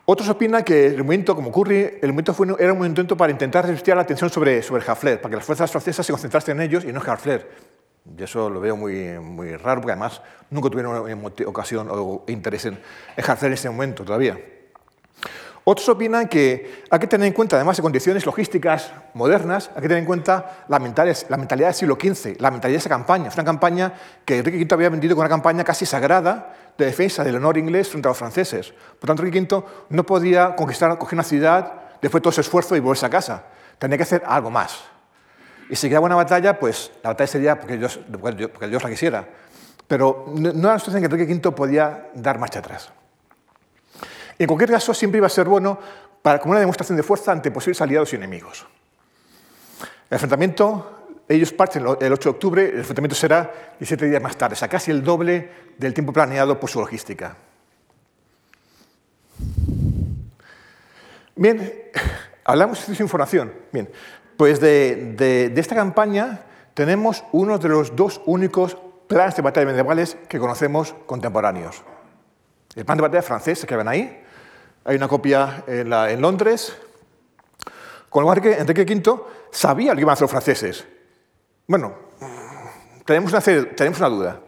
Otros 0.05 0.29
opinan 0.29 0.63
que 0.63 0.87
el 0.87 1.03
movimiento, 1.03 1.35
como 1.35 1.49
ocurre, 1.49 1.99
el 2.01 2.13
movimiento 2.13 2.33
fue, 2.33 2.47
era 2.59 2.71
un 2.71 2.85
intento 2.85 3.17
para 3.17 3.31
intentar 3.31 3.65
resistir 3.65 3.93
la 3.93 4.03
atención 4.03 4.29
sobre, 4.29 4.63
sobre 4.63 4.85
Harfler, 4.89 5.19
para 5.19 5.31
que 5.31 5.35
las 5.35 5.45
fuerzas 5.45 5.69
francesas 5.69 6.05
se 6.05 6.13
concentrasen 6.13 6.57
en 6.57 6.67
ellos 6.67 6.85
y 6.85 6.93
no 6.93 7.01
en 7.01 7.09
Harfler. 7.09 7.49
Y 8.17 8.23
eso 8.23 8.49
lo 8.49 8.61
veo 8.61 8.77
muy, 8.77 9.19
muy 9.19 9.57
raro, 9.57 9.81
porque 9.81 9.91
además 9.91 10.21
nunca 10.49 10.69
tuvieron 10.69 11.25
ocasión 11.45 11.89
o 11.91 12.23
interés 12.27 12.65
en, 12.65 12.79
en 13.17 13.29
Harfler 13.29 13.49
en 13.49 13.53
ese 13.55 13.69
momento 13.69 14.05
todavía. 14.05 14.39
Otros 15.69 15.89
opinan 15.89 16.29
que 16.29 16.85
hay 16.89 16.97
que 16.97 17.07
tener 17.07 17.27
en 17.27 17.33
cuenta, 17.33 17.57
además 17.57 17.75
de 17.75 17.83
condiciones 17.83 18.25
logísticas 18.25 18.93
modernas, 19.13 19.69
hay 19.75 19.81
que 19.81 19.89
tener 19.89 19.97
en 19.97 20.05
cuenta 20.05 20.63
la 20.69 20.79
mentalidad, 20.79 21.67
del 21.67 21.73
siglo 21.73 21.97
XV, 22.01 22.39
la 22.39 22.51
mentalidad 22.51 22.75
de 22.75 22.79
esa 22.79 22.87
campaña. 22.87 23.27
Es 23.27 23.33
una 23.33 23.43
campaña 23.43 23.91
que 24.23 24.37
Enrique 24.37 24.59
V 24.59 24.75
había 24.75 24.89
vendido 24.89 25.13
como 25.13 25.23
una 25.23 25.29
campaña 25.29 25.65
casi 25.65 25.85
sagrada 25.85 26.55
de 26.77 26.85
defensa 26.85 27.21
del 27.21 27.35
honor 27.35 27.57
inglés 27.57 27.89
frente 27.89 28.07
a 28.07 28.11
los 28.11 28.17
franceses. 28.17 28.73
Por 28.97 29.07
tanto, 29.07 29.23
Enrique 29.23 29.41
V 29.41 29.65
no 29.89 30.05
podía 30.05 30.55
conquistar, 30.55 30.97
coger 30.97 31.15
una 31.15 31.23
ciudad 31.23 31.73
después 32.01 32.21
de 32.21 32.23
todo 32.23 32.29
ese 32.29 32.41
esfuerzo 32.41 32.73
y 32.77 32.79
volverse 32.79 33.05
a 33.05 33.09
casa. 33.09 33.43
Tenía 33.77 33.97
que 33.97 34.03
hacer 34.03 34.23
algo 34.25 34.49
más. 34.49 34.85
Y 35.69 35.75
si 35.75 35.89
quedaba 35.89 36.05
una 36.05 36.15
batalla, 36.15 36.57
pues 36.57 36.93
la 37.03 37.09
batalla 37.09 37.27
sería 37.27 37.59
porque 37.59 37.75
Dios, 37.75 37.99
porque 38.09 38.67
Dios 38.69 38.81
la 38.81 38.89
quisiera. 38.89 39.27
Pero 39.85 40.27
no 40.33 40.47
era 40.47 40.57
una 40.57 40.79
situación 40.79 41.01
que 41.01 41.13
Enrique 41.13 41.33
V 41.33 41.51
podía 41.51 42.07
dar 42.13 42.39
marcha 42.39 42.59
atrás. 42.59 42.89
En 44.39 44.47
cualquier 44.47 44.71
caso, 44.71 44.93
siempre 44.93 45.17
iba 45.17 45.27
a 45.27 45.29
ser 45.29 45.47
bueno 45.47 45.79
para, 46.21 46.39
como 46.39 46.51
una 46.51 46.59
demostración 46.59 46.95
de 46.95 47.03
fuerza 47.03 47.31
ante 47.31 47.51
posibles 47.51 47.81
aliados 47.81 48.13
y 48.13 48.17
enemigos. 48.17 48.65
El 50.09 50.15
enfrentamiento, 50.15 51.05
ellos 51.27 51.51
parten 51.51 51.83
el 51.99 52.13
8 52.13 52.29
de 52.29 52.29
octubre, 52.29 52.69
el 52.69 52.79
enfrentamiento 52.79 53.15
será 53.15 53.51
17 53.79 54.07
días 54.07 54.21
más 54.21 54.37
tarde, 54.37 54.53
o 54.53 54.57
sea, 54.57 54.67
casi 54.67 54.91
el 54.91 55.03
doble 55.03 55.49
del 55.77 55.93
tiempo 55.93 56.13
planeado 56.13 56.59
por 56.59 56.69
su 56.69 56.79
logística. 56.79 57.35
Bien, 61.35 61.91
hablamos 62.45 62.85
de 62.85 62.93
esta 62.93 63.03
información. 63.03 63.53
Bien, 63.71 63.89
pues 64.37 64.59
de, 64.59 65.13
de, 65.17 65.49
de 65.49 65.61
esta 65.61 65.75
campaña 65.75 66.41
tenemos 66.73 67.23
uno 67.31 67.57
de 67.57 67.69
los 67.69 67.95
dos 67.95 68.21
únicos 68.25 68.77
planes 69.07 69.35
de 69.35 69.41
batalla 69.41 69.65
medievales 69.65 70.17
que 70.27 70.39
conocemos 70.39 70.95
contemporáneos. 71.05 71.83
El 72.75 72.85
plan 72.85 72.97
de 72.97 73.01
batalla 73.01 73.23
francés 73.23 73.65
que 73.65 73.75
ven 73.75 73.87
ahí, 73.87 74.23
hay 74.87 74.95
una 74.95 75.09
copia 75.09 75.65
en, 75.67 76.21
Londres, 76.21 76.73
con 78.09 78.23
lo 78.23 78.27
cual 78.27 78.41
Enrique 78.57 78.83
V 78.83 79.21
sabía 79.51 79.91
lo 79.91 79.97
que 79.97 80.01
iban 80.01 80.11
a 80.11 80.13
hacer 80.13 80.23
los 80.23 80.31
franceses. 80.31 80.87
Bueno, 81.67 81.93
tenemos 83.03 83.33
una, 83.33 83.41
tenemos 83.41 83.99
una 83.99 84.07
duda. 84.07 84.39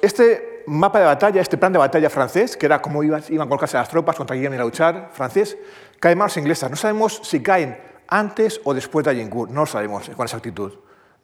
Este 0.00 0.62
mapa 0.68 1.00
de 1.00 1.06
batalla, 1.06 1.40
este 1.40 1.58
plan 1.58 1.72
de 1.72 1.80
batalla 1.80 2.08
francés, 2.08 2.56
que 2.56 2.66
era 2.66 2.80
cómo 2.80 3.02
iban, 3.02 3.20
a 3.20 3.46
colocarse 3.46 3.76
las 3.76 3.88
tropas 3.88 4.14
contra 4.14 4.36
quién 4.36 4.52
iban 4.52 4.60
a 4.60 4.64
luchar, 4.64 5.10
francés, 5.12 5.58
cae 5.98 6.14
manos 6.14 6.36
inglesas. 6.36 6.70
No 6.70 6.76
sabemos 6.76 7.20
si 7.24 7.42
caen 7.42 7.76
antes 8.06 8.60
o 8.62 8.74
después 8.74 9.04
de 9.04 9.10
Agincourt, 9.10 9.50
no 9.50 9.62
lo 9.62 9.66
sabemos 9.66 10.08
con 10.10 10.24
exactitud. 10.24 10.72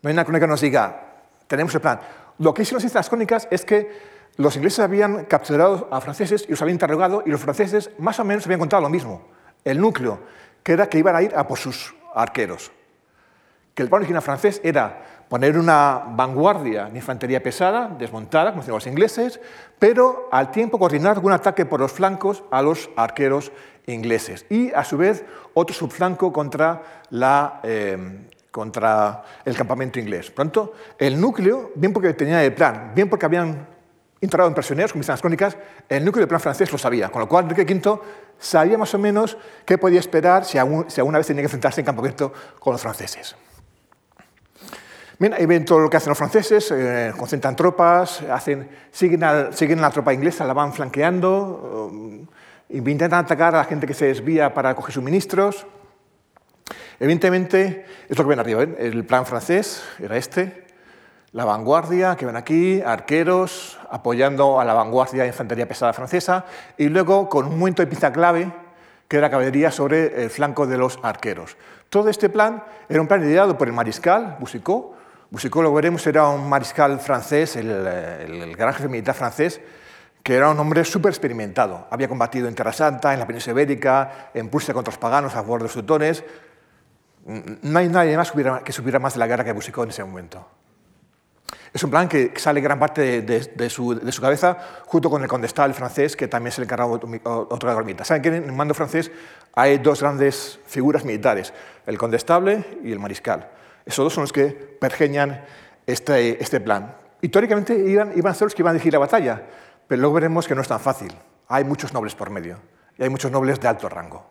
No 0.02 0.09
hay 0.09 0.12
una 0.12 0.24
crónica 0.24 0.46
que 0.46 0.50
nos 0.50 0.61
diga, 0.61 1.22
tenemos 1.46 1.72
el 1.72 1.80
plan. 1.80 2.00
Lo 2.38 2.52
que 2.52 2.64
sí 2.64 2.74
nos 2.74 2.82
dicen 2.82 2.98
las 2.98 3.09
crónicas 3.09 3.46
es 3.48 3.64
que 3.64 4.13
los 4.37 4.57
ingleses 4.57 4.80
habían 4.80 5.24
capturado 5.26 5.89
a 5.91 6.01
franceses 6.01 6.44
y 6.47 6.51
los 6.51 6.62
habían 6.62 6.74
interrogado 6.74 7.23
y 7.24 7.31
los 7.31 7.40
franceses 7.40 7.90
más 7.98 8.19
o 8.19 8.24
menos 8.24 8.44
habían 8.47 8.61
contado 8.61 8.82
lo 8.82 8.89
mismo, 8.89 9.23
el 9.65 9.81
núcleo, 9.81 10.20
que 10.62 10.73
era 10.73 10.89
que 10.89 10.98
iban 10.98 11.15
a 11.15 11.23
ir 11.23 11.35
a 11.36 11.47
por 11.47 11.59
sus 11.59 11.94
arqueros. 12.15 12.73
Que 13.74 13.82
el 13.82 13.89
plan 13.89 14.01
original 14.01 14.23
francés 14.23 14.61
era 14.65 15.24
poner 15.28 15.59
una 15.59 16.02
vanguardia 16.11 16.86
de 16.86 16.97
infantería 16.97 17.43
pesada, 17.43 17.89
desmontada, 17.98 18.51
como 18.51 18.62
decían 18.62 18.74
los 18.74 18.86
ingleses, 18.86 19.40
pero 19.78 20.28
al 20.31 20.51
tiempo 20.51 20.78
coordinar 20.78 21.16
algún 21.16 21.32
ataque 21.32 21.66
por 21.66 21.81
los 21.81 21.93
flancos 21.93 22.44
a 22.51 22.62
los 22.62 22.90
arqueros 22.97 23.52
ingleses 23.86 24.47
y, 24.48 24.73
a 24.73 24.85
su 24.85 24.97
vez, 24.97 25.24
otro 25.55 25.74
subflanco 25.74 26.32
contra, 26.32 26.82
eh, 27.62 27.98
el 29.44 29.56
campamento 29.56 29.98
inglés. 29.98 30.31
Por 30.31 30.44
tanto, 30.44 30.73
el 30.98 31.20
núcleo, 31.20 31.73
bien 31.74 31.93
porque 31.93 32.15
tenía 32.15 32.43
el 32.44 32.55
plan, 32.55 32.93
bien 32.94 33.09
porque 33.09 33.27
habían 33.27 33.73
entrado 34.24 34.48
en 34.48 34.55
prisioneros, 34.55 34.92
dicen 34.92 35.12
las 35.12 35.20
crónicas, 35.20 35.56
el 35.88 36.05
núcleo 36.05 36.22
del 36.22 36.28
plan 36.28 36.40
francés 36.40 36.70
lo 36.72 36.78
sabía, 36.78 37.09
con 37.10 37.20
lo 37.20 37.28
cual 37.28 37.44
Enrique 37.44 37.74
V 37.74 38.01
sabía 38.38 38.76
más 38.78 38.94
o 38.94 38.98
menos 38.98 39.36
qué 39.64 39.78
podía 39.78 40.01
esperar 40.01 40.44
si, 40.44 40.59
alguna 40.59 41.18
vez 41.18 41.26
tenía 41.26 41.42
que 41.42 41.46
enfrentarse 41.46 41.80
en 41.80 41.86
campo 41.86 42.01
abierto 42.01 42.32
con 42.59 42.72
los 42.72 42.82
franceses. 42.82 43.36
Bien, 45.18 45.32
ahí 45.32 45.46
ven 45.46 45.64
todo 45.64 45.78
lo 45.78 45.88
que 45.88 45.96
hacen 45.96 46.10
los 46.10 46.18
franceses, 46.18 46.70
eh, 46.72 47.12
concentran 47.16 47.55
tropas, 47.55 48.22
hacen, 48.22 48.68
siguen, 48.90 49.20
la 49.20 49.90
tropa 49.90 50.12
inglesa, 50.12 50.44
la 50.44 50.52
van 50.52 50.72
flanqueando, 50.72 51.88
um, 51.92 52.26
intentan 52.70 53.24
atacar 53.24 53.55
a 53.55 53.59
la 53.59 53.64
gente 53.64 53.86
que 53.86 53.94
se 53.94 54.06
desvía 54.06 54.52
para 54.52 54.74
coger 54.74 54.92
suministros. 54.92 55.66
Evidentemente, 56.98 57.86
es 58.09 58.18
lo 58.18 58.24
que 58.24 58.28
ven 58.30 58.38
arriba. 58.40 58.60
¿ven? 58.60 58.76
El 58.78 59.05
plan 59.05 59.24
francés 59.24 59.84
era 60.01 60.16
este, 60.16 60.64
la 61.35 61.44
vanguardia, 61.44 62.15
que 62.15 62.27
ven 62.27 62.36
aquí, 62.36 62.81
arqueros 62.81 63.77
apoyando 63.90 64.61
a 64.61 64.65
la 64.65 64.73
vanguardia 64.73 65.23
de 65.24 65.28
infantería 65.28 65.66
pesada 65.66 65.93
francesa, 65.93 66.44
y 66.78 66.89
luego 66.89 67.28
con 67.28 67.47
un 67.47 67.59
momento 67.59 67.82
de 67.82 67.89
pista 67.89 68.12
clave, 68.12 68.52
que 69.09 69.16
era 69.16 69.28
caballería 69.28 69.73
sobre 69.73 70.23
el 70.23 70.31
flanco 70.31 70.65
de 70.65 70.78
los 70.78 71.01
arqueros. 71.02 71.56
Todo 71.89 72.09
este 72.09 72.28
plan 72.28 72.62
era 72.89 73.01
un 73.01 73.09
plan 73.09 73.20
ideado 73.24 73.59
por 73.59 73.66
el 73.66 73.74
mariscal 73.74 74.36
Boucicaut. 74.39 74.94
Boucicaut, 75.28 75.65
lo 75.65 75.74
veremos, 75.74 76.06
era 76.06 76.28
un 76.28 76.48
mariscal 76.48 77.01
francés, 77.01 77.56
el, 77.56 77.69
el 77.69 78.56
gran 78.56 78.73
jefe 78.73 78.89
militar 78.89 79.16
francés, 79.16 79.61
que 80.23 80.36
era 80.36 80.51
un 80.51 80.59
hombre 80.61 80.85
súper 80.85 81.11
experimentado. 81.11 81.89
Había 81.90 82.06
combatido 82.06 82.47
en 82.47 82.55
Terra 82.55 82.73
Santa, 82.73 83.12
en 83.12 83.19
la 83.19 83.27
península 83.27 83.61
ibérica, 83.61 84.31
en 84.35 84.48
Prusia 84.48 84.73
contra 84.73 84.93
los 84.93 84.98
paganos, 84.98 85.32
a 85.32 85.39
favor 85.39 85.59
de 85.59 85.65
los 85.65 85.73
teutones. 85.73 86.23
No 87.27 87.78
hay 87.81 87.89
nadie 87.89 88.16
más 88.16 88.32
que 88.65 88.73
supiera 88.73 89.01
más 89.01 89.15
de 89.15 89.19
la 89.19 89.27
guerra 89.27 89.43
que 89.43 89.52
Boucicaut 89.52 89.85
en 89.85 89.90
ese 89.90 90.05
momento. 90.05 90.47
Es 91.74 91.82
un 91.82 91.90
plan 91.90 92.09
que 92.09 92.32
sale 92.36 92.60
gran 92.60 92.78
parte 92.78 93.22
de, 93.22 93.68
su, 93.68 94.01
cabeza 94.20 94.56
junto 94.86 95.10
con 95.10 95.20
el 95.22 95.28
condestable 95.28 95.74
francés, 95.74 96.14
que 96.14 96.28
también 96.28 96.52
se 96.52 96.60
le 96.60 96.66
encargaba 96.66 96.92
otro 96.92 97.68
de 97.68 97.94
la 97.94 98.05
Saben 98.05 98.22
que 98.22 98.28
en 98.28 98.44
el 98.44 98.52
mando 98.52 98.74
francés 98.74 99.10
hay 99.55 99.78
dos 99.78 100.01
grandes 100.01 100.60
figuras 100.66 101.05
militares, 101.05 101.52
el 101.84 101.98
condestable 101.98 102.64
y 102.84 102.92
el 102.92 103.01
mariscal. 103.01 103.51
Esos 103.84 104.05
dos 104.05 104.14
son 104.14 104.22
los 104.22 104.32
que 104.32 104.51
pergeñan 104.51 105.44
este, 105.84 106.40
este 106.40 106.60
plan. 106.60 106.94
Y 107.20 107.28
teóricamente 107.28 107.76
iban, 107.76 108.12
iban 108.16 108.30
a 108.30 108.34
ser 108.36 108.46
los 108.46 108.55
que 108.55 108.62
iban 108.62 108.70
a 108.70 108.74
dirigir 108.74 108.92
la 108.92 109.01
batalla, 109.01 109.42
pero 109.88 110.01
luego 110.01 110.14
veremos 110.14 110.46
que 110.46 110.55
no 110.55 110.62
es 110.62 110.68
tan 110.68 110.78
fácil. 110.78 111.12
Hay 111.48 111.64
muchos 111.64 111.92
nobles 111.92 112.14
por 112.14 112.30
medio 112.30 112.60
y 112.96 113.02
hay 113.02 113.09
muchos 113.09 113.32
nobles 113.32 113.59
de 113.59 113.66
alto 113.66 113.88
rango. 113.88 114.24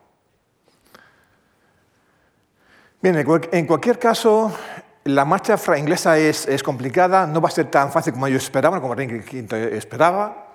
Bien, 3.02 3.18
en 3.18 3.66
cualquier 3.66 4.00
caso, 4.00 4.50
la 5.06 5.26
marcha 5.26 5.58
inglesa 5.78 6.18
es, 6.18 6.48
es, 6.48 6.64
complicada, 6.64 7.28
no 7.28 7.42
va 7.42 7.50
a 7.50 7.52
ser 7.52 7.70
tan 7.70 7.92
fácil 7.92 8.14
como 8.14 8.28
ellos 8.28 8.44
esperaban, 8.44 8.80
como 8.80 8.94
Enrique 8.94 9.42
V 9.44 9.78
esperaba. 9.78 10.48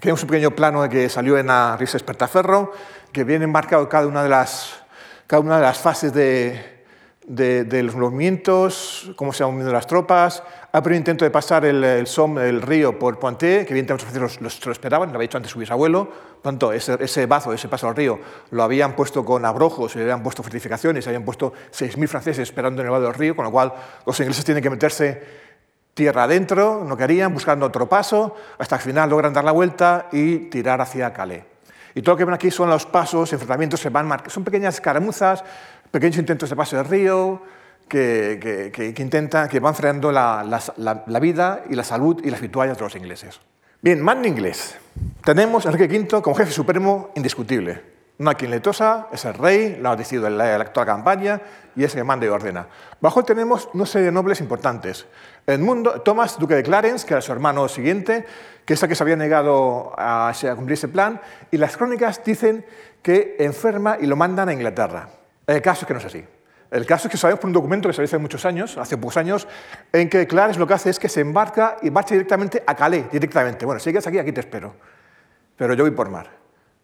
Tenemos 0.00 0.22
un 0.22 0.28
pequeño 0.28 0.50
plano 0.50 0.88
que 0.88 1.08
salió 1.08 1.38
en 1.38 1.46
la 1.46 1.76
risa 1.76 1.96
Espertaferro, 1.96 2.72
que 3.12 3.22
viene 3.22 3.46
marcado 3.46 3.88
cada 3.88 4.06
una 4.08 4.24
de 4.24 4.28
las, 4.28 4.82
cada 5.28 5.40
una 5.40 5.56
de 5.56 5.62
las 5.62 5.78
fases 5.78 6.12
de, 6.12 6.71
de, 7.24 7.82
los 7.82 7.94
movimientos, 7.94 9.12
cómo 9.16 9.32
se 9.32 9.44
han 9.44 9.52
movido 9.52 9.72
las 9.72 9.86
tropas. 9.86 10.42
Hay 10.72 10.82
un 10.84 10.94
intento 10.94 11.24
de 11.24 11.30
pasar 11.30 11.64
el, 11.64 12.06
Somme, 12.06 12.48
el 12.48 12.62
río, 12.62 12.98
por 12.98 13.18
Poitiers, 13.18 13.66
que 13.66 13.72
evidentemente 13.72 14.18
los, 14.18 14.40
los, 14.40 14.64
lo 14.66 14.72
esperaban, 14.72 15.10
lo 15.10 15.16
había 15.16 15.26
hecho 15.26 15.36
antes 15.36 15.52
su 15.52 15.58
bisabuelo. 15.58 16.08
Tanto 16.42 16.72
ese, 16.72 16.96
ese 17.00 17.26
bazo, 17.26 17.52
ese 17.52 17.68
paso 17.68 17.88
al 17.88 17.94
río, 17.94 18.18
lo 18.50 18.62
habían 18.64 18.96
puesto 18.96 19.24
con 19.24 19.44
abrojos, 19.44 19.94
le 19.94 20.02
habían 20.02 20.22
puesto 20.22 20.42
fortificaciones, 20.42 21.06
habían 21.06 21.24
puesto 21.24 21.52
6.000 21.72 22.08
franceses 22.08 22.48
esperando 22.48 22.82
en 22.82 22.86
el 22.86 22.90
vado 22.90 23.04
del 23.04 23.14
río, 23.14 23.36
con 23.36 23.44
lo 23.44 23.52
cual 23.52 23.72
los 24.04 24.18
ingleses 24.18 24.44
tienen 24.44 24.62
que 24.62 24.70
meterse 24.70 25.22
tierra 25.94 26.24
adentro, 26.24 26.84
no 26.84 26.96
querían, 26.96 27.32
buscando 27.32 27.66
otro 27.66 27.88
paso, 27.88 28.34
hasta 28.58 28.76
que 28.76 28.82
al 28.82 28.86
final 28.86 29.10
logran 29.10 29.32
dar 29.32 29.44
la 29.44 29.52
vuelta 29.52 30.08
y 30.10 30.38
tirar 30.50 30.80
hacia 30.80 31.12
Calais. 31.12 31.44
Y 31.94 32.02
todo 32.02 32.14
lo 32.14 32.18
que 32.18 32.24
ven 32.24 32.34
aquí 32.34 32.50
son 32.50 32.70
los 32.70 32.86
pasos, 32.86 33.32
enfrentamientos, 33.32 33.80
se 33.80 33.90
van 33.90 34.10
son 34.28 34.44
pequeñas 34.44 34.74
escaramuzas, 34.74 35.44
pequeños 35.92 36.16
intentos 36.16 36.50
de 36.50 36.56
paso 36.56 36.76
del 36.76 36.86
río, 36.86 37.42
que, 37.86 38.70
que, 38.72 38.94
que, 38.94 39.60
van 39.60 39.74
frenando 39.74 40.10
la, 40.10 41.20
vida 41.20 41.62
y 41.68 41.74
la 41.74 41.84
salud 41.84 42.20
y 42.24 42.30
las 42.30 42.40
vituallas 42.40 42.78
de 42.78 42.84
los 42.84 42.96
ingleses. 42.96 43.40
Bien, 43.82 44.00
mando 44.00 44.26
inglés. 44.26 44.76
Tenemos 45.24 45.66
a 45.66 45.70
Enrique 45.70 45.98
V 45.98 46.22
como 46.22 46.34
jefe 46.34 46.52
supremo 46.52 47.10
indiscutible. 47.14 47.92
No 48.18 48.30
hay 48.30 48.36
quien 48.36 48.50
le 48.50 48.60
tosa, 48.60 49.08
es 49.12 49.24
el 49.24 49.34
rey, 49.34 49.78
lo 49.80 49.90
ha 49.90 49.96
decidido 49.96 50.26
en 50.26 50.38
la, 50.38 50.54
actual 50.56 50.86
campaña 50.86 51.40
y 51.74 51.84
es 51.84 51.92
el 51.94 52.00
que 52.00 52.04
manda 52.04 52.24
y 52.24 52.28
ordena. 52.28 52.68
Bajo 53.00 53.24
tenemos 53.24 53.68
una 53.74 53.84
serie 53.84 54.06
de 54.06 54.12
nobles 54.12 54.40
importantes. 54.40 55.06
Edmundo, 55.46 56.00
Thomas, 56.02 56.38
duque 56.38 56.54
de 56.54 56.62
Clarence, 56.62 57.06
que 57.06 57.14
era 57.14 57.20
su 57.20 57.32
hermano 57.32 57.68
siguiente, 57.68 58.24
que 58.64 58.74
es 58.74 58.82
el 58.82 58.88
que 58.88 58.94
se 58.94 59.02
había 59.02 59.16
negado 59.16 59.92
a 59.98 60.32
cumplir 60.54 60.74
ese 60.74 60.88
plan, 60.88 61.20
y 61.50 61.56
las 61.56 61.76
crónicas 61.76 62.22
dicen 62.24 62.64
que 63.02 63.36
enferma 63.40 63.98
y 64.00 64.06
lo 64.06 64.14
mandan 64.14 64.48
a 64.48 64.52
Inglaterra. 64.52 65.08
El 65.46 65.62
caso 65.62 65.82
es 65.82 65.86
que 65.86 65.94
no 65.94 66.00
es 66.00 66.06
así. 66.06 66.24
El 66.70 66.86
caso 66.86 67.06
es 67.08 67.12
que 67.12 67.18
sabemos 67.18 67.40
por 67.40 67.48
un 67.48 67.52
documento 67.52 67.88
que 67.88 67.92
se 67.92 68.02
hace 68.02 68.16
muchos 68.16 68.46
años, 68.46 68.78
hace 68.78 68.96
pocos 68.96 69.18
años, 69.18 69.46
en 69.92 70.08
que 70.08 70.26
Clarence 70.26 70.58
lo 70.58 70.66
que 70.66 70.72
hace 70.72 70.88
es 70.88 70.98
que 70.98 71.08
se 71.08 71.20
embarca 71.20 71.76
y 71.82 71.90
marcha 71.90 72.14
directamente 72.14 72.62
a 72.66 72.74
Calais, 72.74 73.10
directamente. 73.12 73.66
Bueno, 73.66 73.78
si 73.78 73.90
llegas 73.90 74.06
aquí, 74.06 74.18
aquí 74.18 74.32
te 74.32 74.40
espero. 74.40 74.74
Pero 75.56 75.74
yo 75.74 75.84
voy 75.84 75.90
por 75.90 76.08
mar 76.08 76.30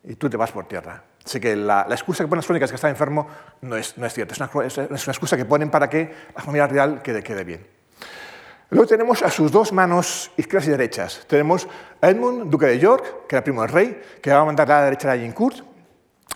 y 0.04 0.14
tú 0.16 0.28
te 0.28 0.36
vas 0.36 0.52
por 0.52 0.68
tierra. 0.68 1.02
Así 1.24 1.40
que 1.40 1.56
la, 1.56 1.86
excusa 1.90 2.22
que 2.22 2.28
ponen 2.28 2.40
las 2.40 2.46
crónicas 2.46 2.70
que 2.70 2.76
está 2.76 2.90
enfermo 2.90 3.26
no 3.62 3.76
es, 3.76 3.96
no 3.96 4.04
es 4.04 4.12
cierta. 4.12 4.34
Es 4.34 4.76
una, 4.76 4.96
excusa 4.96 5.38
que 5.38 5.46
ponen 5.46 5.70
para 5.70 5.88
que 5.88 6.14
la 6.36 6.42
familia 6.42 6.66
real 6.66 7.00
quede, 7.00 7.22
quede 7.22 7.44
bien. 7.44 7.66
Luego 8.70 8.86
tenemos 8.86 9.22
a 9.22 9.30
sus 9.30 9.50
dos 9.50 9.72
manos 9.72 10.30
izquierdas 10.36 10.68
y 10.68 10.70
derechas. 10.70 11.24
Tenemos 11.26 11.66
a 12.02 12.10
Edmund, 12.10 12.50
duque 12.50 12.66
de 12.66 12.78
York, 12.78 13.26
que 13.26 13.36
era 13.36 13.42
primo 13.42 13.62
del 13.62 13.70
rey, 13.70 14.02
que 14.20 14.30
va 14.30 14.40
a 14.40 14.44
mandar 14.44 14.70
a 14.70 14.80
la 14.80 14.84
derecha 14.84 15.08
a 15.08 15.12
Agincourt, 15.12 15.64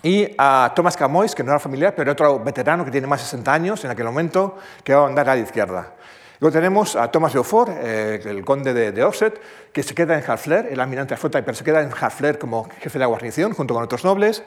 y 0.03 0.35
a 0.37 0.73
Thomas 0.75 0.97
Camoys, 0.97 1.33
que 1.33 1.43
no 1.43 1.51
era 1.51 1.59
familiar, 1.59 1.95
pero 1.95 2.11
otro 2.11 2.37
veterano 2.39 2.83
que 2.83 2.91
tiene 2.91 3.07
más 3.07 3.21
de 3.21 3.25
60 3.25 3.53
años 3.53 3.85
en 3.85 3.89
aquel 3.89 4.05
momento, 4.05 4.57
que 4.83 4.93
va 4.93 5.05
a 5.05 5.07
andar 5.07 5.29
a 5.29 5.35
la 5.35 5.41
izquierda. 5.41 5.93
Luego 6.41 6.51
tenemos 6.51 6.97
a 6.97 7.09
Thomas 7.09 7.33
Beaufort, 7.33 7.71
eh, 7.71 8.19
el 8.25 8.43
conde 8.43 8.73
de, 8.73 8.91
de 8.91 9.01
Offset, 9.01 9.39
que 9.71 9.81
se 9.81 9.95
queda 9.95 10.17
en 10.19 10.29
Harfleur, 10.29 10.65
el 10.65 10.77
almirante 10.81 11.13
de 11.13 11.17
flota, 11.17 11.41
pero 11.41 11.55
se 11.55 11.63
queda 11.63 11.81
en 11.81 11.89
Harfleur 11.89 12.37
como 12.37 12.65
jefe 12.81 12.91
de 12.91 12.99
la 12.99 13.05
guarnición, 13.05 13.53
junto 13.53 13.73
con 13.73 13.81
otros 13.81 14.03
nobles. 14.03 14.43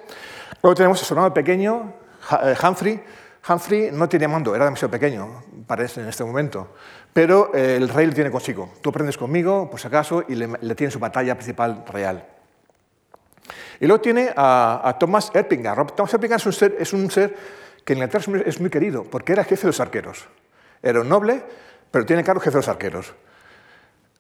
Luego 0.63 0.75
tenemos 0.75 1.01
a 1.01 1.07
su 1.07 1.15
hermano 1.15 1.33
pequeño, 1.33 1.95
eh, 2.43 2.55
Humphrey. 2.63 3.03
Humphrey 3.49 3.91
no 3.93 4.11
tiene 4.11 4.29
mando, 4.29 4.55
era 4.55 4.67
demasiado 4.67 4.91
pequeño, 4.91 5.43
parece 5.67 6.03
en 6.03 6.09
este 6.09 6.23
momento, 6.23 6.75
pero 7.15 7.55
eh, 7.55 7.77
el 7.77 7.89
rey 7.89 8.07
le 8.07 8.13
tiene 8.13 8.31
consigo. 8.31 8.75
Tú 8.83 8.91
aprendes 8.91 9.17
conmigo, 9.17 9.71
por 9.71 9.81
si 9.81 9.87
acaso, 9.87 10.23
y 10.29 10.35
le, 10.35 10.51
le 10.61 10.75
tiene 10.75 10.91
su 10.91 10.99
batalla 10.99 11.35
principal 11.35 11.83
real. 11.91 12.36
Y 13.81 13.87
luego 13.87 14.01
tiene 14.01 14.31
a, 14.35 14.81
a 14.83 14.99
Thomas 14.99 15.31
Erpingham. 15.35 15.87
Thomas 15.95 16.15
Erpingham 16.15 16.37
es 16.37 16.47
un, 16.47 16.53
ser, 16.53 16.77
es 16.79 16.93
un 16.93 17.11
ser 17.11 17.35
que 17.85 17.93
en 17.93 17.99
Inglaterra 18.01 18.43
es 18.45 18.61
muy 18.61 18.71
querido, 18.71 19.05
porque 19.05 19.33
era 19.33 19.45
jefe 19.45 19.63
de 19.63 19.69
los 19.69 19.81
arqueros. 19.81 20.27
Era 20.83 21.01
un 21.01 21.09
noble, 21.09 21.43
pero 21.91 22.05
tiene 22.05 22.25
cargo 22.25 22.41
jefe 22.41 22.55
de 22.55 22.59
los 22.59 22.69
arqueros. 22.69 23.15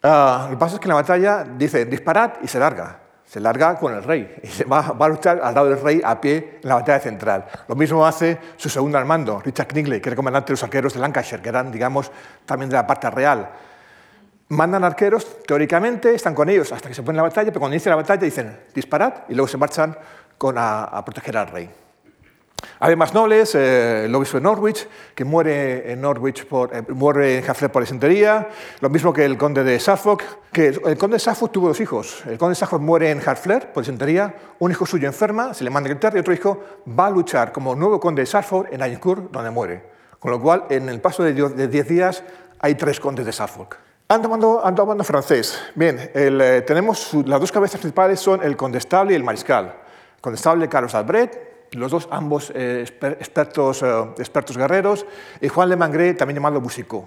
Uh, 0.02 0.44
lo 0.44 0.50
que 0.50 0.56
pasa 0.56 0.74
es 0.74 0.80
que 0.80 0.84
en 0.84 0.90
la 0.90 0.94
batalla 0.94 1.44
dice 1.44 1.84
disparad 1.84 2.34
y 2.42 2.48
se 2.48 2.58
larga. 2.58 3.00
Se 3.24 3.40
larga 3.40 3.76
con 3.76 3.92
el 3.92 4.04
rey 4.04 4.36
y 4.40 4.46
se 4.46 4.64
va, 4.64 4.92
va, 4.92 5.06
a 5.06 5.08
luchar 5.08 5.40
al 5.42 5.52
lado 5.52 5.68
del 5.68 5.80
rey 5.80 6.00
a 6.04 6.20
pie 6.20 6.60
en 6.62 6.68
la 6.68 6.76
batalla 6.76 7.00
central. 7.00 7.46
Lo 7.66 7.74
mismo 7.74 8.06
hace 8.06 8.38
su 8.56 8.68
segundo 8.68 8.98
al 8.98 9.04
mando, 9.04 9.40
Richard 9.40 9.66
Knigley, 9.66 10.00
que 10.00 10.10
era 10.10 10.16
comandante 10.16 10.48
de 10.48 10.52
los 10.52 10.62
arqueros 10.62 10.94
de 10.94 11.00
Lancashire, 11.00 11.42
que 11.42 11.48
eran, 11.48 11.72
digamos, 11.72 12.12
también 12.44 12.70
de 12.70 12.76
la 12.76 12.86
parte 12.86 13.10
real. 13.10 13.50
Mandan 14.48 14.84
arqueros, 14.84 15.42
teóricamente, 15.44 16.14
están 16.14 16.32
con 16.32 16.48
ellos 16.48 16.70
hasta 16.70 16.88
que 16.88 16.94
se 16.94 17.02
ponen 17.02 17.16
la 17.16 17.24
batalla, 17.24 17.48
pero 17.48 17.58
cuando 17.58 17.74
inicia 17.74 17.90
la 17.90 17.96
batalla 17.96 18.22
dicen 18.22 18.56
disparad 18.72 19.24
y 19.28 19.34
luego 19.34 19.48
se 19.48 19.56
marchan 19.56 19.98
con 20.38 20.54
a, 20.56 21.02
proteger 21.04 21.36
al 21.36 21.48
rey. 21.48 21.68
Además, 22.78 23.12
nobles, 23.12 23.56
eh, 23.56 24.04
el 24.04 24.14
obispo 24.14 24.36
de 24.36 24.44
Norwich, 24.44 24.86
que 25.16 25.24
muere 25.24 25.90
en 25.90 26.00
Norwich 26.00 26.46
por, 26.46 26.74
eh, 26.74 26.82
muere 26.88 27.38
en 27.38 27.50
Hafler 27.50 27.72
por 27.72 27.82
disentería, 27.82 28.48
lo 28.80 28.88
mismo 28.88 29.12
que 29.12 29.24
el 29.24 29.36
conde 29.36 29.64
de 29.64 29.80
Suffolk, 29.80 30.22
que 30.52 30.68
el, 30.68 30.96
conde 30.96 31.16
de 31.16 31.20
Suffolk 31.20 31.50
tuvo 31.50 31.68
dos 31.68 31.80
hijos. 31.80 32.22
El 32.24 32.38
conde 32.38 32.52
de 32.52 32.54
Suffolk 32.54 32.82
muere 32.82 33.10
en 33.10 33.20
Harfleur 33.26 33.72
por 33.72 33.82
disentería, 33.82 34.32
un 34.60 34.70
hijo 34.70 34.86
suyo 34.86 35.08
enferma, 35.08 35.54
se 35.54 35.64
le 35.64 35.70
manda 35.70 35.88
a 35.88 35.90
Inglaterra 35.90 36.18
y 36.18 36.20
otro 36.20 36.32
hijo 36.32 36.60
va 36.88 37.08
a 37.08 37.10
luchar 37.10 37.50
como 37.50 37.74
nuevo 37.74 37.98
conde 37.98 38.22
de 38.22 38.26
Suffolk 38.26 38.72
en 38.72 38.80
Agincourt, 38.80 39.32
donde 39.32 39.50
muere. 39.50 39.82
Con 40.20 40.30
lo 40.30 40.40
cual, 40.40 40.66
en 40.70 40.88
el 40.88 41.00
paso 41.00 41.24
de 41.24 41.68
10 41.68 41.88
días, 41.88 42.22
hay 42.60 42.76
tres 42.76 43.00
condes 43.00 43.26
de 43.26 43.32
Suffolk. 43.32 43.85
Ando 44.08 44.62
hablando 44.62 45.02
francés. 45.02 45.60
Bien, 45.74 45.98
eh, 46.14 46.62
tenemos 46.64 47.12
las 47.26 47.40
dos 47.40 47.50
cabezas 47.50 47.80
principales 47.80 48.20
son 48.20 48.40
el 48.40 48.56
condestable 48.56 49.14
y 49.14 49.16
el 49.16 49.24
mariscal. 49.24 49.74
Condestable 50.20 50.68
Carlos 50.68 50.94
Albret, 50.94 51.66
los 51.72 51.90
dos 51.90 52.06
ambos 52.12 52.52
eh, 52.54 52.86
expertos, 53.18 53.82
eh, 53.82 54.04
expertos 54.18 54.56
guerreros, 54.56 55.04
y 55.40 55.48
Juan 55.48 55.70
Le 55.70 55.74
Mangré, 55.74 56.14
también 56.14 56.36
llamado 56.36 56.60
Boucicaut. 56.60 57.04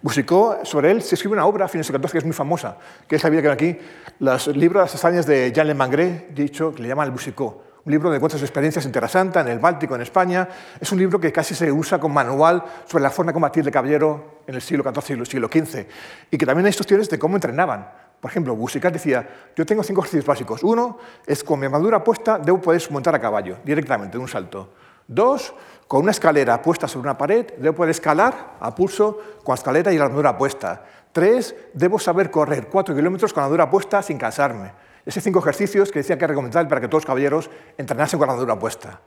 Boucicaut, 0.00 0.64
sobre 0.64 0.92
él 0.92 1.02
se 1.02 1.16
escribe 1.16 1.32
una 1.32 1.46
obra 1.46 1.64
a 1.64 1.68
fines 1.68 1.90
del 1.90 2.00
XIV 2.00 2.12
que 2.12 2.18
es 2.18 2.24
muy 2.24 2.32
famosa, 2.32 2.78
que 3.08 3.16
es 3.16 3.24
la 3.24 3.30
vida 3.30 3.42
que 3.42 3.48
aquí, 3.48 3.78
los 4.20 4.46
libros 4.46 4.82
de 4.82 4.84
las 4.84 4.94
hazañas 4.94 5.26
de 5.26 5.50
Jean 5.50 5.66
Le 5.66 5.74
Mangré, 5.74 6.28
dicho, 6.30 6.72
que 6.72 6.82
le 6.82 6.88
llaman 6.88 7.06
el 7.06 7.10
Boucicaut 7.10 7.65
un 7.86 7.92
libro 7.92 8.10
de 8.10 8.18
cuenta 8.18 8.36
sus 8.36 8.42
experiencias 8.42 8.84
en 8.84 8.90
Tierra 8.90 9.08
en 9.14 9.48
el 9.48 9.60
Báltico, 9.60 9.94
en 9.94 10.02
España. 10.02 10.48
Es 10.80 10.90
un 10.90 10.98
libro 10.98 11.20
que 11.20 11.32
casi 11.32 11.54
se 11.54 11.70
usa 11.70 12.00
como 12.00 12.14
manual 12.14 12.62
sobre 12.84 13.02
la 13.02 13.10
forma 13.10 13.30
de 13.30 13.34
combatir 13.34 13.64
de 13.64 13.70
caballero 13.70 14.40
en 14.44 14.56
el 14.56 14.60
siglo 14.60 14.82
XIV 14.82 15.22
y 15.22 15.26
siglo 15.26 15.46
XV, 15.46 15.86
y 16.32 16.36
que 16.36 16.44
también 16.44 16.66
hay 16.66 16.70
instrucciones 16.70 17.08
de 17.08 17.16
cómo 17.16 17.36
entrenaban. 17.36 17.88
Por 18.20 18.28
ejemplo, 18.28 18.56
Busicat 18.56 18.92
decía, 18.92 19.28
yo 19.54 19.64
tengo 19.64 19.84
cinco 19.84 20.00
ejercicios 20.00 20.26
básicos. 20.26 20.64
Uno 20.64 20.98
es 21.24 21.44
con 21.44 21.60
mi 21.60 21.66
armadura 21.66 22.02
puesta 22.02 22.38
debo 22.40 22.60
poder 22.60 22.82
montar 22.90 23.14
a 23.14 23.20
caballo 23.20 23.58
directamente, 23.64 24.18
de 24.18 24.22
un 24.22 24.28
salto. 24.28 24.72
Dos, 25.06 25.54
con 25.86 26.02
una 26.02 26.10
escalera 26.10 26.60
puesta 26.60 26.88
sobre 26.88 27.08
una 27.08 27.16
pared, 27.16 27.46
debo 27.58 27.76
poder 27.76 27.90
escalar 27.90 28.56
a 28.58 28.74
pulso 28.74 29.18
con 29.44 29.52
la 29.52 29.58
escalera 29.58 29.92
y 29.92 29.98
la 29.98 30.06
armadura 30.06 30.36
puesta. 30.36 30.82
Tres, 31.12 31.54
debo 31.72 32.00
saber 32.00 32.32
correr 32.32 32.66
cuatro 32.66 32.96
kilómetros 32.96 33.32
con 33.32 33.42
la 33.42 33.44
armadura 33.44 33.70
puesta 33.70 34.02
sin 34.02 34.18
cansarme. 34.18 34.85
Ese 35.06 35.20
cinco 35.20 35.38
ejercicios 35.38 35.90
que 35.90 36.00
decía 36.00 36.18
que 36.18 36.24
era 36.24 36.32
recomendable 36.32 36.68
para 36.68 36.80
que 36.80 36.88
todos 36.88 37.04
los 37.04 37.06
caballeros 37.06 37.48
entrenasen 37.78 38.18
con 38.18 38.26
la 38.26 38.32
armadura 38.32 38.58
puesta. 38.58 39.00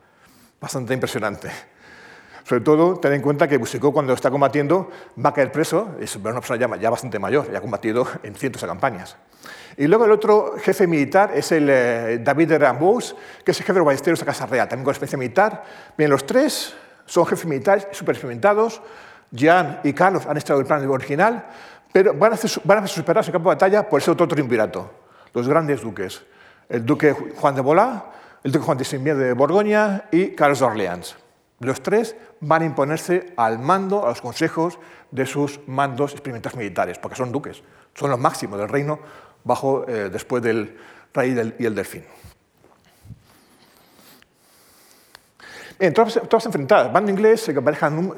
Bastante 0.59 0.93
impresionante. 0.93 1.51
Sobre 2.45 2.61
todo, 2.61 2.95
ten 2.95 3.13
en 3.13 3.21
cuenta 3.21 3.47
que 3.47 3.57
Boucicault 3.57 3.93
cuando 3.93 4.13
está 4.13 4.31
combatiendo 4.31 4.89
va 5.23 5.29
a 5.29 5.33
caer 5.33 5.51
preso, 5.51 5.95
es 5.99 6.15
una 6.15 6.33
persona 6.33 6.59
ya, 6.59 6.77
ya 6.77 6.89
bastante 6.89 7.19
mayor, 7.19 7.51
ya 7.51 7.59
ha 7.59 7.61
combatido 7.61 8.07
en 8.23 8.33
cientos 8.33 8.61
de 8.61 8.67
campañas. 8.67 9.17
Y 9.77 9.87
luego 9.87 10.05
el 10.05 10.11
otro 10.11 10.55
jefe 10.57 10.87
militar 10.87 11.31
es 11.35 11.51
el 11.51 11.69
eh, 11.69 12.19
David 12.23 12.49
de 12.49 12.57
Rambous, 12.57 13.15
que 13.45 13.51
es 13.51 13.59
el 13.59 13.65
jefe 13.65 13.73
de 13.73 13.79
los 13.79 13.85
ballesteros 13.85 14.19
de 14.19 14.25
Casa 14.25 14.45
Real, 14.45 14.67
también 14.67 14.83
con 14.83 14.91
experiencia 14.91 15.17
militar. 15.17 15.63
Bien, 15.97 16.09
los 16.09 16.25
tres 16.25 16.73
son 17.05 17.25
jefes 17.25 17.45
militares 17.45 17.87
súper 17.91 18.15
experimentados. 18.15 18.81
Jean 19.31 19.81
y 19.83 19.93
Carlos 19.93 20.25
han 20.25 20.37
estado 20.37 20.59
en 20.59 20.63
el 20.63 20.67
plan 20.67 20.89
original, 20.89 21.45
pero 21.93 22.13
van 22.13 22.33
a, 22.33 22.37
ser, 22.37 22.61
van 22.63 22.83
a 22.83 22.87
superar 22.87 23.23
su 23.23 23.31
campo 23.31 23.49
de 23.49 23.55
batalla 23.55 23.87
por 23.87 24.01
ese 24.01 24.11
otro 24.11 24.27
triunvirato, 24.27 24.91
los 25.33 25.47
grandes 25.47 25.81
duques. 25.81 26.23
El 26.67 26.85
duque 26.85 27.13
Juan 27.13 27.55
de 27.55 27.61
Bolá, 27.61 28.11
el 28.43 28.51
duque 28.51 28.65
Juan 28.65 28.77
de 28.77 28.85
Simier 28.85 29.15
de 29.15 29.33
Borgoña 29.33 30.05
y 30.11 30.29
Carlos 30.29 30.59
de 30.59 30.65
Orleans. 30.65 31.15
Los 31.59 31.81
tres 31.81 32.15
van 32.39 32.61
a 32.61 32.65
imponerse 32.65 33.33
al 33.35 33.59
mando, 33.59 34.05
a 34.05 34.09
los 34.09 34.21
consejos 34.21 34.79
de 35.11 35.25
sus 35.25 35.59
mandos 35.67 36.13
experimentales 36.13 36.57
militares, 36.57 36.97
porque 36.99 37.17
son 37.17 37.31
duques, 37.31 37.63
son 37.93 38.09
los 38.09 38.19
máximos 38.19 38.59
del 38.59 38.69
reino 38.69 38.99
bajo, 39.43 39.85
eh, 39.87 40.09
después 40.09 40.41
del 40.41 40.77
rey 41.13 41.53
y 41.59 41.65
el 41.65 41.75
delfín. 41.75 42.05
Bien, 45.79 45.93
todas, 45.93 46.45
enfrentadas. 46.45 46.91
Bando 46.91 47.09
inglés, 47.09 47.47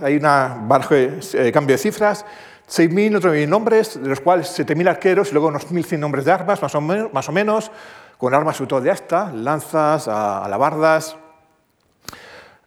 hay 0.02 0.16
una 0.18 0.68
eh, 0.90 1.52
cambio 1.54 1.76
de 1.76 1.78
cifras, 1.78 2.26
6.000, 2.72 3.20
9.000 3.20 3.50
nombres, 3.50 4.02
de 4.02 4.08
los 4.08 4.22
cuales 4.22 4.58
7.000 4.58 4.88
arqueros 4.88 5.30
y 5.30 5.34
luego 5.34 5.50
unos 5.50 5.68
1.100 5.70 6.00
nombres 6.00 6.24
de 6.24 6.32
armas, 6.32 6.62
más 6.62 7.28
o, 7.28 7.32
menos, 7.34 7.70
con 8.18 8.34
armas 8.34 8.56
sobre 8.56 8.70
todo 8.70 8.82
de 8.82 8.92
asta, 8.92 9.30
lanzas, 9.34 10.08
alabardas. 10.08 11.18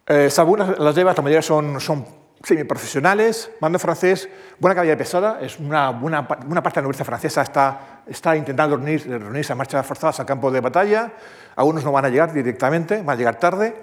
Eh, 0.06 0.28
algunas 0.36 0.78
las 0.78 0.94
llevas, 0.94 1.16
la 1.16 1.22
mayoría 1.22 1.40
son, 1.40 1.80
son 1.80 2.04
semiprofesionales. 2.42 3.50
Mando 3.60 3.78
francés, 3.78 4.28
buena 4.58 4.74
caballería 4.74 4.98
pesada, 4.98 5.38
es 5.40 5.58
una, 5.58 5.88
buena, 5.88 6.28
una 6.48 6.62
parte 6.62 6.80
de 6.80 6.82
la 6.82 6.88
nobleza 6.88 7.06
francesa 7.06 7.40
está, 7.40 8.02
está 8.06 8.36
intentando 8.36 8.76
reunir, 8.76 9.08
reunirse 9.08 9.54
a 9.54 9.56
marchas 9.56 9.86
forzadas 9.86 10.20
al 10.20 10.26
campo 10.26 10.50
de 10.50 10.60
batalla. 10.60 11.12
Algunos 11.56 11.82
no 11.82 11.92
van 11.92 12.04
a 12.04 12.10
llegar 12.10 12.30
directamente, 12.30 12.98
van 12.98 13.14
a 13.14 13.16
llegar 13.16 13.38
tarde 13.38 13.74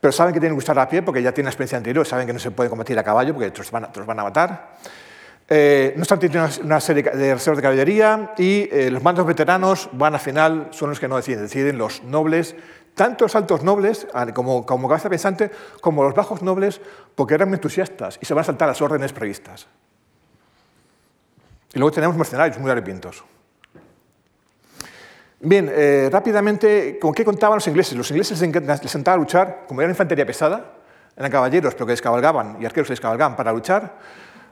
pero 0.00 0.12
saben 0.12 0.32
que 0.32 0.40
tienen 0.40 0.56
que 0.56 0.64
usar 0.64 0.78
a 0.78 0.88
pie 0.88 1.02
porque 1.02 1.22
ya 1.22 1.32
tienen 1.32 1.48
experiencia 1.48 1.76
anterior, 1.76 2.06
saben 2.06 2.26
que 2.26 2.32
no 2.32 2.38
se 2.38 2.50
puede 2.50 2.70
combatir 2.70 2.98
a 2.98 3.02
caballo 3.02 3.34
porque 3.34 3.48
otros 3.48 3.70
van, 3.70 3.88
van 4.06 4.18
a 4.18 4.22
matar. 4.22 4.70
Eh, 5.52 5.94
no 5.96 6.02
obstante, 6.02 6.28
tienen 6.28 6.48
una 6.62 6.80
serie 6.80 7.02
de 7.02 7.34
reservas 7.34 7.56
de 7.56 7.62
caballería 7.62 8.34
y 8.38 8.68
eh, 8.70 8.88
los 8.88 9.02
mandos 9.02 9.26
veteranos 9.26 9.90
van 9.92 10.14
al 10.14 10.20
final, 10.20 10.68
son 10.70 10.90
los 10.90 11.00
que 11.00 11.08
no 11.08 11.16
deciden, 11.16 11.42
deciden 11.42 11.76
los 11.76 12.04
nobles, 12.04 12.54
tanto 12.94 13.24
los 13.24 13.34
altos 13.34 13.64
nobles 13.64 14.06
como, 14.32 14.64
como 14.64 14.88
cabeza 14.88 15.10
pensante, 15.10 15.50
como 15.80 16.04
los 16.04 16.14
bajos 16.14 16.42
nobles, 16.42 16.80
porque 17.16 17.34
eran 17.34 17.52
entusiastas 17.52 18.16
y 18.22 18.26
se 18.26 18.32
van 18.32 18.42
a 18.42 18.44
saltar 18.44 18.68
las 18.68 18.80
órdenes 18.80 19.12
previstas. 19.12 19.66
Y 21.74 21.80
luego 21.80 21.92
tenemos 21.92 22.16
mercenarios 22.16 22.56
muy 22.58 22.70
arrepientos. 22.70 23.24
Bien, 25.40 25.68
eh, 25.72 26.08
rápidamente, 26.12 26.96
¿con 27.00 27.12
qué 27.12 27.24
contaban 27.24 27.56
los 27.56 27.66
ingleses? 27.66 27.96
Los 27.96 28.10
ingleses 28.12 28.40
les 28.40 28.90
sentaba 28.90 29.16
a 29.16 29.18
luchar, 29.18 29.64
como 29.66 29.80
eran 29.80 29.90
infantería 29.90 30.26
pesada, 30.26 30.74
eran 31.16 31.30
caballeros, 31.30 31.74
pero 31.74 31.86
que 31.86 31.92
descabalgaban, 31.92 32.58
y 32.60 32.66
arqueros 32.66 32.86
que 32.86 32.92
descabalgaban 32.92 33.34
para 33.34 33.52
luchar. 33.52 33.98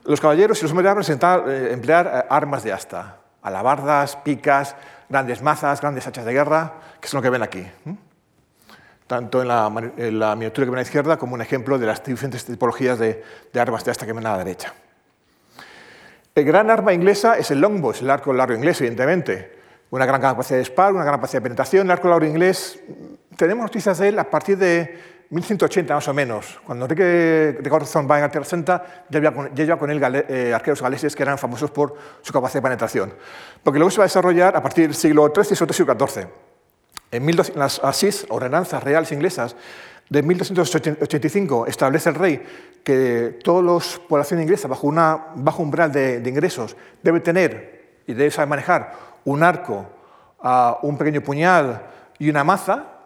Los 0.08 0.22
caballeros 0.22 0.58
y 0.58 0.62
los 0.62 0.70
hombres 0.72 0.96
les 0.96 1.06
sentaba 1.06 1.52
eh, 1.52 1.70
emplear 1.70 2.06
eh, 2.06 2.26
armas 2.30 2.64
de 2.64 2.72
asta, 2.72 3.18
alabardas, 3.42 4.16
picas, 4.16 4.74
grandes 5.06 5.42
mazas, 5.42 5.82
grandes 5.82 6.06
hachas 6.06 6.24
de 6.24 6.32
guerra, 6.32 6.72
que 6.98 7.08
es 7.08 7.12
lo 7.12 7.20
que 7.20 7.28
ven 7.28 7.42
aquí. 7.42 7.66
Tanto 9.06 9.42
en 9.42 9.48
la, 9.48 9.68
miniatura 9.68 10.64
que 10.64 10.70
ven 10.70 10.76
a 10.76 10.76
la 10.76 10.82
izquierda 10.82 11.18
como 11.18 11.34
un 11.34 11.42
ejemplo 11.42 11.78
de 11.78 11.84
las 11.84 12.02
diferentes 12.02 12.46
tipologías 12.46 12.98
de, 12.98 13.22
armas 13.54 13.84
de 13.84 13.90
asta 13.90 14.06
que 14.06 14.14
ven 14.14 14.26
a 14.26 14.32
la 14.32 14.38
derecha. 14.38 14.72
El 16.34 16.44
gran 16.44 16.70
arma 16.70 16.94
inglesa 16.94 17.36
es 17.36 17.50
el 17.50 17.60
longbow, 17.60 17.92
el 18.00 18.08
arco 18.08 18.32
largo 18.32 18.54
inglés, 18.54 18.80
evidentemente 18.80 19.58
una 19.90 20.06
gran 20.06 20.22
capacidad 20.22 20.56
de 20.56 20.60
disparo, 20.60 20.94
una 20.94 21.04
gran 21.04 21.16
capacidad 21.16 21.42
de 21.42 21.42
penetración. 21.42 21.86
El 21.86 21.90
arco 21.90 22.08
largo 22.08 22.24
inglés, 22.24 22.80
tenemos 23.36 23.64
noticias 23.64 23.98
de 23.98 24.08
él 24.08 24.18
a 24.18 24.24
partir 24.24 24.56
de 24.56 25.17
1180 25.30 25.94
más 25.94 26.08
o 26.08 26.14
menos. 26.14 26.58
Cuando 26.64 26.86
Enrique 26.86 27.02
de 27.60 27.70
Corazón 27.70 28.08
va 28.10 28.18
en 28.18 28.30
Tierra 28.30 28.46
Santa, 28.46 29.04
ya 29.10 29.20
lleva 29.20 29.78
con, 29.78 29.90
él 29.90 30.24
eh, 30.28 30.52
arqueros 30.54 30.80
galeses 30.80 31.14
que 31.14 31.22
eran 31.22 31.36
famosos 31.36 31.70
por 31.70 31.94
su 32.22 32.32
capacidad 32.32 32.62
de 32.62 32.68
penetración. 32.68 33.12
Porque 33.62 33.78
luego 33.78 33.90
se 33.90 33.98
va 33.98 34.04
a 34.04 34.06
desarrollar 34.06 34.56
a 34.56 34.62
partir 34.62 34.86
del 34.86 34.94
siglo 34.94 35.30
XIII 35.34 35.52
y 35.52 35.74
siglo 35.74 35.94
XIV. 36.06 36.26
En, 37.10 37.36
las 37.36 37.78
asís, 37.84 38.26
ordenanzas 38.30 38.82
reales 38.82 39.12
inglesas, 39.12 39.56
de 40.08 40.22
1285 40.22 41.66
establece 41.66 42.08
el 42.08 42.14
rey 42.14 42.42
que 42.82 43.38
toda 43.44 43.62
la 43.62 43.78
población 44.08 44.40
inglesa 44.40 44.66
bajo, 44.66 44.86
una, 44.86 45.26
bajo 45.34 45.62
umbral 45.62 45.92
de, 45.92 46.20
de 46.20 46.30
ingresos 46.30 46.74
debe 47.02 47.20
tener 47.20 48.00
y 48.06 48.14
debe 48.14 48.30
saber 48.30 48.48
manejar 48.48 48.94
un 49.26 49.42
arco, 49.42 49.86
un 50.82 50.96
pequeño 50.96 51.20
puñal 51.20 51.82
y 52.18 52.30
una 52.30 52.42
maza, 52.42 52.97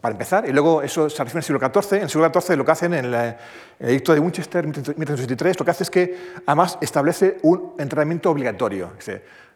para 0.00 0.12
empezar, 0.12 0.48
y 0.48 0.52
luego 0.52 0.80
eso 0.82 1.10
se 1.10 1.24
refiere 1.24 1.38
al 1.38 1.44
siglo 1.44 1.60
XIV. 1.60 1.96
En 1.96 2.02
el 2.02 2.10
siglo 2.10 2.30
XIV 2.32 2.56
lo 2.56 2.64
que 2.64 2.70
hacen 2.70 2.94
en 2.94 3.04
el, 3.06 3.36
edicto 3.80 4.14
de 4.14 4.20
Winchester, 4.20 4.64
1383, 4.64 5.58
lo 5.58 5.64
que 5.64 5.70
hace 5.70 5.82
es 5.82 5.90
que 5.90 6.32
además 6.46 6.78
establece 6.80 7.38
un 7.42 7.74
entrenamiento 7.78 8.30
obligatorio. 8.30 8.92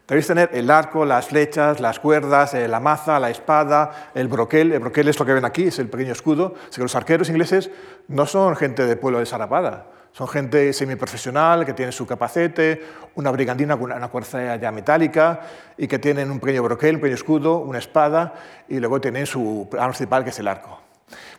Debéis 0.07 0.27
tener 0.27 0.49
el 0.53 0.71
arco, 0.71 1.05
las 1.05 1.27
flechas, 1.27 1.81
las 1.81 1.99
cuerdas, 1.99 2.53
eh, 2.53 2.67
la 2.69 2.79
maza, 2.79 3.19
la 3.19 3.29
espada, 3.29 4.11
el 4.15 4.29
broquel. 4.29 4.71
El 4.71 4.79
broquel 4.79 5.09
es 5.09 5.19
lo 5.19 5.25
que 5.25 5.33
ven 5.33 5.43
aquí, 5.43 5.63
es 5.63 5.79
el 5.79 5.89
pequeño 5.89 6.13
escudo. 6.13 6.53
que 6.73 6.81
los 6.81 6.95
arqueros 6.95 7.29
ingleses 7.29 7.69
no 8.07 8.25
son 8.25 8.55
gente 8.55 8.85
de 8.85 8.95
pueblo 8.95 9.19
de 9.19 9.25
Sarapada, 9.25 9.87
son 10.17 10.27
gente 10.27 10.73
semiprofesional 10.73 11.63
que 11.63 11.75
tiene 11.75 11.91
su 11.91 12.07
capacete, 12.07 12.81
una 13.13 13.29
brigandina 13.29 13.77
con 13.77 13.91
una 13.91 14.07
cuerda 14.07 14.55
ya 14.55 14.71
metálica 14.71 15.41
y 15.77 15.87
que 15.87 15.99
tienen 15.99 16.31
un 16.31 16.39
pequeño 16.39 16.63
broquel, 16.63 16.95
un 16.95 17.01
pequeño 17.01 17.13
escudo, 17.13 17.59
una 17.59 17.77
espada 17.77 18.33
y 18.67 18.79
luego 18.79 18.99
tienen 18.99 19.27
su 19.27 19.69
arma 19.73 19.89
principal 19.89 20.23
que 20.23 20.31
es 20.31 20.39
el 20.39 20.47
arco. 20.47 20.81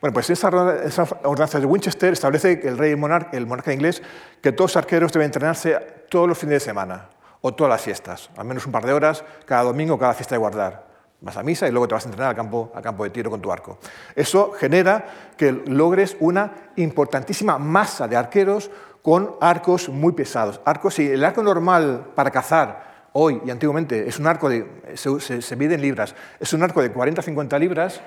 Bueno, 0.01 0.15
pues 0.15 0.31
esa, 0.31 0.47
ordenanza 1.25 1.59
de 1.59 1.67
Winchester 1.67 2.13
establece 2.13 2.61
que 2.61 2.69
el 2.69 2.79
rey 2.79 2.95
monarca, 2.95 3.37
el 3.37 3.49
monarca 3.49 3.73
inglés 3.73 4.01
que 4.41 4.53
todos 4.53 4.71
los 4.71 4.77
arqueros 4.77 5.13
deben 5.13 5.27
entrenarse 5.27 5.77
todos 6.09 6.29
los 6.29 6.39
fines 6.39 6.55
de 6.55 6.61
semana 6.61 7.09
o 7.41 7.53
todas 7.53 7.73
las 7.73 7.81
fiestas, 7.81 8.31
al 8.37 8.45
menos 8.45 8.65
un 8.65 8.71
par 8.71 8.87
de 8.87 8.93
horas 8.93 9.25
cada 9.45 9.65
domingo 9.65 9.99
cada 9.99 10.15
fiesta 10.15 10.37
de 10.37 10.39
guardar. 10.39 10.88
Vas 11.21 11.37
a 11.37 11.43
misa 11.43 11.67
y 11.67 11.73
luego 11.73 11.89
te 11.89 11.95
vas 11.95 12.05
a 12.05 12.09
entrenar 12.09 12.31
al 12.31 12.37
campo, 12.37 12.71
al 12.75 12.83
campo 12.83 13.03
de 13.05 13.11
tiro 13.11 13.31
con 13.31 13.41
tu 13.41 13.51
arco. 13.51 13.79
Eso 14.15 14.53
genera 14.53 15.05
que 15.37 15.51
logres 15.53 16.17
una 16.21 16.71
importantísima 16.77 17.59
masa 17.59 18.07
de 18.07 18.17
arqueros 18.17 18.71
con 19.03 19.35
arcos 19.41 19.89
muy 19.89 20.13
pesados. 20.13 20.61
Arcos, 20.65 20.95
si 20.95 21.11
el 21.11 21.25
arco 21.25 21.43
normal 21.43 22.13
para 22.15 22.31
cazar 22.31 23.09
hoy 23.15 23.43
y 23.45 23.51
antiguamente 23.51 24.09
es 24.09 24.19
un 24.19 24.27
arco 24.27 24.49
de, 24.49 24.67
se, 24.95 25.43
se, 25.43 25.57
mide 25.57 25.75
en 25.75 25.81
libras, 25.81 26.15
es 26.39 26.53
un 26.53 26.63
arco 26.63 26.81
de 26.83 26.95
40-50 26.95 27.59
libras, 27.59 28.01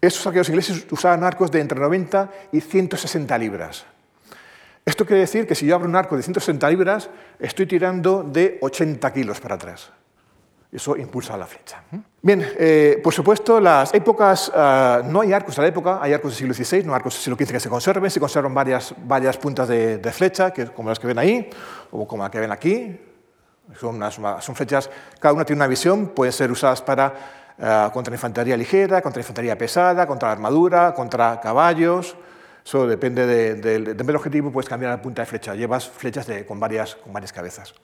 esos 0.00 0.24
arqueros 0.26 0.48
ingleses 0.48 0.86
usaban 0.92 1.24
arcos 1.24 1.50
de 1.50 1.60
entre 1.60 1.80
90 1.80 2.30
y 2.52 2.60
160 2.60 3.36
libras. 3.38 3.84
Esto 4.84 5.04
quiere 5.04 5.20
decir 5.20 5.46
que 5.46 5.56
si 5.56 5.66
yo 5.66 5.74
abro 5.74 5.88
un 5.88 5.96
arco 5.96 6.16
de 6.16 6.22
160 6.22 6.70
libras, 6.70 7.10
estoy 7.40 7.66
tirando 7.66 8.22
de 8.22 8.58
80 8.60 9.12
kilos 9.12 9.40
para 9.40 9.56
atrás. 9.56 9.90
Eso 10.70 10.96
impulsa 10.98 11.34
la 11.36 11.46
flecha. 11.46 11.82
Bien, 12.20 12.46
eh, 12.58 13.00
por 13.02 13.14
supuesto, 13.14 13.58
las 13.58 13.94
épocas, 13.94 14.52
ah, 14.54 15.00
no 15.02 15.22
hay 15.22 15.32
arcos 15.32 15.56
de 15.56 15.62
la 15.62 15.68
época, 15.68 15.98
hay 16.02 16.12
arcos 16.12 16.32
del 16.32 16.38
siglo 16.38 16.52
XVI, 16.52 16.84
no 16.84 16.94
arcos 16.94 17.14
del 17.14 17.22
siglo 17.22 17.36
XV 17.36 17.52
que 17.52 17.60
se 17.60 17.70
conserven, 17.70 18.10
se 18.10 18.20
conservan 18.20 18.52
varias, 18.52 18.94
varias 19.04 19.38
puntas 19.38 19.66
de, 19.66 20.12
flecha, 20.12 20.52
que, 20.52 20.66
como 20.66 20.90
las 20.90 20.98
que 20.98 21.06
ven 21.06 21.18
ahí, 21.18 21.48
o 21.90 22.06
como 22.06 22.22
las 22.22 22.30
que 22.30 22.40
ven 22.40 22.52
aquí. 22.52 23.00
Son, 23.78 24.00
son 24.40 24.54
flechas, 24.54 24.90
cada 25.18 25.32
una 25.32 25.44
tiene 25.44 25.58
una 25.58 25.66
visión, 25.66 26.08
pueden 26.08 26.32
ser 26.32 26.50
usadas 26.50 26.82
para, 26.82 27.14
uh, 27.58 27.90
contra 27.90 28.14
infantería 28.14 28.56
ligera, 28.56 29.00
contra 29.02 29.20
infantería 29.20 29.56
pesada, 29.56 30.06
contra 30.06 30.32
armadura, 30.32 30.92
contra 30.94 31.40
caballos. 31.40 32.16
Eso 32.64 32.86
depende, 32.86 33.26
del 33.54 34.16
objetivo, 34.16 34.50
puedes 34.50 34.68
cambiar 34.68 34.92
la 34.92 35.00
punta 35.00 35.22
de 35.22 35.26
flecha. 35.26 35.54
Llevas 35.54 35.88
flechas 35.88 36.26
de, 36.26 36.44
con, 36.44 36.60
varias, 36.60 36.96
con 36.96 37.12
varias 37.12 37.32
cabezas. 37.32 37.74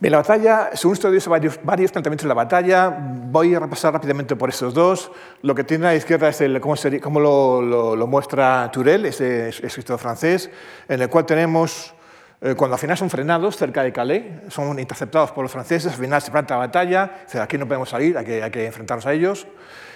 Bien, 0.00 0.12
la 0.12 0.18
batalla, 0.18 0.70
según 0.72 0.94
estudios 0.94 1.28
varios, 1.28 1.60
varios 1.62 1.92
planteamientos 1.92 2.24
de 2.24 2.28
la 2.28 2.34
batalla, 2.34 2.88
voy 2.88 3.54
a 3.54 3.60
repasar 3.60 3.92
rápidamente 3.92 4.34
por 4.34 4.48
estos 4.48 4.72
dos. 4.72 5.12
Lo 5.42 5.54
que 5.54 5.62
tiene 5.62 5.88
a 5.88 5.90
la 5.90 5.96
izquierda 5.96 6.30
es 6.30 6.40
el, 6.40 6.58
cómo, 6.58 6.74
cómo 7.02 7.20
lo, 7.20 7.60
lo, 7.94 8.06
muestra 8.06 8.70
Turel, 8.72 9.04
ese 9.04 9.50
escritor 9.50 9.98
francés, 9.98 10.48
en 10.88 11.02
el 11.02 11.10
cual 11.10 11.26
tenemos, 11.26 11.94
eh, 12.40 12.54
cuando 12.54 12.76
al 12.76 12.80
final 12.80 12.96
son 12.96 13.10
frenados 13.10 13.58
cerca 13.58 13.82
de 13.82 13.92
Calais, 13.92 14.24
son 14.48 14.78
interceptados 14.78 15.32
por 15.32 15.42
los 15.42 15.52
franceses, 15.52 15.92
al 15.92 15.98
final 15.98 16.22
se 16.22 16.30
planta 16.30 16.54
la 16.54 16.60
batalla, 16.60 17.18
dice, 17.26 17.38
aquí 17.38 17.58
no 17.58 17.66
podemos 17.66 17.90
salir, 17.90 18.16
hay 18.16 18.24
que, 18.24 18.42
hay 18.42 18.50
que 18.50 18.64
enfrentarnos 18.64 19.04
a 19.04 19.12
ellos. 19.12 19.46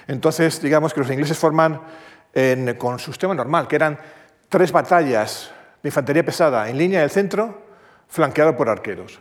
Entonces, 0.07 0.61
digamos 0.61 0.93
que 0.93 1.01
los 1.01 1.09
ingleses 1.11 1.39
forman 1.39 1.81
en, 2.35 2.75
con 2.75 2.99
su 2.99 3.11
sistema 3.11 3.33
normal, 3.33 3.67
que 3.69 3.77
eran 3.77 3.99
tres 4.51 4.71
batallas 4.71 5.51
de 5.83 5.89
infantería 5.89 6.23
pesada 6.27 6.69
en 6.69 6.77
línea 6.77 7.01
del 7.01 7.09
centro, 7.09 7.63
flanqueado 8.07 8.55
por 8.55 8.69
arqueros. 8.69 9.19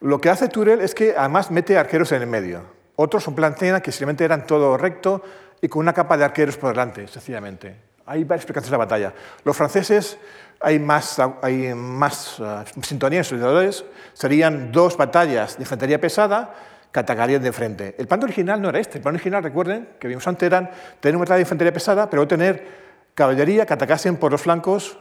Lo 0.00 0.20
que 0.20 0.30
hace 0.30 0.48
Turel 0.48 0.80
es 0.80 0.94
que 0.94 1.14
además 1.16 1.50
mete 1.50 1.76
arqueros 1.76 2.12
en 2.12 2.22
el 2.22 2.28
medio. 2.28 2.62
Otros 2.96 3.24
son 3.24 3.34
plantean 3.34 3.80
que 3.80 3.90
simplemente 3.90 4.24
eran 4.24 4.46
todo 4.46 4.76
recto 4.76 5.22
y 5.60 5.68
con 5.68 5.80
una 5.80 5.92
capa 5.92 6.16
de 6.16 6.24
arqueros 6.24 6.56
por 6.56 6.70
delante, 6.70 7.06
sencillamente. 7.08 7.76
hay 8.06 8.24
varias 8.24 8.44
explicaciones 8.44 8.70
de 8.70 8.78
la 8.78 8.84
batalla. 8.84 9.12
Los 9.44 9.56
franceses, 9.56 10.18
hay 10.60 10.78
más, 10.78 11.20
hay 11.42 11.74
más 11.74 12.40
uh, 12.40 12.64
sintonía 12.82 13.18
en 13.18 13.24
sus 13.24 13.32
legisladores, 13.32 13.84
serían 14.14 14.72
dos 14.72 14.96
batallas 14.96 15.56
de 15.56 15.64
infantería 15.64 16.00
pesada 16.00 16.54
que 16.90 17.00
atacarían 17.00 17.42
de 17.42 17.52
frente. 17.52 17.94
El 17.98 18.06
plan 18.06 18.22
original 18.22 18.62
no 18.62 18.70
era 18.70 18.78
este. 18.78 18.98
El 18.98 19.02
plan 19.02 19.14
original, 19.14 19.42
recuerden, 19.42 19.88
que 20.00 20.08
vimos 20.08 20.26
antes, 20.26 20.46
eran 20.46 20.70
tener 21.00 21.16
una 21.16 21.24
batalla 21.24 21.36
de 21.36 21.42
infantería 21.42 21.72
pesada, 21.72 22.08
pero 22.08 22.26
tener 22.26 22.66
caballería 23.14 23.66
que 23.66 23.74
atacasen 23.74 24.16
por 24.16 24.32
los 24.32 24.40
flancos 24.40 24.98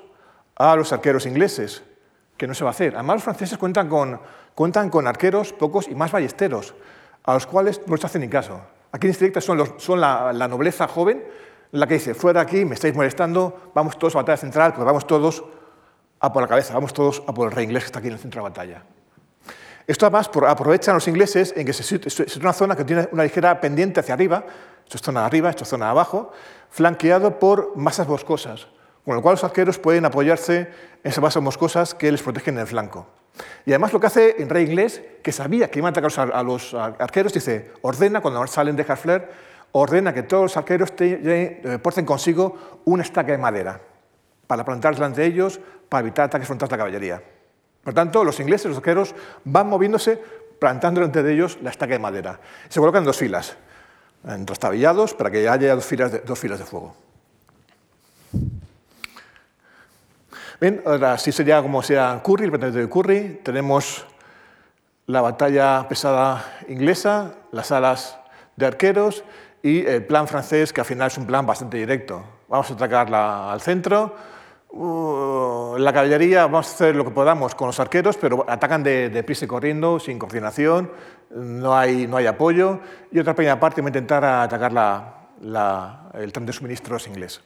a 0.56 0.76
los 0.76 0.91
arqueros 0.91 1.26
ingleses, 1.26 1.84
que 2.38 2.48
no 2.48 2.54
se 2.54 2.64
va 2.64 2.70
a 2.70 2.72
hacer. 2.72 2.96
Además, 2.96 3.18
los 3.18 3.24
franceses 3.24 3.58
cuentan 3.58 3.90
con, 3.90 4.20
cuentan 4.56 4.90
con 4.90 5.08
arqueros 5.08 5.54
pocos 5.54 5.88
y 5.88 5.96
más 5.96 6.12
ballesteros, 6.12 6.76
a 7.24 7.34
los 7.34 7.46
cuales 7.48 7.82
no 7.86 7.96
les 7.96 8.06
hacen 8.06 8.22
ni 8.22 8.30
caso. 8.30 8.62
Aquí 8.92 9.08
en 9.08 9.12
este 9.12 9.42
son, 9.42 9.58
los, 9.58 9.74
son 9.78 10.00
la, 10.00 10.32
la 10.32 10.48
nobleza 10.48 10.88
joven, 10.88 11.24
la 11.72 11.88
que 11.88 11.96
dice, 11.96 12.14
fuera 12.14 12.42
aquí, 12.42 12.64
me 12.64 12.76
estáis 12.76 12.96
molestando, 12.96 13.72
vamos 13.74 14.00
todos 14.00 14.16
a 14.16 14.20
batalla 14.20 14.38
central, 14.38 14.74
pues 14.74 14.86
vamos 14.86 15.06
todos 15.06 15.44
a 16.20 16.32
por 16.32 16.42
la 16.42 16.48
cabeza, 16.48 16.74
vamos 16.74 16.94
todos 16.94 17.22
a 17.28 17.34
por 17.34 17.50
el 17.50 17.54
rey 17.54 17.66
inglés 17.66 17.84
que 17.84 17.88
está 17.88 18.00
aquí 18.00 18.08
en 18.08 18.14
el 18.14 18.20
centro 18.20 18.42
de 18.42 18.44
la 18.44 18.50
batalla. 18.50 18.84
Esto 19.86 20.06
además 20.06 20.30
aprovechan 20.48 20.96
los 20.96 21.08
ingleses 21.08 21.54
en 21.56 21.66
que 21.66 21.72
es 21.72 22.38
una 22.38 22.54
zona 22.54 22.76
que 22.76 22.84
tiene 22.84 23.08
una 23.12 23.24
ligera 23.24 23.60
pendiente 23.62 24.00
hacia 24.00 24.14
arriba, 24.14 24.46
esto 24.84 24.98
es 24.98 25.02
zona 25.02 25.22
de 25.22 25.26
arriba, 25.28 25.50
esto 25.50 25.64
es 25.64 25.70
zona 25.70 25.86
de 25.86 25.92
abajo, 25.92 26.32
flanqueado 26.70 27.40
por 27.40 27.76
masas 27.78 28.08
boscosas, 28.08 28.68
con 29.08 29.16
lo 29.16 29.22
cual 29.22 29.36
los 29.36 29.44
arqueros 29.46 29.80
pueden 29.80 30.04
apoyarse 30.04 30.58
en 30.58 30.68
esas 31.02 31.22
masas 31.22 31.42
boscosas 31.42 31.96
que 31.96 32.12
les 32.12 32.22
protegen 32.22 32.56
en 32.56 32.60
el 32.60 32.68
flanco. 32.68 33.08
Y 33.66 33.72
además 33.72 33.94
lo 33.94 34.02
que 34.02 34.08
hace 34.08 34.36
el 34.38 34.50
rey 34.50 34.66
inglés, 34.66 35.02
que 35.24 35.32
sabía 35.32 35.72
que 35.72 35.80
iban 35.80 35.96
a 35.96 35.98
atacar 35.98 36.30
a 36.34 36.44
los 36.44 36.74
arqueros, 36.74 37.32
dice, 37.32 37.72
ordena, 37.84 38.20
cuando 38.20 38.46
salen 38.48 38.76
de 38.76 38.84
Harfleur, 38.86 39.30
ordena 39.72 40.14
que 40.14 40.24
todos 40.24 40.44
los 40.44 40.58
arqueros 40.58 40.92
eh, 41.00 41.80
porten 41.82 42.04
consigo 42.04 42.82
una 42.84 43.02
estaca 43.02 43.32
de 43.32 43.38
madera 43.38 43.80
para 44.46 44.66
plantar 44.66 44.96
delante 44.96 45.22
de 45.22 45.28
ellos, 45.28 45.62
para 45.88 46.02
evitar 46.02 46.26
ataques 46.26 46.46
frontales 46.46 46.72
de 46.72 46.74
la 46.74 46.78
caballería. 46.78 47.24
Por 47.86 47.94
tanto, 47.94 48.26
los 48.26 48.38
ingleses, 48.42 48.66
los 48.66 48.80
arqueros, 48.80 49.16
van 49.46 49.70
moviéndose 49.70 50.22
plantando 50.60 51.00
delante 51.00 51.24
de 51.24 51.34
ellos 51.34 51.60
la 51.62 51.70
estaca 51.70 51.94
de 51.94 52.00
madera. 52.00 52.42
Se 52.68 52.82
colocan 52.82 53.04
en 53.04 53.06
dos 53.06 53.18
filas, 53.18 53.56
trastabillados, 54.46 55.14
para 55.14 55.32
que 55.32 55.48
haya 55.48 55.74
dos 55.76 55.86
filas 55.86 56.12
de 56.60 56.66
fuego. 56.66 57.07
Bien, 60.60 60.82
ahora 60.88 61.20
sí 61.20 61.32
sería 61.32 61.62
como 61.62 61.84
sea 61.84 62.20
Curry, 62.24 62.46
el 62.46 62.50
planeta 62.50 62.80
de 62.80 62.90
Curry. 62.90 63.42
Tenemos 63.44 64.08
la 65.06 65.22
batalla 65.22 65.88
pesada 65.88 66.44
inglesa, 66.68 67.36
las 67.52 67.72
alas 67.72 68.18
de 68.56 68.66
arqueros 68.66 69.24
y 69.62 69.86
el 69.86 70.04
plan 70.08 70.28
francés, 70.28 70.74
que 70.74 70.82
al 70.82 70.88
final 70.88 71.08
es 71.08 71.18
un 71.20 71.28
plan 71.28 71.46
bastante 71.46 71.78
directo. 71.78 72.24
Vamos 72.48 72.72
a 72.72 72.74
atacar 72.74 73.14
al 73.14 73.62
centro, 73.62 74.16
uh, 74.70 75.76
la 75.78 75.94
caballería, 75.94 76.48
vamos 76.48 76.70
a 76.70 76.74
hacer 76.74 76.96
lo 76.96 77.06
que 77.06 77.12
podamos 77.12 77.54
con 77.54 77.68
los 77.68 77.80
arqueros, 77.80 78.18
pero 78.18 78.44
atacan 78.50 78.82
de, 78.82 79.10
de 79.10 79.22
prisa 79.22 79.46
y 79.46 79.48
corriendo, 79.48 80.00
sin 80.00 80.18
coordinación, 80.18 80.92
no 81.30 81.78
hay, 81.78 82.08
no 82.08 82.18
hay 82.18 82.26
apoyo, 82.26 82.80
y 83.12 83.20
otra 83.20 83.36
pequeña 83.36 83.60
parte 83.60 83.82
va 83.82 83.88
a 83.88 83.90
intentar 83.90 84.26
atacar 84.26 84.74
la, 84.74 86.10
el 86.16 86.34
tren 86.34 86.48
de 86.48 86.54
suministros 86.54 87.06
inglés. 87.08 87.44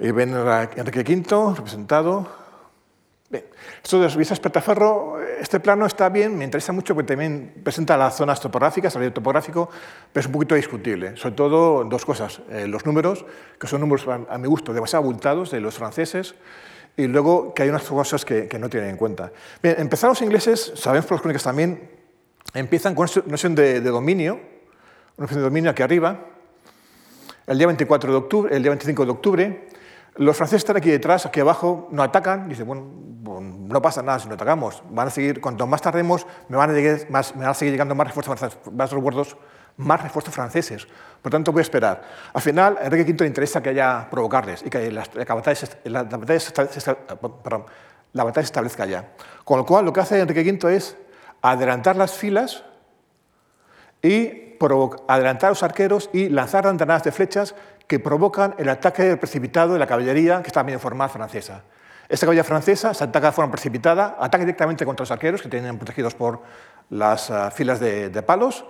Ven 0.00 0.34
a 0.34 0.70
Enrique 0.76 1.00
V 1.00 1.54
representado, 1.54 2.26
Bien, 3.30 3.44
esto 3.80 3.98
de 3.98 4.06
las 4.06 4.16
vistas 4.16 4.40
este 5.40 5.60
plano 5.60 5.86
está 5.86 6.08
bien, 6.08 6.36
me 6.36 6.44
interesa 6.44 6.72
mucho 6.72 6.96
porque 6.96 7.06
también 7.06 7.60
presenta 7.62 7.96
las 7.96 8.16
zonas 8.16 8.40
topográficas, 8.40 8.96
el 8.96 9.12
topográfico, 9.12 9.70
pero 10.12 10.20
es 10.20 10.26
un 10.26 10.32
poquito 10.32 10.56
discutible. 10.56 11.16
Sobre 11.16 11.36
todo 11.36 11.84
dos 11.84 12.04
cosas, 12.04 12.40
eh, 12.50 12.66
los 12.66 12.84
números, 12.84 13.24
que 13.56 13.68
son 13.68 13.82
números 13.82 14.04
a, 14.08 14.36
mi 14.36 14.48
gusto 14.48 14.72
demasiado 14.72 15.04
abultados 15.04 15.52
de 15.52 15.60
los 15.60 15.76
franceses, 15.76 16.34
y 16.96 17.06
luego 17.06 17.54
que 17.54 17.62
hay 17.62 17.68
unas 17.68 17.84
cosas 17.84 18.24
que, 18.24 18.48
no 18.58 18.68
tienen 18.68 18.90
en 18.90 18.96
cuenta. 18.96 19.30
Bien, 19.62 19.76
empezaron 19.78 20.10
los 20.10 20.22
ingleses, 20.22 20.72
sabemos 20.74 21.06
por 21.06 21.18
las 21.18 21.22
crónicas 21.22 21.44
también, 21.44 21.88
empiezan 22.52 22.96
con 22.96 23.08
una 23.14 23.24
noción 23.28 23.54
de, 23.54 23.80
de 23.80 23.90
dominio, 23.90 24.40
una 25.16 25.26
noción 25.26 25.38
de 25.38 25.44
dominio 25.44 25.70
aquí 25.70 25.84
arriba, 25.84 26.18
el 27.46 27.58
día 27.58 27.68
24 27.68 28.10
de 28.10 28.18
octubre, 28.18 28.56
el 28.56 28.62
día 28.62 28.70
25 28.70 29.04
de 29.04 29.10
octubre, 29.12 29.68
los 30.16 30.36
franceses 30.36 30.62
están 30.62 30.76
aquí 30.76 30.90
detrás, 30.90 31.26
aquí 31.26 31.40
abajo, 31.40 31.88
no 31.90 32.02
atacan, 32.02 32.48
dicen, 32.48 32.66
bueno, 32.66 32.84
no 33.70 33.82
pasa 33.82 34.02
nada 34.02 34.18
si 34.18 34.28
no 34.28 34.34
atacamos, 34.34 34.82
van 34.90 35.08
a 35.08 35.10
seguir, 35.10 35.40
cuanto 35.40 35.66
más 35.66 35.80
tardemos, 35.80 36.26
me 36.48 36.56
van 36.56 36.70
a, 36.70 36.72
llegar 36.72 37.08
más, 37.10 37.34
me 37.34 37.42
van 37.42 37.50
a 37.50 37.54
seguir 37.54 37.72
llegando 37.72 37.94
más 37.94 38.08
refuerzos, 38.08 38.58
más 38.72 38.90
refuerzos, 38.90 39.36
más 39.76 40.02
refuerzos 40.02 40.34
franceses. 40.34 40.86
Por 41.22 41.30
tanto, 41.30 41.52
voy 41.52 41.60
a 41.60 41.62
esperar. 41.62 42.02
Al 42.32 42.42
final, 42.42 42.78
a 42.80 42.86
Enrique 42.86 43.12
V 43.12 43.20
le 43.20 43.28
interesa 43.28 43.62
que 43.62 43.70
haya 43.70 44.08
provocarles 44.10 44.62
y 44.64 44.70
que 44.70 44.90
la, 44.90 45.04
batalla, 45.28 45.68
la, 45.84 46.02
batalla, 46.02 46.40
se, 46.40 46.94
perdón, 47.42 47.66
la 48.12 48.24
batalla 48.24 48.44
se 48.44 48.50
establezca 48.50 48.86
ya. 48.86 49.12
Con 49.44 49.58
lo 49.58 49.64
cual, 49.64 49.84
lo 49.84 49.92
que 49.92 50.00
hace 50.00 50.20
Enrique 50.20 50.42
V 50.50 50.74
es 50.74 50.96
adelantar 51.42 51.96
las 51.96 52.12
filas 52.12 52.64
y 54.02 54.56
adelantar 55.08 55.48
a 55.48 55.50
los 55.50 55.62
arqueros 55.62 56.10
y 56.12 56.28
lanzar 56.28 56.66
antanadas 56.66 57.04
de 57.04 57.12
flechas 57.12 57.54
que 57.90 57.98
provocan 57.98 58.54
el 58.56 58.68
ataque 58.68 59.16
precipitado 59.16 59.72
de 59.72 59.80
la 59.80 59.86
caballería 59.88 60.42
que 60.42 60.46
está 60.46 60.62
bien 60.62 60.78
formada 60.78 61.08
francesa. 61.08 61.64
Esta 62.08 62.24
caballería 62.24 62.44
francesa 62.44 62.94
se 62.94 63.02
ataca 63.02 63.26
de 63.26 63.32
forma 63.32 63.50
precipitada, 63.50 64.16
ataca 64.20 64.44
directamente 64.44 64.86
contra 64.86 65.02
los 65.02 65.10
arqueros 65.10 65.42
que 65.42 65.48
tienen 65.48 65.76
protegidos 65.76 66.14
por 66.14 66.40
las 66.88 67.30
uh, 67.30 67.50
filas 67.50 67.80
de, 67.80 68.22
palos, 68.22 68.64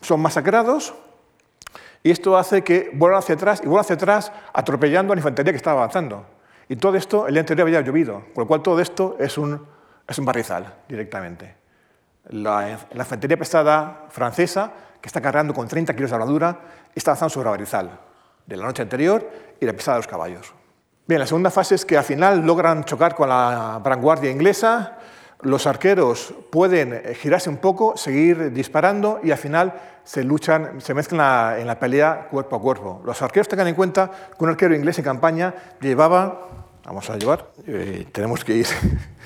son 0.00 0.20
masacrados 0.22 0.94
y 2.02 2.10
esto 2.10 2.38
hace 2.38 2.64
que 2.64 2.92
vuelvan 2.94 3.18
hacia 3.18 3.34
atrás 3.34 3.60
y 3.62 3.66
vuelvan 3.66 3.82
hacia 3.82 3.96
atrás 3.96 4.32
atropellando 4.54 5.12
a 5.12 5.16
la 5.16 5.20
infantería 5.20 5.52
que 5.52 5.58
estaba 5.58 5.82
avanzando. 5.82 6.24
Y 6.66 6.76
todo 6.76 6.96
esto, 6.96 7.26
el 7.26 7.34
día 7.34 7.40
anterior 7.40 7.68
había 7.68 7.82
llovido, 7.82 8.24
con 8.32 8.44
lo 8.44 8.46
cual 8.46 8.62
todo 8.62 8.80
esto 8.80 9.18
es 9.18 9.36
un, 9.36 9.66
barrizal 10.20 10.76
directamente. 10.88 11.56
La, 12.30 12.78
infantería 12.94 13.36
pesada 13.36 14.06
francesa 14.08 14.72
que 15.02 15.08
está 15.08 15.20
cargando 15.20 15.52
con 15.52 15.68
30 15.68 15.94
kilos 15.94 16.08
de 16.08 16.16
armadura, 16.16 16.58
está 16.94 17.10
avanzando 17.10 17.34
sobre 17.34 17.50
Barizal, 17.50 18.06
de 18.46 18.56
la 18.56 18.64
noche 18.64 18.82
anterior 18.82 19.28
y 19.60 19.66
la 19.66 19.72
pisada 19.72 19.96
de 19.96 20.00
los 20.00 20.08
caballos. 20.08 20.54
Bien, 21.06 21.20
la 21.20 21.26
segunda 21.26 21.50
fase 21.50 21.74
es 21.74 21.84
que 21.84 21.96
al 21.96 22.04
final 22.04 22.44
logran 22.44 22.84
chocar 22.84 23.14
con 23.14 23.28
la 23.28 23.80
vanguardia 23.82 24.30
inglesa, 24.30 24.98
los 25.42 25.66
arqueros 25.66 26.34
pueden 26.50 27.14
girarse 27.14 27.50
un 27.50 27.58
poco, 27.58 27.96
seguir 27.96 28.52
disparando 28.52 29.20
y 29.22 29.30
al 29.30 29.38
final 29.38 29.74
se 30.02 30.24
luchan, 30.24 30.80
se 30.80 30.94
mezclan 30.94 31.60
en 31.60 31.66
la 31.66 31.78
pelea 31.78 32.28
cuerpo 32.30 32.56
a 32.56 32.60
cuerpo. 32.60 33.02
Los 33.04 33.20
arqueros 33.22 33.48
tengan 33.48 33.68
en 33.68 33.74
cuenta 33.74 34.10
que 34.36 34.44
un 34.44 34.50
arquero 34.50 34.74
inglés 34.74 34.98
en 34.98 35.04
campaña 35.04 35.54
llevaba, 35.80 36.48
vamos 36.84 37.08
a 37.10 37.16
llevar, 37.16 37.46
eh, 37.66 38.06
tenemos 38.12 38.44
que 38.44 38.54
ir, 38.54 38.66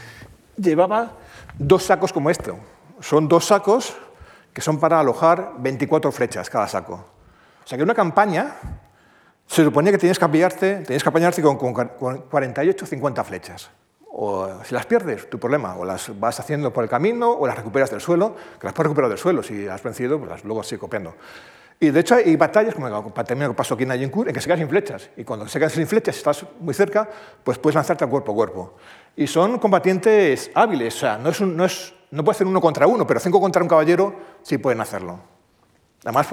llevaba 0.57 1.13
dos 1.59 1.85
sacos 1.85 2.13
como 2.13 2.31
este. 2.31 2.53
Son 3.01 3.29
dos 3.29 3.47
sacos 3.47 3.97
que 4.53 4.61
son 4.61 4.81
para 4.81 5.01
alojar 5.01 5.53
24 5.59 6.11
flechas 6.13 6.51
cada 6.51 6.67
saco. 6.67 7.05
O 7.65 7.67
sea 7.67 7.79
que 7.79 7.85
una 7.85 7.95
campaña 7.95 8.57
se 9.51 9.64
suponía 9.64 9.90
que 9.90 9.98
tenías 9.98 10.16
que 10.16 10.24
apoyarte, 10.24 10.77
tenías 10.86 11.02
que 11.02 11.09
apañarte 11.09 11.43
con, 11.43 11.56
48 11.59 12.85
o 12.85 12.86
50 12.86 13.24
flechas. 13.24 13.68
O 14.12 14.48
si 14.64 14.72
las 14.72 14.86
pierdes, 14.86 15.28
tu 15.28 15.40
problema, 15.40 15.74
o 15.74 15.85
las 15.85 16.18
vas 16.20 16.39
haciendo 16.39 16.72
por 16.72 16.85
el 16.85 16.90
camino 16.90 17.32
o 17.32 17.48
las 17.48 17.56
recuperas 17.56 17.90
del 17.90 18.01
suelo, 18.01 18.36
que 18.60 18.66
las 18.68 18.72
puedes 18.72 18.86
recuperar 18.86 19.10
del 19.10 19.18
suelo, 19.18 19.43
si 19.43 19.66
has 19.66 19.82
vencido, 19.82 20.18
pues 20.18 20.31
las, 20.31 20.44
luego 20.44 20.62
sigue 20.62 20.78
copiando. 20.78 21.16
Y 21.81 21.90
de 21.90 21.98
hecho 21.98 22.14
hay 22.14 22.36
batallas, 22.36 22.77
como 22.77 23.12
también 23.12 23.52
pasó 23.55 23.74
aquí 23.74 23.82
en 23.82 23.90
Agincourt, 23.90 24.28
en 24.28 24.35
que 24.35 24.40
se 24.40 24.47
quedan 24.47 24.60
sin 24.60 24.68
flechas. 24.68 25.10
Y 25.16 25.24
cuando 25.24 25.48
se 25.48 25.59
quedan 25.59 25.70
sin 25.70 25.89
flechas, 25.89 26.16
estás 26.16 26.47
muy 26.60 26.72
cerca, 26.72 27.09
pues 27.43 27.59
puedes 27.59 27.74
lanzarte 27.74 28.05
a 28.05 28.06
cuerpo 28.06 28.31
a 28.31 28.35
cuerpo. 28.36 28.74
Y 29.16 29.27
son 29.27 29.59
combatientes 29.59 30.52
hábiles, 30.55 30.94
o 30.94 30.98
sea, 30.98 31.18
no, 31.18 31.31
es 31.31 31.40
es, 31.40 31.94
no 32.12 32.22
puede 32.22 32.39
ser 32.39 32.47
uno 32.47 32.60
contra 32.60 32.86
uno, 32.86 33.05
pero 33.05 33.18
cinco 33.18 33.40
contra 33.40 33.62
un 33.62 33.68
caballero 33.68 34.14
sí 34.43 34.59
pueden 34.59 34.81
hacerlo. 34.81 35.40
Además, 36.05 36.28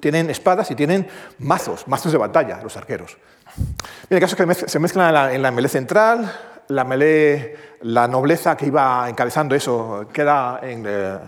tienen 0.00 0.30
espadas 0.30 0.70
y 0.70 0.74
tienen 0.74 1.06
mazos, 1.38 1.86
mazos 1.86 2.12
de 2.12 2.18
batalla, 2.18 2.60
los 2.62 2.76
arqueros. 2.76 3.18
Bien, 3.56 3.76
el 4.10 4.20
caso 4.20 4.36
es 4.36 4.58
que 4.58 4.68
se 4.68 4.78
mezclan 4.78 5.08
en 5.32 5.42
la, 5.42 5.48
en 5.50 5.54
melé 5.54 5.68
central, 5.68 6.32
la 6.68 6.84
melé, 6.84 7.56
la 7.82 8.08
nobleza 8.08 8.56
que 8.56 8.66
iba 8.66 9.08
encabezando 9.08 9.54
eso 9.54 10.06
queda 10.12 10.60
eh, 10.62 11.18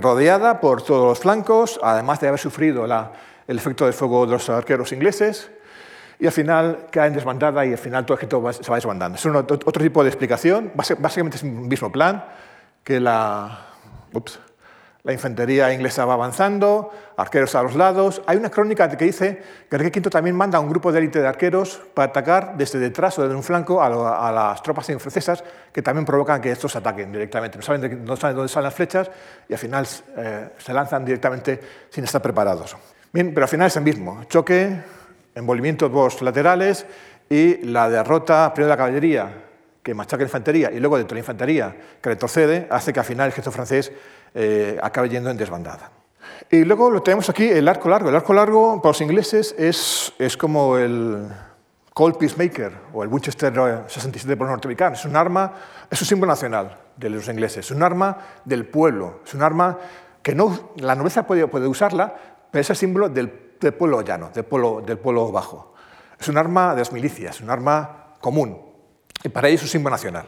rodeada 0.00 0.60
por 0.60 0.82
todos 0.82 1.08
los 1.08 1.18
flancos, 1.18 1.78
además 1.82 2.20
de 2.20 2.28
haber 2.28 2.40
sufrido 2.40 2.86
el 2.86 3.58
efecto 3.58 3.86
de 3.86 3.92
fuego 3.92 4.26
de 4.26 4.32
los 4.32 4.48
arqueros 4.48 4.92
ingleses 4.92 5.50
y 6.18 6.26
al 6.26 6.32
final 6.32 6.86
caen 6.90 7.12
desbandada 7.12 7.66
y 7.66 7.72
al 7.72 7.78
final 7.78 8.06
todo 8.06 8.14
el 8.16 8.24
ejército 8.24 8.62
se 8.62 8.70
va 8.70 8.76
desbandando. 8.76 9.18
Es 9.18 9.26
otro 9.26 9.82
tipo 9.82 10.02
de 10.04 10.08
explicación, 10.08 10.72
básicamente 10.74 11.36
es 11.36 11.42
un 11.42 11.66
mismo 11.66 11.90
plan, 11.90 12.24
que 12.84 13.00
la, 13.00 13.66
la 15.04 15.12
infantería 15.12 15.72
inglesa 15.72 16.04
va 16.04 16.14
avanzando, 16.14 16.90
arqueros 17.16 17.54
a 17.56 17.62
los 17.62 17.74
lados. 17.74 18.22
Hay 18.26 18.36
una 18.36 18.50
crónica 18.50 18.88
que 18.88 19.04
dice 19.04 19.42
que 19.68 19.76
Enrique 19.76 19.98
V 19.98 20.10
también 20.10 20.36
manda 20.36 20.58
a 20.58 20.60
un 20.60 20.68
grupo 20.68 20.92
de 20.92 21.00
élite 21.00 21.20
de 21.20 21.26
arqueros 21.26 21.80
para 21.92 22.10
atacar 22.10 22.56
desde 22.56 22.78
detrás 22.78 23.18
o 23.18 23.22
desde 23.22 23.34
un 23.34 23.42
flanco 23.42 23.82
a, 23.82 24.30
las 24.30 24.62
tropas 24.62 24.86
francesas 24.86 25.42
que 25.72 25.82
también 25.82 26.04
provocan 26.04 26.40
que 26.40 26.52
estos 26.52 26.76
ataquen 26.76 27.10
directamente. 27.10 27.58
No 27.58 27.62
saben, 27.62 28.06
saben 28.16 28.36
dónde 28.36 28.48
salen 28.48 28.64
las 28.64 28.74
flechas 28.74 29.10
y 29.48 29.52
al 29.52 29.58
final 29.58 29.88
eh, 30.16 30.50
se 30.58 30.72
lanzan 30.72 31.04
directamente 31.04 31.60
sin 31.90 32.04
estar 32.04 32.22
preparados. 32.22 32.76
Pero 33.10 33.42
al 33.42 33.48
final 33.48 33.66
es 33.66 33.76
el 33.76 33.82
mismo. 33.82 34.24
Choque, 34.28 34.82
envolvimiento 35.34 35.88
de 35.88 35.94
dos 35.94 36.22
laterales 36.22 36.86
y 37.28 37.56
la 37.66 37.88
derrota 37.88 38.54
primero 38.54 38.68
de 38.68 38.72
la 38.72 38.76
caballería, 38.76 39.32
que 39.82 39.94
machaca 39.94 40.18
la 40.18 40.28
infantería, 40.28 40.70
y 40.70 40.78
luego 40.78 40.96
de 40.96 41.12
la 41.12 41.18
infantería, 41.18 41.74
que 42.00 42.10
retrocede, 42.10 42.68
hace 42.70 42.92
que 42.92 43.00
al 43.00 43.06
final 43.06 43.26
el 43.26 43.32
ejército 43.32 43.50
francés 43.50 43.90
eh, 44.34 44.78
acabe 44.82 45.08
yendo 45.08 45.30
en 45.30 45.36
desbandada. 45.36 45.90
Y 46.50 46.64
luego 46.64 46.90
lo 46.90 47.02
tenemos 47.02 47.28
aquí, 47.28 47.48
el 47.48 47.66
arco 47.68 47.88
largo. 47.88 48.08
El 48.08 48.16
arco 48.16 48.34
largo 48.34 48.80
para 48.82 48.90
los 48.90 49.00
ingleses 49.00 49.54
es, 49.58 50.12
es 50.18 50.36
como 50.36 50.76
el 50.76 51.28
Cold 51.94 52.16
Peacemaker 52.16 52.72
o 52.92 53.02
el 53.02 53.08
Winchester 53.08 53.52
67 53.86 54.36
por 54.36 54.48
norteamericano. 54.48 54.94
Es 54.94 55.04
un 55.04 55.16
arma, 55.16 55.52
es 55.90 56.00
un 56.00 56.06
símbolo 56.06 56.32
nacional 56.32 56.78
de 56.96 57.10
los 57.10 57.28
ingleses, 57.28 57.66
es 57.66 57.70
un 57.70 57.82
arma 57.82 58.18
del 58.44 58.66
pueblo, 58.66 59.20
es 59.24 59.34
un 59.34 59.42
arma 59.42 59.78
que 60.22 60.34
no, 60.34 60.72
la 60.76 60.94
nobleza 60.94 61.26
puede, 61.26 61.46
puede 61.48 61.66
usarla, 61.66 62.14
pero 62.50 62.60
es 62.60 62.70
el 62.70 62.76
símbolo 62.76 63.08
del, 63.08 63.56
del 63.60 63.74
pueblo 63.74 64.02
llano, 64.02 64.30
del 64.32 64.44
pueblo, 64.44 64.82
del 64.84 64.98
pueblo 64.98 65.32
bajo. 65.32 65.74
Es 66.18 66.28
un 66.28 66.38
arma 66.38 66.74
de 66.74 66.80
las 66.80 66.92
milicias, 66.92 67.40
un 67.40 67.50
arma 67.50 68.14
común, 68.20 68.58
y 69.24 69.28
para 69.28 69.48
ellos 69.48 69.62
es 69.62 69.68
un 69.68 69.72
símbolo 69.72 69.94
nacional. 69.94 70.26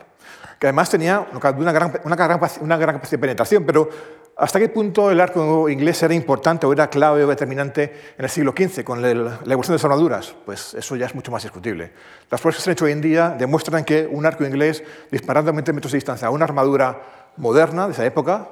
Que 0.64 0.68
además 0.68 0.88
tenía 0.88 1.28
una 1.30 1.72
gran, 1.72 2.00
una 2.04 2.16
gran, 2.16 2.40
una 2.62 2.76
gran 2.78 2.94
capacidad 2.94 3.18
de 3.18 3.18
penetración, 3.18 3.64
pero 3.66 3.90
¿Hasta 4.34 4.58
qué 4.58 4.70
punto 4.70 5.10
el 5.10 5.20
arco 5.20 5.68
inglés 5.68 6.02
era 6.02 6.14
importante 6.14 6.64
o 6.66 6.72
era 6.72 6.88
clave 6.88 7.22
o 7.22 7.28
determinante 7.28 8.14
en 8.16 8.24
el 8.24 8.30
siglo 8.30 8.54
XV 8.56 8.82
con 8.82 9.02
la 9.02 9.10
evolución 9.10 9.66
de 9.66 9.72
las 9.74 9.84
armaduras? 9.84 10.34
Pues 10.46 10.72
eso 10.72 10.96
ya 10.96 11.04
es 11.04 11.14
mucho 11.14 11.30
más 11.30 11.42
discutible. 11.42 11.92
Las 12.30 12.40
pruebas 12.40 12.56
que 12.56 12.62
se 12.62 12.70
han 12.70 12.72
hecho 12.72 12.86
hoy 12.86 12.92
en 12.92 13.02
día 13.02 13.36
demuestran 13.38 13.84
que 13.84 14.08
un 14.10 14.24
arco 14.24 14.42
inglés 14.42 14.82
disparando 15.10 15.50
a 15.50 15.52
20 15.52 15.74
metros 15.74 15.92
de 15.92 15.98
distancia 15.98 16.28
a 16.28 16.30
una 16.30 16.46
armadura 16.46 16.98
moderna 17.36 17.86
de 17.86 17.92
esa 17.92 18.06
época 18.06 18.48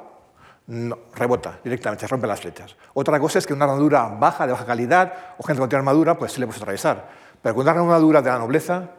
no, 0.66 0.98
rebota 1.14 1.60
directamente, 1.64 2.06
rompe 2.06 2.26
las 2.26 2.42
flechas. 2.42 2.76
Otra 2.92 3.18
cosa 3.18 3.38
es 3.38 3.46
que 3.46 3.54
una 3.54 3.64
armadura 3.64 4.06
baja, 4.20 4.46
de 4.46 4.52
baja 4.52 4.66
calidad, 4.66 5.14
o 5.38 5.42
gente 5.42 5.60
con 5.60 5.70
tiene 5.70 5.80
armadura, 5.80 6.18
pues 6.18 6.32
sí 6.32 6.40
le 6.40 6.46
puede 6.46 6.58
atravesar. 6.58 7.08
Pero 7.40 7.54
con 7.54 7.66
una 7.66 7.72
armadura 7.72 8.20
de 8.20 8.28
la 8.28 8.38
nobleza, 8.38 8.90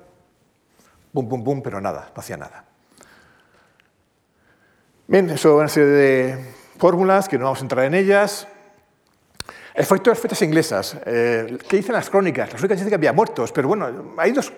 pum, 1.13 1.29
pum, 1.29 1.43
pum, 1.43 1.61
pero 1.61 1.79
nada, 1.79 2.09
no 2.13 2.19
hacía 2.19 2.37
nada. 2.37 2.72
Bien, 5.05 5.29
eso 5.29 5.49
es 5.49 5.59
una 5.59 5.67
serie 5.67 5.89
de 5.89 6.45
fórmulas, 6.77 7.27
que 7.27 7.37
no 7.37 7.43
vamos 7.43 7.59
a 7.59 7.63
entrar 7.63 7.83
en 7.83 7.93
ellas. 7.93 8.47
Efecto 9.75 10.09
de 10.09 10.11
las 10.11 10.19
flechas 10.19 10.41
inglesas. 10.43 10.97
Eh, 11.05 11.57
¿Qué 11.67 11.75
dicen 11.75 11.91
las 11.91 12.09
crónicas? 12.09 12.49
Las 12.49 12.61
crónicas 12.61 12.77
dicen 12.77 12.89
que 12.89 12.95
había 12.95 13.11
muertos, 13.11 13.51
pero 13.51 13.67
bueno, 13.67 14.13
hay 14.17 14.31
dos, 14.31 14.53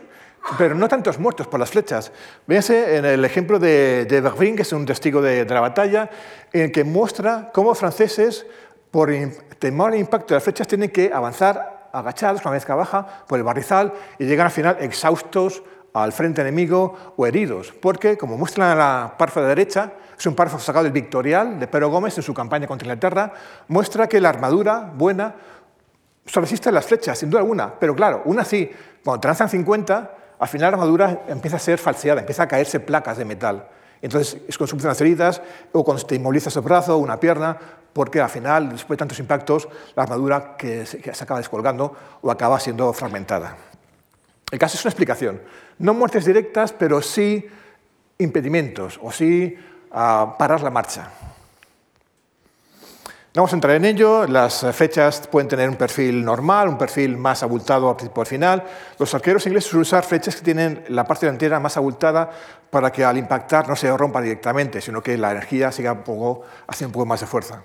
pero 0.55 0.75
no 0.75 0.87
tantos 0.87 1.17
muertos 1.17 1.47
por 1.47 1.59
las 1.59 1.71
flechas. 1.71 2.11
Véanse 2.45 2.95
en 2.95 3.05
el 3.05 3.25
ejemplo 3.25 3.57
de, 3.57 4.05
de 4.05 4.21
Bervin, 4.21 4.55
que 4.55 4.61
es 4.61 4.71
un 4.71 4.85
testigo 4.85 5.19
de, 5.19 5.45
la 5.45 5.61
batalla, 5.61 6.11
en 6.53 6.65
el 6.65 6.71
que 6.71 6.83
muestra 6.83 7.49
cómo 7.51 7.73
franceses, 7.73 8.45
por 8.91 9.11
temor 9.57 9.93
al 9.93 9.99
impacto 9.99 10.27
de 10.27 10.33
las 10.35 10.43
flechas, 10.43 10.67
tienen 10.67 10.91
que 10.91 11.11
avanzar 11.11 11.89
agachados 11.91 12.41
una 12.41 12.51
vez 12.51 12.65
que 12.65 12.73
baja 12.73 13.25
por 13.27 13.39
el 13.39 13.43
barrizal 13.43 13.93
y 14.19 14.25
llegan 14.25 14.45
al 14.45 14.51
final 14.51 14.77
exhaustos 14.79 15.63
al 16.03 16.11
frente 16.11 16.41
enemigo 16.41 17.13
o 17.15 17.25
heridos, 17.25 17.73
porque, 17.81 18.17
como 18.17 18.37
muestra 18.37 18.73
en 18.73 18.77
la 18.77 19.15
parte 19.17 19.39
de 19.39 19.47
derecha, 19.47 19.93
es 20.17 20.25
un 20.25 20.35
párrafo 20.35 20.59
sacado 20.59 20.83
del 20.83 20.91
Victorial 20.91 21.59
de 21.59 21.67
Pedro 21.67 21.89
Gómez 21.89 22.17
en 22.17 22.23
su 22.23 22.33
campaña 22.33 22.67
contra 22.67 22.85
Inglaterra, 22.85 23.31
muestra 23.69 24.07
que 24.07 24.19
la 24.19 24.29
armadura 24.29 24.91
buena 24.93 25.35
resiste 26.25 26.69
a 26.69 26.71
las 26.71 26.85
flechas, 26.85 27.17
sin 27.17 27.29
duda 27.29 27.41
alguna, 27.41 27.73
pero 27.79 27.95
claro, 27.95 28.23
una 28.25 28.43
sí, 28.43 28.69
cuando 29.03 29.21
transan 29.21 29.47
50, 29.47 30.11
al 30.37 30.47
final 30.47 30.71
la 30.71 30.77
armadura 30.77 31.23
empieza 31.27 31.57
a 31.57 31.59
ser 31.59 31.77
falseada, 31.77 32.19
empieza 32.19 32.43
a 32.43 32.47
caerse 32.47 32.79
placas 32.81 33.17
de 33.17 33.25
metal. 33.25 33.67
Entonces 34.01 34.41
es 34.47 34.57
con 34.57 34.67
las 34.83 34.99
heridas 34.99 35.41
o 35.71 35.83
cuando 35.83 36.05
te 36.05 36.15
inmovilizas 36.15 36.55
el 36.57 36.61
brazo 36.61 36.95
o 36.95 36.97
una 36.97 37.19
pierna, 37.19 37.57
porque 37.93 38.19
al 38.19 38.29
final, 38.29 38.69
después 38.69 38.97
de 38.97 38.99
tantos 38.99 39.19
impactos, 39.19 39.69
la 39.95 40.03
armadura 40.03 40.57
que 40.57 40.85
se 40.85 41.23
acaba 41.23 41.39
descolgando 41.39 41.95
o 42.21 42.29
acaba 42.29 42.59
siendo 42.59 42.91
fragmentada. 42.91 43.55
El 44.55 44.59
caso 44.59 44.77
es 44.77 44.85
una 44.85 44.91
explicación. 44.91 45.41
No 45.79 45.93
muertes 45.93 46.23
directas, 46.23 46.71
pero 46.71 47.01
sí 47.01 47.45
impedimentos 48.17 48.97
o 49.03 49.11
sí 49.11 49.53
a 49.91 50.37
parar 50.39 50.61
la 50.61 50.69
marcha. 50.69 51.09
No 53.33 53.41
vamos 53.41 53.51
a 53.51 53.55
entrar 53.57 53.75
en 53.75 53.83
ello, 53.83 54.25
las 54.25 54.65
flechas 54.71 55.27
pueden 55.27 55.49
tener 55.49 55.67
un 55.67 55.75
perfil 55.75 56.23
normal, 56.23 56.69
un 56.69 56.77
perfil 56.77 57.17
más 57.17 57.43
abultado 57.43 57.97
por 57.97 58.27
final. 58.27 58.63
Los 58.97 59.13
arqueros 59.13 59.45
ingleses 59.45 59.71
suelen 59.71 59.81
usar 59.81 60.05
flechas 60.05 60.37
que 60.37 60.41
tienen 60.41 60.85
la 60.87 61.03
parte 61.03 61.25
delantera 61.25 61.59
más 61.59 61.75
abultada 61.75 62.31
para 62.69 62.93
que 62.93 63.03
al 63.03 63.17
impactar 63.17 63.67
no 63.67 63.75
se 63.75 63.91
rompa 63.97 64.21
directamente, 64.21 64.79
sino 64.79 65.03
que 65.03 65.17
la 65.17 65.31
energía 65.31 65.73
siga 65.73 65.91
un 65.91 66.03
poco, 66.03 66.43
haciendo 66.65 66.91
un 66.91 66.93
poco 66.93 67.07
más 67.07 67.19
de 67.19 67.27
fuerza. 67.27 67.61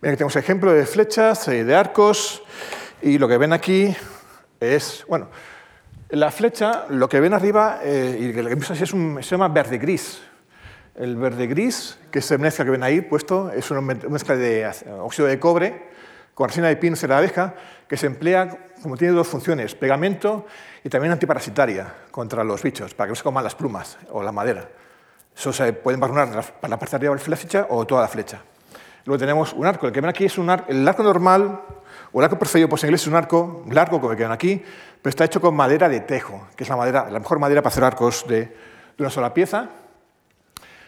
Aquí 0.00 0.16
tenemos 0.16 0.36
ejemplo 0.36 0.72
de 0.72 0.86
flechas, 0.86 1.44
de 1.44 1.76
arcos, 1.76 2.42
y 3.02 3.18
lo 3.18 3.28
que 3.28 3.36
ven 3.36 3.52
aquí 3.52 3.94
es, 4.60 5.04
bueno, 5.08 5.28
la 6.10 6.30
flecha, 6.30 6.86
lo 6.88 7.08
que 7.08 7.20
ven 7.20 7.34
arriba, 7.34 7.80
eh, 7.82 8.16
y 8.18 8.32
que 8.32 8.82
es 8.82 8.92
un, 8.92 9.22
se 9.22 9.30
llama 9.30 9.48
verde-gris. 9.48 10.22
El 10.94 11.16
verde-gris, 11.16 11.98
que 12.10 12.18
es 12.20 12.38
mezcla 12.38 12.64
que 12.64 12.70
ven 12.70 12.82
ahí 12.82 13.00
puesto, 13.02 13.50
es 13.50 13.70
una 13.70 13.80
mezcla 13.80 14.36
de 14.36 14.70
óxido 15.00 15.28
de 15.28 15.38
cobre 15.38 15.88
con 16.38 16.48
resina 16.48 16.68
de 16.68 16.76
pino 16.76 16.94
de 16.94 17.14
abeja, 17.14 17.52
que 17.88 17.96
se 17.96 18.06
emplea, 18.06 18.70
como 18.80 18.96
tiene 18.96 19.12
dos 19.12 19.26
funciones, 19.26 19.74
pegamento 19.74 20.46
y 20.84 20.88
también 20.88 21.10
antiparasitaria 21.10 21.92
contra 22.12 22.44
los 22.44 22.62
bichos, 22.62 22.94
para 22.94 23.08
que 23.08 23.10
no 23.10 23.16
se 23.16 23.24
coman 23.24 23.42
las 23.42 23.56
plumas 23.56 23.98
o 24.12 24.22
la 24.22 24.30
madera. 24.30 24.68
Eso 25.36 25.52
se 25.52 25.72
puede 25.72 25.96
embarrunar 25.96 26.30
para 26.60 26.70
la 26.70 26.78
parte 26.78 26.92
de 26.92 26.96
arriba 26.98 27.16
de 27.16 27.28
la 27.28 27.36
flecha 27.36 27.66
o 27.68 27.84
toda 27.84 28.02
la 28.02 28.08
flecha. 28.08 28.40
Luego 29.04 29.18
tenemos 29.18 29.52
un 29.52 29.66
arco. 29.66 29.88
El 29.88 29.92
que 29.92 30.00
ven 30.00 30.10
aquí 30.10 30.26
es 30.26 30.38
un 30.38 30.48
arco, 30.48 30.70
el 30.70 30.86
arco 30.86 31.02
normal, 31.02 31.60
o 32.12 32.20
el 32.20 32.24
arco 32.24 32.38
preferido 32.38 32.68
por 32.68 32.78
inglés 32.80 33.02
es 33.02 33.06
un 33.06 33.14
arco 33.14 33.64
largo, 33.70 34.00
como 34.00 34.14
que 34.16 34.22
ven 34.22 34.32
aquí, 34.32 34.62
pero 35.02 35.10
está 35.10 35.24
hecho 35.24 35.40
con 35.40 35.54
madera 35.54 35.88
de 35.88 36.00
tejo, 36.00 36.48
que 36.56 36.64
es 36.64 36.70
la, 36.70 36.76
madera, 36.76 37.10
la 37.10 37.18
mejor 37.18 37.38
madera 37.38 37.62
para 37.62 37.72
hacer 37.72 37.84
arcos 37.84 38.24
de, 38.26 38.54
una 38.98 39.10
sola 39.10 39.32
pieza. 39.32 39.68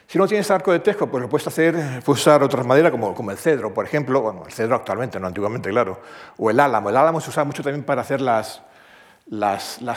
Si 0.06 0.18
no 0.18 0.26
tienes 0.26 0.50
arco 0.50 0.72
de 0.72 0.80
tejo, 0.80 1.06
pues 1.06 1.22
lo 1.22 1.28
puedes 1.28 1.46
hacer, 1.46 1.74
puedes 2.04 2.20
usar 2.20 2.42
otras 2.42 2.66
maderas 2.66 2.90
como, 2.90 3.30
el 3.30 3.36
cedro, 3.36 3.72
por 3.72 3.84
ejemplo, 3.84 4.42
el 4.44 4.52
cedro 4.52 4.74
actualmente, 4.74 5.20
no 5.20 5.28
antiguamente, 5.28 5.70
claro, 5.70 6.00
o 6.36 6.50
el 6.50 6.58
álamo. 6.58 6.90
El 6.90 6.96
álamo 6.96 7.20
se 7.20 7.30
usa 7.30 7.44
mucho 7.44 7.62
también 7.62 7.84
para 7.84 8.00
hacer 8.00 8.20
las 8.20 8.62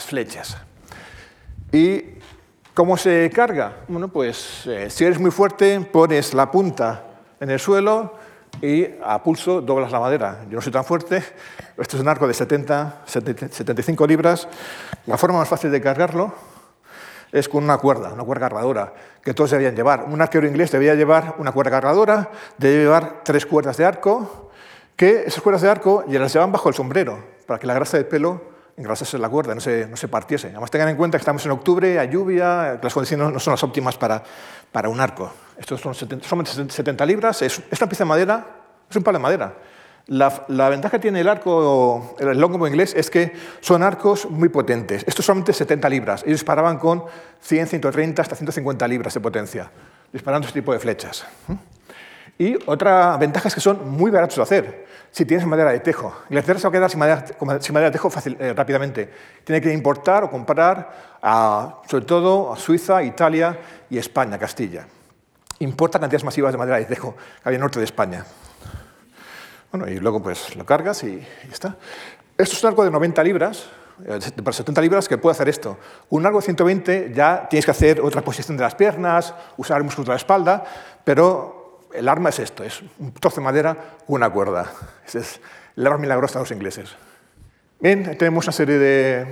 flechas. 0.06 0.58
¿Y 1.72 2.20
cómo 2.76 2.98
se 2.98 3.32
carga? 3.34 3.78
Bueno, 3.88 4.08
pues 4.08 4.68
eh, 4.68 4.92
si 4.92 5.06
eres 5.06 5.20
muy 5.20 5.32
fuerte, 5.32 5.80
pones 5.80 6.36
la 6.36 6.52
punta 6.52 7.04
en 7.40 7.50
el 7.50 7.60
suelo, 7.60 8.14
y 8.62 8.88
a 9.04 9.22
pulso 9.24 9.62
doblas 9.62 9.92
la 9.92 10.00
madera. 10.00 10.46
Yo 10.50 10.56
no 10.56 10.62
soy 10.62 10.72
tan 10.72 10.86
fuerte, 10.86 11.24
esto 11.78 11.98
es 11.98 12.02
un 12.02 12.08
arco 12.08 12.28
de 12.28 12.34
70, 12.34 13.04
75 13.06 14.08
libras. 14.08 14.48
La 15.06 15.18
forma 15.18 15.40
más 15.40 15.50
fácil 15.50 15.72
de 15.72 15.82
cargarlo 15.82 16.34
es 17.32 17.50
con 17.50 17.64
una 17.64 17.78
cuerda, 17.78 18.14
una 18.14 18.24
cuerda 18.24 18.48
cargadora, 18.48 18.94
que 19.24 19.34
todos 19.34 19.52
debían 19.52 19.76
llevar. 19.76 20.06
Un 20.08 20.22
arquero 20.22 20.48
inglés 20.48 20.72
debía 20.72 20.94
llevar 20.94 21.36
una 21.40 21.52
cuerda 21.52 21.72
cargadora, 21.72 22.30
debía 22.58 22.84
llevar 22.84 23.22
tres 23.24 23.46
cuerdas 23.46 23.78
de 23.78 23.86
arco, 23.86 24.52
que 24.96 25.24
esas 25.26 25.42
cuerdas 25.42 25.64
de 25.64 25.70
arco 25.70 26.06
ya 26.08 26.20
las 26.20 26.32
llevaban 26.32 26.52
bajo 26.52 26.70
el 26.70 26.76
sombrero, 26.76 27.24
para 27.48 27.60
que 27.60 27.68
la 27.68 27.74
grasa 27.74 27.98
del 27.98 28.06
pelo 28.06 28.53
engrasase 28.78 29.18
la 29.18 29.30
cuerda, 29.30 29.54
no 29.54 29.62
se, 29.62 29.88
no 29.88 29.98
se 29.98 30.08
partiese. 30.08 30.48
Además, 30.48 30.72
tengan 30.72 30.90
en 30.90 30.98
cuenta 30.98 31.18
que 31.18 31.22
estamos 31.22 31.46
en 31.46 31.52
octubre, 31.52 32.00
hay 32.00 32.10
lluvia, 32.10 32.80
las 32.82 32.94
condiciones 32.94 33.32
no 33.32 33.40
son 33.40 33.52
las 33.52 33.64
óptimas 33.64 33.98
para, 33.98 34.24
para 34.72 34.90
un 34.90 35.00
arco. 35.00 35.32
Estos 35.58 35.82
son 35.82 35.94
70, 35.94 36.28
70 36.70 37.06
libras, 37.06 37.42
es, 37.42 37.62
es, 37.70 37.82
una 37.82 37.90
pieza 37.90 38.04
de 38.04 38.10
madera, 38.10 38.46
es 38.90 38.96
un 38.96 39.04
palo 39.04 39.20
de 39.20 39.24
madera. 39.24 39.54
La, 40.08 40.46
la, 40.50 40.68
ventaja 40.68 40.98
que 40.98 41.02
tiene 41.02 41.22
el 41.22 41.30
arco, 41.30 42.16
el 42.20 42.38
longbow 42.38 42.68
inglés, 42.68 42.94
es 42.98 43.10
que 43.10 43.32
son 43.62 43.84
arcos 43.84 44.30
muy 44.30 44.50
potentes. 44.50 45.04
Estos 45.08 45.26
son 45.26 45.36
solamente 45.36 45.54
70 45.54 45.90
libras. 45.90 46.24
Ellos 46.24 46.40
disparaban 46.40 46.78
con 46.78 47.06
100, 47.42 47.68
130, 47.68 48.22
hasta 48.22 48.36
150 48.36 48.86
libras 48.88 49.14
de 49.14 49.20
potencia, 49.22 49.72
disparando 50.12 50.48
este 50.48 50.60
tipo 50.60 50.74
de 50.74 50.80
flechas. 50.80 51.26
Y 52.38 52.58
otra 52.66 53.16
ventaja 53.18 53.48
es 53.48 53.56
que 53.56 53.62
son 53.62 53.92
muy 53.92 54.12
baratos 54.12 54.36
de 54.36 54.42
hacer 54.42 54.83
si 55.14 55.26
tienes 55.26 55.46
madera 55.46 55.72
de 55.72 55.80
tejo. 55.80 56.12
Inglaterra 56.30 56.58
se 56.58 56.64
va 56.64 56.70
a 56.70 56.72
quedar 56.72 56.90
sin 56.90 56.98
madera, 57.00 57.86
de 57.86 57.92
tejo 57.92 58.10
fácil, 58.10 58.36
eh, 58.40 58.52
rápidamente. 58.54 59.14
Tiene 59.44 59.62
que 59.62 59.72
importar 59.72 60.24
o 60.24 60.32
comprar, 60.32 60.90
sobre 61.88 62.06
todo 62.06 62.52
a 62.52 62.58
Suiza, 62.58 63.04
Italia 63.04 63.60
y 63.92 64.00
España, 64.00 64.40
Castilla. 64.40 64.88
Importa 65.60 66.00
cantidades 66.00 66.24
masivas 66.24 66.52
de 66.52 66.58
madera 66.58 66.80
de 66.80 66.86
tejo 66.86 67.16
que 67.44 67.50
el 67.52 67.60
norte 67.60 67.78
de 67.78 67.86
España. 67.86 68.26
Bueno, 69.72 69.88
y 69.88 70.00
luego 70.00 70.20
pues 70.20 70.56
lo 70.56 70.66
cargas 70.66 71.04
y, 71.04 71.24
está. 71.52 71.78
Esto 72.36 72.56
es 72.56 72.64
un 72.64 72.70
arco 72.70 72.84
de 72.84 72.90
90 72.90 73.24
libras, 73.24 73.68
eh, 74.08 74.20
para 74.44 74.54
70 74.54 74.82
libras, 74.82 75.08
que 75.08 75.20
puede 75.20 75.34
hacer 75.34 75.48
esto. 75.48 75.78
Un 76.10 76.26
arco 76.26 76.40
de 76.40 76.46
120 76.46 77.12
ya 77.14 77.48
tienes 77.48 77.66
que 77.66 77.72
hacer 77.72 78.02
otra 78.02 78.24
posición 78.24 78.58
de 78.58 78.64
las 78.64 78.74
piernas, 78.74 79.36
usar 79.58 79.78
el 79.78 79.84
músculo 79.84 80.06
de 80.06 80.12
la 80.14 80.18
espalda, 80.18 80.64
pero 81.04 81.63
el 81.94 82.10
arma 82.10 82.30
es 82.30 82.40
esto, 82.40 82.64
es 82.64 82.82
un 83.00 83.14
trozo 83.14 83.38
de 83.38 83.44
madera 83.44 83.76
con 84.06 84.16
una 84.16 84.30
cuerda. 84.30 84.72
Ese 85.06 85.20
es 85.20 85.42
el 85.76 85.86
arma 85.86 86.00
milagrosa 86.00 86.40
de 86.40 86.44
los 86.44 86.52
ingleses. 86.52 86.96
Bien, 87.80 88.18
tenemos 88.18 88.46
una 88.46 88.54
serie 88.54 88.78
de 88.78 89.28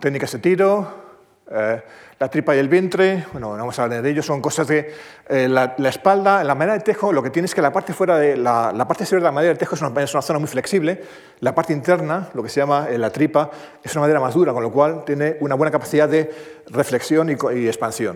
técnicas 0.00 0.32
de 0.32 0.38
tiro, 0.38 1.08
Eh, 1.50 1.82
la 2.20 2.28
tripa 2.28 2.54
y 2.54 2.58
el 2.58 2.68
vientre, 2.68 3.24
bueno, 3.32 3.52
no 3.52 3.58
vamos 3.58 3.78
a 3.78 3.84
hablar 3.84 4.02
de 4.02 4.10
ello, 4.10 4.22
son 4.22 4.42
cosas 4.42 4.66
de 4.66 4.92
eh, 5.28 5.48
la, 5.48 5.76
espalda, 5.88 6.44
la 6.44 6.54
madera 6.54 6.74
de 6.74 6.80
tejo, 6.80 7.12
lo 7.12 7.22
que 7.22 7.30
tiene 7.30 7.46
es 7.46 7.54
que 7.54 7.62
la 7.62 7.72
parte 7.72 7.94
fuera 7.94 8.18
de 8.18 8.36
la, 8.36 8.72
parte 8.86 9.04
exterior 9.04 9.22
de 9.22 9.28
la 9.28 9.32
madera 9.32 9.54
de 9.54 9.58
tejo 9.58 9.74
es 9.76 9.80
una, 9.80 10.22
zona 10.22 10.38
muy 10.40 10.48
flexible, 10.48 11.02
la 11.40 11.54
parte 11.54 11.72
interna, 11.72 12.28
lo 12.34 12.42
que 12.42 12.50
se 12.50 12.60
llama 12.60 12.88
la 12.90 13.10
tripa, 13.10 13.50
es 13.82 13.92
una 13.92 14.02
madera 14.02 14.20
más 14.20 14.34
dura, 14.34 14.52
con 14.52 14.62
lo 14.62 14.70
cual 14.70 15.04
tiene 15.06 15.36
una 15.40 15.54
buena 15.54 15.70
capacidad 15.70 16.08
de 16.08 16.30
reflexión 16.66 17.30
y 17.30 17.66
expansión. 17.66 18.14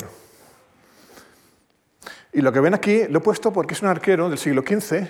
Y 2.32 2.40
lo 2.40 2.52
que 2.52 2.60
ven 2.60 2.72
aquí 2.72 3.04
lo 3.08 3.18
he 3.18 3.20
puesto 3.20 3.52
porque 3.52 3.74
es 3.74 3.82
un 3.82 3.88
arquero 3.88 4.28
del 4.30 4.38
siglo 4.38 4.62
XV, 4.62 5.06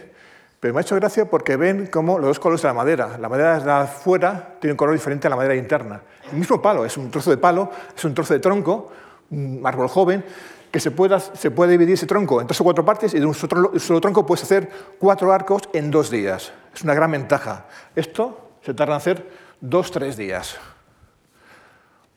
pero 0.59 0.75
me 0.75 0.81
ha 0.81 0.83
hecho 0.83 0.97
gracia 0.97 1.31
porque 1.31 1.57
ven 1.57 1.87
cómo 1.87 2.19
los 2.19 2.29
dos 2.29 2.41
colores 2.41 2.63
de 2.63 2.69
la 2.69 2.75
madera. 2.75 3.17
La 3.19 3.29
madera 3.29 3.61
de 3.61 3.71
afuera 3.71 4.57
tiene 4.61 4.73
un 4.73 4.77
color 4.77 4.95
diferente 4.95 5.29
a 5.29 5.31
la 5.31 5.37
madera 5.37 5.55
interna. 5.55 6.01
El 6.31 6.39
mismo 6.39 6.61
palo, 6.61 6.85
es 6.85 6.97
un 6.97 7.11
trozo 7.11 7.31
de 7.31 7.37
palo, 7.37 7.71
es 7.97 8.05
un 8.05 8.15
trozo 8.15 8.35
de 8.35 8.41
tronco, 8.41 8.91
un 9.31 9.63
árbol 9.65 9.89
joven, 9.89 10.25
que 10.71 10.81
se 10.81 10.91
puede, 10.91 11.21
se 11.21 11.51
puede 11.51 11.73
dividir 11.73 11.95
ese 11.95 12.07
tronco 12.07 12.41
en 12.41 12.47
tres 12.47 12.61
o 12.61 12.65
cuatro 12.65 12.85
partes 12.85 13.15
y 13.15 13.21
de 13.21 13.27
un 13.27 13.35
solo, 13.35 14.01
tronco 14.01 14.27
puedes 14.27 14.43
hacer 14.43 14.69
cuatro 14.99 15.33
arcos 15.33 15.63
en 15.73 15.91
dos 15.91 16.11
días. 16.11 16.53
Es 16.75 16.83
una 16.83 16.95
gran 16.95 17.13
ventaja. 17.13 17.67
Esto 17.95 18.53
se 18.63 18.75
tarda 18.75 18.95
en 18.95 18.97
hacer 18.97 19.31
dos, 19.61 19.91
tres 19.93 20.17
días 20.17 20.59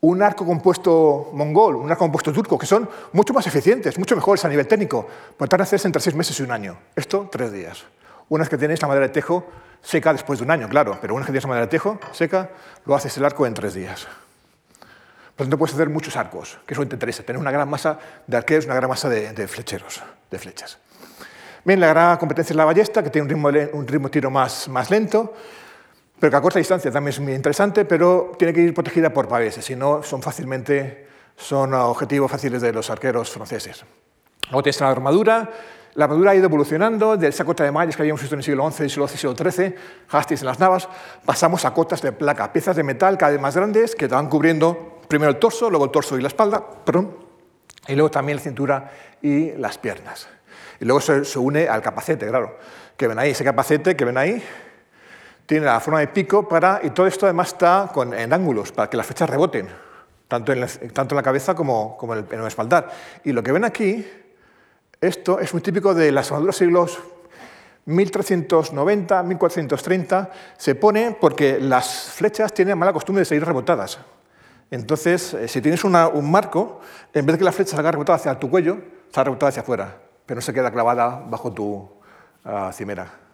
un 0.06 0.22
arco 0.22 0.46
compuesto 0.46 1.32
mongol, 1.34 1.76
un 1.78 1.90
arco 1.90 2.04
compuesto 2.04 2.32
turco, 2.32 2.60
que 2.60 2.68
son 2.68 2.88
mucho 3.14 3.34
más 3.34 3.48
eficientes, 3.48 3.98
mucho 3.98 4.16
mejores 4.16 4.46
a 4.46 4.50
nivel 4.50 4.68
técnico, 4.68 5.08
pueden 5.36 5.62
hacerse 5.62 5.88
entre 5.88 6.00
seis 6.00 6.16
meses 6.16 6.40
y 6.40 6.44
un 6.44 6.52
año. 6.52 6.78
Esto, 6.96 7.28
tres 7.32 7.52
días. 7.52 7.86
Una 8.30 8.44
vez 8.44 8.50
que 8.50 8.58
tenéis 8.58 8.82
la 8.84 8.88
madera 8.88 9.08
de 9.08 9.14
tejo 9.14 9.48
seca 9.82 10.14
después 10.14 10.38
de 10.40 10.46
un 10.46 10.52
año, 10.52 10.70
claro, 10.70 11.00
pero 11.02 11.16
una 11.16 11.22
vez 11.22 11.28
que 11.28 11.32
tienes 11.32 11.44
la 11.46 11.50
madera 11.50 11.66
de 11.66 11.72
tejo 11.72 12.00
seca, 12.12 12.52
lo 12.86 12.96
haces 12.96 13.18
el 13.18 13.26
arco 13.26 13.48
en 13.48 13.56
tres 13.56 13.74
días. 13.74 14.06
Por 15.36 15.48
lo 15.48 15.50
tanto, 15.50 15.58
puedes 15.58 15.74
hacer 15.74 15.90
muchos 15.90 16.16
arcos, 16.16 16.60
que 16.68 16.76
eso 16.76 16.86
te 16.86 16.96
interesa, 16.96 17.24
tener 17.24 17.40
una 17.40 17.52
gran 17.52 17.68
masa 17.68 17.98
de 18.28 18.38
arqueros, 18.38 18.66
una 18.66 18.76
gran 18.76 18.90
masa 18.90 19.10
de, 19.10 19.48
flecheros, 19.48 20.04
de 20.30 20.38
flechas. 20.38 20.78
Bien, 21.64 21.80
la 21.80 21.88
gran 21.88 22.18
competencia 22.18 22.54
es 22.54 22.58
la 22.58 22.66
ballesta, 22.66 23.04
que 23.04 23.10
tiene 23.10 23.24
un 23.24 23.30
ritmo, 23.30 23.78
un 23.78 23.88
ritmo 23.88 24.08
de 24.08 24.12
tiro 24.12 24.30
más, 24.30 24.68
más 24.70 24.92
lento, 24.92 25.34
pero 26.20 26.32
que 26.32 26.38
a 26.38 26.42
corta 26.42 26.60
distancia 26.60 26.92
también 26.92 27.14
es 27.14 27.20
muy 27.20 27.34
interesante, 27.34 27.86
pero 27.86 28.32
tiene 28.38 28.54
que 28.54 28.62
ir 28.62 28.74
protegida 28.74 29.12
por 29.12 29.28
paveses, 29.28 29.66
si 29.66 29.76
no 29.76 30.02
son 30.04 30.22
fácilmente 30.22 31.06
son 31.38 31.74
objetivos 31.74 32.32
fáciles 32.32 32.62
de 32.62 32.72
los 32.72 32.90
arqueros 32.90 33.30
franceses. 33.30 33.84
Luego 34.50 34.64
tienes 34.64 34.80
la 34.80 34.90
armadura. 34.90 35.50
La 35.96 36.06
armadura 36.06 36.32
ha 36.32 36.36
ido 36.36 36.46
evolucionando 36.46 37.16
de 37.16 37.30
esa 37.30 37.46
cota 37.46 37.64
de 37.64 37.72
mallas 37.72 37.96
que 37.96 38.02
habíamos 38.02 38.22
visto 38.22 38.36
en 38.36 38.40
el 38.40 38.44
siglo 38.44 38.70
XI, 38.70 38.90
siglo 38.90 39.08
XII, 39.08 39.18
siglo 39.18 39.52
XIII, 39.52 39.76
Hastings 40.10 40.42
en 40.42 40.48
las 40.48 40.60
navas, 40.60 40.90
pasamos 41.24 41.64
a 41.64 41.74
cotas 41.74 42.02
de 42.02 42.12
placa, 42.12 42.52
piezas 42.52 42.76
de 42.76 42.84
metal 42.84 43.18
cada 43.18 43.32
vez 43.32 43.40
más 43.40 43.56
grandes 43.56 43.96
que 43.96 44.10
te 44.10 44.14
van 44.14 44.28
cubriendo 44.28 45.00
primero 45.08 45.32
el 45.32 45.38
torso, 45.38 45.70
luego 45.70 45.86
el 45.86 45.92
torso 45.92 46.18
y 46.18 46.22
la 46.22 46.28
espalda, 46.28 46.66
perdón, 46.84 47.16
y 47.88 47.94
luego 47.94 48.12
también 48.12 48.38
la 48.38 48.44
cintura 48.44 48.92
y 49.22 49.52
las 49.54 49.78
piernas. 49.78 50.28
Y 50.82 50.86
luego 50.86 51.00
se, 51.00 51.24
se 51.24 51.40
une 51.40 51.70
al 51.70 51.82
capacete, 51.82 52.28
claro, 52.28 52.58
que 52.98 53.08
ven 53.08 53.18
ahí, 53.18 53.32
ese 53.32 53.46
capacete 53.46 53.96
que 53.96 54.04
ven 54.04 54.18
ahí, 54.18 54.44
tiene 55.46 55.66
la 55.66 55.80
forma 55.80 56.00
de 56.00 56.08
pico 56.08 56.48
para, 56.48 56.80
y 56.84 56.90
todo 56.90 57.08
esto 57.08 57.26
además 57.26 57.50
está 57.50 57.90
con, 57.94 58.14
en 58.14 58.34
ángulos 58.34 58.72
para 58.72 58.90
que 58.90 58.98
las 58.98 59.06
flechas 59.06 59.30
reboten, 59.30 59.68
tanto 60.28 60.52
en 60.52 60.62
la, 60.62 60.68
tanto 60.68 61.14
en 61.14 61.18
la 61.18 61.24
cabeza 61.24 61.54
como, 61.54 61.98
en, 62.32 62.40
el, 62.40 62.48
espaldar. 62.48 62.90
Y 63.24 63.32
lo 63.32 63.44
que 63.44 63.52
ven 63.52 63.64
aquí, 63.64 64.06
esto 65.00 65.40
es 65.40 65.54
muy 65.54 65.62
típico 65.62 65.94
de 65.94 66.12
las 66.12 66.28
armaduras 66.32 66.56
siglos 66.56 67.00
1390, 67.86 69.22
1430, 69.22 70.32
se 70.58 70.74
pone 70.74 71.16
porque 71.20 71.60
las 71.60 72.10
flechas 72.12 72.52
tienen 72.52 72.78
mala 72.78 72.92
costumbre 72.92 73.22
de 73.22 73.26
seguir 73.26 73.46
rebotadas. 73.46 74.00
Entonces, 74.72 75.36
eh, 75.36 75.48
si 75.48 75.62
tienes 75.62 75.84
un 75.84 76.32
marco, 76.32 76.82
en 77.14 77.26
vez 77.26 77.36
de 77.36 77.38
que 77.38 77.44
la 77.44 77.52
flecha 77.52 77.76
salga 77.76 77.92
rebotada 77.92 78.18
hacia 78.18 78.40
tu 78.40 78.50
cuello, 78.50 78.80
sale 79.14 79.26
rebotada 79.26 79.50
hacia 79.50 79.62
afuera, 79.62 79.96
pero 80.26 80.38
no 80.38 80.42
se 80.42 80.54
queda 80.54 80.72
clavada 80.72 81.24
bajo 81.30 81.54
tu 81.54 81.66
uh, 82.46 82.72
cimera. 82.74 83.25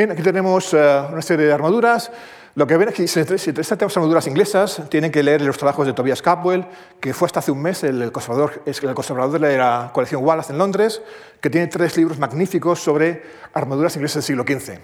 Bien, 0.00 0.12
aquí 0.12 0.22
tenemos 0.22 0.72
eh, 0.72 1.02
una 1.12 1.20
serie 1.20 1.44
de 1.44 1.52
armaduras. 1.52 2.10
Lo 2.54 2.66
que 2.66 2.74
ven 2.78 2.88
aquí, 2.88 3.06
si 3.06 3.22
tenemos 3.22 3.94
armaduras 3.98 4.26
inglesas, 4.26 4.80
tienen 4.88 5.12
que 5.12 5.22
leer 5.22 5.42
los 5.42 5.58
trabajos 5.58 5.86
de 5.86 5.92
Tobias 5.92 6.22
Capwell, 6.22 6.64
que 6.98 7.12
fue 7.12 7.26
hasta 7.26 7.40
hace 7.40 7.50
un 7.50 7.60
mes 7.60 7.84
el 7.84 8.10
conservador, 8.10 8.62
el 8.64 8.94
conservador 8.94 9.38
de 9.38 9.58
la 9.58 9.90
colección 9.92 10.24
Wallace 10.24 10.52
en 10.52 10.58
Londres, 10.58 11.02
que 11.42 11.50
tiene 11.50 11.66
tres 11.66 11.98
libros 11.98 12.18
magníficos 12.18 12.80
sobre 12.80 13.22
armaduras 13.52 13.94
inglesas 13.96 14.14
del 14.14 14.22
siglo 14.22 14.44
XV. 14.44 14.70
Esto 14.70 14.80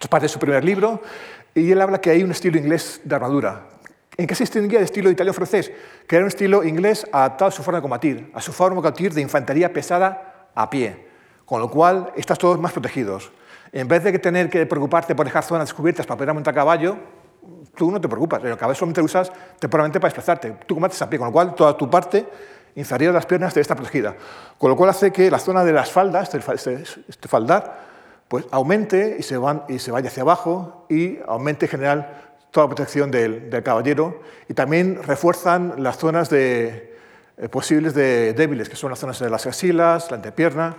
es 0.00 0.08
parte 0.08 0.24
de 0.24 0.28
su 0.28 0.40
primer 0.40 0.64
libro, 0.64 1.02
y 1.54 1.70
él 1.70 1.80
habla 1.80 2.00
que 2.00 2.10
hay 2.10 2.24
un 2.24 2.32
estilo 2.32 2.58
inglés 2.58 3.00
de 3.04 3.14
armadura. 3.14 3.68
¿En 4.16 4.26
qué 4.26 4.34
se 4.34 4.42
distinguía 4.42 4.80
del 4.80 4.86
estilo 4.86 5.08
italiano-francés? 5.08 5.70
Que 6.08 6.16
era 6.16 6.24
un 6.24 6.30
estilo 6.30 6.64
inglés 6.64 7.06
adaptado 7.12 7.50
a 7.50 7.52
su 7.52 7.62
forma 7.62 7.78
de 7.78 7.82
combatir, 7.82 8.32
a 8.34 8.40
su 8.40 8.52
forma 8.52 8.78
de 8.78 8.82
combatir 8.82 9.14
de 9.14 9.20
infantería 9.20 9.72
pesada 9.72 10.50
a 10.52 10.68
pie, 10.68 11.06
con 11.44 11.60
lo 11.60 11.70
cual 11.70 12.12
estás 12.16 12.38
todos 12.38 12.58
más 12.58 12.72
protegidos. 12.72 13.30
En 13.72 13.88
vez 13.88 14.04
de 14.04 14.18
tener 14.18 14.48
que 14.48 14.66
preocuparte 14.66 15.14
por 15.14 15.26
dejar 15.26 15.44
zonas 15.44 15.68
descubiertas 15.68 16.06
para 16.06 16.18
poder 16.18 16.34
montar 16.34 16.52
a 16.52 16.56
caballo, 16.56 16.96
tú 17.74 17.90
no 17.90 18.00
te 18.00 18.08
preocupas. 18.08 18.42
El 18.44 18.56
caballo 18.56 18.74
solamente 18.74 19.00
lo 19.00 19.06
usas 19.06 19.32
temporalmente 19.58 20.00
para 20.00 20.08
desplazarte. 20.08 20.56
Tú 20.66 20.74
combates 20.74 21.00
a 21.02 21.08
pie, 21.08 21.18
con 21.18 21.28
lo 21.28 21.32
cual 21.32 21.54
toda 21.54 21.76
tu 21.76 21.88
parte 21.88 22.26
inferior 22.74 23.12
de 23.12 23.18
las 23.18 23.26
piernas 23.26 23.54
debe 23.54 23.62
estar 23.62 23.76
protegida. 23.76 24.14
Con 24.56 24.70
lo 24.70 24.76
cual 24.76 24.90
hace 24.90 25.10
que 25.10 25.30
la 25.30 25.38
zona 25.38 25.64
de 25.64 25.72
las 25.72 25.90
faldas, 25.90 26.34
este, 26.34 26.54
este, 26.54 26.84
este 27.08 27.28
faldar, 27.28 27.88
pues 28.28 28.44
aumente 28.50 29.16
y 29.18 29.22
se, 29.22 29.36
van, 29.36 29.64
y 29.68 29.78
se 29.78 29.90
vaya 29.90 30.08
hacia 30.08 30.22
abajo 30.22 30.86
y 30.88 31.18
aumente 31.26 31.66
en 31.66 31.70
general 31.70 32.28
toda 32.50 32.66
la 32.66 32.74
protección 32.74 33.10
del, 33.10 33.50
caballero 33.62 34.20
y 34.48 34.54
también 34.54 35.02
refuerzan 35.02 35.74
las 35.78 35.96
zonas 35.96 36.30
de, 36.30 36.94
eh, 37.36 37.48
posibles 37.48 37.94
de 37.94 38.34
débiles, 38.34 38.68
que 38.68 38.76
son 38.76 38.90
las 38.90 38.98
zonas 38.98 39.18
de 39.18 39.30
las 39.30 39.46
axilas, 39.46 40.10
la 40.10 40.16
antepierna, 40.16 40.76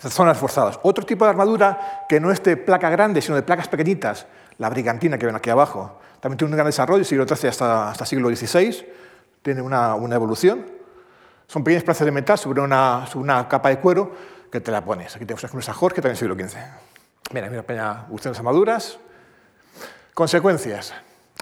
zonas 0.00 0.38
forzadas. 0.38 0.78
Otro 0.82 1.04
tipo 1.04 1.24
de 1.24 1.30
armadura 1.30 2.06
que 2.08 2.20
no 2.20 2.30
es 2.30 2.42
de 2.42 2.56
placa 2.56 2.90
grande, 2.90 3.20
sino 3.20 3.36
de 3.36 3.42
placas 3.42 3.68
pequeñitas, 3.68 4.26
la 4.58 4.68
brigantina 4.68 5.18
que 5.18 5.26
ven 5.26 5.36
aquí 5.36 5.50
abajo, 5.50 5.98
también 6.20 6.38
tiene 6.38 6.52
un 6.52 6.56
gran 6.56 6.66
desarrollo, 6.66 7.04
siglo 7.04 7.26
XIII 7.26 7.50
hasta, 7.50 7.90
hasta 7.90 8.06
siglo 8.06 8.28
XVI, 8.34 8.86
tiene 9.42 9.62
una, 9.62 9.96
evolución. 10.12 10.66
Son 11.46 11.64
pequeñas 11.64 11.84
plazas 11.84 12.04
de 12.04 12.12
metal 12.12 12.38
sobre 12.38 12.60
una, 12.60 13.46
capa 13.48 13.70
de 13.70 13.78
cuero 13.78 14.12
que 14.50 14.60
te 14.60 14.70
la 14.70 14.84
pones. 14.84 15.14
Aquí 15.16 15.24
tenemos 15.24 15.52
una 15.52 15.74
Jorge, 15.74 15.96
que 15.96 16.02
también 16.02 16.14
es 16.14 16.18
siglo 16.18 16.34
XV. 16.34 16.58
Mira, 17.32 17.48
mira, 17.48 17.62
peña, 17.62 18.06
de 18.08 18.28
las 18.28 18.38
armaduras. 18.38 18.98
Consecuencias. 20.14 20.92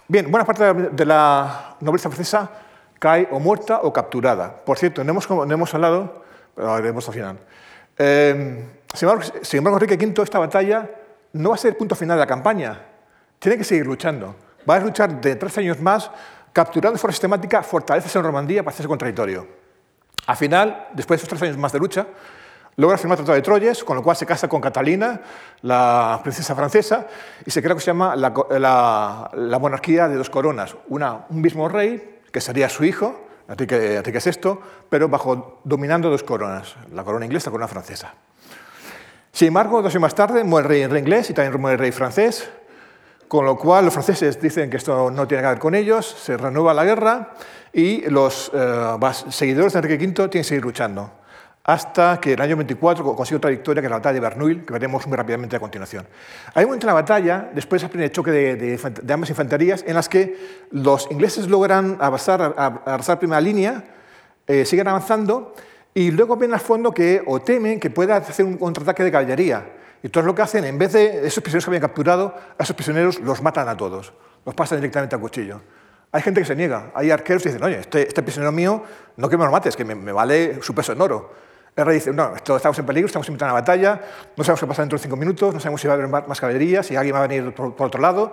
Bien, 0.09 0.31
buena 0.31 0.45
parte 0.45 0.73
de 0.73 1.05
la 1.05 1.77
nobleza 1.81 2.11
francesa 2.11 2.51
cae 2.99 3.29
o 3.31 3.41
muerta 3.41 3.81
o 3.83 3.93
capturada. 3.93 4.65
Por 4.65 4.79
cierto, 4.79 5.03
no 5.03 5.11
hemos, 5.11 5.29
no 5.29 5.51
hemos 5.51 5.75
hablado, 5.75 6.25
pero 6.55 6.69
lo 6.69 6.75
haremos 6.75 7.07
al 7.09 7.15
final. 7.15 7.39
Em, 7.99 8.69
sin, 8.93 9.09
embargo, 9.09 9.77
Enrique 9.79 10.07
V, 10.07 10.23
esta 10.23 10.39
batalla 10.39 10.91
no 11.33 11.51
va 11.51 11.55
a 11.55 11.59
ser 11.59 11.73
el 11.73 11.77
punto 11.77 11.95
final 11.95 12.17
de 12.17 12.21
la 12.21 12.27
campaña. 12.27 12.81
Tiene 13.39 13.59
que 13.59 13.65
seguir 13.65 13.87
luchando. 13.87 14.37
Va 14.69 14.77
a 14.77 14.81
luchar 14.81 15.21
de 15.21 15.37
tres 15.37 15.57
años 15.59 15.81
más, 15.81 16.11
capturando 16.53 16.95
de 16.95 16.99
forma 16.99 17.13
sistemática 17.13 17.63
fortalezas 17.63 18.15
en 18.17 18.23
Romandía 18.23 18.63
para 18.63 18.75
hacerse 18.75 18.89
contradictorio. 18.89 19.47
Al 20.27 20.37
final, 20.37 20.89
después 20.93 21.21
de 21.21 21.25
esos 21.25 21.29
tres 21.29 21.43
años 21.43 21.57
más 21.57 21.73
de 21.73 21.79
lucha, 21.79 22.07
logra 22.77 22.99
firmar 22.99 23.19
el 23.19 23.25
Tratado 23.25 23.37
de 23.37 23.43
Troyes, 23.43 23.85
con 23.85 23.97
lo 23.97 24.03
cual 24.03 24.17
se 24.17 24.27
casa 24.27 24.49
con 24.49 24.61
Catalina, 24.61 25.21
la 25.63 26.21
princesa 26.23 26.55
francesa, 26.55 27.07
y 27.45 27.51
se 27.51 27.61
crea 27.61 27.71
lo 27.71 27.77
que 27.77 27.83
se 27.83 27.87
llama 27.87 28.17
la, 28.17 29.59
monarquía 29.61 30.09
de 30.09 30.17
dos 30.17 30.31
coronas. 30.31 30.77
Un 30.89 31.03
mismo 31.31 31.69
rey, 31.69 32.21
que 32.33 32.41
sería 32.41 32.69
su 32.69 32.85
hijo, 32.85 33.26
Enrique, 33.49 33.97
Enrique 33.97 34.19
VI, 34.19 34.59
pero 34.89 35.09
bajo, 35.09 35.61
dominando 35.65 36.11
dos 36.11 36.23
coronas, 36.23 36.77
la 36.93 37.05
corona 37.05 37.25
inglesa 37.25 37.45
y 37.45 37.49
la 37.49 37.53
corona 37.53 37.69
francesa. 37.69 38.15
Sin 39.33 39.49
embargo, 39.49 39.83
dos 39.83 39.93
años 39.93 40.03
más 40.03 40.15
tarde 40.15 40.45
muere 40.45 40.83
el 40.83 40.91
rey, 40.91 41.01
inglés 41.01 41.31
y 41.31 41.35
también 41.35 41.61
muere 41.61 41.75
el 41.75 41.81
rey 41.81 41.93
francés, 41.93 42.49
con 43.29 43.45
lo 43.45 43.57
cual 43.57 43.85
los 43.85 43.95
franceses 43.95 44.41
dicen 44.41 44.71
que 44.71 44.79
esto 44.79 45.11
no 45.11 45.27
tiene 45.29 45.43
que 45.43 45.49
ver 45.49 45.59
con 45.59 45.75
ellos, 45.75 46.07
se 46.07 46.37
renueva 46.37 46.73
la 46.73 46.85
guerra 46.85 47.35
y 47.73 48.09
los 48.09 48.51
eh, 48.55 48.97
seguidores 49.29 49.75
de 49.75 49.79
Enrique 49.81 50.07
V 50.07 50.15
tienen 50.15 50.31
que 50.31 50.45
seguir 50.45 50.65
luchando 50.65 51.26
hasta 51.67 52.21
que 52.21 52.35
en 52.35 52.39
el 52.39 52.43
año 52.43 52.57
24 52.57 53.17
consigue 53.17 53.39
otra 53.39 53.51
victoria, 53.51 53.83
que 53.83 53.87
es 53.87 53.91
la 53.91 53.97
batalla 53.97 54.15
de 54.15 54.21
Bernuil, 54.21 54.65
que 54.65 54.73
veremos 54.73 55.05
muy 55.09 55.17
rápidamente 55.17 55.57
a 55.57 55.61
continuación. 55.61 56.07
Hay 56.55 56.63
un 56.63 56.71
momento 56.71 56.87
en 56.87 56.89
la 56.89 56.95
batalla, 56.95 57.51
después 57.53 57.83
del 57.83 57.91
primer 57.91 58.13
choque 58.13 58.31
de, 58.31 59.13
ambas 59.13 59.31
infanterías, 59.31 59.85
en 59.85 59.95
las 59.95 60.09
que 60.09 60.37
los 60.71 61.11
ingleses 61.11 61.49
logran 61.49 61.97
avanzar, 61.99 62.55
a 62.57 63.19
primera 63.19 63.41
línea, 63.41 63.83
eh, 64.47 64.65
siguen 64.65 64.87
avanzando, 64.87 65.57
y 65.93 66.13
luego 66.13 66.37
ven 66.37 66.55
al 66.55 66.61
fondo 66.61 66.95
que 66.95 67.21
o 67.27 67.41
temen 67.41 67.81
que 67.81 67.91
pueda 67.91 68.17
hacer 68.17 68.47
un 68.47 68.59
contraataque 68.59 69.03
de 69.03 69.11
caballería. 69.11 69.67
Y 70.05 70.07
entonces 70.07 70.25
lo 70.25 70.37
que 70.37 70.43
hacen, 70.43 70.65
en 70.67 70.79
vez 70.79 70.93
de 70.93 71.27
esos 71.27 71.43
prisioneros 71.43 71.65
que 71.65 71.71
habían 71.71 71.83
capturado, 71.83 72.33
a 72.57 72.63
esos 72.63 72.77
prisioneros 72.77 73.19
los 73.19 73.43
matan 73.43 73.69
a 73.69 73.77
todos, 73.77 74.13
los 74.45 74.55
pasan 74.55 74.79
directamente 74.79 75.17
al 75.17 75.21
cuchillo. 75.21 75.63
Hay 76.13 76.23
gente 76.23 76.41
que 76.41 76.47
se 76.47 76.55
niega, 76.55 76.93
hay 76.95 77.11
arqueros 77.11 77.43
que 77.43 77.49
dicen, 77.49 77.65
oye, 77.65 77.81
este, 77.81 78.07
este 78.07 78.23
prisionero 78.23 78.53
mío, 78.53 78.85
no 79.17 79.29
que 79.29 79.37
me 79.37 79.45
lo 79.45 79.51
mates, 79.51 79.75
que 79.75 79.85
me 79.85 80.13
vale 80.13 80.63
su 80.63 80.73
peso 80.73 80.93
en 80.93 81.01
oro. 81.01 81.46
El 81.77 81.85
rey 81.85 81.97
dice, 81.97 82.11
no, 82.11 82.35
estamos 82.35 82.79
en 82.79 82.87
peligro, 82.87 83.07
estamos 83.07 83.29
invitando 83.29 83.51
a 83.51 83.55
una 83.55 83.61
batalla, 83.61 84.01
no 84.35 84.43
sabemos 84.43 84.61
qué 84.61 84.67
pasa 84.67 84.81
dentro 84.81 84.97
de 84.97 85.03
cinco 85.03 85.17
minutos, 85.17 85.53
no 85.53 85.61
sabemos 85.61 85.79
si 85.83 85.87
va 85.87 85.93
a 85.93 85.97
haber 85.99 86.09
más 86.09 86.41
caballería, 86.41 86.83
si 86.83 86.97
alguien 86.97 87.15
va 87.15 87.25
a 87.25 87.27
venir 87.27 87.55
por, 87.55 87.75
otro 87.79 88.01
lado. 88.01 88.33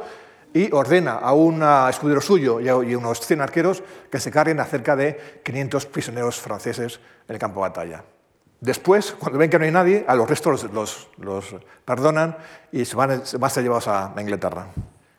y 0.54 0.72
ordena 0.72 1.16
a 1.16 1.34
un 1.34 1.62
escudero 1.90 2.22
suyo 2.22 2.62
y 2.62 2.70
a 2.70 2.78
unos 2.78 3.20
100 3.20 3.42
arqueros 3.42 3.84
que 4.10 4.20
se 4.22 4.32
carguen 4.32 4.62
a 4.62 4.66
cerca 4.66 4.96
de 4.96 5.42
500 5.44 5.86
prisioneros 5.88 6.40
franceses 6.40 7.02
en 7.28 7.34
el 7.34 7.40
campo 7.40 7.62
de 7.62 7.70
batalla. 7.70 8.04
Después, 8.62 9.14
cuando 9.20 9.40
ven 9.40 9.50
que 9.50 9.60
no 9.60 9.66
hay 9.66 9.72
nadie, 9.72 10.06
a 10.08 10.16
los 10.16 10.30
restos 10.30 10.64
los, 10.72 11.10
perdonan 11.84 12.38
y 12.72 12.86
se 12.86 12.96
van, 12.96 13.12
a 13.12 13.50
ser 13.50 13.64
llevados 13.64 13.90
a 13.90 14.14
Inglaterra. 14.18 14.68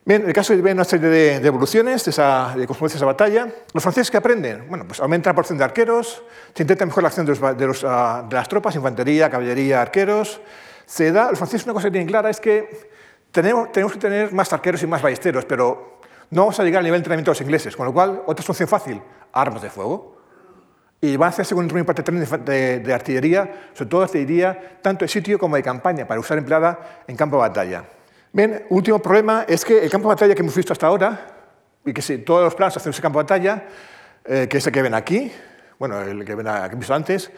Bien, 0.06 0.20
en 0.20 0.28
el 0.28 0.34
caso 0.34 0.54
de 0.54 0.72
una 0.72 0.84
serie 0.84 1.08
de, 1.08 1.46
evoluciones 1.46 2.04
de, 2.04 2.10
esa, 2.10 2.52
de 2.54 2.66
consecuencias 2.66 3.00
de 3.00 3.06
batalla. 3.06 3.48
Los 3.72 3.82
franceses 3.82 4.10
que 4.10 4.18
aprenden, 4.18 4.68
bueno, 4.68 4.86
pues 4.86 5.00
aumenta 5.00 5.30
la 5.30 5.34
porción 5.34 5.56
de 5.56 5.64
arqueros, 5.64 6.22
se 6.54 6.62
intenta 6.62 6.84
mejorar 6.84 7.04
la 7.04 7.08
acción 7.08 7.24
de, 7.24 7.86
ah, 7.88 8.22
de, 8.28 8.36
las 8.36 8.46
tropas, 8.46 8.76
infantería, 8.76 9.30
caballería, 9.30 9.80
arqueros. 9.80 10.42
Se 10.84 11.10
da, 11.10 11.30
los 11.30 11.38
franceses 11.38 11.64
una 11.64 11.72
cosa 11.72 11.86
que 11.86 11.92
tienen 11.92 12.08
clara 12.08 12.28
es 12.28 12.38
que 12.38 12.90
tenemos, 13.32 13.72
tenemos 13.72 13.94
que 13.94 13.98
tener 13.98 14.30
más 14.34 14.52
arqueros 14.52 14.82
y 14.82 14.86
más 14.86 15.00
ballesteros, 15.00 15.46
pero 15.46 16.00
no 16.28 16.42
vamos 16.42 16.60
a 16.60 16.64
llegar 16.64 16.80
al 16.80 16.84
nivel 16.84 16.98
de 16.98 17.04
entrenamiento 17.04 17.30
de 17.30 17.36
los 17.36 17.40
ingleses, 17.40 17.74
con 17.74 17.86
lo 17.86 17.94
cual, 17.94 18.24
otra 18.26 18.44
solución 18.44 18.68
fácil, 18.68 19.00
armas 19.32 19.62
de 19.62 19.70
fuego 19.70 20.18
y 21.00 21.16
van 21.16 21.28
a 21.28 21.30
hacerse 21.30 21.54
con 21.54 21.64
un 21.64 21.84
parte 21.84 22.02
de, 22.02 22.80
de, 22.80 22.94
artillería, 22.94 23.70
sobre 23.72 23.90
todo 23.90 24.02
artillería 24.02 24.80
tanto 24.82 25.06
de 25.06 25.08
sitio 25.08 25.38
como 25.38 25.56
de 25.56 25.62
campaña, 25.62 26.06
para 26.06 26.20
usar 26.20 26.36
empleada 26.36 27.04
en 27.06 27.16
campo 27.16 27.36
de 27.36 27.40
batalla. 27.40 27.84
Bien, 28.34 28.66
último 28.68 28.98
problema 28.98 29.44
es 29.46 29.64
que 29.64 29.84
el 29.84 29.88
campo 29.88 30.08
de 30.08 30.16
batalla 30.16 30.34
que 30.34 30.42
hemos 30.42 30.56
visto 30.56 30.72
hasta 30.72 30.88
ahora, 30.88 31.24
y 31.86 31.92
que 31.92 32.02
si 32.02 32.18
todos 32.18 32.42
los 32.42 32.56
planos 32.56 32.76
hacen 32.76 32.90
ese 32.90 33.00
campo 33.00 33.20
de 33.20 33.22
batalla, 33.22 33.68
eh, 34.24 34.48
que 34.50 34.58
es 34.58 34.66
el 34.66 34.72
que 34.72 34.82
ven 34.82 34.92
aquí, 34.92 35.30
bueno, 35.78 36.00
el 36.00 36.24
que 36.24 36.34
ven 36.34 36.48
aquí, 36.48 36.74
visto 36.74 36.92
antes, 36.92 37.30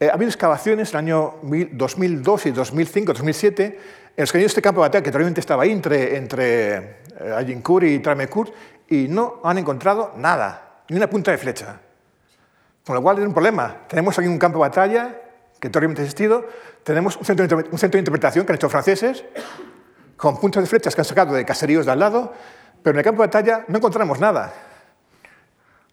eh, 0.00 0.08
ha 0.10 0.14
habido 0.14 0.28
excavaciones 0.28 0.92
en 0.92 0.98
el 0.98 1.04
año 1.04 1.34
2002 1.70 2.46
y 2.46 2.50
2005, 2.50 3.12
2007, 3.12 3.64
en 4.16 4.20
los 4.20 4.32
que 4.32 4.38
hay 4.38 4.44
este 4.44 4.60
campo 4.60 4.80
de 4.80 4.88
batalla 4.88 5.04
que 5.04 5.12
realmente 5.12 5.38
estaba 5.38 5.62
ahí 5.62 5.70
entre, 5.70 6.16
entre 6.16 6.74
eh, 6.74 7.34
Agincourt 7.36 7.86
y 7.86 8.00
Tramecourt, 8.00 8.52
y 8.88 9.06
no 9.06 9.42
han 9.44 9.58
encontrado 9.58 10.12
nada, 10.16 10.82
ni 10.88 10.96
una 10.96 11.08
punta 11.08 11.30
de 11.30 11.38
flecha. 11.38 11.78
Con 12.84 12.96
lo 12.96 13.02
cual 13.02 13.20
es 13.20 13.24
un 13.24 13.32
problema. 13.32 13.82
Tenemos 13.86 14.18
aquí 14.18 14.26
un 14.26 14.40
campo 14.40 14.58
de 14.58 14.68
batalla 14.68 15.20
que 15.60 15.70
teóricamente 15.70 16.02
ha 16.02 16.04
existido, 16.04 16.44
tenemos 16.82 17.16
un 17.16 17.24
centro, 17.24 17.44
un 17.44 17.78
centro 17.78 17.96
de 17.96 18.00
interpretación 18.00 18.44
que 18.44 18.50
han 18.50 18.56
hecho 18.56 18.68
franceses, 18.68 19.24
con 20.16 20.38
puntos 20.38 20.62
de 20.62 20.68
flechas 20.68 20.94
que 20.94 21.00
han 21.00 21.04
sacado 21.04 21.34
de 21.34 21.44
caseríos 21.44 21.86
de 21.86 21.92
al 21.92 21.98
lado, 21.98 22.32
pero 22.82 22.94
en 22.94 22.98
el 22.98 23.04
campo 23.04 23.22
de 23.22 23.28
batalla 23.28 23.64
no 23.68 23.78
encontramos 23.78 24.18
nada. 24.20 24.52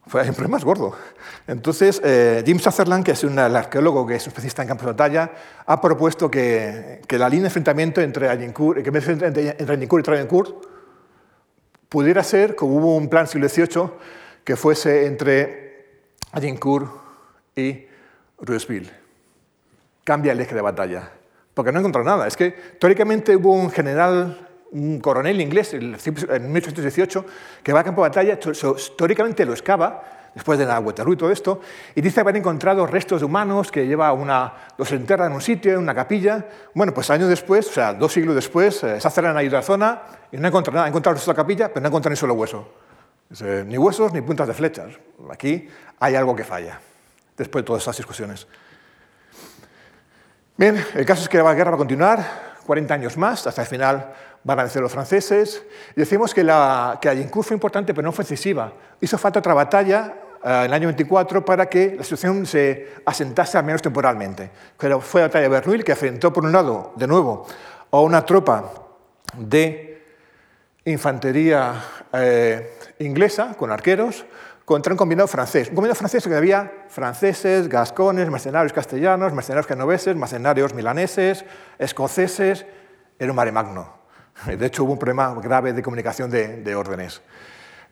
Fue 0.08 0.22
un 0.28 0.34
problema 0.34 0.54
más 0.54 0.66
gordo. 0.66 0.96
Entonces, 1.46 2.02
eh, 2.04 2.42
Jim 2.44 2.58
Sutherland, 2.58 3.06
que 3.06 3.12
es 3.12 3.24
un 3.24 3.38
arqueólogo 3.38 4.08
que 4.08 4.16
es 4.16 4.26
especialista 4.26 4.64
en 4.64 4.68
campos 4.68 4.88
de 4.88 4.94
batalla, 4.94 5.32
ha 5.68 5.80
propuesto 5.80 6.32
que, 6.32 7.02
la 7.10 7.30
línea 7.30 7.44
de 7.44 7.48
enfrentamiento 7.50 8.02
entre 8.02 8.28
Agincourt, 8.28 8.80
entre, 8.80 9.56
entre 9.60 9.84
y 9.84 9.88
Travancourt 10.02 10.66
pudiera 11.90 12.24
ser, 12.24 12.56
como 12.56 12.78
hubo 12.78 12.96
un 12.96 13.08
plan 13.08 13.28
siglo 13.28 13.48
XVIII, 13.48 13.92
que 14.44 14.56
fuese 14.56 15.06
entre 15.06 15.86
Agincourt 16.32 16.90
y 17.56 17.86
Ruesville. 18.40 18.92
Cambia 20.04 20.32
el 20.32 20.40
eje 20.40 20.56
de 20.56 20.62
batalla, 20.62 21.12
porque 21.60 21.74
no 21.74 21.80
encontró 21.80 22.06
nada. 22.06 22.26
Es 22.26 22.38
que 22.38 22.52
teóricamente 22.52 23.36
hubo 23.36 23.52
un 23.52 23.70
general, 23.70 24.48
un 24.72 25.02
coronel 25.02 25.42
inglés 25.42 25.74
en 25.74 25.92
1818 25.92 27.26
que 27.62 27.74
va 27.74 27.82
a 27.82 27.84
campo 27.84 28.02
de 28.02 28.08
batalla, 28.08 28.40
teóricamente 28.98 29.46
lo 29.46 29.52
excava, 29.52 30.02
después 30.34 30.58
de 30.58 30.66
la 30.66 30.80
Waterloo 30.80 31.16
y 31.16 31.18
todo 31.18 31.32
esto, 31.32 31.60
y 31.96 32.00
dice 32.00 32.22
haber 32.22 32.38
encontrado 32.38 32.88
restos 32.88 33.20
de 33.20 33.26
humanos 33.26 33.74
que 33.74 33.86
lleva 33.86 34.14
una, 34.14 34.54
los 34.78 34.90
enterra 34.94 35.26
en 35.26 35.34
un 35.34 35.42
sitio, 35.42 35.74
en 35.74 35.80
una 35.80 35.94
capilla. 35.94 36.46
Bueno, 36.74 36.94
pues 36.94 37.10
años 37.10 37.28
después, 37.28 37.68
o 37.68 37.74
sea, 37.74 37.94
dos 37.94 38.14
siglos 38.14 38.36
después, 38.36 38.82
eh, 38.86 39.02
se 39.02 39.06
hace 39.06 39.22
la 39.22 39.34
la 39.34 39.62
zona 39.62 40.02
y 40.32 40.38
no 40.38 40.48
encuentra 40.48 40.74
nada. 40.74 40.86
Ha 40.86 40.88
encontrado 40.88 41.20
de 41.20 41.28
la 41.28 41.34
capilla, 41.34 41.68
pero 41.68 41.82
no 41.82 41.88
encuentra 41.88 42.10
ni 42.10 42.16
solo 42.16 42.36
hueso. 42.36 42.70
Ni 43.66 43.78
huesos 43.78 44.14
ni 44.14 44.22
puntas 44.22 44.48
de 44.48 44.54
flechas. 44.54 44.94
Aquí 45.30 45.68
hay 46.00 46.16
algo 46.16 46.34
que 46.34 46.46
falla, 46.46 46.80
después 47.36 47.64
de 47.64 47.68
todas 47.68 47.82
estas 47.82 47.98
discusiones. 47.98 48.48
Bien, 50.60 50.76
el 50.94 51.06
caso 51.06 51.24
es 51.24 51.30
que 51.30 51.38
la 51.38 51.54
guerra 51.54 51.72
va 51.72 51.76
a 51.76 51.78
continuar 51.78 52.22
40 52.66 52.94
años 52.94 53.16
más, 53.16 53.48
hasta 53.48 53.62
el 53.62 53.68
final 53.70 54.12
van 54.44 54.60
a 54.60 54.64
vencer 54.64 54.82
los 54.82 54.92
franceses. 54.92 55.64
Y 55.96 56.02
decimos 56.02 56.34
que, 56.34 56.44
la, 56.44 57.00
que 57.02 57.08
Agincourt 57.08 57.48
fue 57.48 57.56
importante, 57.56 57.94
pero 57.94 58.06
no 58.06 58.12
fue 58.12 58.26
decisiva. 58.26 58.74
Hizo 59.00 59.18
falta 59.18 59.40
otra 59.40 59.54
batalla 59.54 60.16
eh, 60.44 60.50
en 60.50 60.66
el 60.66 60.74
año 60.74 60.88
24 60.90 61.46
para 61.46 61.70
que 61.70 61.96
la 61.96 62.04
situación 62.04 62.46
se 62.46 62.96
asentase 63.06 63.58
al 63.58 63.64
menos 63.64 63.82
temporalmente. 63.82 64.52
Pero 64.78 65.00
fue 65.00 65.22
la 65.22 65.28
batalla 65.28 65.44
de 65.44 65.48
Bernuil, 65.48 65.82
que 65.82 65.94
enfrentó 65.94 66.34
por 66.34 66.44
un 66.44 66.52
lado, 66.52 66.92
de 66.98 67.08
nuevo, 67.08 67.48
a 67.90 68.02
una 68.02 68.26
tropa 68.26 68.70
de 69.38 70.04
infantería 70.84 71.82
eh, 72.12 72.74
inglesa 73.00 73.56
con 73.58 73.72
arqueros 73.72 74.26
contra 74.70 74.94
un 74.94 74.98
combinado 74.98 75.28
francés. 75.28 75.70
Un 75.70 75.74
combinado 75.74 75.96
francés 75.96 76.28
que 76.28 76.36
había 76.36 76.86
franceses, 76.90 77.68
gascones, 77.68 78.30
mercenarios 78.30 78.72
castellanos, 78.72 79.34
mercenarios 79.34 79.66
genoveses, 79.66 80.16
mercenarios 80.16 80.76
milaneses, 80.76 81.44
escoceses. 81.80 82.68
Era 83.18 83.32
un 83.32 83.36
mare 83.36 83.52
magno. 83.52 83.92
De 84.46 84.64
hecho, 84.68 84.84
hubo 84.84 84.92
un 84.92 85.00
problema 85.00 85.34
grave 85.42 85.74
de 85.74 85.82
comunicación 85.82 86.30
de, 86.30 86.58
de 86.58 86.76
órdenes. 86.76 87.24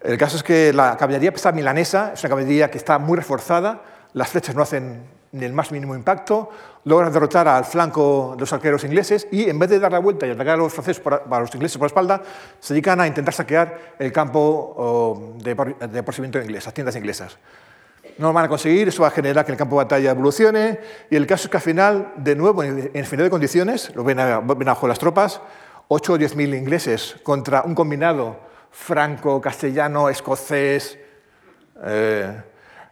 El 0.01 0.19
caso 0.19 0.37
es 0.37 0.43
que 0.43 0.71
la 0.71 0.95
caballería 0.97 1.31
pesada 1.31 1.55
milanesa 1.55 2.11
es 2.13 2.23
una 2.23 2.29
caballería 2.29 2.69
que 2.69 2.77
está 2.77 2.99
muy 2.99 3.17
reforzada, 3.17 3.81
las 4.13 4.27
flechas 4.29 4.53
no 4.53 4.61
hacen 4.61 5.03
ni 5.37 5.45
el 5.45 5.53
más 5.53 5.71
mínimo 5.71 5.95
impacto, 5.95 6.49
logran 6.83 7.11
derrotar 7.11 7.47
al 7.47 7.65
flanco 7.65 8.33
de 8.35 8.41
los 8.41 8.53
arqueros 8.53 8.83
ingleses 8.83 9.27
y 9.31 9.49
en 9.49 9.59
vez 9.59 9.69
de 9.69 9.79
dar 9.79 9.91
la 9.91 9.99
vuelta 9.99 10.25
y 10.25 10.31
atacar 10.31 10.55
a 10.55 10.57
los 10.57 10.73
franceses 10.73 11.01
a 11.05 11.39
los 11.39 11.53
ingleses 11.53 11.77
por 11.77 11.85
la 11.85 11.87
espalda, 11.87 12.21
se 12.59 12.73
dedican 12.73 12.99
a 13.01 13.07
intentar 13.07 13.33
saquear 13.33 13.95
el 13.99 14.11
campo 14.11 15.35
de, 15.37 15.55
de 15.87 16.03
procedimiento 16.03 16.39
inglés, 16.41 16.65
las 16.65 16.73
tiendas 16.73 16.95
inglesas. 16.95 17.37
No 18.17 18.27
lo 18.27 18.33
van 18.33 18.45
a 18.45 18.49
conseguir, 18.49 18.87
eso 18.87 19.03
va 19.03 19.09
a 19.09 19.11
generar 19.11 19.45
que 19.45 19.51
el 19.51 19.57
campo 19.57 19.77
de 19.77 19.85
batalla 19.85 20.11
evolucione 20.11 20.79
y 21.09 21.15
el 21.15 21.27
caso 21.27 21.45
es 21.45 21.49
que 21.51 21.57
al 21.57 21.63
final, 21.63 22.13
de 22.17 22.35
nuevo, 22.35 22.63
en 22.63 23.05
final 23.05 23.25
de 23.25 23.29
condiciones, 23.29 23.95
lo 23.95 24.03
ven, 24.03 24.19
abajo 24.19 24.87
las 24.87 24.97
tropas, 24.97 25.39
8 25.87 26.13
o 26.13 26.17
10 26.17 26.35
mil 26.35 26.53
ingleses 26.55 27.15
contra 27.21 27.61
un 27.61 27.75
combinado 27.75 28.39
franco, 28.71 29.39
castellano, 29.39 30.09
escocés, 30.09 30.97
eh, 31.83 32.41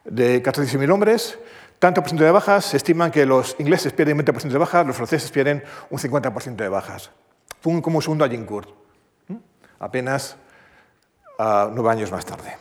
de 0.04 0.44
14.000 0.44 0.92
hombres, 0.92 1.40
tanto 1.80 2.02
por 2.02 2.10
ciento 2.10 2.24
de 2.24 2.32
bajas, 2.32 2.66
se 2.66 2.78
estiman 2.78 3.12
que 3.12 3.26
los 3.26 3.56
ingleses 3.60 3.92
pierden 3.94 4.18
20% 4.18 4.50
de 4.50 4.58
bajas, 4.58 4.88
los 4.88 4.96
franceses 4.96 5.30
pierden 5.32 5.64
un 5.90 6.00
50% 6.00 6.56
de 6.56 6.70
bajas. 6.70 7.12
Fue 7.60 7.82
como 7.82 7.98
un 7.98 8.02
segundo 8.02 8.24
Agincourt, 8.24 8.70
apenas 9.80 10.38
uh, 11.40 11.70
nueve 11.74 11.92
años 11.92 12.12
más 12.12 12.26
tarde. 12.26 12.58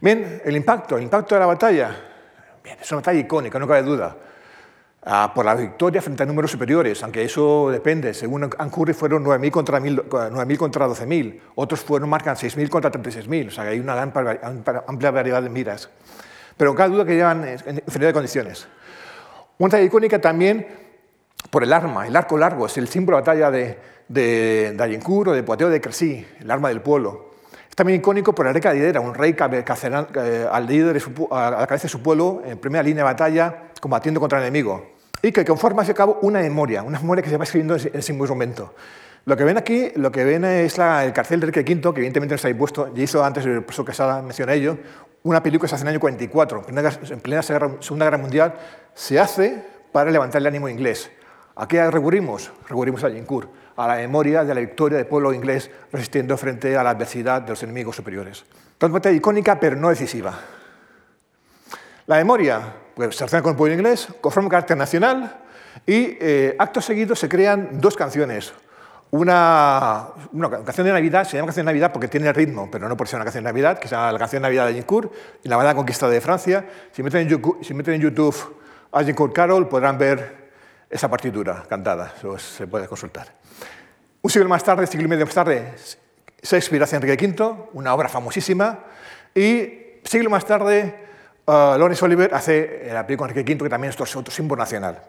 Bien, 0.00 0.42
el 0.44 0.56
impacto, 0.56 0.96
el 0.96 1.04
impacto 1.04 1.34
de 1.34 1.40
la 1.40 1.46
batalla. 1.46 1.96
Bien, 2.62 2.76
es 2.80 2.90
una 2.92 3.00
batalla 3.00 3.20
icónica, 3.20 3.58
no 3.58 3.66
cabe 3.66 3.82
duda. 3.82 4.16
Uh, 5.06 5.34
por 5.34 5.44
la 5.44 5.54
victoria 5.54 6.00
frente 6.00 6.22
a 6.22 6.26
números 6.26 6.50
superiores, 6.50 7.02
aunque 7.02 7.22
eso 7.22 7.70
depende. 7.70 8.14
Según 8.14 8.50
Ancurri 8.58 8.94
fueron 8.94 9.24
9.000 9.24 9.50
contra, 9.50 9.80
9 9.80 10.56
contra 10.56 10.88
12.000, 10.88 11.40
otros 11.56 11.80
fueron, 11.80 12.08
marcan 12.08 12.36
6.000 12.36 12.68
contra 12.68 12.90
36.000, 12.90 13.48
o 13.48 13.50
sea 13.50 13.64
que 13.64 13.70
hay 13.70 13.80
una 13.80 14.00
amplia 14.00 15.10
variedad 15.10 15.42
de 15.42 15.50
miras 15.50 15.90
pero 16.56 16.74
cada 16.74 16.88
duda 16.88 17.04
que 17.04 17.14
llevan 17.14 17.44
en 17.44 17.82
infinidad 17.86 18.10
de 18.10 18.12
condiciones. 18.12 18.68
Una 19.58 19.68
batalla 19.68 19.84
icónica 19.84 20.20
también 20.20 20.66
por 21.50 21.62
el 21.62 21.72
arma, 21.72 22.06
el 22.06 22.16
arco 22.16 22.36
largo, 22.36 22.66
es 22.66 22.76
el 22.78 22.88
símbolo 22.88 23.18
de 23.18 23.20
batalla 23.22 23.50
de, 23.50 23.78
de, 24.08 24.72
de 24.72 25.00
o 25.04 25.32
de 25.32 25.42
Poateo 25.42 25.68
de 25.68 25.80
Crecy, 25.80 26.26
el 26.40 26.50
arma 26.50 26.68
del 26.68 26.80
pueblo. 26.80 27.34
Es 27.68 27.76
también 27.76 28.00
icónico 28.00 28.34
por 28.34 28.46
el 28.46 28.52
rey 28.52 28.62
Cadidera, 28.62 29.00
un 29.00 29.14
rey 29.14 29.34
que 29.34 29.44
eh, 29.44 30.48
al 30.50 30.66
líder 30.66 31.02
a 31.30 31.50
la 31.50 31.66
cabeza 31.66 31.84
de 31.84 31.88
su 31.88 32.02
pueblo 32.02 32.42
en 32.44 32.58
primera 32.58 32.82
línea 32.82 33.04
de 33.04 33.10
batalla 33.10 33.70
combatiendo 33.80 34.20
contra 34.20 34.38
el 34.38 34.44
enemigo. 34.44 34.94
Y 35.22 35.32
que 35.32 35.44
conforma 35.44 35.82
a 35.82 35.94
cabo 35.94 36.18
una 36.22 36.40
memoria, 36.40 36.82
una 36.82 36.98
memoria 36.98 37.22
que 37.22 37.30
se 37.30 37.36
va 37.36 37.44
escribiendo 37.44 37.76
en 37.76 37.90
ese 37.94 38.12
mismo 38.12 38.26
momento. 38.28 38.74
Lo 39.26 39.36
que 39.38 39.44
ven 39.44 39.56
aquí, 39.56 39.90
lo 39.96 40.12
que 40.12 40.22
ven 40.22 40.44
es 40.44 40.78
el 40.78 41.12
carcel 41.14 41.40
de 41.40 41.46
Enrique 41.46 41.60
V, 41.60 41.94
que 41.94 42.00
evidentemente 42.00 42.32
no 42.32 42.36
está 42.36 42.48
ahí 42.48 42.58
y 42.94 43.02
hizo 43.02 43.24
antes 43.24 43.46
el 43.46 43.62
profesor 43.62 43.86
Quesada 43.86 44.20
menciona 44.20 44.52
ello, 44.52 44.76
una 45.22 45.42
película 45.42 45.64
que 45.64 45.68
se 45.68 45.76
hace 45.76 45.84
en 45.84 45.88
el 45.88 45.94
año 45.94 46.00
44, 46.00 46.66
en 46.68 47.20
plena 47.20 47.42
Segunda 47.42 48.04
Guerra 48.04 48.18
Mundial, 48.18 48.54
se 48.92 49.18
hace 49.18 49.64
para 49.92 50.10
levantar 50.10 50.42
el 50.42 50.46
ánimo 50.46 50.68
inglés. 50.68 51.10
¿A 51.56 51.66
qué 51.66 51.90
recurrimos? 51.90 52.52
Recurrimos 52.68 53.02
a 53.02 53.06
Agincourt, 53.06 53.48
a 53.76 53.88
la 53.88 53.94
memoria 53.96 54.44
de 54.44 54.54
la 54.54 54.60
victoria 54.60 54.98
del 54.98 55.06
pueblo 55.06 55.32
inglés 55.32 55.70
resistiendo 55.90 56.36
frente 56.36 56.76
a 56.76 56.82
la 56.82 56.90
adversidad 56.90 57.40
de 57.40 57.50
los 57.50 57.62
enemigos 57.62 57.96
superiores. 57.96 58.44
Batalla 58.78 59.16
icónica, 59.16 59.58
pero 59.58 59.76
no 59.76 59.88
decisiva. 59.88 60.38
La 62.06 62.16
memoria 62.16 62.60
pues, 62.94 63.16
se 63.16 63.20
relaciona 63.20 63.42
con 63.42 63.52
el 63.52 63.56
pueblo 63.56 63.74
inglés, 63.74 64.08
conforma 64.20 64.50
carácter 64.50 64.76
nacional 64.76 65.40
y 65.86 66.18
eh, 66.20 66.54
acto 66.58 66.82
seguido 66.82 67.16
se 67.16 67.30
crean 67.30 67.80
dos 67.80 67.96
canciones 67.96 68.52
una, 69.16 70.08
canción 70.64 70.88
de 70.88 70.92
Navidad, 70.92 71.24
se 71.24 71.36
llama 71.36 71.46
canción 71.46 71.66
de 71.66 71.72
Navidad 71.72 71.92
porque 71.92 72.08
tiene 72.08 72.32
ritmo, 72.32 72.68
pero 72.68 72.88
no 72.88 72.96
por 72.96 73.06
ser 73.06 73.18
una 73.18 73.24
canción 73.24 73.44
de 73.44 73.50
Navidad, 73.50 73.78
que 73.78 73.86
se 73.86 73.94
llama 73.94 74.10
la 74.10 74.18
canción 74.18 74.42
de 74.42 74.48
Navidad 74.48 74.64
de 74.64 74.72
Agincourt 74.72 75.12
y 75.44 75.48
la 75.48 75.56
banda 75.56 75.72
conquista 75.72 76.08
de 76.08 76.20
Francia. 76.20 76.64
Si 76.90 77.00
meten 77.00 77.20
en 77.20 77.28
YouTube, 77.28 77.58
si 77.62 77.74
meten 77.74 77.94
en 77.94 78.00
YouTube 78.00 78.34
Agincourt 78.90 79.32
Carol 79.32 79.68
podrán 79.68 79.98
ver 79.98 80.50
esa 80.90 81.08
partitura 81.08 81.62
cantada, 81.68 82.12
eso 82.16 82.36
se 82.38 82.66
puede 82.66 82.88
consultar. 82.88 83.28
Un 84.20 84.30
siglo 84.30 84.48
más 84.48 84.64
tarde, 84.64 84.84
siglo 84.88 85.06
y 85.06 85.08
medio 85.08 85.26
más 85.26 85.34
tarde, 85.34 85.74
Shakespeare 86.42 86.82
hace 86.82 86.96
Enrique 86.96 87.28
V, 87.28 87.68
una 87.74 87.94
obra 87.94 88.08
famosísima, 88.08 88.80
y 89.32 90.00
siglo 90.02 90.28
más 90.28 90.44
tarde, 90.44 90.92
uh, 91.46 91.78
Lawrence 91.78 92.04
Oliver 92.04 92.34
hace 92.34 92.88
la 92.92 93.06
película 93.06 93.30
Enrique 93.30 93.52
V, 93.52 93.62
que 93.62 93.70
también 93.70 93.92
es 93.92 94.16
otro 94.16 94.32
símbolo 94.32 94.60
nacional. 94.60 95.00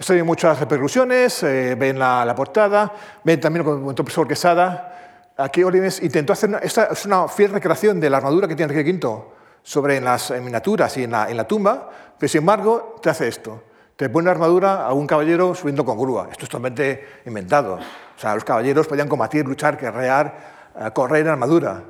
Esto 0.00 0.14
tiene 0.14 0.24
muchas 0.24 0.58
repercusiones, 0.58 1.42
eh, 1.44 1.76
ven 1.78 1.98
la, 1.98 2.24
la, 2.24 2.34
portada, 2.34 2.92
ven 3.22 3.38
también 3.38 3.64
lo 3.64 3.70
que 3.70 3.80
comentó 3.80 4.02
el 4.02 4.06
profesor 4.06 4.26
Quesada. 4.26 5.32
Aquí 5.36 5.62
Oliver 5.62 5.92
intentó 6.02 6.32
hacer, 6.32 6.48
una, 6.48 6.58
esta 6.58 6.86
es 6.86 7.06
una 7.06 7.28
fiel 7.28 7.52
recreación 7.52 8.00
de 8.00 8.10
la 8.10 8.16
armadura 8.16 8.48
que 8.48 8.56
tiene 8.56 8.72
Enrique 8.72 8.98
V 9.06 9.22
sobre 9.62 9.98
en 9.98 10.04
las 10.04 10.30
miniaturas 10.30 10.96
y 10.96 11.04
en 11.04 11.12
la, 11.12 11.30
en 11.30 11.36
la 11.36 11.46
tumba, 11.46 11.90
pero 12.18 12.28
sin 12.28 12.40
embargo 12.40 12.96
te 13.00 13.10
hace 13.10 13.28
esto 13.28 13.62
te 14.00 14.08
pone 14.08 14.22
una 14.22 14.30
armadura 14.30 14.86
a 14.86 14.94
un 14.94 15.06
caballero 15.06 15.54
subiendo 15.54 15.84
con 15.84 15.98
grúa. 15.98 16.28
Esto 16.32 16.44
es 16.44 16.48
totalmente 16.48 17.20
inventado. 17.26 17.74
O 17.74 18.18
sea, 18.18 18.34
los 18.34 18.44
caballeros 18.44 18.86
podían 18.86 19.08
combatir, 19.08 19.44
luchar, 19.44 19.76
guerrear, 19.76 20.70
eh, 20.74 20.90
correr 20.94 21.26
en 21.26 21.32
armadura. 21.32 21.84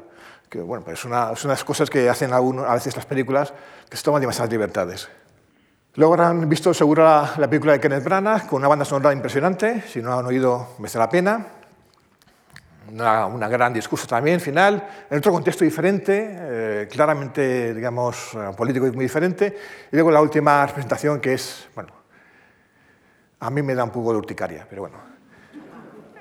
Que, 0.49 0.61
bueno, 0.61 0.85
pues 0.85 0.99
es 0.99 1.05
una, 1.05 1.31
unas 1.45 1.62
cosas 1.62 1.89
que 1.89 2.09
hacen 2.09 2.32
a, 2.32 2.41
uno, 2.41 2.65
a 2.65 2.74
veces 2.74 2.97
las 2.97 3.07
películas 3.07 3.55
que 3.89 3.97
se 3.97 4.03
toman 4.03 4.20
demasiadas 4.20 4.51
libertades. 4.51 5.09
Luego 5.97 6.15
habrán 6.15 6.49
visto 6.49 6.73
seguro 6.73 7.03
la, 7.03 7.35
la, 7.37 7.49
película 7.49 7.73
de 7.73 7.81
Kenneth 7.81 8.05
Branagh 8.05 8.47
con 8.47 8.59
una 8.59 8.69
banda 8.69 8.85
sonora 8.85 9.12
impresionante. 9.12 9.83
Si 9.89 10.01
no 10.01 10.17
han 10.17 10.25
oído, 10.25 10.69
merece 10.79 10.99
la 10.99 11.09
pena. 11.09 11.47
Una, 12.93 13.27
una, 13.27 13.49
gran 13.49 13.73
discurso 13.73 14.07
también 14.07 14.41
final, 14.41 14.89
en 15.09 15.19
otro 15.19 15.31
contexto 15.31 15.65
diferente, 15.65 16.29
eh, 16.29 16.89
claramente, 16.91 17.73
digamos, 17.73 18.35
eh, 18.35 18.51
político 18.57 18.87
y 18.87 18.93
muy 18.93 19.05
diferente. 19.05 19.57
Y 19.93 19.97
luego 19.97 20.11
la 20.11 20.21
última 20.21 20.65
presentación 20.67 21.21
que 21.21 21.35
es, 21.35 21.69
bueno, 21.75 21.93
a 23.41 23.51
mí 23.51 23.62
me 23.62 23.75
da 23.75 23.85
un 23.85 23.91
poco 23.91 24.12
de 24.12 24.19
urticaria, 24.19 24.67
pero 24.69 24.83
bueno. 24.83 24.99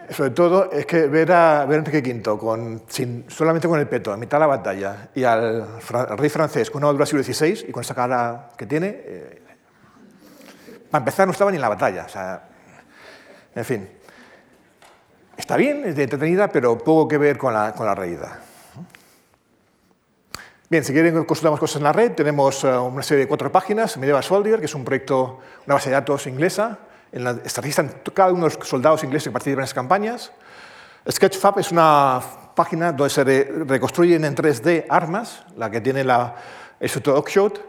Sobre 0.10 0.32
todo 0.32 0.72
es 0.72 0.88
que 0.88 1.08
ver 1.08 1.32
a, 1.32 1.66
ver 1.66 1.78
a 1.78 1.80
Enrique 1.80 2.02
V 2.12 2.40
con, 2.40 2.84
sin, 2.88 3.26
solamente 3.30 3.68
con 3.68 3.80
el 3.80 3.88
peto, 3.88 4.12
a 4.12 4.18
mitad 4.18 4.38
de 4.38 4.42
la 4.42 4.48
batalla, 4.48 5.10
y 5.14 5.24
al, 5.24 5.80
al 5.94 6.18
rey 6.18 6.30
francés 6.30 6.72
con 6.72 6.80
una 6.80 6.90
armadura 6.90 7.06
siglo 7.06 7.24
XVI 7.24 7.70
y 7.70 7.72
con 7.72 7.82
esa 7.82 7.94
cara 7.94 8.50
que 8.58 8.66
tiene, 8.66 8.88
eh, 8.88 9.49
para 10.90 11.02
empezar 11.02 11.28
no 11.28 11.32
estaba 11.32 11.52
ni 11.52 11.58
en 11.58 11.62
la 11.62 11.70
batalla. 11.70 12.06
O 12.06 12.10
sea, 12.10 12.44
en 13.56 13.66
fin, 13.66 13.90
está 15.38 15.56
bien, 15.58 15.84
es 15.86 15.96
de 15.96 16.04
entretenida, 16.04 16.48
pero 16.50 16.78
poco 16.78 17.08
que 17.08 17.18
ver 17.18 17.38
con 17.38 17.54
la, 17.54 17.74
con 17.74 17.86
la 17.86 17.96
realidad. 17.96 18.40
Bien, 20.70 20.84
si 20.84 20.94
quieren 20.94 21.24
consultar 21.26 21.52
más 21.52 21.60
cosas 21.60 21.78
en 21.78 21.84
la 21.84 21.92
red, 21.92 22.12
tenemos 22.12 22.64
uh, 22.64 22.84
una 22.84 23.02
serie 23.02 23.24
de 23.24 23.28
cuatro 23.28 23.52
páginas, 23.52 23.98
Medieval 23.98 24.24
Soldier, 24.24 24.60
que 24.60 24.66
es 24.66 24.76
un 24.76 24.86
proyecto, 24.86 25.40
una 25.66 25.76
base 25.76 25.90
de 25.90 25.96
datos 25.96 26.28
inglesa, 26.28 26.78
en 27.12 27.24
la 27.24 27.32
están 27.44 27.92
cada 28.14 28.32
uno 28.32 28.48
de 28.48 28.56
los 28.56 28.68
soldados 28.68 29.04
ingleses 29.04 29.30
que 29.30 29.32
participan 29.32 29.62
en 29.62 29.64
las 29.64 29.74
campañas. 29.74 30.32
Sketchfab 31.10 31.58
es 31.58 31.72
una 31.72 32.22
página 32.54 32.92
donde 32.92 33.10
se 33.10 33.24
reconstruyen 33.24 34.24
en 34.26 34.36
3D 34.36 34.86
armas, 34.90 35.44
la 35.58 35.72
que 35.72 35.82
tiene 35.82 36.04
la, 36.04 36.36
el 36.80 36.92
Oakshot. 37.08 37.69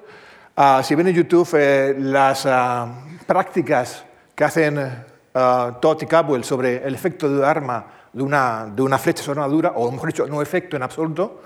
Uh, 0.60 0.82
si 0.82 0.94
ven 0.94 1.08
en 1.08 1.14
YouTube 1.14 1.48
eh, 1.54 1.94
las 1.98 2.44
uh, 2.44 2.86
prácticas 3.26 4.04
que 4.34 4.44
hacen 4.44 4.76
uh, 4.76 5.80
Todd 5.80 6.02
y 6.02 6.04
Cabwell 6.04 6.44
sobre 6.44 6.86
el 6.86 6.94
efecto 6.94 7.34
de 7.34 7.46
arma 7.46 7.86
de 8.12 8.22
una, 8.22 8.70
de 8.70 8.82
una 8.82 8.98
flecha 8.98 9.22
sobre 9.22 9.38
una 9.38 9.48
dura, 9.48 9.72
o 9.74 9.90
mejor 9.90 10.08
dicho, 10.08 10.26
no 10.26 10.42
efecto 10.42 10.76
en 10.76 10.82
absoluto, 10.82 11.40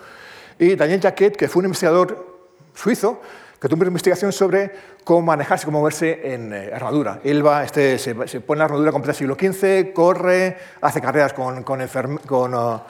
y 0.58 0.74
Daniel 0.74 1.00
Jacquet, 1.00 1.36
que 1.36 1.46
fue 1.46 1.60
un 1.60 1.66
investigador 1.66 2.48
suizo, 2.74 3.20
que 3.60 3.68
tuvo 3.68 3.82
una 3.82 3.90
investigación 3.90 4.32
sobre 4.32 4.72
cómo 5.04 5.22
manejarse, 5.22 5.64
cómo 5.64 5.78
moverse 5.78 6.34
en 6.34 6.52
eh, 6.52 6.72
armadura. 6.74 7.20
Él 7.22 7.46
va, 7.46 7.62
este, 7.62 8.00
se, 8.00 8.16
se, 8.26 8.40
pone 8.40 8.58
la 8.58 8.64
armadura 8.64 8.90
completa 8.90 9.16
del 9.16 9.18
siglo 9.18 9.36
XV, 9.36 9.92
corre, 9.92 10.58
hace 10.80 11.00
carreras 11.00 11.32
con, 11.34 11.62
con, 11.62 11.86
con, 12.26 12.52
uh, 12.52 12.80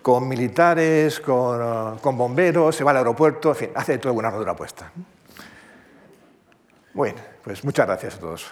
con 0.00 0.26
militares, 0.26 1.20
con, 1.20 1.60
uh, 1.60 1.98
con, 2.00 2.16
bomberos, 2.16 2.74
se 2.74 2.82
va 2.82 2.92
al 2.92 2.96
aeropuerto, 2.96 3.50
en 3.50 3.56
fin, 3.56 3.70
hace 3.74 3.98
toda 3.98 4.14
una 4.14 4.28
armadura 4.28 4.56
puesta. 4.56 4.90
Bueno, 6.96 7.18
pues 7.44 7.62
muchas 7.62 7.86
gracias 7.86 8.14
a 8.14 8.18
todos. 8.20 8.46